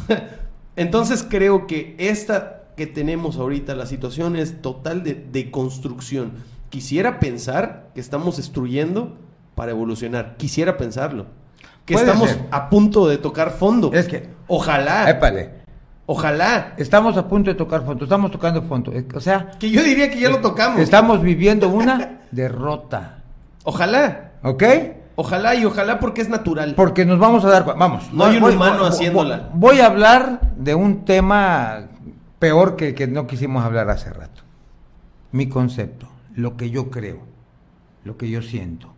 [0.76, 6.34] Entonces creo que esta que tenemos ahorita, la situación es total de, de construcción.
[6.69, 9.18] Quisiera pensar que estamos destruyendo
[9.56, 10.35] para evolucionar.
[10.38, 11.26] Quisiera pensarlo.
[11.85, 12.45] Que Puede estamos ser.
[12.52, 13.91] a punto de tocar fondo.
[13.93, 15.10] Es que, Ojalá.
[15.10, 15.61] épale,
[16.06, 16.73] Ojalá.
[16.77, 18.91] estamos a punto de tocar fondo, estamos tocando fondo.
[18.93, 20.80] eh, O sea, Que yo diría que ya lo tocamos.
[20.80, 23.19] estamos viviendo una derrota.
[23.64, 24.31] Ojalá.
[24.43, 24.64] ¿Ok?
[25.15, 26.73] Ojalá y ojalá porque es natural.
[26.76, 28.11] Porque nos vamos a dar Vamos.
[28.14, 29.49] No hay un humano haciéndola.
[29.53, 31.88] Voy a hablar de un tema
[32.41, 34.41] peor que, que no quisimos hablar hace rato.
[35.31, 37.19] Mi concepto, lo que yo creo,
[38.03, 38.91] lo que yo siento.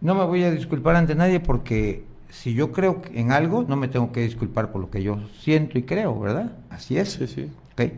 [0.00, 3.88] No me voy a disculpar ante nadie porque si yo creo en algo, no me
[3.88, 6.52] tengo que disculpar por lo que yo siento y creo, ¿verdad?
[6.70, 7.14] Así es.
[7.14, 7.50] Sí, sí.
[7.72, 7.94] ¿ok?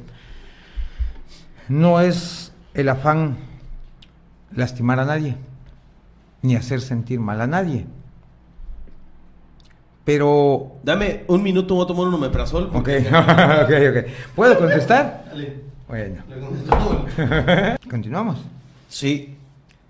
[1.68, 3.36] No es el afán
[4.50, 5.36] lastimar a nadie,
[6.40, 7.84] ni hacer sentir mal a nadie.
[10.04, 12.64] Pero, Dame un minuto, voy a tomar un omeprazol.
[12.64, 14.12] ok, porque- ok, ok.
[14.34, 15.24] ¿Puedo contestar?
[15.28, 15.60] Dale.
[15.88, 16.22] Bueno,
[17.90, 18.38] continuamos.
[18.88, 19.36] Sí.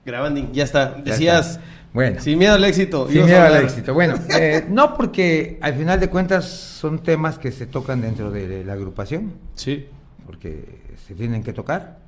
[0.05, 0.97] Grabando, ya está.
[0.99, 1.63] Ya Decías, está.
[1.95, 3.09] Bueno, sin miedo al éxito.
[3.09, 3.95] sin miedo al éxito.
[3.95, 8.65] Bueno, eh, no porque al final de cuentas son temas que se tocan dentro de
[8.65, 9.33] la agrupación.
[9.55, 9.87] Sí.
[10.27, 11.99] porque se tienen que tocar,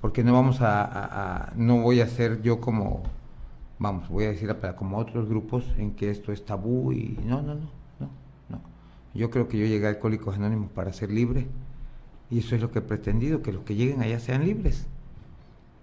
[0.00, 3.02] porque no vamos a, a- a- no voy a ser yo como,
[3.80, 7.42] vamos, voy a decir para como otros grupos en que esto es tabú y no,
[7.42, 8.08] no, no, no,
[8.50, 8.60] no.
[9.14, 11.46] Yo creo que yo llegué a Alcohólicos Anónimos para ser libre
[12.30, 14.86] y eso es lo que he pretendido, que los que lleguen allá sean libres.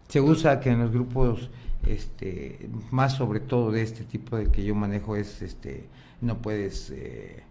[0.07, 1.49] Se usa que en los grupos,
[1.85, 5.89] este, más sobre todo de este tipo de que yo manejo es, este,
[6.21, 7.43] no puedes eh,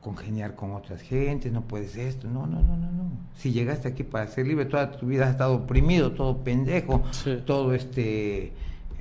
[0.00, 3.10] congeniar con otras gentes, no puedes esto, no, no, no, no, no.
[3.36, 7.42] Si llegaste aquí para ser libre, toda tu vida has estado oprimido, todo pendejo, Sí.
[7.44, 8.52] todo este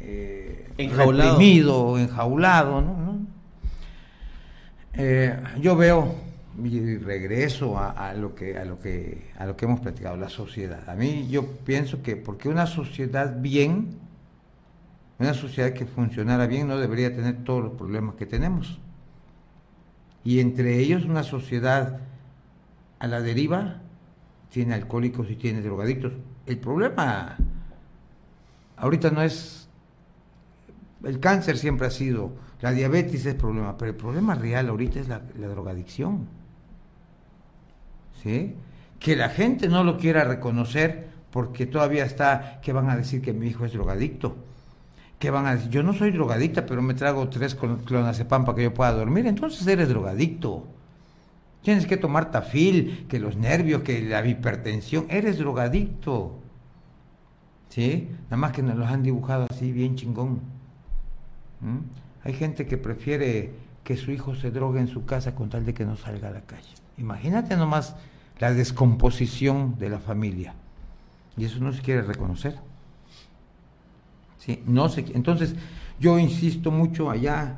[0.02, 1.32] eh, Enjaulado.
[1.32, 2.98] reprimido, enjaulado, ¿no?
[2.98, 3.20] ¿no?
[4.94, 6.16] Eh, yo veo
[6.64, 10.28] y regreso a, a lo que a lo que a lo que hemos platicado la
[10.28, 13.98] sociedad a mí yo pienso que porque una sociedad bien
[15.20, 18.80] una sociedad que funcionara bien no debería tener todos los problemas que tenemos
[20.26, 22.00] y entre ellos una sociedad
[23.00, 23.78] a la deriva
[24.50, 26.12] tiene alcohólicos y tiene drogadictos
[26.46, 27.38] el problema
[28.76, 29.69] ahorita no es
[31.04, 35.08] el cáncer siempre ha sido, la diabetes es problema, pero el problema real ahorita es
[35.08, 36.28] la, la drogadicción.
[38.22, 38.56] ¿Sí?
[39.00, 43.34] Que la gente no lo quiera reconocer porque todavía está, que van a decir que
[43.34, 44.36] mi hijo es drogadicto.
[45.20, 48.56] Que van a decir, yo no soy drogadicta, pero me trago tres clon- clonazepam para
[48.56, 49.28] que yo pueda dormir.
[49.28, 50.66] Entonces eres drogadicto.
[51.62, 55.06] Tienes que tomar tafil, que los nervios, que la hipertensión.
[55.10, 56.36] Eres drogadicto.
[57.70, 58.10] ¿Sí?
[58.24, 60.40] Nada más que nos los han dibujado así, bien chingón.
[61.62, 61.80] ¿Mm?
[62.24, 63.52] Hay gente que prefiere
[63.84, 66.32] que su hijo se drogue en su casa con tal de que no salga a
[66.32, 66.70] la calle.
[66.98, 67.96] Imagínate nomás
[68.40, 70.54] la descomposición de la familia.
[71.38, 72.58] Y eso no se quiere reconocer.
[74.38, 74.62] ¿Sí?
[74.66, 75.56] No se, entonces,
[76.00, 77.58] yo insisto mucho allá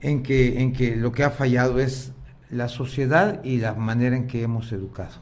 [0.00, 2.12] en que, en que lo que ha fallado es
[2.50, 5.14] la sociedad y la manera en que hemos educado.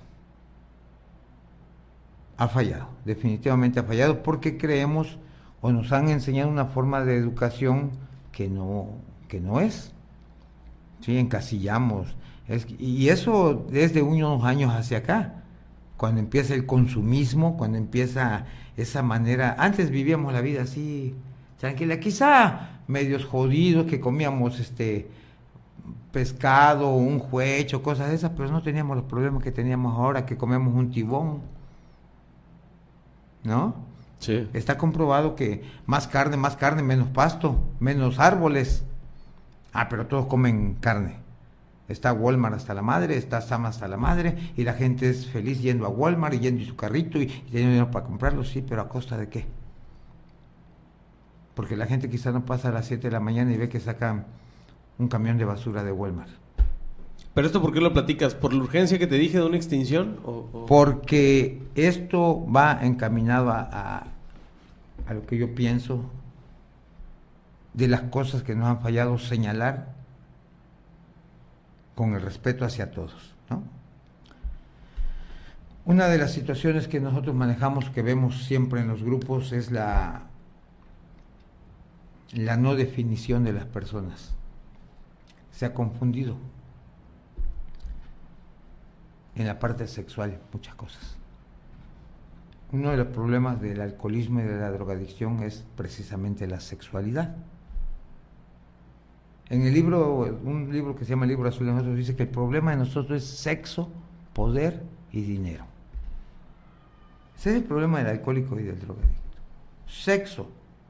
[2.37, 5.19] Ha fallado, definitivamente ha fallado porque creemos
[5.65, 7.93] o nos han enseñado una forma de educación
[8.33, 8.89] que no,
[9.29, 9.95] que no es.
[11.01, 12.15] Sí, encasillamos.
[12.79, 15.43] Y eso desde unos años hacia acá,
[15.97, 18.45] cuando empieza el consumismo, cuando empieza
[18.77, 21.15] esa manera, antes vivíamos la vida así,
[21.59, 25.09] tranquila, quizá medios jodidos que comíamos este
[26.13, 30.37] pescado, un juecho, cosas de esas, pero no teníamos los problemas que teníamos ahora, que
[30.37, 31.41] comemos un tibón,
[33.45, 33.94] ¿no?
[34.19, 34.49] Sí.
[34.53, 38.85] Está comprobado que más carne, más carne, menos pasto, menos árboles.
[39.73, 41.17] Ah, pero todos comen carne.
[41.89, 45.61] Está Walmart hasta la madre, está Sam hasta la madre, y la gente es feliz
[45.61, 48.81] yendo a Walmart y yendo en su carrito y, teniendo dinero para comprarlo, sí, pero
[48.81, 49.45] a costa de qué?
[51.55, 53.81] Porque la gente quizá no pasa a las 7 de la mañana y ve que
[53.81, 54.25] sacan
[54.99, 56.44] un camión de basura de Walmart.
[57.35, 58.35] ¿Pero esto por qué lo platicas?
[58.35, 60.21] ¿Por la urgencia que te dije de una extinción?
[60.25, 64.07] O, Porque esto va encaminado a, a-
[65.09, 66.05] a lo que yo pienso
[67.75, 69.93] de las cosas que nos han fallado señalar
[71.97, 73.35] con el respeto hacia todos.
[73.51, 73.63] ¿no?
[75.85, 80.23] Una de las situaciones que nosotros manejamos, que vemos siempre en los grupos, es la,
[82.33, 84.33] la no definición de las personas.
[85.53, 86.37] Se ha confundido
[89.37, 91.17] en la parte sexual muchas cosas.
[92.73, 97.37] Uno de los problemas del alcoholismo y de la drogadicción es precisamente la sexualidad.
[99.49, 102.25] En el libro, un libro que se llama El libro azul de nosotros, dice que
[102.25, 103.91] el problema de nosotros es sexo,
[104.33, 104.83] poder
[105.13, 105.67] y dinero.
[107.37, 109.39] Ese es el problema del alcohólico y del drogadicto.
[109.87, 110.49] Sexo,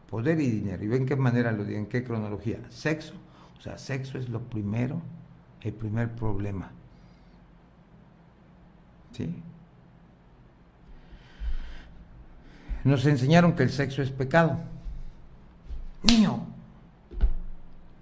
[0.08, 0.84] poder y dinero.
[0.84, 2.60] ¿Y ven qué manera lo digo, en qué cronología?
[2.70, 3.14] Sexo,
[3.58, 5.02] o sea, sexo es lo primero,
[5.62, 6.70] el primer problema.
[9.14, 9.34] ¿Sí?
[12.84, 14.58] Nos enseñaron que el sexo es pecado.
[16.02, 16.44] Niño,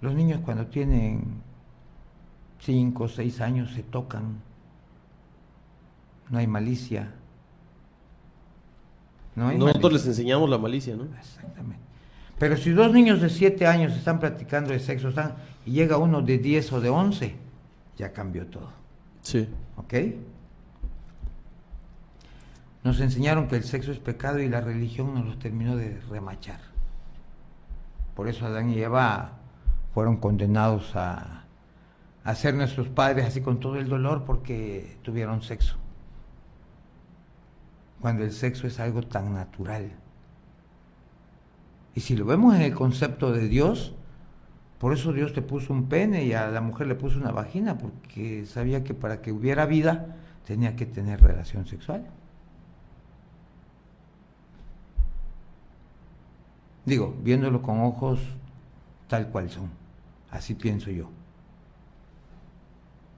[0.01, 1.41] los niños cuando tienen
[2.59, 4.41] 5 o 6 años se tocan,
[6.29, 7.13] no hay malicia.
[9.35, 10.09] No hay Nosotros malicia.
[10.09, 11.05] les enseñamos la malicia, ¿no?
[11.17, 11.81] Exactamente.
[12.39, 15.35] Pero si dos niños de 7 años están platicando de sexo están,
[15.65, 17.35] y llega uno de 10 o de 11,
[17.97, 18.69] ya cambió todo.
[19.21, 19.47] Sí.
[19.77, 19.93] ¿Ok?
[22.83, 26.59] Nos enseñaron que el sexo es pecado y la religión nos los terminó de remachar.
[28.15, 29.39] Por eso Adán y Eva
[29.93, 31.45] fueron condenados a,
[32.23, 35.77] a ser nuestros padres así con todo el dolor porque tuvieron sexo.
[38.01, 39.91] Cuando el sexo es algo tan natural.
[41.95, 43.95] Y si lo vemos en el concepto de Dios,
[44.79, 47.77] por eso Dios te puso un pene y a la mujer le puso una vagina,
[47.77, 52.05] porque sabía que para que hubiera vida tenía que tener relación sexual.
[56.85, 58.19] Digo, viéndolo con ojos
[59.07, 59.69] tal cual son.
[60.31, 61.09] Así pienso yo.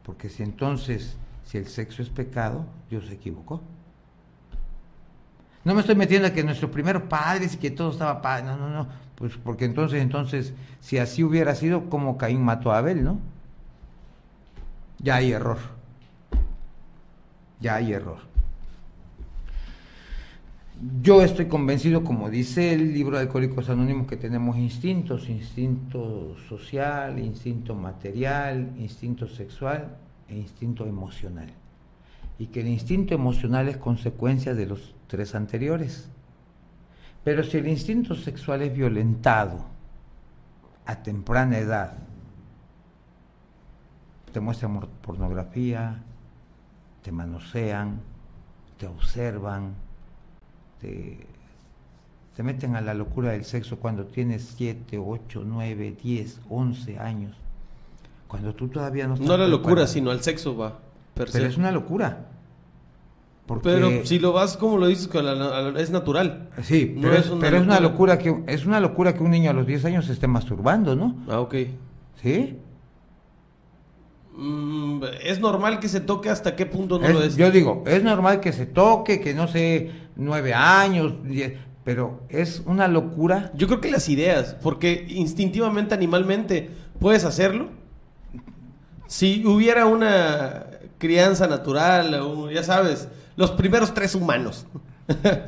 [0.03, 3.61] Porque si entonces, si el sexo es pecado, Dios se equivocó.
[5.63, 8.55] No me estoy metiendo a que nuestros primeros padres y que todo estaba pa no,
[8.55, 13.03] no, no, pues porque entonces, entonces, si así hubiera sido, como Caín mató a Abel,
[13.03, 13.19] ¿no?
[14.99, 15.57] Ya hay error.
[17.59, 18.19] Ya hay error.
[21.01, 27.17] Yo estoy convencido, como dice el libro de Alcohólicos Anónimos, que tenemos instintos, instinto social,
[27.17, 29.95] instinto material, instinto sexual
[30.27, 31.47] e instinto emocional.
[32.37, 36.09] Y que el instinto emocional es consecuencia de los tres anteriores.
[37.23, 39.63] Pero si el instinto sexual es violentado
[40.85, 41.93] a temprana edad,
[44.33, 46.03] te muestran pornografía,
[47.01, 48.01] te manosean,
[48.77, 49.84] te observan,
[50.81, 51.17] te,
[52.35, 57.35] te meten a la locura del sexo cuando tienes 7, 8, 9, 10, 11 años.
[58.27, 59.93] Cuando tú todavía no estás No a la locura, preparado.
[59.93, 60.79] sino al sexo va.
[61.13, 61.49] per Pero se.
[61.51, 62.27] es una locura.
[63.45, 65.07] Porque, Pero si lo vas como lo dices,
[65.77, 66.49] es natural.
[66.63, 68.15] Sí, no pero, es es, una pero es una locura.
[68.15, 70.95] locura que es una locura que un niño a los 10 años se esté masturbando,
[70.95, 71.15] ¿no?
[71.29, 71.53] Ah, ok.
[72.23, 72.57] ¿Sí?
[74.37, 77.35] Mm, ¿Es normal que se toque hasta qué punto no Es- lo es?
[77.37, 81.53] Yo digo, es normal que se toque, que no sé, nueve años, diez,
[81.83, 83.51] pero es una locura.
[83.55, 87.69] Yo creo que las ideas, porque instintivamente, animalmente, puedes hacerlo.
[89.07, 90.65] Si hubiera una
[90.97, 93.07] crianza natural, o, ya sabes,
[93.37, 94.65] los primeros tres humanos.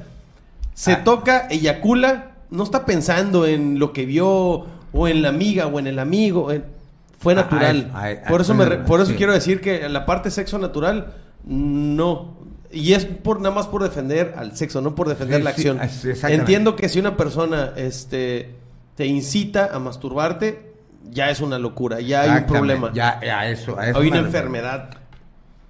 [0.74, 1.04] Se Ah.
[1.04, 5.88] toca, eyacula, no está pensando en lo que vio, o en la amiga, o en
[5.88, 6.52] el amigo.
[6.52, 6.77] en-
[7.18, 7.92] Fue Ah, natural.
[7.94, 9.18] ah, ah, por eso, fue me re- natural, por eso sí.
[9.18, 11.14] quiero decir que la parte sexo natural,
[11.46, 12.38] no.
[12.72, 15.70] Y es por nada más por defender al sexo, no por defender Sí, la sí,
[16.10, 16.30] acción.
[16.32, 18.56] Entiendo que si una persona este,
[18.96, 20.74] te incita a masturbarte,
[21.10, 22.92] ya es una locura, ya hay un problema.
[22.94, 24.90] Ya, a eso, a eso hay una enfermedad.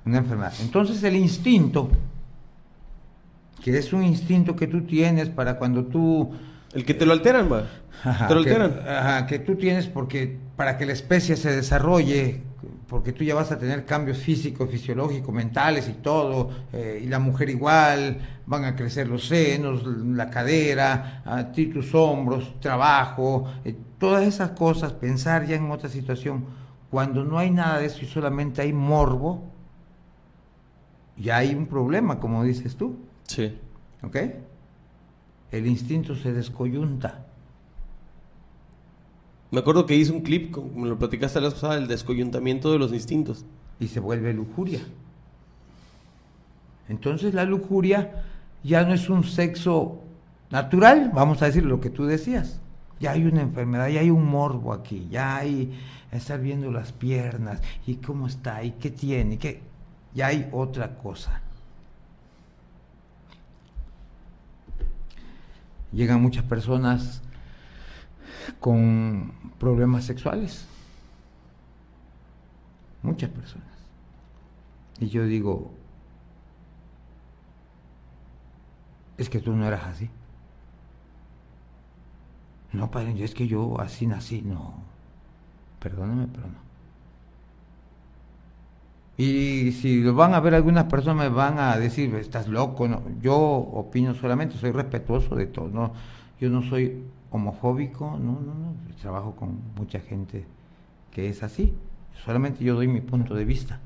[0.05, 0.53] Una enfermedad.
[0.61, 1.89] Entonces el instinto,
[3.63, 6.33] que es un instinto que tú tienes para cuando tú...
[6.73, 7.63] El que te lo alteran, va.
[8.03, 8.87] Ajá, te lo que, alteran.
[8.87, 12.41] ajá, que tú tienes porque para que la especie se desarrolle,
[12.89, 17.19] porque tú ya vas a tener cambios físicos, fisiológicos, mentales y todo, eh, y la
[17.19, 18.17] mujer igual,
[18.47, 24.51] van a crecer los senos, la cadera, a ti tus hombros, trabajo, eh, todas esas
[24.51, 26.45] cosas, pensar ya en otra situación.
[26.89, 29.43] Cuando no hay nada de eso y solamente hay morbo,
[31.17, 32.97] ya hay un problema, como dices tú.
[33.27, 33.59] Sí.
[34.01, 34.17] ¿Ok?
[35.51, 37.26] El instinto se descoyunta.
[39.51, 42.93] Me acuerdo que hice un clip, como lo platicaste la pasada, el descoyuntamiento de los
[42.93, 43.45] instintos.
[43.79, 44.79] y se vuelve lujuria.
[46.89, 48.23] Entonces la lujuria
[48.63, 50.01] ya no es un sexo
[50.49, 52.59] natural, vamos a decir lo que tú decías.
[52.99, 55.77] Ya hay una enfermedad, ya hay un morbo aquí, ya hay
[56.11, 59.61] estar viendo las piernas y cómo está y qué tiene, qué
[60.15, 61.41] ya hay otra cosa.
[65.91, 67.21] Llegan muchas personas
[68.59, 70.67] con problemas sexuales.
[73.03, 73.67] Muchas personas.
[74.99, 75.71] Y yo digo,
[79.17, 80.09] es que tú no eras así.
[82.73, 84.41] No, padre, es que yo así nací.
[84.41, 84.73] No,
[85.79, 86.67] perdóname, pero no.
[89.17, 92.87] Y si lo van a ver algunas personas me van a decir, estás loco.
[92.87, 93.01] No.
[93.19, 95.69] Yo opino solamente, soy respetuoso de todo.
[95.69, 95.93] No,
[96.39, 98.75] yo no soy homofóbico, no, no, no.
[99.01, 100.45] Trabajo con mucha gente
[101.11, 101.73] que es así.
[102.25, 103.79] Solamente yo doy mi punto de vista.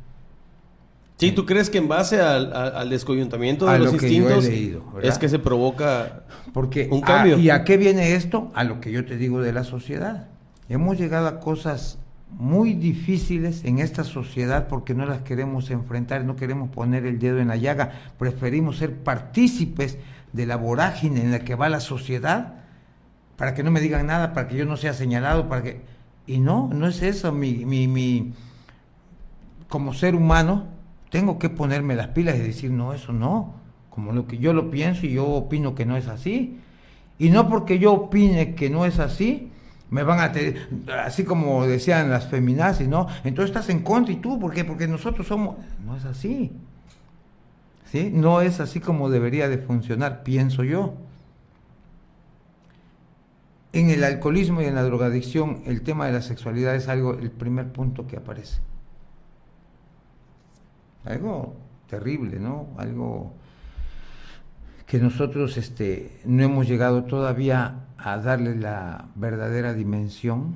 [1.18, 5.38] Sí, ¿tú crees que en base al, al descoyuntamiento de los instintos es que se
[5.38, 7.38] provoca Porque, un cambio?
[7.38, 8.52] ¿Y a qué viene esto?
[8.56, 10.30] A lo que yo te digo de la sociedad.
[10.68, 12.00] Hemos llegado a cosas
[12.32, 17.40] muy difíciles en esta sociedad porque no las queremos enfrentar, no queremos poner el dedo
[17.40, 20.00] en la llaga, preferimos ser partícipes
[20.34, 22.61] de la vorágine en la que va la sociedad
[23.38, 25.82] para que no me digan nada, para que yo no sea señalado, para que...
[26.28, 28.34] Y no, no es eso, mi, mi, mi...
[29.68, 30.68] como ser humano
[31.10, 33.56] tengo que ponerme las pilas y decir, no, eso no,
[33.90, 36.60] como lo que yo lo pienso y yo opino que no es así.
[37.20, 39.52] Y no porque yo opine que no es así,
[39.92, 40.70] me van a tener,
[41.06, 43.08] así como decían las feminazis, ¿no?
[43.26, 44.64] Entonces estás en contra y tú, ¿por qué?
[44.64, 46.52] Porque nosotros somos, no es así.
[47.92, 48.10] ¿Sí?
[48.14, 50.94] No es así como debería de funcionar, pienso yo.
[53.74, 57.32] En el alcoholismo y en la drogadicción, el tema de la sexualidad es algo, el
[57.32, 58.60] primer punto que aparece.
[61.06, 61.56] Algo
[61.88, 62.68] terrible, ¿no?
[62.78, 63.34] Algo
[64.86, 70.56] que nosotros este, no hemos llegado todavía a darle la verdadera dimensión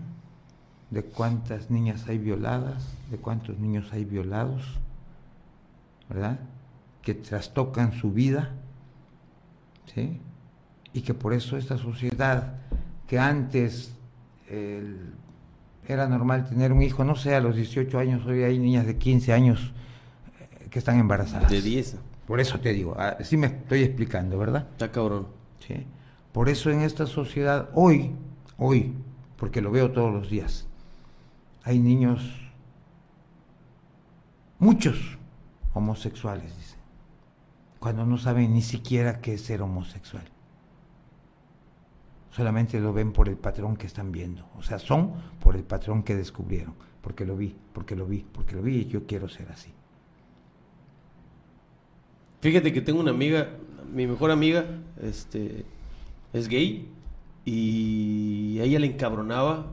[0.89, 4.79] de cuántas niñas hay violadas, de cuántos niños hay violados,
[6.09, 6.39] ¿verdad?
[7.01, 8.51] Que trastocan su vida,
[9.93, 10.19] ¿sí?
[10.91, 12.64] Y que por eso esta sociedad
[13.07, 13.95] que antes
[15.87, 18.97] era normal tener un hijo, no sé, a los 18 años, hoy hay niñas de
[18.97, 19.73] 15 años
[20.39, 21.49] eh, que están embarazadas.
[21.49, 21.97] De 10.
[22.27, 24.67] Por eso te digo, así me estoy explicando, ¿verdad?
[24.71, 25.27] Está cabrón.
[25.65, 25.85] Sí.
[26.31, 28.11] Por eso en esta sociedad, hoy,
[28.57, 28.93] hoy,
[29.37, 30.67] porque lo veo todos los días,
[31.63, 32.21] hay niños,
[34.59, 35.17] muchos
[35.73, 36.75] homosexuales, dice,
[37.79, 40.23] cuando no saben ni siquiera qué es ser homosexual.
[42.35, 44.45] Solamente lo ven por el patrón que están viendo.
[44.57, 46.73] O sea, son por el patrón que descubrieron.
[47.01, 49.71] Porque lo vi, porque lo vi, porque lo vi y yo quiero ser así.
[52.41, 53.51] Fíjate que tengo una amiga,
[53.89, 54.65] mi mejor amiga,
[55.01, 55.63] este,
[56.33, 56.89] es gay
[57.45, 59.71] y a ella le encabronaba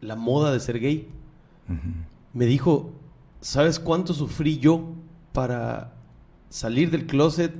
[0.00, 1.08] la moda de ser gay.
[2.32, 2.90] Me dijo,
[3.40, 4.92] ¿sabes cuánto sufrí yo
[5.32, 5.92] para
[6.48, 7.54] salir del closet,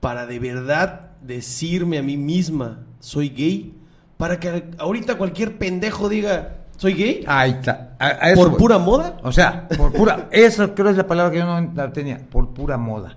[0.00, 3.74] para de verdad decirme a mí misma, soy gay?
[4.16, 7.24] Para que ahorita cualquier pendejo diga, ¿soy gay?
[7.26, 7.96] Ahí está.
[8.36, 9.18] ¿Por pura moda?
[9.24, 10.28] O sea, por pura...
[10.30, 13.16] eso creo es la palabra que yo no tenía, por pura moda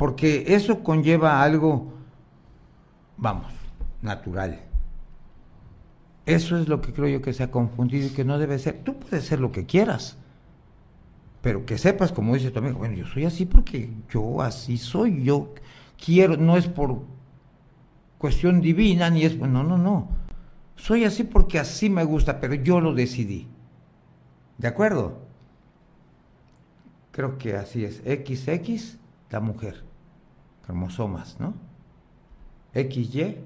[0.00, 1.92] porque eso conlleva algo,
[3.18, 3.52] vamos,
[4.00, 4.58] natural.
[6.24, 8.80] Eso es lo que creo yo que se ha confundido y que no debe ser.
[8.82, 10.16] Tú puedes ser lo que quieras,
[11.42, 15.22] pero que sepas, como dice tu amigo, bueno, yo soy así porque yo así soy,
[15.22, 15.52] yo
[16.02, 17.02] quiero, no es por
[18.20, 20.08] cuestión divina, ni es, no, no, no.
[20.76, 23.48] Soy así porque así me gusta, pero yo lo decidí.
[24.58, 25.22] ¿De acuerdo?
[27.12, 28.02] Creo que así es.
[28.04, 28.98] XX,
[29.30, 29.84] la mujer
[30.66, 31.54] cromosomas, ¿no?
[32.74, 33.38] XY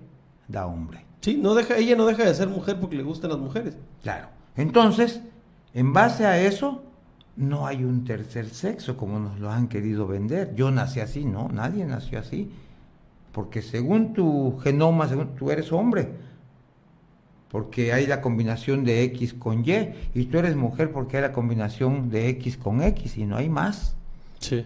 [0.48, 1.06] da hombre.
[1.20, 3.78] Sí, no deja, ella no deja de ser mujer porque le gustan las mujeres.
[4.02, 4.28] Claro.
[4.56, 5.22] Entonces,
[5.72, 6.82] en base a eso,
[7.36, 10.54] no hay un tercer sexo como nos lo han querido vender.
[10.54, 12.52] Yo nací así, no, nadie nació así.
[13.34, 16.08] Porque según tu genoma, según tú eres hombre,
[17.50, 21.32] porque hay la combinación de X con Y, y tú eres mujer porque hay la
[21.32, 23.96] combinación de X con X y no hay más.
[24.38, 24.64] Sí.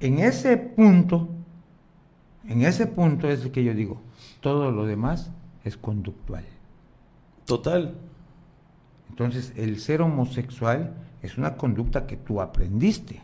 [0.00, 1.30] En ese punto,
[2.46, 4.02] en ese punto es el que yo digo,
[4.40, 5.30] todo lo demás
[5.64, 6.44] es conductual.
[7.46, 7.94] Total.
[9.08, 13.22] Entonces, el ser homosexual es una conducta que tú aprendiste,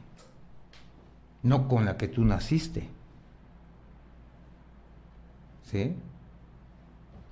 [1.42, 2.88] no con la que tú naciste.
[5.64, 5.94] ¿Sí?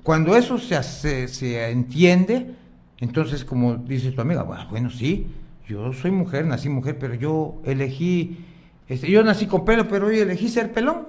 [0.03, 2.55] Cuando eso se, se entiende,
[2.99, 5.29] entonces, como dice tu amiga, bueno, sí,
[5.67, 8.45] yo soy mujer, nací mujer, pero yo elegí,
[8.89, 11.07] este, yo nací con pelo, pero hoy elegí ser pelón.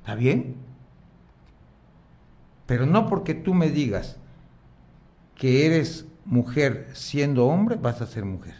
[0.00, 0.56] ¿Está bien?
[2.66, 4.16] Pero no porque tú me digas
[5.34, 8.54] que eres mujer siendo hombre, vas a ser mujer.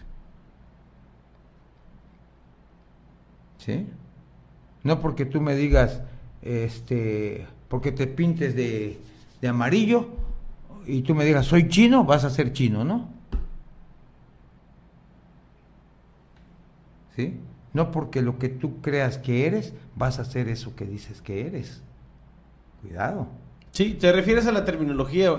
[3.58, 3.86] ¿Sí?
[4.82, 6.02] No porque tú me digas,
[6.46, 8.98] este, porque te pintes de,
[9.40, 10.08] de amarillo
[10.86, 13.08] y tú me digas, soy chino, vas a ser chino, ¿no?
[17.16, 17.34] ¿Sí?
[17.72, 21.46] No porque lo que tú creas que eres, vas a ser eso que dices que
[21.46, 21.82] eres.
[22.80, 23.28] Cuidado.
[23.72, 25.30] Sí, te refieres a la terminología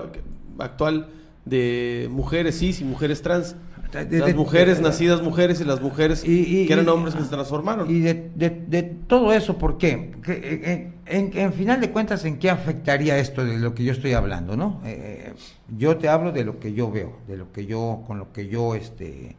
[0.58, 1.08] actual
[1.44, 3.56] de mujeres cis y mujeres trans.
[3.92, 7.90] Las mujeres nacidas mujeres y las mujeres que eran hombres que se transformaron.
[7.90, 10.12] Y de, todo eso, ¿por qué?
[10.26, 14.12] Eh, en, en, final de cuentas, ¿en qué afectaría esto de lo que yo estoy
[14.12, 14.56] hablando?
[14.56, 14.80] ¿no?
[14.84, 15.32] Eh,
[15.76, 18.48] yo te hablo de lo que yo veo, de lo que yo, con lo que
[18.48, 19.36] yo este,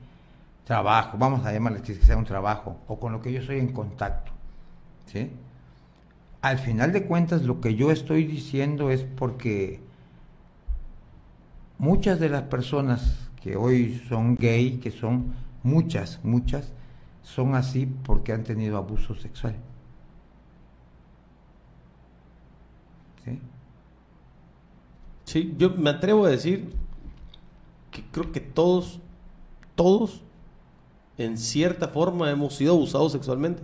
[0.66, 3.72] trabajo, vamos a llamarle que sea un trabajo, o con lo que yo estoy en
[3.72, 4.32] contacto.
[5.06, 5.30] ¿sí?
[6.42, 9.82] Al final de cuentas, lo que yo estoy diciendo es porque
[11.78, 16.74] muchas de las personas que hoy son gay, que son muchas, muchas,
[17.24, 19.56] son así porque han tenido abuso sexual.
[23.26, 23.40] ¿Sí?
[25.26, 26.74] Sí, yo me atrevo a decir
[27.92, 29.00] que creo que todos,
[29.76, 30.22] todos,
[31.18, 33.64] en cierta forma hemos sido abusados sexualmente.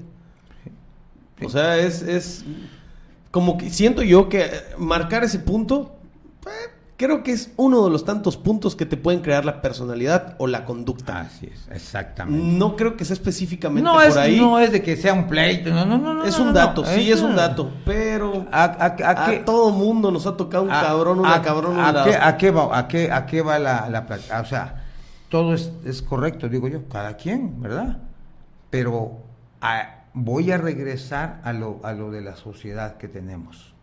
[1.44, 2.46] O sea, es, es
[3.32, 5.96] como que siento yo que marcar ese punto
[6.98, 10.48] creo que es uno de los tantos puntos que te pueden crear la personalidad o
[10.48, 11.22] la conducta.
[11.22, 12.58] Así es, exactamente.
[12.58, 14.40] No creo que sea específicamente por ahí.
[14.40, 16.26] No es de que sea un pleito, no, no, no.
[16.26, 20.70] Es un dato, sí, es, un dato, pero a, todo mundo nos ha tocado un
[20.70, 24.06] cabrón, una cabrón, a, qué, a, qué va, a, qué, ¿A qué va la, la
[24.42, 24.86] O sea,
[25.30, 27.98] todo es, es correcto, digo yo, cada quien, ¿verdad?
[28.70, 29.20] Pero
[30.14, 33.74] voy a regresar a lo, a lo de la sociedad que tenemos.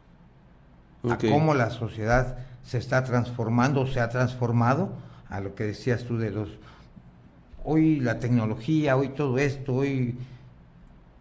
[1.08, 4.92] A cómo la sociedad se está transformando, se ha transformado
[5.28, 6.48] a lo que decías tú de los...
[7.64, 10.16] Hoy la tecnología, hoy todo esto, hoy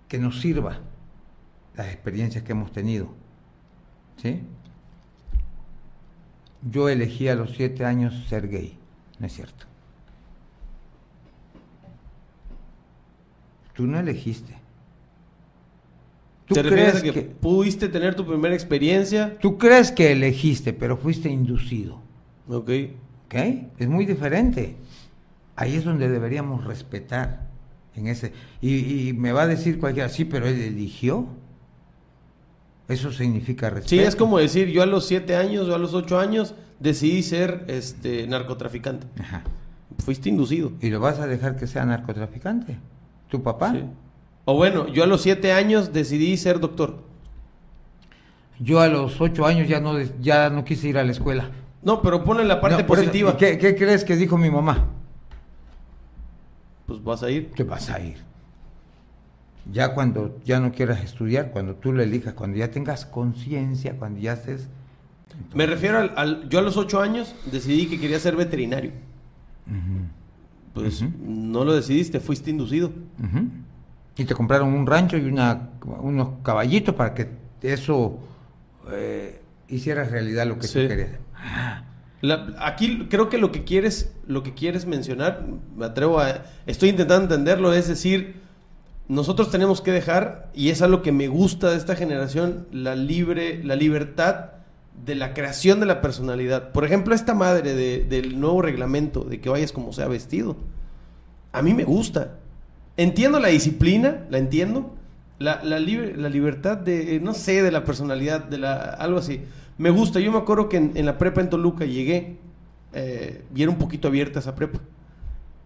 [0.08, 0.80] que nos sirva
[1.76, 3.10] las experiencias que hemos tenido.
[4.18, 4.42] ¿Sí?
[6.62, 8.78] Yo elegí a los siete años ser gay,
[9.20, 9.66] ¿no es cierto?
[13.74, 14.61] Tú no elegiste.
[16.54, 19.38] ¿Tú crees que, pudiste tener tu primera experiencia?
[19.40, 22.00] Tú crees que elegiste, pero fuiste inducido.
[22.48, 22.70] Ok.
[23.26, 23.36] ¿Ok?
[23.78, 24.76] Es muy diferente.
[25.56, 27.50] Ahí es donde deberíamos respetar.
[27.96, 28.34] En ese.
[28.62, 31.28] Y, me va a decir cualquiera, sí, pero él eligió.
[32.88, 33.90] Eso significa respeto.
[33.90, 37.24] Sí, es como decir, yo a los siete años o a los ocho años decidí
[37.24, 39.08] ser este narcotraficante.
[39.20, 39.44] Ajá.
[40.00, 40.72] Fuiste inducido.
[40.82, 42.78] ¿Y lo vas a dejar que sea narcotraficante?
[43.30, 43.72] ¿Tu papá?
[43.74, 43.84] Sí.
[44.46, 47.04] O bueno, yo a los siete años decidí ser doctor.
[48.60, 51.50] Yo a los ocho años ya no, ya no quise ir a la escuela.
[51.84, 53.36] No, pero pone la parte positiva.
[53.38, 54.88] ¿qué, ¿qué, crees que dijo mi mamá?
[56.86, 57.50] Pues vas a ir.
[57.52, 58.18] ¿Qué vas a ir?
[59.72, 64.20] Ya cuando ya no quieras estudiar, cuando tú lo elijas, cuando ya tengas conciencia, cuando
[64.20, 64.68] ya estés...
[65.54, 68.92] Me refiero al, Yo a los ocho años decidí que quería ser veterinario.
[70.74, 72.92] Pues no lo decidiste, fuiste inducido.
[74.18, 75.70] Y te compraron un rancho y una,
[76.02, 77.30] unos caballitos para que
[77.62, 78.20] eso
[78.92, 81.20] eh, hiciera realidad lo que tú querías.
[82.60, 87.24] Aquí creo que lo que quieres, lo que quieres mencionar, me atrevo a, estoy intentando
[87.24, 88.42] entenderlo, es decir,
[89.08, 93.64] nosotros tenemos que dejar, y es algo que me gusta de esta generación, la libre,
[93.64, 94.52] la libertad
[95.06, 96.72] de la creación de la personalidad.
[96.72, 97.74] Por ejemplo, esta madre
[98.06, 100.58] del nuevo reglamento de que vayas como sea vestido.
[101.52, 102.38] A mí me gusta.
[102.98, 104.96] Entiendo la disciplina, la entiendo.
[105.40, 109.42] La, la, la libertad de, no sé, de la personalidad, de la, algo así.
[109.78, 110.20] Me gusta.
[110.20, 112.38] Yo me acuerdo que en, la prepa en Toluca llegué
[112.94, 114.80] eh, y era un poquito abierta esa prepa.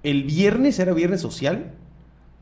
[0.04, 1.72] El viernes era viernes social.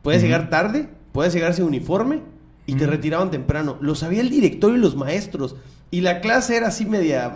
[0.04, 2.22] Puedes llegar tarde, puedes llegar sin uniforme
[2.66, 3.78] y te retiraban temprano.
[3.82, 5.56] Lo sabía el director y los maestros.
[5.90, 7.34] Y la clase era así media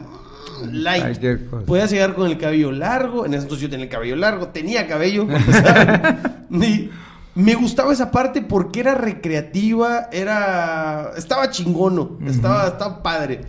[0.72, 1.20] light.
[1.66, 3.26] Podías llegar con el cabello largo.
[3.26, 5.28] En ese entonces yo tenía el cabello largo, tenía cabello.
[6.52, 6.90] y,
[7.38, 11.12] me gustaba esa parte porque era recreativa, era.
[11.16, 13.42] Estaba chingono, estaba, estaba padre.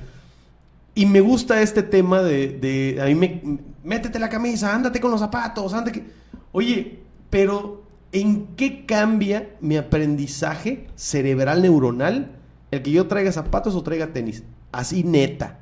[0.94, 2.48] Y me gusta este tema de.
[2.48, 3.58] de a mí me.
[3.82, 6.04] Métete la camisa, ándate con los zapatos, ándate.
[6.52, 7.00] Oye,
[7.30, 12.32] pero ¿en qué cambia mi aprendizaje cerebral neuronal
[12.70, 14.42] el que yo traiga zapatos o traiga tenis?
[14.70, 15.60] Así neta.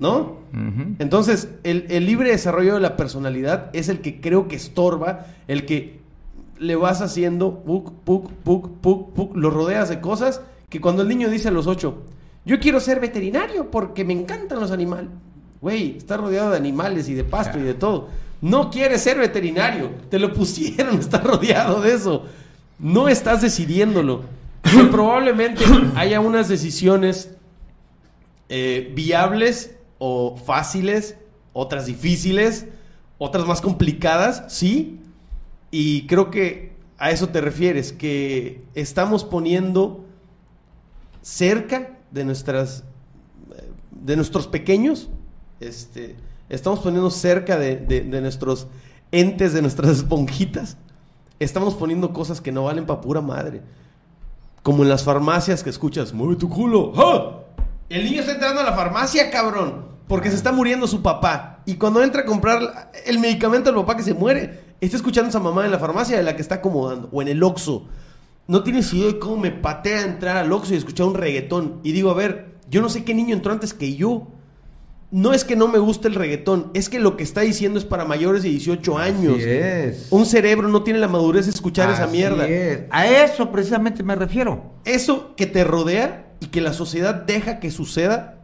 [0.00, 0.38] ¿no?
[0.98, 5.66] Entonces, el, el libre desarrollo de la personalidad es el que creo que estorba, el
[5.66, 5.99] que
[6.60, 11.08] le vas haciendo, puk, puk, puk, puk, puk, lo rodeas de cosas que cuando el
[11.08, 12.02] niño dice a los ocho,
[12.44, 15.10] yo quiero ser veterinario porque me encantan los animales.
[15.60, 18.08] Güey, está rodeado de animales y de pasto y de todo.
[18.42, 19.90] No quieres ser veterinario.
[20.10, 22.24] Te lo pusieron, estás rodeado de eso.
[22.78, 24.24] No estás decidiéndolo.
[24.62, 25.64] Que probablemente
[25.96, 27.30] haya unas decisiones
[28.50, 31.16] eh, viables o fáciles,
[31.52, 32.66] otras difíciles,
[33.18, 34.99] otras más complicadas, sí.
[35.70, 40.04] Y creo que a eso te refieres, que estamos poniendo
[41.22, 42.84] cerca de nuestras
[43.90, 45.10] de nuestros pequeños,
[45.60, 46.16] este,
[46.48, 48.66] estamos poniendo cerca de, de nuestros
[49.12, 50.76] entes, de nuestras esponjitas,
[51.38, 53.62] estamos poniendo cosas que no valen para pura madre.
[54.62, 56.92] Como en las farmacias que escuchas, mueve tu culo.
[56.96, 57.40] ¡Ah!
[57.88, 61.60] El niño está entrando a la farmacia, cabrón, porque se está muriendo su papá.
[61.64, 65.30] Y cuando entra a comprar el medicamento del papá que se muere, está escuchando a
[65.30, 67.86] esa mamá en la farmacia de la que está acomodando, o en el Oxxo.
[68.46, 71.80] No tienes idea de cómo me patea entrar al Oxxo y escuchar un reggaetón.
[71.84, 74.26] Y digo, a ver, yo no sé qué niño entró antes que yo.
[75.12, 77.84] No es que no me guste el reggaetón, es que lo que está diciendo es
[77.84, 79.38] para mayores de 18 años.
[79.38, 80.06] Así es.
[80.10, 82.46] Un cerebro no tiene la madurez de escuchar esa mierda.
[82.46, 82.82] es.
[82.90, 84.72] A eso precisamente me refiero.
[84.84, 88.38] Eso que te rodea y que la sociedad deja que suceda,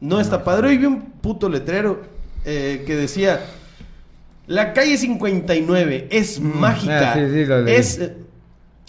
[0.00, 0.68] no está padre.
[0.68, 2.00] Hoy vi un puto letrero
[2.44, 3.40] eh, que decía,
[4.50, 7.12] la calle 59 es Mm, mágica.
[7.12, 7.74] ah, sí, sí, lo leí.
[7.76, 8.10] es,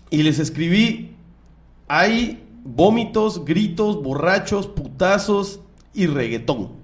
[0.09, 1.15] y les escribí,
[1.87, 5.59] hay vómitos, gritos, borrachos, putazos
[5.93, 6.79] y reggaetón.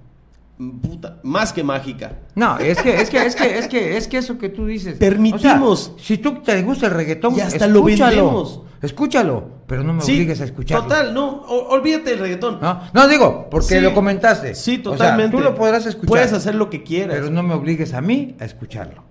[0.82, 2.20] Puta, más que mágica.
[2.36, 4.98] No, es que, es que, es que, es que, es que eso que tú dices.
[4.98, 5.90] Permitimos.
[5.96, 8.16] O sea, si tú te gusta el reggaetón, Y hasta lo escúchalo.
[8.16, 8.62] vendemos.
[8.82, 10.86] Escúchalo, pero no me Sí, obligues a escucharlo.
[10.88, 12.60] Total, no, o- olvídate del reggaetón.
[12.62, 13.80] No, no digo, porque Sí.
[13.82, 14.56] lo comentaste.
[14.56, 15.36] Sí, O sea, totalmente.
[15.38, 16.08] tú lo podrás escuchar.
[16.08, 17.18] Puedes hacer lo que quieras.
[17.18, 19.04] Pero no me obligues a mí a escucharlo.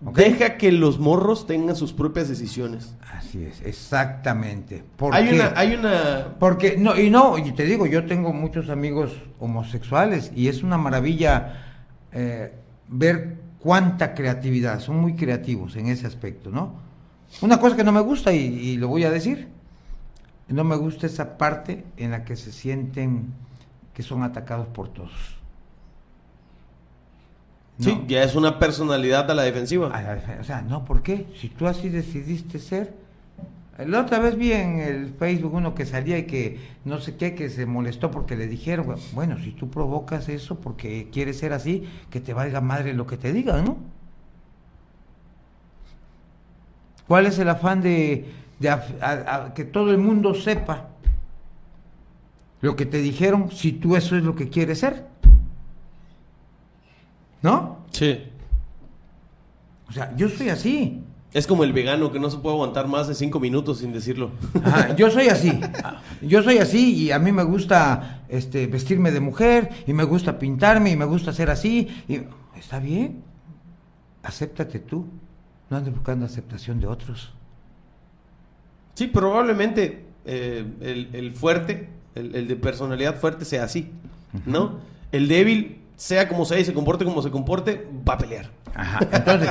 [0.00, 2.94] Deja que los morros tengan sus propias decisiones.
[3.14, 4.84] Así es, exactamente.
[4.96, 6.34] ¿Por Hay una, hay una.
[6.38, 10.76] Porque, no, y no, y te digo, yo tengo muchos amigos homosexuales y es una
[10.76, 11.62] maravilla
[12.12, 12.52] eh,
[12.88, 16.74] ver cuánta creatividad, son muy creativos en ese aspecto, ¿no?
[17.40, 19.48] Una cosa que no me gusta, y, y lo voy a decir,
[20.48, 23.32] no me gusta esa parte en la que se sienten
[23.94, 25.12] que son atacados por todos.
[27.78, 29.88] Sí, ya es una personalidad a la defensiva.
[29.94, 31.26] A la defe- O sea, no, ¿por qué?
[31.38, 32.94] Si tú así decidiste ser.
[33.78, 37.34] La otra vez vi en el Facebook uno que salía y que no sé qué,
[37.34, 41.86] que se molestó porque le dijeron, bueno, si tú provocas eso porque quieres ser así,
[42.08, 43.76] que te valga madre lo que te digan, ¿no?
[47.06, 48.24] ¿Cuál es el afán de,
[48.58, 50.88] de a- a- que todo el mundo sepa
[52.62, 55.06] lo que te dijeron si tú eso es lo que quieres ser?
[57.42, 57.78] ¿No?
[57.90, 58.18] Sí.
[59.88, 61.02] O sea, yo soy así.
[61.32, 64.30] Es como el vegano que no se puede aguantar más de cinco minutos sin decirlo.
[64.64, 65.60] Ajá, yo soy así.
[66.22, 70.38] Yo soy así y a mí me gusta este, vestirme de mujer y me gusta
[70.38, 71.88] pintarme y me gusta ser así.
[72.08, 72.20] Y,
[72.58, 73.22] Está bien.
[74.22, 75.06] Acéptate tú.
[75.68, 77.32] No andes buscando aceptación de otros.
[78.96, 83.90] Sí, probablemente eh, el, el fuerte, el, el de personalidad fuerte sea así,
[84.46, 84.78] ¿no?
[85.12, 88.50] El débil, sea como sea y se comporte como se comporte, va a pelear.
[88.74, 89.00] Ajá.
[89.12, 89.50] Entonces,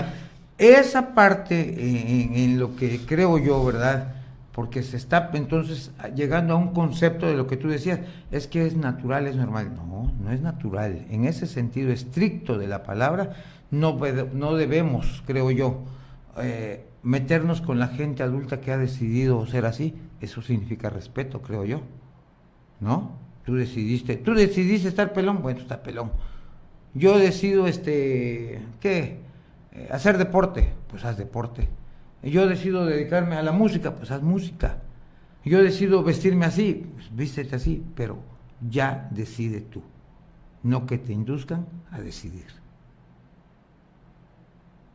[0.58, 4.16] esa parte en, en lo que creo yo, ¿verdad?
[4.52, 8.00] Porque se está entonces llegando a un concepto de lo que tú decías,
[8.32, 9.76] es que es natural, es normal.
[9.76, 11.06] No, no es natural.
[11.12, 13.36] En ese sentido estricto de la palabra,
[13.70, 14.00] no,
[14.34, 15.84] no debemos, creo yo,
[16.38, 19.94] eh, meternos con la gente adulta que ha decidido ser así.
[20.20, 21.82] Eso significa respeto, creo yo.
[22.82, 23.12] ¿No?
[23.46, 26.12] Tú decidiste, tú decidiste estar pelón, bueno, está pelón.
[26.96, 29.20] Yo decido, este, ¿qué?
[29.72, 31.70] Eh, hacer deporte, pues haz deporte.
[32.24, 34.80] Yo decido dedicarme a la música, pues haz música.
[35.44, 38.18] Yo decido vestirme así, pues vístete así, pero
[38.68, 39.84] ya decide tú,
[40.64, 42.48] no que te induzcan a decidir.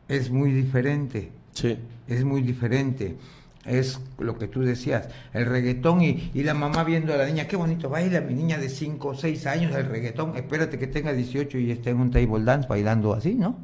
[0.09, 1.77] Es muy diferente, Sí.
[2.13, 3.17] Es muy diferente.
[3.65, 7.47] Es lo que tú decías, el reggaetón y, y la mamá viendo a la niña,
[7.47, 11.13] qué bonito baila mi niña de 5 o 6 años el reggaetón, espérate que tenga
[11.13, 13.55] 18 y esté en un table dance bailando así, ¿no?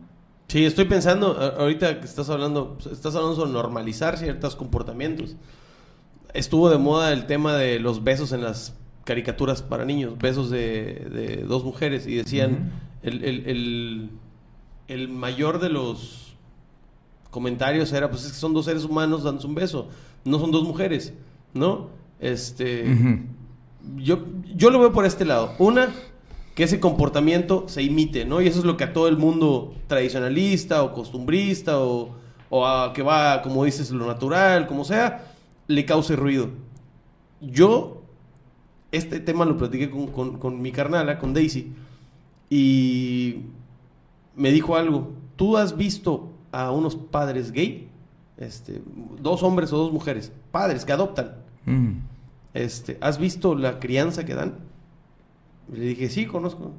[0.50, 5.36] Sí, estoy pensando, ahorita que estás hablando, estás hablando sobre normalizar ciertos comportamientos.
[6.34, 11.08] Estuvo de moda el tema de los besos en las caricaturas para niños, besos de,
[11.12, 14.10] de dos mujeres, y decían, el, el- el-
[14.90, 16.27] el mayor de los
[17.38, 19.90] comentarios era, pues es que son dos seres humanos dándose un beso,
[20.26, 21.14] no son dos mujeres,
[21.54, 21.90] ¿no?
[22.20, 22.84] Este,
[23.98, 24.26] yo,
[24.56, 25.54] yo lo veo por este lado.
[25.60, 25.94] Una,
[26.56, 28.42] que ese comportamiento se imite, ¿no?
[28.42, 32.16] Y eso es lo que a todo el mundo tradicionalista o costumbrista o,
[32.50, 35.36] o a que va, como dices, lo natural, como sea,
[35.68, 36.50] le cause ruido.
[37.40, 38.02] Yo,
[38.92, 41.72] este tema lo platiqué con, con, con mi carnala, con Daisy,
[42.50, 43.42] y
[44.36, 45.12] me dijo algo.
[45.36, 47.90] ¿Tú has visto a unos padres gay?
[48.38, 48.82] Este,
[49.22, 51.36] dos hombres o dos mujeres, padres que adoptan.
[51.66, 51.92] Mm.
[52.54, 54.56] Este, ¿has visto la crianza que dan?
[55.72, 56.72] Le dije, sí, conozco.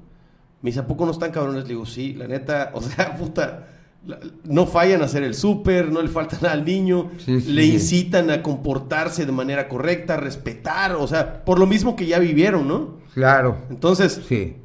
[0.63, 1.65] Me dice, ¿a poco no están cabrones?
[1.65, 3.69] Le digo, sí, la neta, o sea, puta,
[4.07, 7.53] la- no fallan a hacer el súper, no le falta nada al niño, Sí, sí,
[7.53, 7.73] le sí.
[7.75, 12.19] incitan a comportarse de manera correcta, a respetar, o sea, por lo mismo que ya
[12.19, 12.99] vivieron, ¿no?
[13.15, 14.57] Claro, Entonces, sí.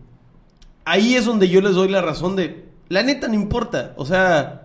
[0.86, 4.63] ahí es donde yo les doy la razón de, la neta no importa, o sea,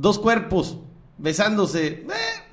[0.00, 0.78] dos cuerpos
[1.18, 2.06] besándose, eh,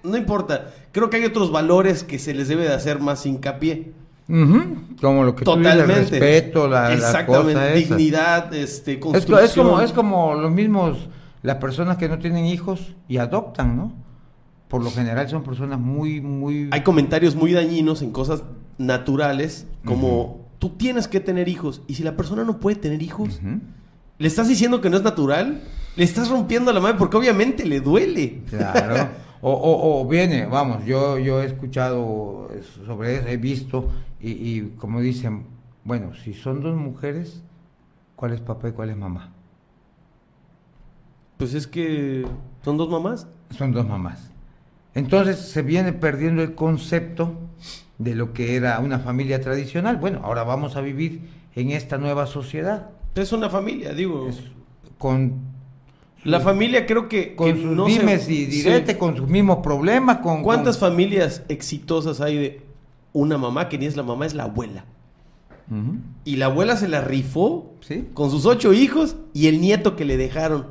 [0.04, 0.74] no importa.
[0.92, 3.94] Creo que hay otros valores que se les debe de hacer más hincapié.
[4.28, 6.20] Como lo que tú dices, el Totalmente.
[6.20, 7.52] respeto, la, la Exactamente.
[7.80, 7.96] esa.
[7.96, 9.46] Dignidad, este, Es, co- construcción.
[9.46, 10.98] es como, es como los mismos,
[11.44, 13.94] las personas que no tienen hijos y adoptan, ¿no?
[14.68, 16.68] Por lo general son personas muy, muy...
[16.72, 18.44] Hay comentarios muy dañinos en cosas
[18.78, 21.82] naturales, como tú tienes que tener hijos.
[21.88, 23.40] Y si la persona no puede tener hijos,
[24.18, 25.62] le estás diciendo que no es natural,
[25.98, 28.42] le estás rompiendo la madre porque obviamente le duele.
[28.50, 29.10] Claro.
[29.40, 32.50] O, o, o viene, vamos, yo, yo he escuchado
[32.88, 33.88] sobre eso, he visto,
[34.20, 35.46] y, y como dicen,
[35.84, 37.44] bueno, si son dos mujeres,
[38.16, 39.32] ¿cuál es papá y cuál es mamá?
[41.38, 42.26] Pues es que
[42.66, 43.28] son dos mamás.
[43.52, 44.32] Son dos mamás.
[44.96, 47.36] Entonces se viene perdiendo el concepto
[48.00, 49.98] de lo que era una familia tradicional.
[49.98, 52.90] Bueno, ahora vamos a vivir en esta nueva sociedad.
[53.14, 54.28] Es una familia, digo.
[54.28, 54.42] Es
[54.98, 55.57] con
[56.32, 57.94] La familia creo que, con que sus no se-
[58.34, 59.00] y diretes, Sí.
[59.00, 62.62] con sus mismos problemas, con ¿Cuántas con- familias exitosas hay de
[63.14, 64.86] una mamá que ni es la mamá, es la abuela?
[66.24, 68.06] Y la abuela se la rifó Sí.
[68.14, 70.68] con sus ocho hijos y el nieto que le dejaron.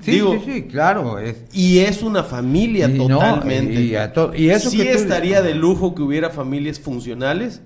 [0.00, 1.18] Sí, Digo- sí, sí, claro.
[1.18, 3.80] Es, Y es una familia Y no, totalmente.
[3.80, 7.62] y to- y eso sí que tú- estaría de lujo que hubiera familias funcionales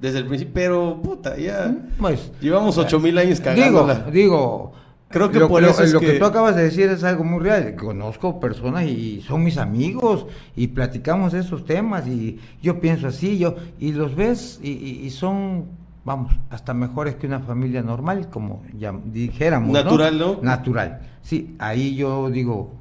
[0.00, 4.10] desde el principio, pero puta, ya pues, llevamos ocho mil años digo, cagándola.
[4.12, 4.72] digo,
[5.12, 6.12] Creo que lo, por lo- eso es lo que...
[6.14, 7.76] que- tú acabas de decir es algo muy real.
[7.76, 10.26] Conozco personas y son mis amigos
[10.56, 15.10] y platicamos esos temas y yo pienso así, yo y los ves y, y- y
[15.10, 15.66] son,
[16.04, 19.70] vamos, hasta mejores que una familia normal, como ya dijéramos.
[19.72, 20.38] Natural, ¿no?
[20.42, 21.00] Natural.
[21.22, 22.72] Sí, ahí yo digo,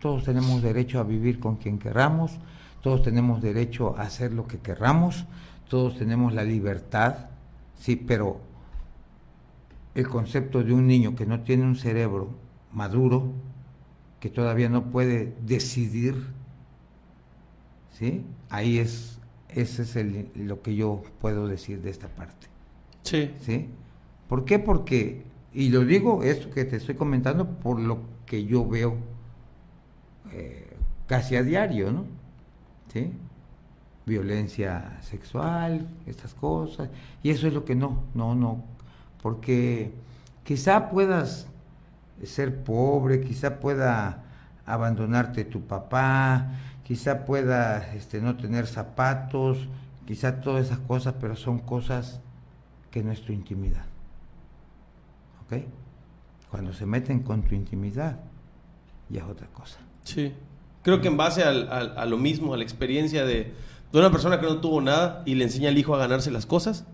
[0.00, 2.32] todos tenemos derecho a vivir con quien querramos,
[2.82, 5.24] todos tenemos derecho a hacer lo que querramos,
[5.68, 7.14] todos tenemos la libertad,
[7.78, 8.40] sí, pero
[9.94, 12.30] el concepto de un niño que no tiene un cerebro
[12.72, 13.30] maduro,
[14.20, 16.16] que todavía no puede decidir,
[17.92, 18.24] ¿sí?
[18.50, 22.48] Ahí es, ese es el- lo que yo puedo decir de esta parte,
[23.02, 23.30] Sí.
[23.40, 23.68] ¿sí?
[24.28, 24.58] ¿Por qué?
[24.58, 28.96] Porque, y lo digo esto que te estoy comentando por lo que yo veo
[30.32, 30.66] eh,
[31.06, 32.04] casi a diario, ¿no?
[32.92, 33.12] ¿Sí?
[34.06, 36.88] Violencia sexual, estas cosas,
[37.22, 38.64] y eso es lo que no, no, no,
[39.24, 39.90] porque
[40.44, 41.46] quizá puedas
[42.24, 44.22] ser pobre, quizá pueda
[44.66, 46.50] abandonarte tu papá,
[46.84, 49.66] quizá pueda este, no tener zapatos,
[50.06, 52.20] quizá todas esas cosas, pero son cosas
[52.90, 53.86] que no es tu intimidad.
[55.46, 55.62] ¿Ok?
[56.50, 58.20] Cuando se meten con tu intimidad,
[59.08, 59.78] ya es otra cosa.
[60.02, 60.34] Sí.
[60.82, 63.54] Creo que en base al- a lo mismo, a la experiencia de,
[63.90, 66.44] de una persona que no tuvo nada y le enseña al hijo a ganarse las
[66.44, 66.84] cosas,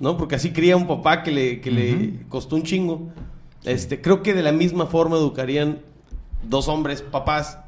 [0.00, 0.16] ¿no?
[0.16, 3.08] Porque así cría un papá que le, que le costó un chingo.
[3.64, 5.78] Este, creo que de la misma forma educarían
[6.42, 7.58] dos hombres, papás,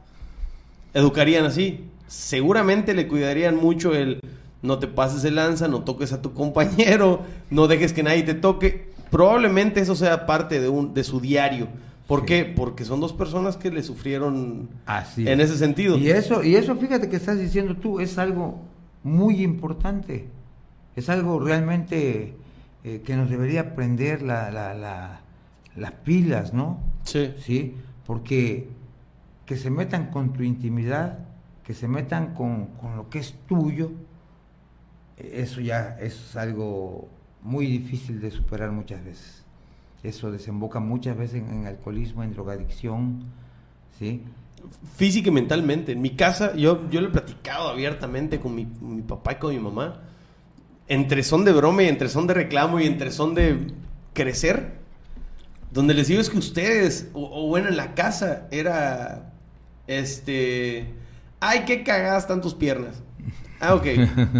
[0.94, 1.84] educarían así.
[2.06, 4.20] Seguramente le cuidarían mucho el
[4.62, 7.20] no te pases de lanza, no toques a tu compañero,
[7.50, 8.90] no dejes que nadie te toque.
[9.10, 11.68] Probablemente eso sea parte de un de su diario.
[12.06, 12.26] ¿Por Sí.
[12.26, 12.44] qué?
[12.44, 15.26] Porque son dos personas que le sufrieron Así.
[15.28, 15.96] en ese sentido.
[15.98, 18.60] Y eso, y eso, fíjate que estás diciendo tú, es algo
[19.02, 20.26] muy importante.
[20.96, 22.34] Es algo realmente
[22.84, 25.20] eh, que nos debería prender la, la- la-
[25.76, 26.80] las pilas, ¿no?
[27.04, 27.32] Sí.
[27.38, 27.74] Sí,
[28.06, 28.68] porque
[29.46, 31.18] que se metan con tu intimidad,
[31.64, 33.90] que se metan con, con lo que es tuyo,
[35.16, 37.08] eso ya es algo
[37.42, 39.42] muy difícil de superar muchas veces.
[40.02, 43.24] Eso desemboca muchas veces en, en alcoholismo, en drogadicción,
[43.98, 44.22] ¿sí?
[44.96, 45.92] Física y mentalmente.
[45.92, 49.54] En mi casa, yo, yo lo he platicado abiertamente con mi, mi papá y con
[49.54, 50.00] mi mamá.
[50.92, 53.68] Entre son de broma y entre son de reclamo y entre son de
[54.12, 54.74] crecer.
[55.70, 59.32] Donde les digo es que ustedes, o, o bueno, en la casa era,
[59.86, 60.92] este,
[61.40, 63.02] ay, qué cagadas están tus piernas.
[63.58, 63.86] Ah, ok.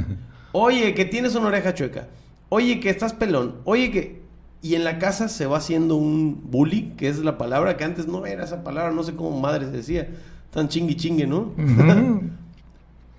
[0.52, 2.08] Oye, que tienes una oreja chueca.
[2.50, 4.20] oye que estás pelón, oye que...
[4.60, 8.06] Y en la casa se va haciendo un bully, que es la palabra que antes
[8.06, 10.08] no era esa palabra, no sé cómo madre se decía,
[10.50, 11.54] tan chingui chingue, ¿no?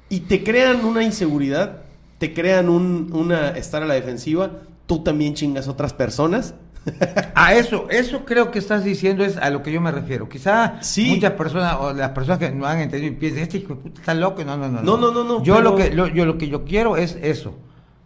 [0.09, 1.82] Y te crean una inseguridad,
[2.23, 4.49] te crean un, una estar a la defensiva,
[4.85, 6.55] tú también chingas a otras personas.
[7.35, 10.27] A eso, eso creo que estás diciendo es a lo que yo me refiero.
[10.29, 11.09] Quizá Sí.
[11.15, 14.43] muchas personas o las personas que no han entendido y piensan, este hijo está loco.
[14.45, 14.81] No, no, no.
[14.81, 17.17] No, no, no, no, Yo pero- lo que lo, yo lo que yo quiero es
[17.21, 17.57] eso.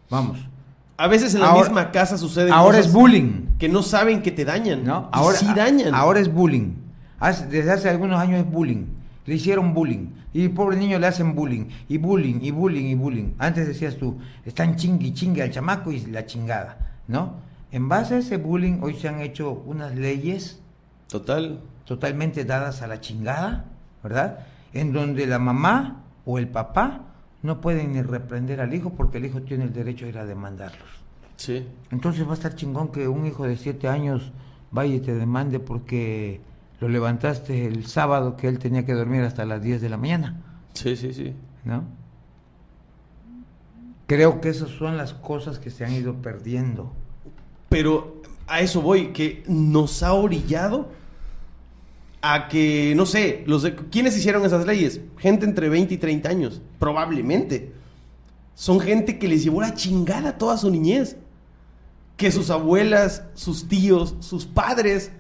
[0.10, 0.40] Vamos.
[0.98, 3.48] A veces en la Ahora- misma casa suceden Ahora cosas es bullying.
[3.60, 4.84] que no saben que te dañan.
[4.84, 5.10] ¿No?
[5.14, 5.94] Y Ahora, sí dañan.
[5.96, 6.74] ahora es bullying.
[7.20, 8.86] Hace- desde hace algunos años es bullying.
[9.26, 10.08] Le hicieron bullying.
[10.38, 11.66] Y el pobre niño le hacen bullying.
[11.90, 13.34] Y bullying, y bullying, y bullying.
[13.40, 17.00] Antes decías tú, están chingui, chingue al chamaco y la chingada.
[17.08, 17.38] ¿No?
[17.72, 20.62] En base a ese bullying, hoy se han hecho unas leyes
[21.08, 21.60] Total.
[21.86, 23.66] totalmente dadas a la chingada,
[24.04, 24.46] ¿verdad?
[24.74, 27.02] En donde la mamá o el papá
[27.42, 30.26] no pueden ni reprender al hijo porque el hijo tiene el derecho a ir a
[30.28, 30.88] demandarlos.
[31.38, 31.66] Sí.
[31.90, 34.32] Entonces va a estar chingón que un hijo de siete años
[34.70, 36.42] vaya y te demande porque
[36.80, 40.44] lo levantaste el sábado que él tenía que dormir hasta las 10 de la mañana,
[40.74, 41.34] Sí, sí, sí.
[41.64, 41.84] ¿no?
[44.06, 46.94] Creo que esas son las cosas que se han ido perdiendo.
[47.68, 50.90] Pero a eso voy, que nos ha orillado
[52.22, 55.02] a que, no sé, los de, ¿quiénes hicieron esas leyes?
[55.18, 57.74] Gente entre 20 y 30 años, probablemente.
[58.54, 61.18] Son gente que les llevó la chingada toda su niñez.
[62.16, 65.12] Que sus abuelas, sus tíos, sus padres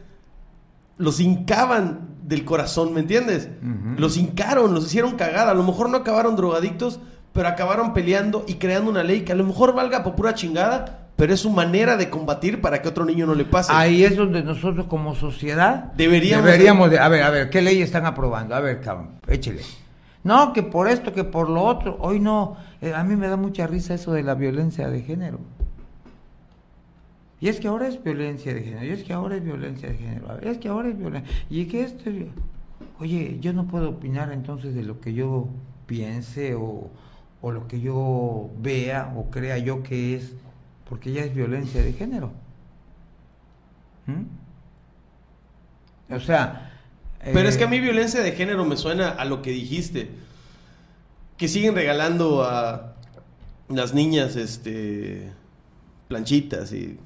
[0.97, 3.49] los hincaban del corazón, ¿me entiendes?
[3.97, 5.51] Los hincaron, los hicieron cagada.
[5.51, 6.99] A lo mejor no acabaron drogadictos,
[7.33, 11.07] pero acabaron peleando y creando una ley que a lo mejor valga por pura chingada,
[11.15, 13.71] pero es su manera de combatir para que otro niño no le pase.
[13.73, 17.81] Ahí es donde nosotros como sociedad Deberíamos- deberíamos de, a ver, a ver, ¿qué ley
[17.81, 18.55] están aprobando?
[18.55, 19.61] A ver, cabrón, échele.
[20.23, 21.95] No, que por esto, que por lo otro.
[22.01, 25.39] Hoy no, eh, a mí me da mucha risa eso de la violencia de género.
[27.39, 29.97] Y es que ahora es violencia de género, y es que ahora es violencia de
[29.97, 31.31] género, ver, es que ahora es violencia.
[31.49, 32.09] Y que esto...
[32.09, 32.25] es-
[32.99, 35.47] Oye, yo no puedo opinar entonces de lo que yo
[35.85, 36.89] piense o,
[37.41, 40.33] o lo que yo vea o crea yo que es,
[40.89, 42.31] porque ya es violencia de género.
[44.07, 46.15] ¿Mm?
[46.15, 46.63] O sea...
[47.23, 50.09] Pero es eh, que a mí violencia de género me suena a lo que dijiste.
[51.35, 52.95] Que siguen regalando a
[53.69, 55.31] las niñas este
[56.07, 56.97] planchitas y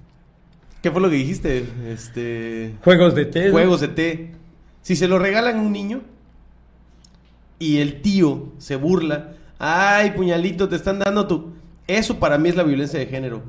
[0.81, 1.65] ¿Qué fue lo que dijiste?
[1.87, 3.51] Este Juegos de té.
[3.51, 4.31] juegos de té.
[4.81, 6.01] Si se lo regalan a un niño
[7.59, 11.53] y el tío se burla, "Ay, puñalito, te están dando tu
[11.87, 13.43] eso para mí es la violencia de género.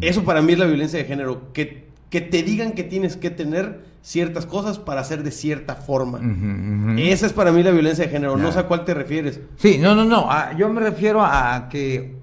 [0.00, 3.30] Eso para mí es la violencia de género, que que te digan que tienes que
[3.30, 6.20] tener ciertas cosas para hacer de cierta forma.
[6.98, 8.36] Esa es para mí la violencia de género.
[8.36, 9.40] No sé a cuál te refieres.
[9.56, 10.28] Sí, no, no, no.
[10.56, 12.14] yo me refiero a que,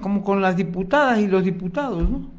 [0.00, 2.30] como con las diputadas y los diputados, ¿no?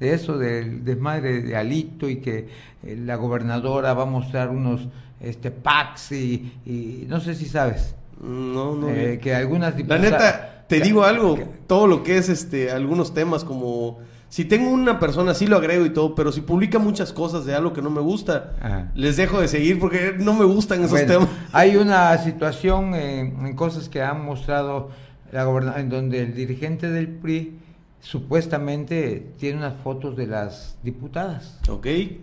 [0.00, 2.48] De eso del desmadre de Alito y que
[2.82, 4.88] eh, la gobernadora va a mostrar unos
[5.20, 7.94] este packs y, y no sé si sabes.
[8.22, 8.88] No, no.
[8.88, 11.36] eh, que algunas la neta, te que- digo algo.
[11.36, 13.98] que- Todo lo que es este, algunos temas como.
[14.30, 17.54] Si tengo una persona, sí lo agrego y todo, pero si publica muchas cosas de
[17.54, 18.92] algo que no me gusta, Ajá.
[18.94, 21.28] les dejo de seguir porque no me gustan esos Bueno, temas.
[21.52, 24.90] Hay una situación en, en cosas que han mostrado
[25.32, 27.58] la gobernadora, en donde el dirigente del PRI
[28.00, 31.86] supuestamente tiene unas fotos de las diputadas, Ok.
[31.86, 32.18] eh,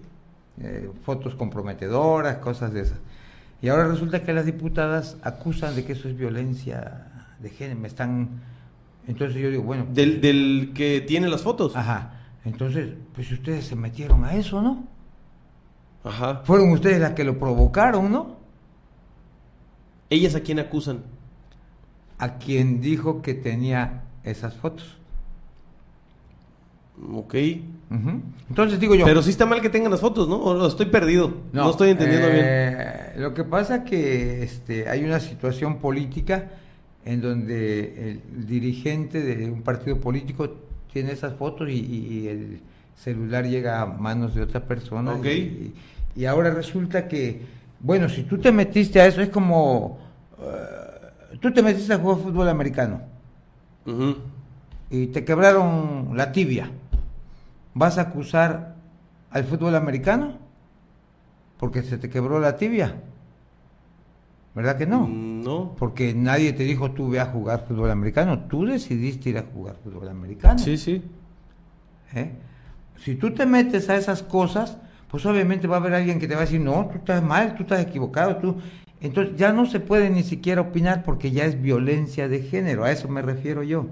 [1.04, 2.98] fotos comprometedoras, cosas de esas.
[3.62, 7.08] Y ahora resulta que las diputadas acusan de que eso es violencia
[7.40, 8.42] de género, me están...
[9.08, 9.86] Entonces yo digo, bueno...
[9.92, 11.76] Del, del que tiene las fotos.
[11.76, 12.14] Ajá,
[12.46, 14.84] entonces, pues ustedes se metieron a eso, ¿no?
[16.04, 16.42] Ajá.
[16.44, 18.38] Fueron ustedes las que lo provocaron, ¿no?
[20.10, 21.04] ¿Ellas a quién acusan?
[22.20, 24.98] a quien dijo que tenía esas fotos.
[27.14, 27.36] Ok.
[28.50, 29.06] Entonces digo yo.
[29.06, 30.38] Pero sí está mal que tengan las fotos, ¿no?
[30.38, 31.32] O estoy perdido.
[31.54, 32.42] No, estoy entendiendo bien.
[32.46, 36.52] eh, Lo que pasa que este, hay una situación política
[37.06, 40.56] en donde el dirigente de un partido político
[40.92, 42.60] tiene esas fotos y, y- y el
[42.96, 45.14] celular llega a manos de otra persona.
[45.14, 45.26] Ok.
[45.26, 45.74] Y,
[46.16, 47.42] y ahora resulta que,
[47.80, 50.00] bueno, si tú te metiste a eso, es como,
[50.42, 53.02] eh, tú te metiste a jugar fútbol americano.
[54.90, 56.70] Y te quebraron la tibia,
[57.78, 58.76] ¿vas a acusar
[59.30, 60.38] al fútbol americano?
[61.58, 62.96] Porque se te quebró la tibia.
[64.56, 65.08] ¿Verdad que no?
[65.08, 65.76] Mm, No.
[65.78, 69.76] Porque nadie te dijo tú ve a jugar fútbol americano, tú decidiste ir a jugar
[69.84, 70.58] fútbol americano.
[70.60, 71.04] Sí, sí.
[72.14, 72.32] ¿eh?
[72.98, 74.78] Si tú te metes a esas cosas,
[75.10, 77.56] pues obviamente va a haber alguien que te va a decir, no, tú estás mal,
[77.56, 78.58] tú estás equivocado, tú...
[79.00, 82.92] Entonces ya no se puede ni siquiera opinar porque ya es violencia de género, a
[82.92, 83.86] eso me refiero yo.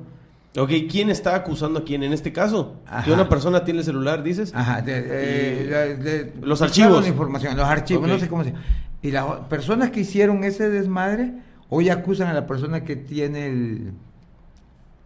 [0.58, 2.76] Ok, ¿quién está acusando a quién en este caso?
[2.86, 3.14] Que Ajá.
[3.14, 4.54] una persona tiene el celular, dices.
[4.56, 7.02] Ajá, de- eh, Y- de- de- los archivos.
[7.02, 8.54] la información, los archivos, no sé cómo se
[9.02, 11.34] Y las personas que hicieron ese desmadre
[11.70, 13.92] hoy acusan a la persona que tiene el,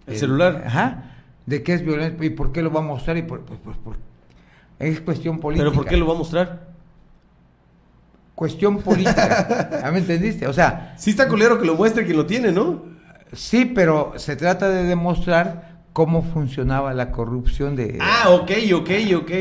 [0.07, 0.63] El celular.
[0.67, 1.03] Ajá,
[1.45, 3.77] de que es violento y por qué lo va a mostrar y por, pues, pues,
[3.77, 3.97] por-
[4.77, 5.65] es cuestión política.
[5.69, 6.69] ¿Pero por qué lo va a mostrar?
[8.35, 9.79] Cuestión política.
[9.83, 10.47] ¿Ya me entendiste?
[10.47, 12.83] O sea, Sí está culero que lo muestre quien lo tiene, ¿no?
[13.33, 19.31] Sí, pero se trata de demostrar cómo funcionaba la corrupción de Ah, ok, ok, ok.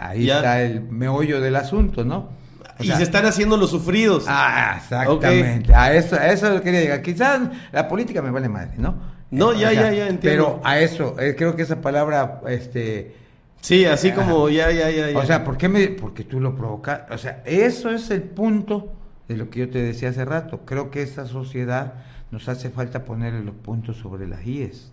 [0.00, 0.36] ahí Ya.
[0.36, 2.30] está el meollo del asunto, ¿no?
[2.78, 4.24] O y sea, se están haciendo los sufridos.
[4.28, 5.74] Ah, exactamente.
[5.74, 7.02] A eso, a eso quería llegar.
[7.02, 7.40] Quizás
[7.72, 8.94] la política me vale madre, ¿no?
[9.30, 10.18] No, ya, o sea, ya, ya, entiendo.
[10.20, 13.16] Pero a eso, eh, creo que esa palabra, este,
[13.60, 15.18] sí, así como ya, ya, ya, ya.
[15.18, 17.02] o sea, ¿por qué me, porque tú lo provocas?
[17.10, 18.92] O sea, eso es el punto
[19.26, 20.60] de lo que yo te decía hace rato.
[20.64, 21.94] Creo que esta sociedad
[22.30, 24.92] nos hace falta ponerle los puntos sobre las IES.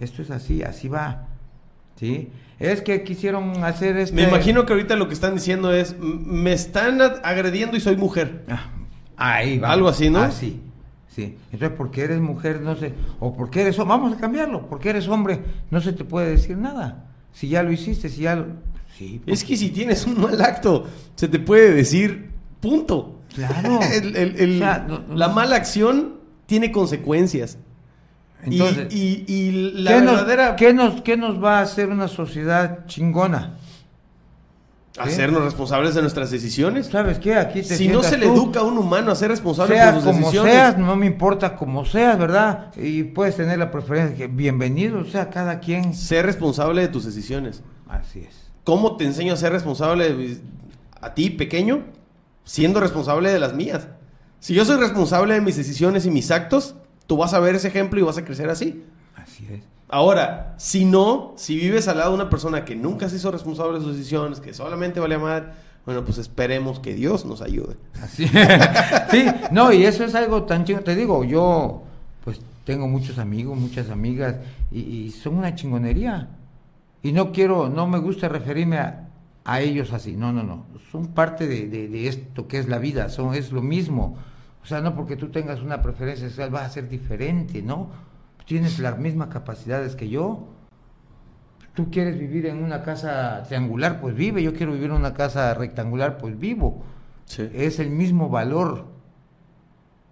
[0.00, 1.26] Esto es así, así va.
[1.96, 2.30] ¿Sí?
[2.60, 4.14] Es que quisieron hacer este...
[4.14, 7.96] Me imagino que ahorita lo que están diciendo es, "M- me están agrediendo y soy
[7.96, 8.44] mujer.
[8.48, 8.70] Ah,
[9.16, 9.72] Ahí va.
[9.72, 10.20] Algo así, ¿no?
[10.20, 10.60] Así.
[11.08, 11.36] Sí.
[11.52, 15.08] Entonces, porque eres mujer, no sé, o porque eres hombre, vamos a cambiarlo, porque eres
[15.08, 15.40] hombre,
[15.72, 17.06] no se te puede decir nada.
[17.32, 18.46] Si ya lo hiciste, si ya lo...
[18.96, 19.20] Sí.
[19.26, 23.22] Es que si tienes un mal acto, se te puede decir punto.
[23.34, 23.80] Claro.
[23.92, 26.17] El- el- el- O sea, no- no- la mala acción
[26.48, 27.58] tiene consecuencias.
[28.46, 30.56] Y- Entonces, y, y la ¿qué, nos, verdadera...
[30.56, 33.58] ¿qué, nos, ¿qué nos va a hacer una sociedad chingona?
[34.98, 36.86] Hacernos responsables de nuestras decisiones.
[36.86, 37.36] ¿Sabes qué?
[37.36, 39.94] Aquí te Si no se le tú, educa a un humano a ser responsable por
[39.94, 40.52] sus como decisiones.
[40.52, 42.74] seas, no me importa como seas, ¿verdad?
[42.76, 45.94] Y puedes tener la preferencia que bienvenido, o sea, cada quien.
[45.94, 47.62] Ser responsable de tus decisiones.
[47.88, 48.50] Así es.
[48.64, 50.40] ¿Cómo te enseño a ser responsable de-
[51.00, 51.84] a ti, pequeño?
[52.42, 53.86] Siendo responsable de las mías.
[54.40, 56.74] Si yo soy responsable de mis decisiones y mis actos,
[57.06, 58.84] tú vas a ver ese ejemplo y vas a crecer así.
[59.16, 59.62] Así es.
[59.88, 63.78] Ahora, si no, si vives al lado de una persona que nunca se hizo responsable
[63.78, 65.54] de sus decisiones, que solamente vale amar,
[65.86, 67.76] bueno, pues esperemos que Dios nos ayude.
[68.02, 68.28] Así.
[69.10, 70.80] sí, no, y eso es algo tan chingo.
[70.80, 71.82] Te digo, yo
[72.24, 74.36] pues tengo muchos amigos, muchas amigas,
[74.70, 76.28] y, y son una chingonería.
[77.02, 79.08] Y no quiero, no me gusta referirme a,
[79.44, 80.14] a ellos así.
[80.16, 80.66] No, no, no.
[80.92, 84.16] Son parte de, de- de esto que es la vida, son, es lo mismo.
[84.62, 87.90] O sea, no porque tú tengas una preferencia sexual vas a ser diferente, ¿no?
[88.44, 90.48] Tienes las mismas capacidades que yo.
[91.74, 94.42] Tú quieres vivir en una casa triangular, pues vive.
[94.42, 96.82] Yo quiero vivir en una casa rectangular, pues vivo
[97.36, 98.86] es el mismo valor,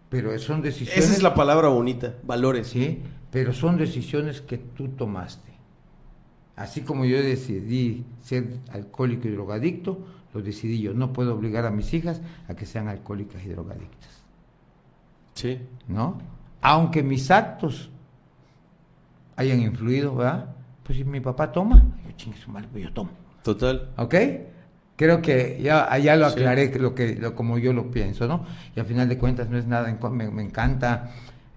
[0.08, 1.04] pero son decisiones.
[1.04, 2.68] Esa es la palabra bonita, valores.
[2.68, 5.52] Sí, pero son decisiones que tú tomaste.
[6.54, 9.98] Así como yo decidí ser alcohólico y drogadicto,
[10.32, 10.94] lo decidí yo.
[10.94, 14.15] No puedo obligar a mis hijas a que sean alcohólicas y drogadictas,
[15.36, 15.60] Sí.
[15.86, 16.18] ¿no?
[16.62, 17.90] Aunque mis actos
[19.36, 20.46] hayan influido, ¿verdad?
[20.82, 23.10] Pues si mi papá toma, yo chingue su madre, pues yo tomo.
[23.42, 23.90] Total.
[23.96, 24.14] ¿Ok?
[24.96, 26.38] Creo que ya, ya lo Sí.
[26.40, 28.46] aclaré lo que, lo, como yo lo pienso, ¿no?
[28.74, 31.10] Y al final de cuentas no es nada, me, me encanta,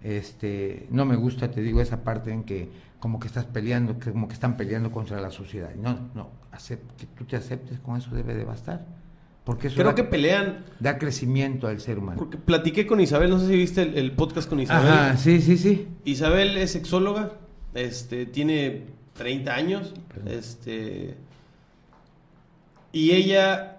[0.03, 4.11] este, no me gusta, te digo, esa parte en que como que estás peleando, que
[4.11, 5.69] como que están peleando contra la sociedad.
[5.75, 8.85] No, no, acep- que tú te aceptes con eso debe de bastar.
[9.49, 12.19] Porque eso Creo da, que pelean, da crecimiento al ser humano.
[12.19, 14.91] porque platiqué con Isabel, no sé si viste el, el podcast con Isabel.
[14.91, 15.87] Ajá, sí, sí, sí.
[16.05, 17.31] Isabel es sexóloga,
[17.73, 18.83] este, tiene
[19.15, 20.33] 30 años, Perdón.
[20.37, 21.15] este,
[22.91, 23.77] y ella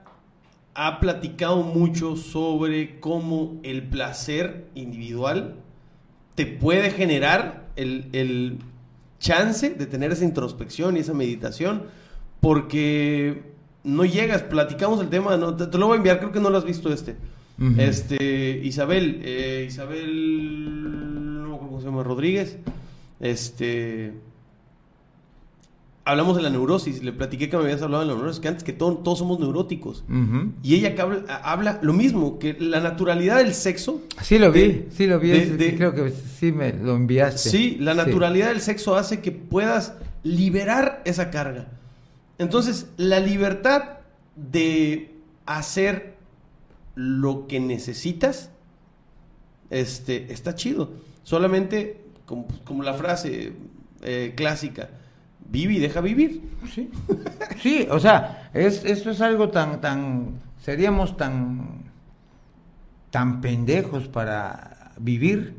[0.74, 5.54] ha platicado mucho sobre cómo el placer individual
[6.34, 8.58] te puede generar el, el
[9.20, 11.84] chance de tener esa introspección y esa meditación,
[12.40, 13.49] porque
[13.84, 16.50] no llegas, platicamos el tema, no, te, te lo voy a enviar, creo que no
[16.50, 17.16] lo has visto este.
[17.78, 22.56] Este, Isabel, eh, Isabel, no cómo se llama, Rodríguez,
[23.20, 24.14] este,
[26.04, 28.64] hablamos de la neurosis, le platiqué que me habías hablado de la neurosis, que antes
[28.64, 30.04] que todo, todos somos neuróticos.
[30.62, 34.60] Y ella que habla, habla lo mismo, que la naturalidad del sexo, Sí lo vi,
[34.62, 37.50] de- sí lo vi, de- es- de- creo que sí me lo enviaste.
[37.50, 41.68] sí, la naturalidad del sexo hace que puedas liberar esa carga.
[42.40, 43.98] Entonces, la libertad
[44.34, 46.16] de hacer
[46.94, 48.50] lo que necesitas,
[49.68, 50.90] este, está chido.
[51.22, 53.52] Solamente, como, la frase
[54.00, 54.88] eh, clásica,
[55.50, 56.40] vive y deja vivir.
[56.74, 56.90] Sí,
[57.60, 61.90] sí o sea, es, esto es algo tan, tan, seríamos tan,
[63.10, 65.56] tan pendejos para vivir,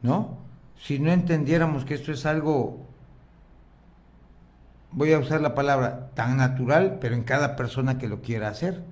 [0.00, 0.38] ¿no?
[0.78, 2.85] Si no entendiéramos que esto es algo,
[4.96, 8.82] voy a usar la palabra, tan natural, pero en cada persona que lo quiera hacer,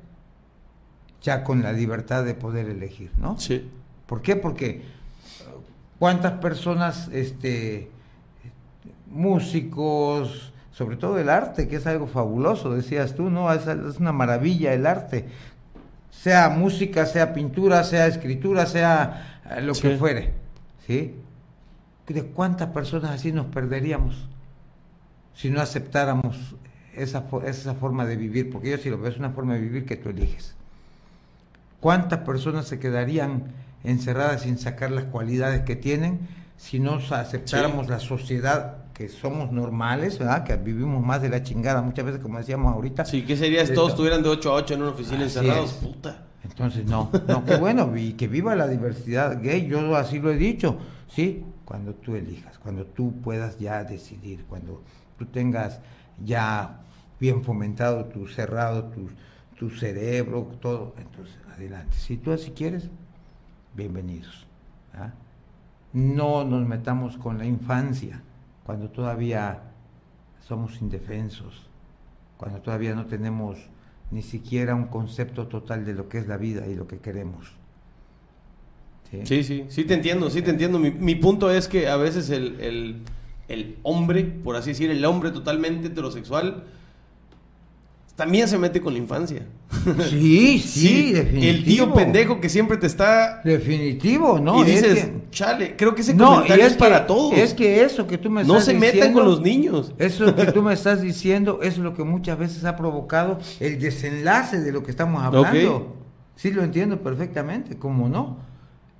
[1.22, 3.40] ya con la libertad de poder elegir, ¿no?
[3.40, 3.70] Sí.
[4.06, 4.36] ¿Por qué?
[4.36, 4.82] Porque eh,
[5.98, 7.90] cuántas personas este
[9.10, 13.50] músicos, sobre todo el arte, que es algo fabuloso, decías tú, ¿no?
[13.50, 15.24] Es, es una maravilla el arte.
[16.10, 20.34] Sea música, sea pintura, sea escritura, sea eh, lo que fuere.
[20.86, 21.14] ¿Sí?
[22.06, 24.28] ¿De cuántas personas así nos perderíamos
[25.34, 26.54] si no aceptáramos
[26.96, 28.50] esa, esa forma de vivir?
[28.50, 30.54] Porque yo sí lo veo, es una forma de vivir que tú eliges.
[31.80, 33.44] ¿Cuántas personas se quedarían
[33.82, 36.20] encerradas sin sacar las cualidades que tienen
[36.56, 37.92] si no aceptáramos Sí.
[37.92, 40.44] la sociedad que somos normales, ¿verdad?
[40.44, 43.04] que vivimos más de la chingada muchas veces, como decíamos ahorita?
[43.04, 45.24] Sí, ¿qué sería si De todos to- estuvieran de 8 a 8 en una oficina
[45.26, 45.70] Así encerrados?
[45.72, 45.76] es.
[45.78, 46.22] Puta.
[46.44, 50.36] Entonces, no, no, qué bueno, y que viva la diversidad gay, yo así lo he
[50.36, 51.42] dicho, ¿sí?
[51.64, 54.82] Cuando tú elijas, cuando tú puedas ya decidir, cuando
[55.18, 55.80] tú tengas
[56.24, 56.80] ya
[57.20, 59.08] bien fomentado tu cerrado, tu,
[59.58, 61.96] tu cerebro, todo, entonces adelante.
[61.96, 62.88] Si tú así quieres,
[63.74, 64.46] bienvenidos.
[64.94, 65.10] ¿ah?
[65.92, 68.20] No nos metamos con la infancia,
[68.64, 69.62] cuando todavía
[70.40, 71.68] somos indefensos,
[72.36, 73.58] cuando todavía no tenemos
[74.10, 77.52] ni siquiera un concepto total de lo que es la vida y lo que queremos.
[79.24, 79.44] ¿Sí?
[79.44, 80.78] Sí, sí, te entiendo, sí te entiendo.
[80.78, 83.02] Mi, mi punto es que a veces el-
[83.48, 86.64] el hombre, por así decir, el hombre totalmente heterosexual,
[88.16, 89.44] también se mete con la infancia.
[90.08, 91.50] Sí, sí, definitivo.
[91.50, 93.40] El tío pendejo que siempre te está...
[93.42, 94.58] Definitivo, ¿no?
[94.64, 97.32] y Es dices, que- chale, creo que ese no, comentario es, que- para todos.
[97.36, 99.92] Es que eso que tú me no estás se metan diciendo, con los niños.
[99.98, 104.60] Eso que tú me estás diciendo es lo que muchas veces ha provocado el desenlace
[104.60, 105.76] de lo que estamos hablando.
[105.76, 105.84] Ok.
[106.36, 108.38] Sí, lo entiendo perfectamente, ¿cómo no?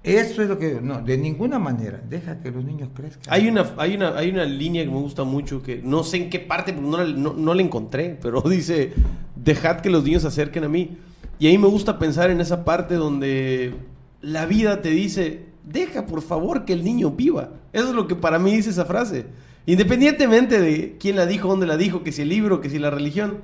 [0.05, 0.81] Eso es lo que...
[0.83, 2.01] No, de ninguna manera.
[2.09, 3.23] Deja que los niños crezcan.
[3.33, 6.31] Hay una, hay, una, hay una línea que me gusta mucho que no sé en
[6.31, 8.93] qué parte, porque no, la- no, no la encontré, pero dice,
[9.35, 10.99] dejad que los niños se acerquen a mí.
[11.39, 13.75] Y ahí me gusta pensar en esa parte donde
[14.21, 17.51] la vida te dice, deja por favor que el niño viva.
[17.73, 19.25] Eso es lo que para mí dice esa frase.
[19.67, 22.91] Independientemente de quién la dijo, dónde la dijo, que si el libro, que si la
[22.91, 23.39] religión,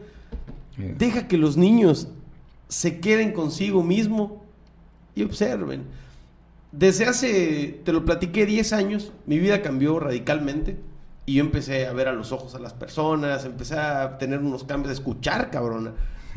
[0.99, 2.09] deja que los niños
[2.69, 4.45] se queden consigo mismo
[5.15, 5.85] y observen.
[6.73, 10.79] Desde hace, te lo platiqué, 10 años, mi vida cambió radicalmente
[11.27, 14.65] y yo empecé a ver a los ojos a las personas, empecé a tener unos
[14.65, 15.93] cambios, a escuchar, cabrona.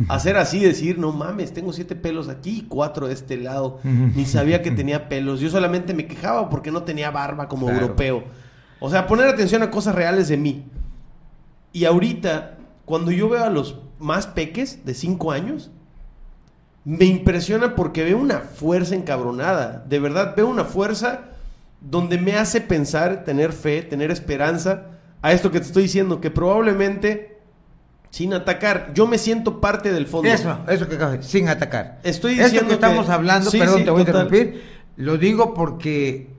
[0.09, 3.79] Hacer así, decir, no mames, tengo siete pelos aquí y cuatro de este lado.
[3.83, 5.39] Ni sabía que tenía pelos.
[5.39, 7.81] Yo solamente me quejaba porque no tenía barba como Claro.
[7.81, 8.23] europeo.
[8.79, 10.65] O sea, poner atención a cosas reales de mí.
[11.73, 15.69] Y ahorita, cuando yo veo a los más peques de 5 años,
[16.85, 19.83] me impresiona porque veo una fuerza encabronada.
[19.87, 21.21] De verdad, veo una fuerza
[21.81, 24.87] donde me hace pensar, tener fe, tener esperanza
[25.21, 27.37] a esto que te estoy diciendo, que probablemente,
[28.09, 30.29] sin atacar, yo me siento parte del fondo.
[30.29, 31.99] Eso, eso que acabas de- sin atacar.
[32.03, 34.21] Estoy Esto diciendo que estamos que- hablando, Sí, perdón, sí, te voy total.
[34.21, 34.63] a interrumpir,
[34.97, 36.29] lo digo porque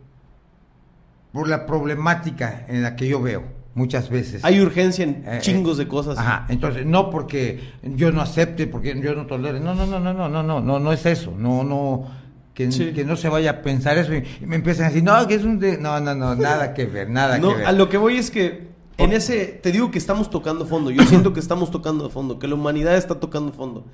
[1.33, 3.43] por la problemática en la que yo veo
[3.75, 4.45] muchas veces.
[4.45, 6.19] Hay urgencia en Eh, chingos eh, de cosas.
[6.19, 10.13] Ajá, entonces no porque yo no acepte, porque yo no tolere, no, no, no, no,
[10.15, 12.07] no, no, no, no, no es eso, no, no,
[12.55, 12.93] que, Sí.
[12.93, 15.35] que no se vaya a pensar eso y, y me empiezan a decir, no, que
[15.35, 15.77] es un, de...
[15.79, 17.67] no, no, no, nada que ver, nada No, que ver.
[17.67, 20.93] a lo que voy es que en ese, te digo que estamos tocando fondo.
[20.93, 23.85] Yo siento que estamos tocando fondo, que la humanidad está tocando fondo.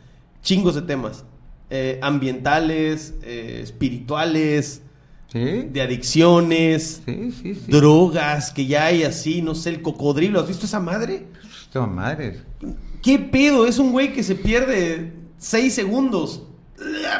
[0.42, 1.24] Chingos de temas.
[1.70, 4.82] eh, ambientales, eh, espirituales,
[5.32, 7.70] Sí, de adicciones, sí, sí, sí.
[7.70, 10.40] drogas, que ya hay así, no sé, el cocodrilo.
[10.40, 11.28] ¿Has visto esa madre?
[11.62, 12.42] Esto, madres.
[13.00, 13.66] ¿Qué pedo?
[13.66, 16.42] Es un güey que se pierde seis segundos.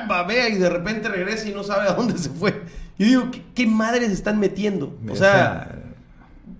[0.08, 2.62] Babea y de repente regresa y no sabe a dónde se fue.
[2.98, 4.98] Y digo, ¿qué, qué madres están metiendo?
[5.08, 5.80] O sea,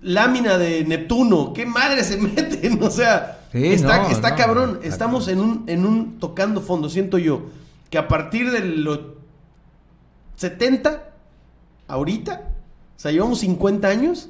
[0.02, 2.82] lámina de Neptuno, ¿qué madres se meten?
[2.82, 4.80] O sea, está, no, está no, cabrón.
[4.82, 7.46] Estamos en un, en un tocando fondo, siento yo,
[7.90, 9.00] que a partir de los
[10.36, 11.09] 70,
[11.90, 12.48] ahorita,
[12.96, 14.28] o sea, llevamos 50 años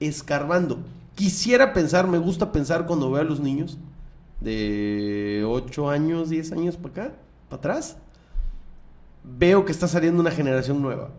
[0.00, 0.78] escarbando.
[1.14, 3.78] Quisiera pensar, me gusta pensar cuando veo a los niños
[4.40, 7.14] de 8 años, 10 años para acá,
[7.48, 7.96] para atrás,
[9.24, 11.10] veo que está saliendo una generación nueva,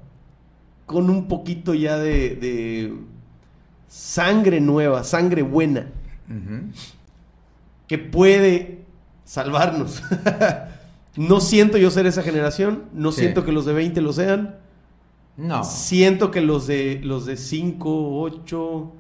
[0.86, 2.94] con un poquito ya de, de
[3.90, 5.88] sangre nueva, sangre buena,
[7.88, 8.80] que puede
[9.26, 10.02] salvarnos.
[11.18, 13.22] no siento yo ser esa generación, no Sí.
[13.22, 14.56] siento que los de 20 lo sean.
[15.40, 15.64] No.
[15.64, 18.92] Siento que los de los de 5, 8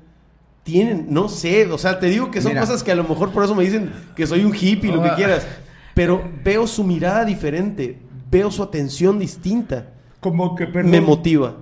[0.63, 2.61] tienen, no sé, o sea, te digo que son Mira.
[2.61, 5.09] cosas que a lo mejor por eso me dicen que soy un hippie, lo que
[5.09, 5.15] Ah.
[5.15, 5.45] quieras,
[5.93, 7.99] pero veo su mirada diferente,
[8.31, 9.87] veo su atención distinta,
[10.21, 11.55] Como que, me motiva.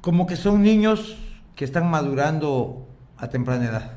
[0.00, 1.16] como que son niños
[1.54, 2.86] que están madurando
[3.18, 3.90] a temprana edad.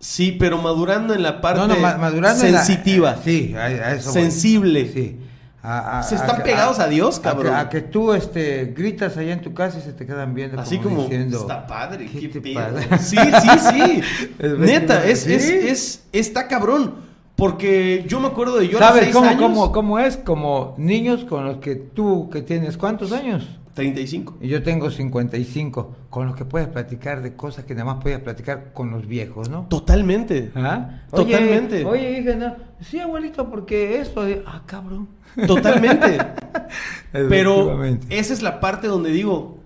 [0.00, 3.64] Sí, pero madurando en la parte no, no, ma- madurando en la- sensitiva, sí, a,
[3.66, 4.20] a eso voy.
[4.22, 4.90] sensible.
[4.92, 5.16] Sí,
[5.64, 7.54] a- a- Se están que- pegados a Dios, cabrón.
[7.54, 10.78] A, que tú este, gritas allá en tu casa y se te quedan viendo Así
[10.78, 12.54] como, diciendo, está padre, ¿qué qué, pedo.
[12.54, 12.98] pasa?
[13.02, 14.00] Sí, sí, sí.
[14.38, 15.52] Es Neta, es, es, ¿Sí?
[15.68, 17.02] es, está cabrón.
[17.36, 20.16] Porque yo me acuerdo de yo a los ¿Sabes seis cómo, años, cómo, cómo es?
[20.18, 23.48] Como niños con los que tú, que tienes cuántos años?
[23.74, 24.38] 35.
[24.40, 28.20] Y yo tengo 55, con los que puedes platicar de cosas que nada más puedes
[28.20, 29.66] platicar con los viejos, ¿no?
[29.68, 30.52] Totalmente.
[30.54, 31.02] ¿Ah?
[31.10, 31.84] Totalmente.
[31.84, 32.54] Oye, hija, no.
[32.80, 34.24] Sí, abuelito, porque esto.
[34.46, 35.08] Ah, cabrón.
[35.46, 36.18] Totalmente.
[37.12, 39.58] Pero esa es la parte donde digo,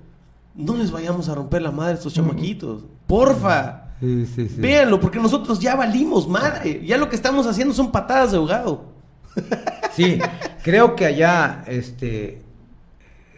[0.55, 2.85] no les vayamos a romper la madre a estos chamaquitos.
[3.07, 3.95] Porfa.
[4.01, 4.61] Sí, sí, sí.
[4.61, 6.85] Véanlo, porque nosotros ya valimos madre.
[6.85, 8.87] Ya lo que estamos haciendo son patadas de ahogado.
[9.93, 10.19] Sí,
[10.63, 12.43] creo que allá, este,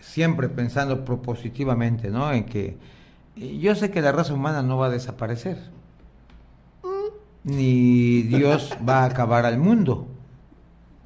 [0.01, 2.33] siempre pensando propositivamente, ¿no?
[2.33, 2.77] En que
[3.37, 5.59] eh, yo sé que la raza humana no va a desaparecer,
[7.45, 10.09] ni Dios va a acabar al mundo.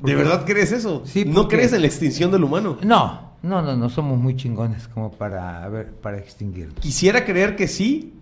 [0.03, 1.03] ¿De verdad crees eso?
[1.07, 2.77] Sí, ¿No crees en la extinción del humano?
[2.83, 6.81] No, no, no, no somos muy chingones como para, a ver, para extinguirnos.
[6.81, 8.13] Quisiera creer que sí.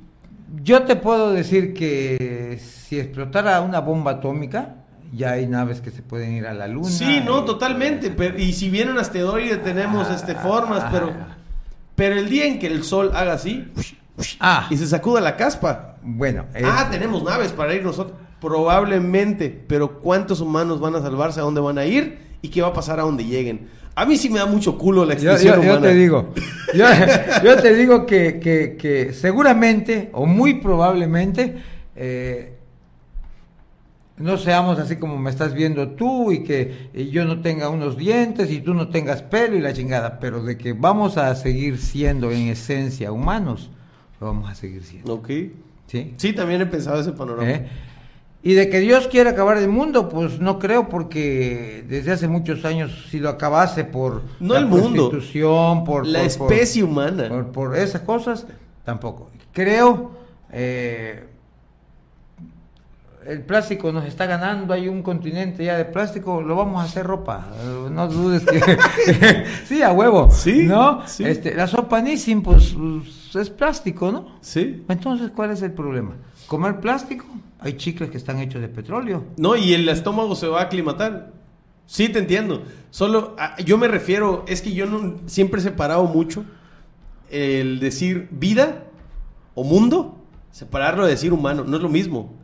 [0.62, 4.81] Yo te puedo decir que si explotara una bomba atómica,
[5.12, 6.88] ya hay naves que se pueden ir a la luna.
[6.88, 8.10] Sí, no, y- totalmente.
[8.10, 11.12] pero- y si viene un asteroide tenemos este formas, pero
[11.94, 13.70] pero el día en que el sol haga así
[14.40, 14.66] Ah.
[14.70, 15.96] y se sacuda la caspa.
[16.02, 18.16] Bueno, Ah, es- tenemos naves para ir nosotros.
[18.40, 21.40] Probablemente, pero ¿cuántos humanos van a salvarse?
[21.40, 22.18] ¿A dónde van a ir?
[22.40, 23.68] ¿Y qué va a pasar a donde lleguen?
[23.94, 25.88] A mí sí me da mucho culo la Yo, extinción yo- yo humana.
[25.88, 26.32] te digo,
[26.74, 26.84] yo,
[27.44, 31.56] yo te digo que, que- que seguramente o muy probablemente
[31.94, 32.56] eh,
[34.22, 37.96] no seamos así como me estás viendo tú y que eh, yo no tenga unos
[37.96, 41.78] dientes y tú no tengas pelo y la chingada, pero de que vamos a seguir
[41.78, 43.70] siendo en esencia humanos,
[44.20, 45.14] lo vamos a seguir siendo.
[45.14, 45.28] Ok.
[45.88, 46.14] ¿sí?
[46.16, 47.50] Sí, también he pensado ese panorama.
[47.50, 47.66] ¿Eh?
[48.44, 52.64] Y de que Dios quiere acabar el mundo, pues no creo, porque desde hace muchos
[52.64, 55.10] años, si lo acabase por No la el mundo.
[55.10, 57.28] por la por- por- especie humana.
[57.28, 58.46] por, por esas cosas,
[58.84, 59.30] tampoco.
[59.52, 60.10] Creo,
[60.50, 61.24] eh,
[63.26, 67.06] el plástico nos está ganando, hay un continente ya de plástico, lo vamos a hacer
[67.06, 67.48] ropa.
[67.60, 68.60] eh, No dudes que...
[69.66, 70.30] sí, a huevo.
[70.30, 71.06] Sí, ¿No?
[71.06, 71.24] sí.
[71.24, 74.26] Este, la sopa Nissin, pues, pues, es plástico, ¿no?
[74.40, 74.84] Sí.
[74.88, 76.12] Entonces, ¿cuál es el problema?
[76.46, 77.24] ¿Comer plástico?
[77.60, 79.24] Hay chicles que están hechos de petróleo.
[79.36, 81.32] No, y el estómago se va a aclimatar.
[81.86, 82.62] Sí, te entiendo.
[82.90, 86.44] Solo, a- yo me refiero, es que yo no, siempre he separado mucho
[87.30, 88.84] el decir vida
[89.54, 90.21] o mundo,
[90.52, 92.34] separarlo de decir humano, no es lo mismo.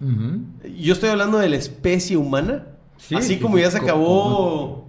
[0.77, 2.65] Yo estoy hablando de la especie humana,
[2.97, 4.89] Sí, así sí, como ya se acabó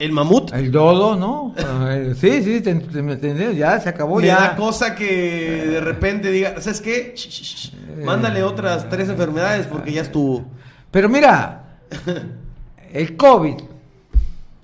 [0.00, 0.52] el mamut.
[0.52, 1.54] El dodo, ¿no?
[1.64, 4.40] Ah, el- sí, sí, te, te- ya se acabó, Me ya.
[4.40, 7.12] da cosa que de repente diga, ¿sabes qué?
[7.14, 10.44] Sh, sh, sh, Mándale otras tres enfermedades porque ya estuvo.
[10.90, 11.78] Pero mira,
[12.92, 13.56] el COVID,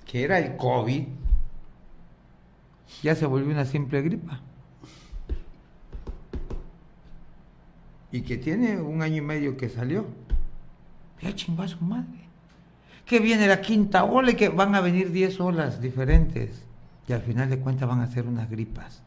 [0.05, 1.03] que era el COVID,
[3.03, 4.41] ya se volvió una simple gripa.
[8.11, 10.05] Y que tiene un año y medio que salió.
[11.21, 12.27] Ya chingó a su madre.
[13.05, 16.63] Que viene la quinta ola y que van a venir 10 olas diferentes.
[17.07, 19.01] Y al final de cuentas van a ser unas gripas.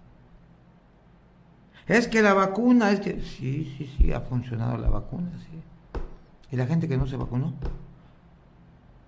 [1.86, 3.20] Es que la vacuna, es que...
[3.20, 5.60] Sí, sí, sí, ha funcionado la vacuna, sí.
[6.52, 7.54] ¿Y la gente que no se vacunó?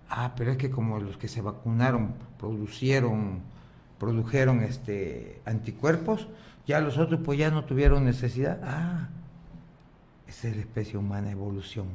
[0.09, 3.41] Ah, pero es que como los que se vacunaron producieron,
[3.99, 6.29] produjeron este anticuerpos,
[6.67, 8.61] ya los otros pues ya no tuvieron necesidad.
[8.63, 9.09] Ah,
[10.33, 11.87] esa es la especie humana, evolución.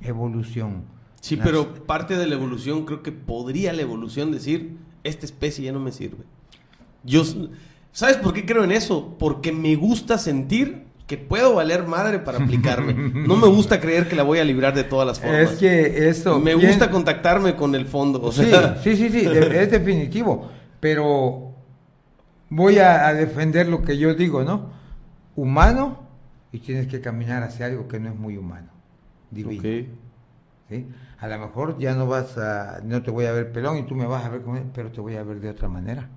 [0.00, 0.84] Evolución.
[1.20, 5.72] Sí, pero parte de la evolución, creo que podría la evolución decir, esta especie ya
[5.72, 6.24] no me sirve.
[7.02, 7.22] Yo,
[7.92, 9.16] ¿sabes por qué creo en eso?
[9.18, 12.92] Porque me gusta sentir que puedo valer madre para aplicarme.
[13.26, 15.52] No me gusta creer que la voy a librar de todas las formas.
[15.52, 16.38] Es que eso...
[16.40, 18.20] me bien- gusta contactarme con el fondo.
[18.22, 20.50] O Sí, sea, sí, sí, es definitivo.
[20.80, 21.54] Pero
[22.50, 24.70] voy a, a defender lo que yo digo, ¿no?
[25.36, 26.03] Humano
[26.54, 28.68] y tienes que caminar hacia algo que no es muy humano,
[29.32, 29.58] divino.
[29.58, 29.88] Ok.
[30.68, 30.86] ¿sí?
[31.18, 33.96] A lo mejor ya no vas a, no te voy a ver pelón y tú
[33.96, 36.08] me vas a ver como pero te voy a ver de otra manera.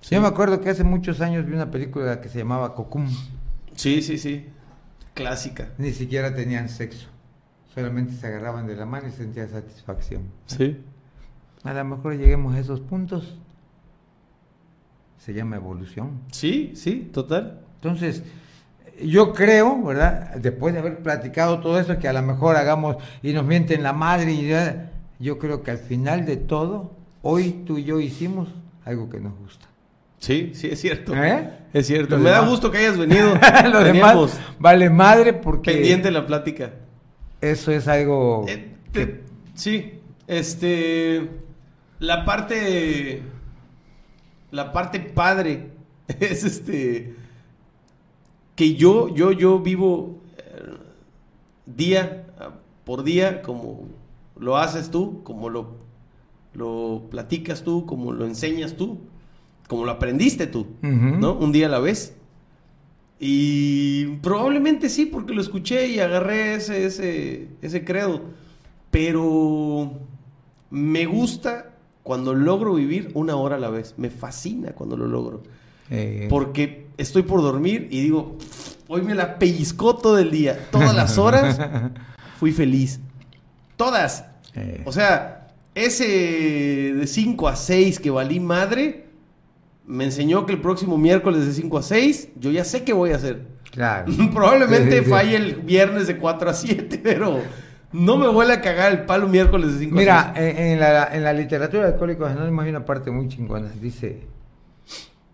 [0.00, 0.16] Sí.
[0.16, 3.08] Yo me acuerdo que hace muchos años vi una película que se llamaba Cocum.
[3.76, 4.46] Sí, sí, sí.
[5.14, 5.68] Clásica.
[5.78, 7.06] Ni siquiera tenían sexo.
[7.72, 10.22] Solamente se agarraban de la mano y sentían satisfacción.
[10.46, 10.76] Sí.
[11.62, 13.38] A lo mejor lleguemos a esos puntos.
[15.18, 16.22] Se llama evolución.
[16.32, 17.60] Sí, sí, total.
[17.76, 18.24] Entonces,
[19.04, 20.34] yo creo, ¿verdad?
[20.36, 23.92] Después de haber platicado todo eso, que a lo mejor hagamos y nos mienten la
[23.92, 28.48] madre, y ya, yo creo que al final de todo, hoy tú y yo hicimos
[28.84, 29.66] algo que nos gusta.
[30.18, 31.14] Sí, sí, es cierto.
[31.14, 31.50] ¿Eh?
[31.72, 32.16] Es cierto.
[32.16, 33.38] Lo me da gusto que hayas venido.
[33.72, 36.72] Lo demás vale madre porque pendiente la plática.
[37.40, 39.20] eso es algo Eh, que-
[39.54, 41.28] sí, este.
[42.00, 43.22] la parte.
[44.50, 45.70] La parte padre
[46.20, 47.14] es este.
[48.60, 50.76] Que yo, yo, yo vivo eh,
[51.64, 52.26] día
[52.84, 53.86] por día como
[54.38, 55.76] lo haces tú, como lo,
[56.52, 58.98] lo platicas tú, como lo enseñas tú,
[59.66, 61.38] como lo aprendiste tú, ¿no?
[61.38, 62.14] Un día a la vez.
[63.18, 68.24] Y probablemente sí, porque lo escuché y agarré ese, ese, ese credo.
[68.90, 69.90] Pero
[70.68, 73.94] me gusta cuando logro vivir una hora a la vez.
[73.96, 75.44] Me fascina cuando lo logro.
[75.90, 76.26] Eh.
[76.30, 78.36] Porque estoy por dormir y digo,
[78.88, 80.68] hoy me la pellizcó todo el día.
[80.70, 81.58] Todas las horas
[82.38, 83.00] fui feliz.
[83.76, 84.24] Todas.
[84.54, 84.82] Eh.
[84.84, 86.04] O sea, ese
[86.94, 89.06] de 5 a 6 que valí madre,
[89.86, 93.12] me enseñó que el próximo miércoles de 5 a 6, yo ya sé qué voy
[93.12, 93.46] a hacer.
[93.70, 94.12] Claro.
[94.32, 97.40] Probablemente falle el viernes de 4 a 7, pero
[97.92, 100.54] no me vuelve a cagar el palo miércoles de 5 Mira, a 6.
[100.54, 103.68] Mira, en, la, en la literatura de Alcohólicos Anónimos hay una parte muy chingona.
[103.80, 104.20] Dice,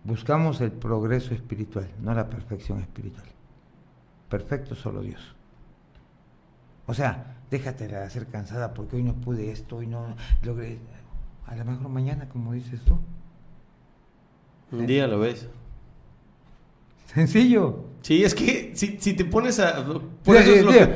[0.07, 3.25] buscamos el progreso espiritual, no la perfección espiritual.
[4.29, 5.35] Perfecto solo Dios.
[6.85, 10.79] O sea, déjate de hacer cansada porque hoy no pude esto, hoy no logré.
[11.45, 12.97] A lo mejor mañana, como dices tú.
[14.71, 15.49] Un día lo ves.
[17.13, 17.85] Sencillo.
[18.01, 19.85] Sí, es que si, te pones a...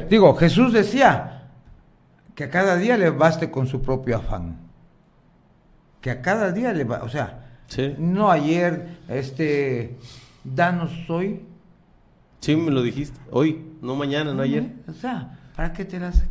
[0.10, 1.50] Digo, Jesús decía
[2.34, 4.58] que a cada día le baste con su propio afán.
[6.00, 7.51] Que a cada día le va, o sea,
[7.98, 9.98] no ayer, este,
[10.44, 11.42] danos hoy.
[12.40, 14.68] Sí, me lo dijiste, hoy, no mañana, no ayer.
[14.88, 16.24] O sea, ¿Para qué te las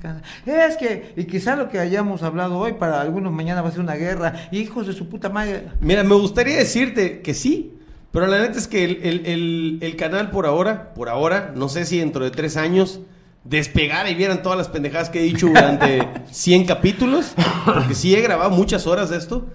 [0.47, 3.81] Es que, y quizá lo que hayamos hablado hoy, para algunos mañana va a ser
[3.81, 4.49] una guerra.
[4.51, 5.69] Hijos de su puta madre.
[5.81, 7.75] Mira, me gustaría decirte que sí,
[8.12, 12.25] pero la neta es que el, canal por ahora, por ahora, no sé si dentro
[12.25, 13.01] de tres años
[13.44, 18.20] despegara y vieran todas las pendejadas que he dicho durante 100 capítulos, porque sí he
[18.23, 19.47] grabado muchas horas de esto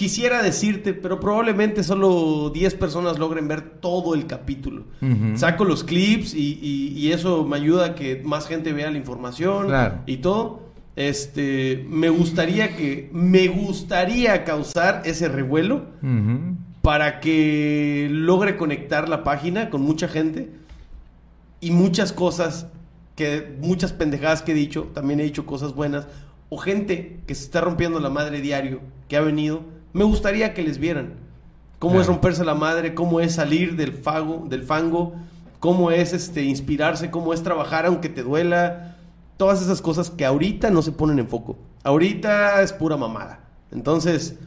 [0.00, 4.84] quisiera decirte, pero probablemente solo 10 personas logren ver todo el capítulo.
[5.34, 9.68] Saco los clips y, eso me ayuda a que más gente vea la información
[10.06, 10.70] y todo.
[10.96, 15.84] Este, me gustaría que, me gustaría causar ese revuelo
[16.80, 20.48] para que logre conectar la página con mucha gente
[21.60, 22.68] y muchas cosas
[23.16, 26.06] que, muchas pendejadas que he dicho, también he dicho cosas buenas,
[26.48, 30.62] o gente que se está rompiendo la madre diario, que ha venido me gustaría que
[30.62, 31.14] les vieran
[31.80, 35.14] cómo es romperse la madre, cómo es salir del fago, del fango,
[35.58, 38.96] cómo es este inspirarse, cómo es trabajar aunque te duela,
[39.36, 41.58] todas esas cosas que ahorita no se ponen en foco.
[41.82, 43.40] Ahorita es pura mamada.
[43.72, 44.38] Entonces,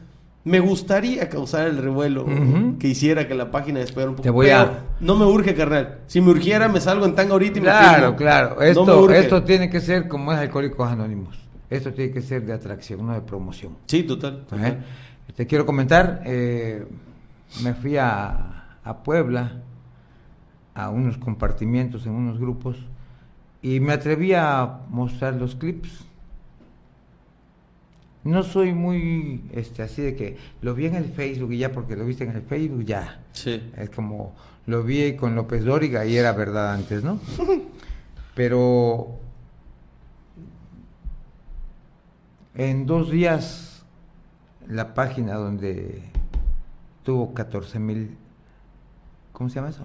[0.44, 2.24] me gustaría causar el revuelo
[2.78, 4.22] que hiciera que la página despegara un poco.
[4.22, 4.84] Te voy a...
[5.00, 6.00] no me urge, carnal.
[6.06, 8.62] Si me urgiera, me salgo en tanga ahorita y me Claro, claro.
[8.62, 11.36] Esto, esto tiene que ser como es Alcohólicos Anónimos.
[11.70, 13.72] Esto tiene que ser de atracción, no de promoción.
[13.86, 14.44] Sí, total.
[14.52, 14.76] ¿Eh?
[15.36, 16.86] Te quiero comentar, eh,
[17.62, 19.62] me fui a, a, Puebla
[20.74, 22.76] a unos compartimientos en unos grupos
[23.62, 26.04] y me atreví a mostrar los clips.
[28.22, 31.96] No soy muy este así de que lo vi en el Facebook y ya porque
[31.96, 33.20] lo viste en el Facebook ya.
[33.32, 33.60] Sí.
[33.76, 34.34] Es como
[34.66, 37.18] lo vi con López Dóriga y era verdad antes, ¿no?
[38.34, 39.18] Pero
[42.54, 43.73] en dos días
[44.68, 46.02] la página donde
[47.02, 48.16] tuvo 14 mil,
[49.32, 49.84] ¿cómo se llama eso?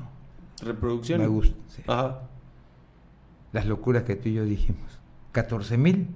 [0.61, 1.27] Reproducciones.
[1.27, 1.55] Me gusta.
[1.87, 2.21] Ajá.
[3.51, 4.99] Las locuras que tú y yo dijimos.
[5.31, 6.07] 14 mil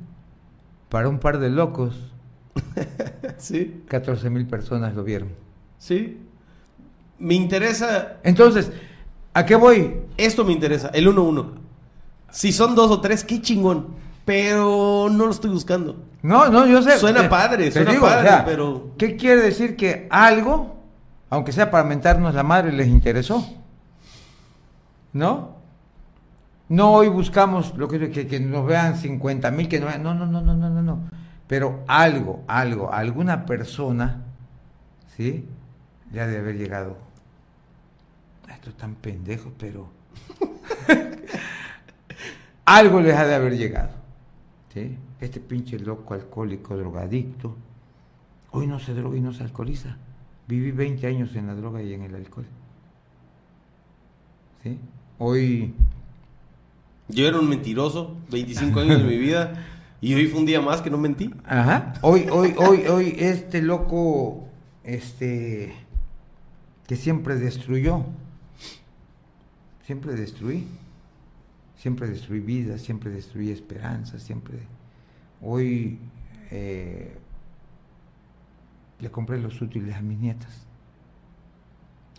[0.89, 2.11] para un par de locos.
[3.37, 3.83] sí.
[3.87, 5.29] 14 mil personas lo vieron.
[5.77, 6.19] Sí.
[7.19, 8.17] Me interesa.
[8.23, 8.71] Entonces,
[9.33, 10.01] ¿a qué voy?
[10.17, 11.51] Esto me interesa, el 1-1.
[12.31, 13.87] Si son dos o tres, qué chingón.
[14.25, 15.97] Pero no lo estoy buscando.
[16.23, 16.97] No, no, yo sé.
[16.97, 18.93] Suena padre, suena padre, pero.
[18.97, 20.77] ¿Qué quiere decir que algo,
[21.29, 23.45] aunque sea para mentarnos la madre, les interesó?
[25.11, 25.57] ¿No?
[26.69, 30.01] No hoy buscamos lo que, que, que nos vean 50 mil, que no vean.
[30.01, 30.99] No, no, no, no, no, no, no.
[31.45, 34.21] Pero algo, algo, alguna persona,
[35.17, 35.45] ¿sí?
[36.13, 36.97] Ya debe haber llegado.
[38.47, 39.89] Esto es tan pendejo, pero.
[42.65, 44.02] algo les ha de haber llegado.
[44.75, 47.55] Este pinche loco alcohólico, drogadicto,
[48.51, 49.97] hoy no se droga y no se alcoholiza.
[50.47, 52.45] Viví 20 años en la droga y en el alcohol.
[54.63, 54.79] ¿Sí?
[55.19, 55.73] Hoy...
[57.07, 59.53] Yo era un mentiroso, 25 años de mi vida,
[60.01, 61.31] y hoy fue un día más que no mentí.
[61.45, 61.93] Ajá.
[62.01, 64.47] Hoy, hoy, hoy, hoy, este loco,
[64.83, 65.75] este,
[66.87, 68.05] que siempre destruyó,
[69.85, 70.65] siempre destruí
[71.83, 74.57] siempre destruí vidas, siempre destruí esperanzas, siempre...
[75.41, 75.99] Hoy
[76.49, 77.13] eh,
[79.01, 80.65] le compré los útiles a mis nietas.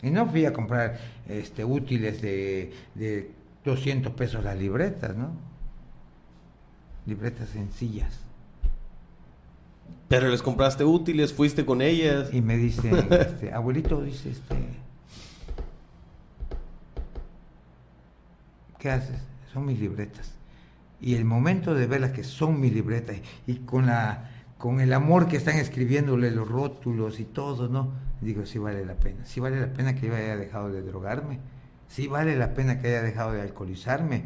[0.02, 3.30] Y no fui a comprar este, útiles de, de
[3.64, 5.30] 200 pesos las libretas, ¿no?
[7.06, 8.20] Libretas sencillas.
[10.08, 12.34] Pero les compraste útiles, fuiste con ellas.
[12.34, 14.56] Y me dice, este, abuelito, dice, este,
[18.78, 19.33] ¿qué haces?
[19.54, 20.34] Son mis libretas.
[21.00, 23.16] Y el momento de verlas que son mis libretas
[23.46, 27.92] y con la con el amor que están escribiéndole los rótulos y todo, ¿no?
[28.20, 29.24] Digo, sí vale la pena.
[29.24, 31.38] Sí vale la pena que yo haya dejado de drogarme.
[31.86, 34.24] Sí vale la pena que haya dejado de alcoholizarme.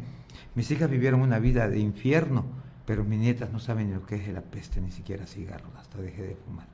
[0.55, 2.45] Mis hijas vivieron una vida de infierno,
[2.85, 6.23] pero mis nietas no saben lo que es la peste, ni siquiera cigarros, hasta dejé
[6.23, 6.67] de fumar.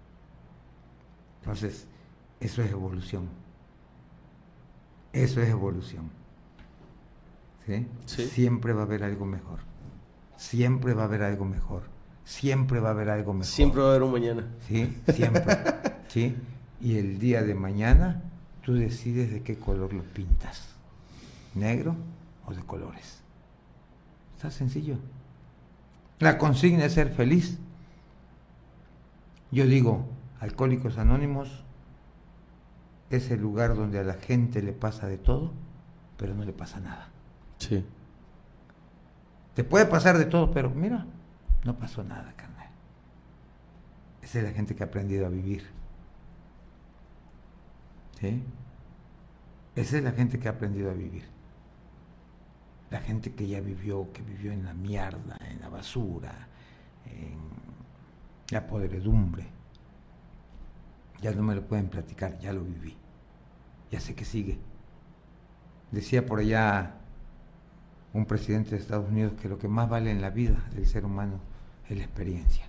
[1.41, 1.87] Entonces,
[2.39, 3.27] eso es evolución.
[5.11, 6.24] Eso es evolución.
[7.65, 7.87] ¿Sí?
[8.05, 8.25] Sí.
[8.27, 9.59] Siempre va a haber algo mejor.
[10.37, 11.83] Siempre va a haber algo mejor.
[12.23, 13.45] Siempre va a haber algo mejor.
[13.45, 14.47] Siempre va a haber un mañana.
[14.67, 15.43] Sí, siempre.
[16.07, 16.35] ¿Sí?
[16.81, 18.21] Y el día de mañana
[18.63, 20.75] tú decides de qué color lo pintas.
[21.53, 21.95] ¿Negro
[22.45, 23.19] o de colores?
[24.35, 24.97] Está sencillo.
[26.19, 27.57] La consigna es ser feliz.
[29.51, 30.05] Yo digo,
[30.39, 31.63] Alcohólicos Anónimos
[33.09, 35.51] es el lugar donde a la gente le pasa de todo,
[36.17, 37.09] pero no le pasa nada.
[37.59, 37.85] Sí.
[39.55, 41.05] Te puede pasar de todo, pero mira,
[41.63, 42.69] no pasó nada, carnal.
[44.21, 45.65] Esa es la gente que ha aprendido a vivir.
[48.19, 48.43] ¿Sí?
[49.75, 51.25] Esa es la gente que ha aprendido a vivir.
[52.89, 56.33] La gente que ya vivió, que vivió en la mierda, en la basura,
[57.05, 57.39] en
[58.49, 59.47] la podredumbre.
[61.21, 62.95] Ya no me lo pueden platicar, ya lo viví.
[63.91, 64.59] Ya sé que sigue.
[65.91, 66.95] Decía por allá
[68.15, 71.03] un presidente de Estados Unidos que lo que más vale en la vida del ser
[71.03, 71.37] humano
[71.89, 72.65] es la experiencia.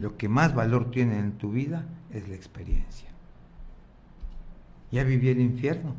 [0.00, 3.08] Lo que más valor tiene en tu vida es la experiencia.
[4.90, 5.94] Ya viví el infierno.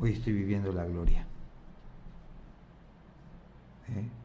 [0.00, 1.24] Hoy estoy viviendo la gloria.
[3.88, 4.17] ¿Eh?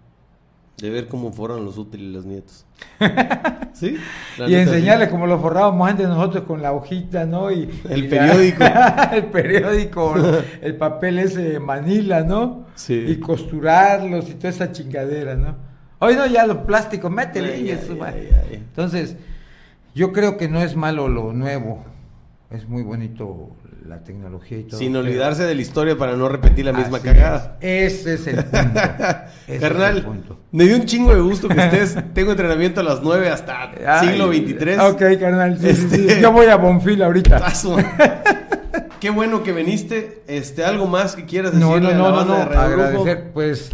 [0.83, 2.65] De ver cómo fueron los útiles los nietos.
[3.73, 3.95] ¿Sí?
[4.37, 7.49] La y neta, enseñarle como lo forrábamos antes nosotros con la hojita, ¿no?
[7.53, 8.65] Y, El y periódico.
[9.13, 10.13] el periódico,
[10.61, 12.65] el papel ese de Manila, ¿no?
[12.75, 12.95] Sí.
[12.95, 15.55] Y costurarlos y toda esa chingadera, ¿no?
[15.99, 18.29] Hoy no, ya los plásticos, métele Ay, y eso, ay.
[18.51, 19.15] Entonces,
[19.95, 21.85] yo creo que no es malo lo nuevo.
[22.51, 23.51] Es muy bonito
[23.85, 24.79] la tecnología y todo.
[24.79, 27.57] Sin pero- olvidarse de la historia para no repetir la misma cagada.
[27.61, 28.05] es.
[28.05, 28.79] Ese es el punto.
[28.79, 30.39] Ese es el Carnal, punto.
[30.51, 31.97] me dio un chingo de gusto que estés.
[32.13, 34.79] Tengo entrenamiento a las 9 hasta Ay, siglo 23.
[34.79, 35.57] Ok, carnal.
[35.59, 35.95] sí, sí, sí.
[36.07, 37.39] Este- Yo voy a Bonfil ahorita.
[37.39, 37.75] Paso.
[38.99, 40.23] Qué bueno que viniste.
[40.27, 42.45] Este, algo más que quieras No, decirle no, a la no, no, no.
[42.45, 42.59] Grupo?
[42.59, 43.69] Agradecer, pues,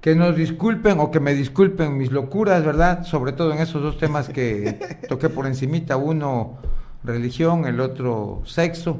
[0.00, 3.04] que nos disculpen o que me disculpen mis locuras, ¿verdad?
[3.04, 5.96] Sobre todo en esos dos temas que toqué por encimita.
[5.96, 6.58] Uno,
[7.04, 8.98] religión, el otro, sexo.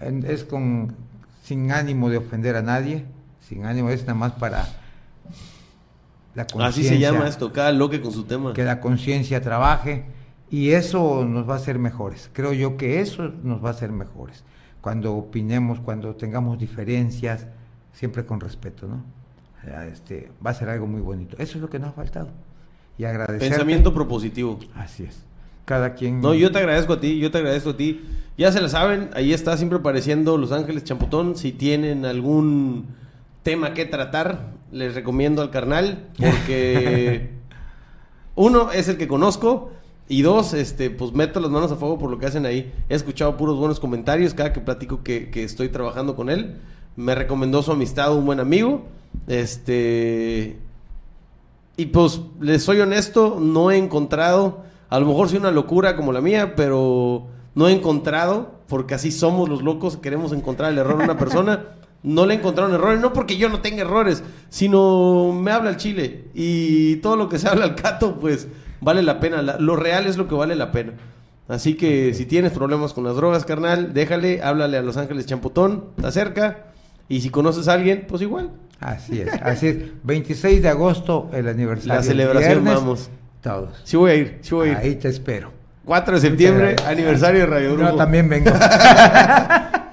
[0.00, 0.94] Es con,
[1.42, 3.04] sin ánimo de ofender a nadie.
[3.40, 4.66] Sin ánimo, es nada más para
[6.34, 6.90] la Así conciencia.
[6.92, 8.52] se llama esto, cada loque con su tema.
[8.54, 10.06] que la conciencia trabaje
[10.50, 12.30] y eso nos va a hacer mejores.
[12.32, 14.44] Creo yo que eso nos va a hacer mejores.
[14.80, 17.46] Cuando opinemos, cuando tengamos diferencias,
[17.92, 19.04] siempre con respeto, ¿no?
[19.62, 21.36] O sea, Este, va a ser algo muy bonito.
[21.38, 22.28] Eso es lo que nos ha faltado.
[22.98, 23.48] Y agradecer.
[23.48, 24.58] Pensamiento propositivo.
[24.74, 25.24] Así es.
[25.64, 26.20] Cada quien.
[26.20, 28.02] No, yo te agradezco a ti, yo te agradezco a ti.
[28.36, 31.36] Ya se la saben, ahí está siempre apareciendo Los Ángeles Champutón.
[31.36, 32.86] Si tienen algún
[33.42, 37.30] tema que tratar, les recomiendo al carnal, porque
[38.34, 39.70] uno es el que conozco
[40.08, 42.72] y dos, este, pues meto las manos a fuego por lo que hacen ahí.
[42.88, 46.56] He escuchado puros buenos comentarios cada que platico que, que estoy trabajando con él.
[46.96, 48.84] Me recomendó su amistad un buen amigo.
[49.26, 50.58] Este,
[51.76, 56.12] y pues, les soy honesto, no he encontrado, a lo mejor sí una locura como
[56.12, 60.96] la mía, pero no he encontrado, porque así somos los locos, queremos encontrar el error
[61.00, 61.64] en una persona.
[62.04, 66.26] No le encontraron errores, no porque yo no tenga errores, sino me habla el chile.
[66.34, 68.46] Y todo lo que se habla al cato, pues
[68.82, 69.40] vale la pena.
[69.40, 70.92] La- lo real es lo que vale la pena.
[71.48, 75.86] Así que si tienes problemas con las drogas, carnal, déjale, háblale a Los Ángeles Champutón,
[75.96, 76.66] está cerca.
[77.08, 78.50] Y si conoces a alguien, pues igual.
[78.80, 79.76] Así es, así es.
[80.02, 81.94] 26 de agosto, el aniversario.
[81.94, 83.10] La celebración, viernes, vamos.
[83.44, 83.78] Todos.
[83.84, 84.78] Sí voy a ir, sí voy a ir.
[84.78, 85.52] Ahí te espero.
[85.84, 87.96] 4 de septiembre, aniversario de Radio Yo Grupo.
[87.96, 88.50] también vengo.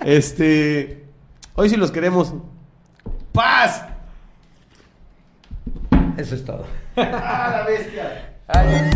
[0.04, 1.06] Este,
[1.54, 2.34] hoy sí los queremos.
[3.34, 3.86] ¡Paz!
[6.18, 6.66] Eso es todo.
[6.96, 8.32] ¡Ah, la bestia!
[8.48, 8.90] Ay.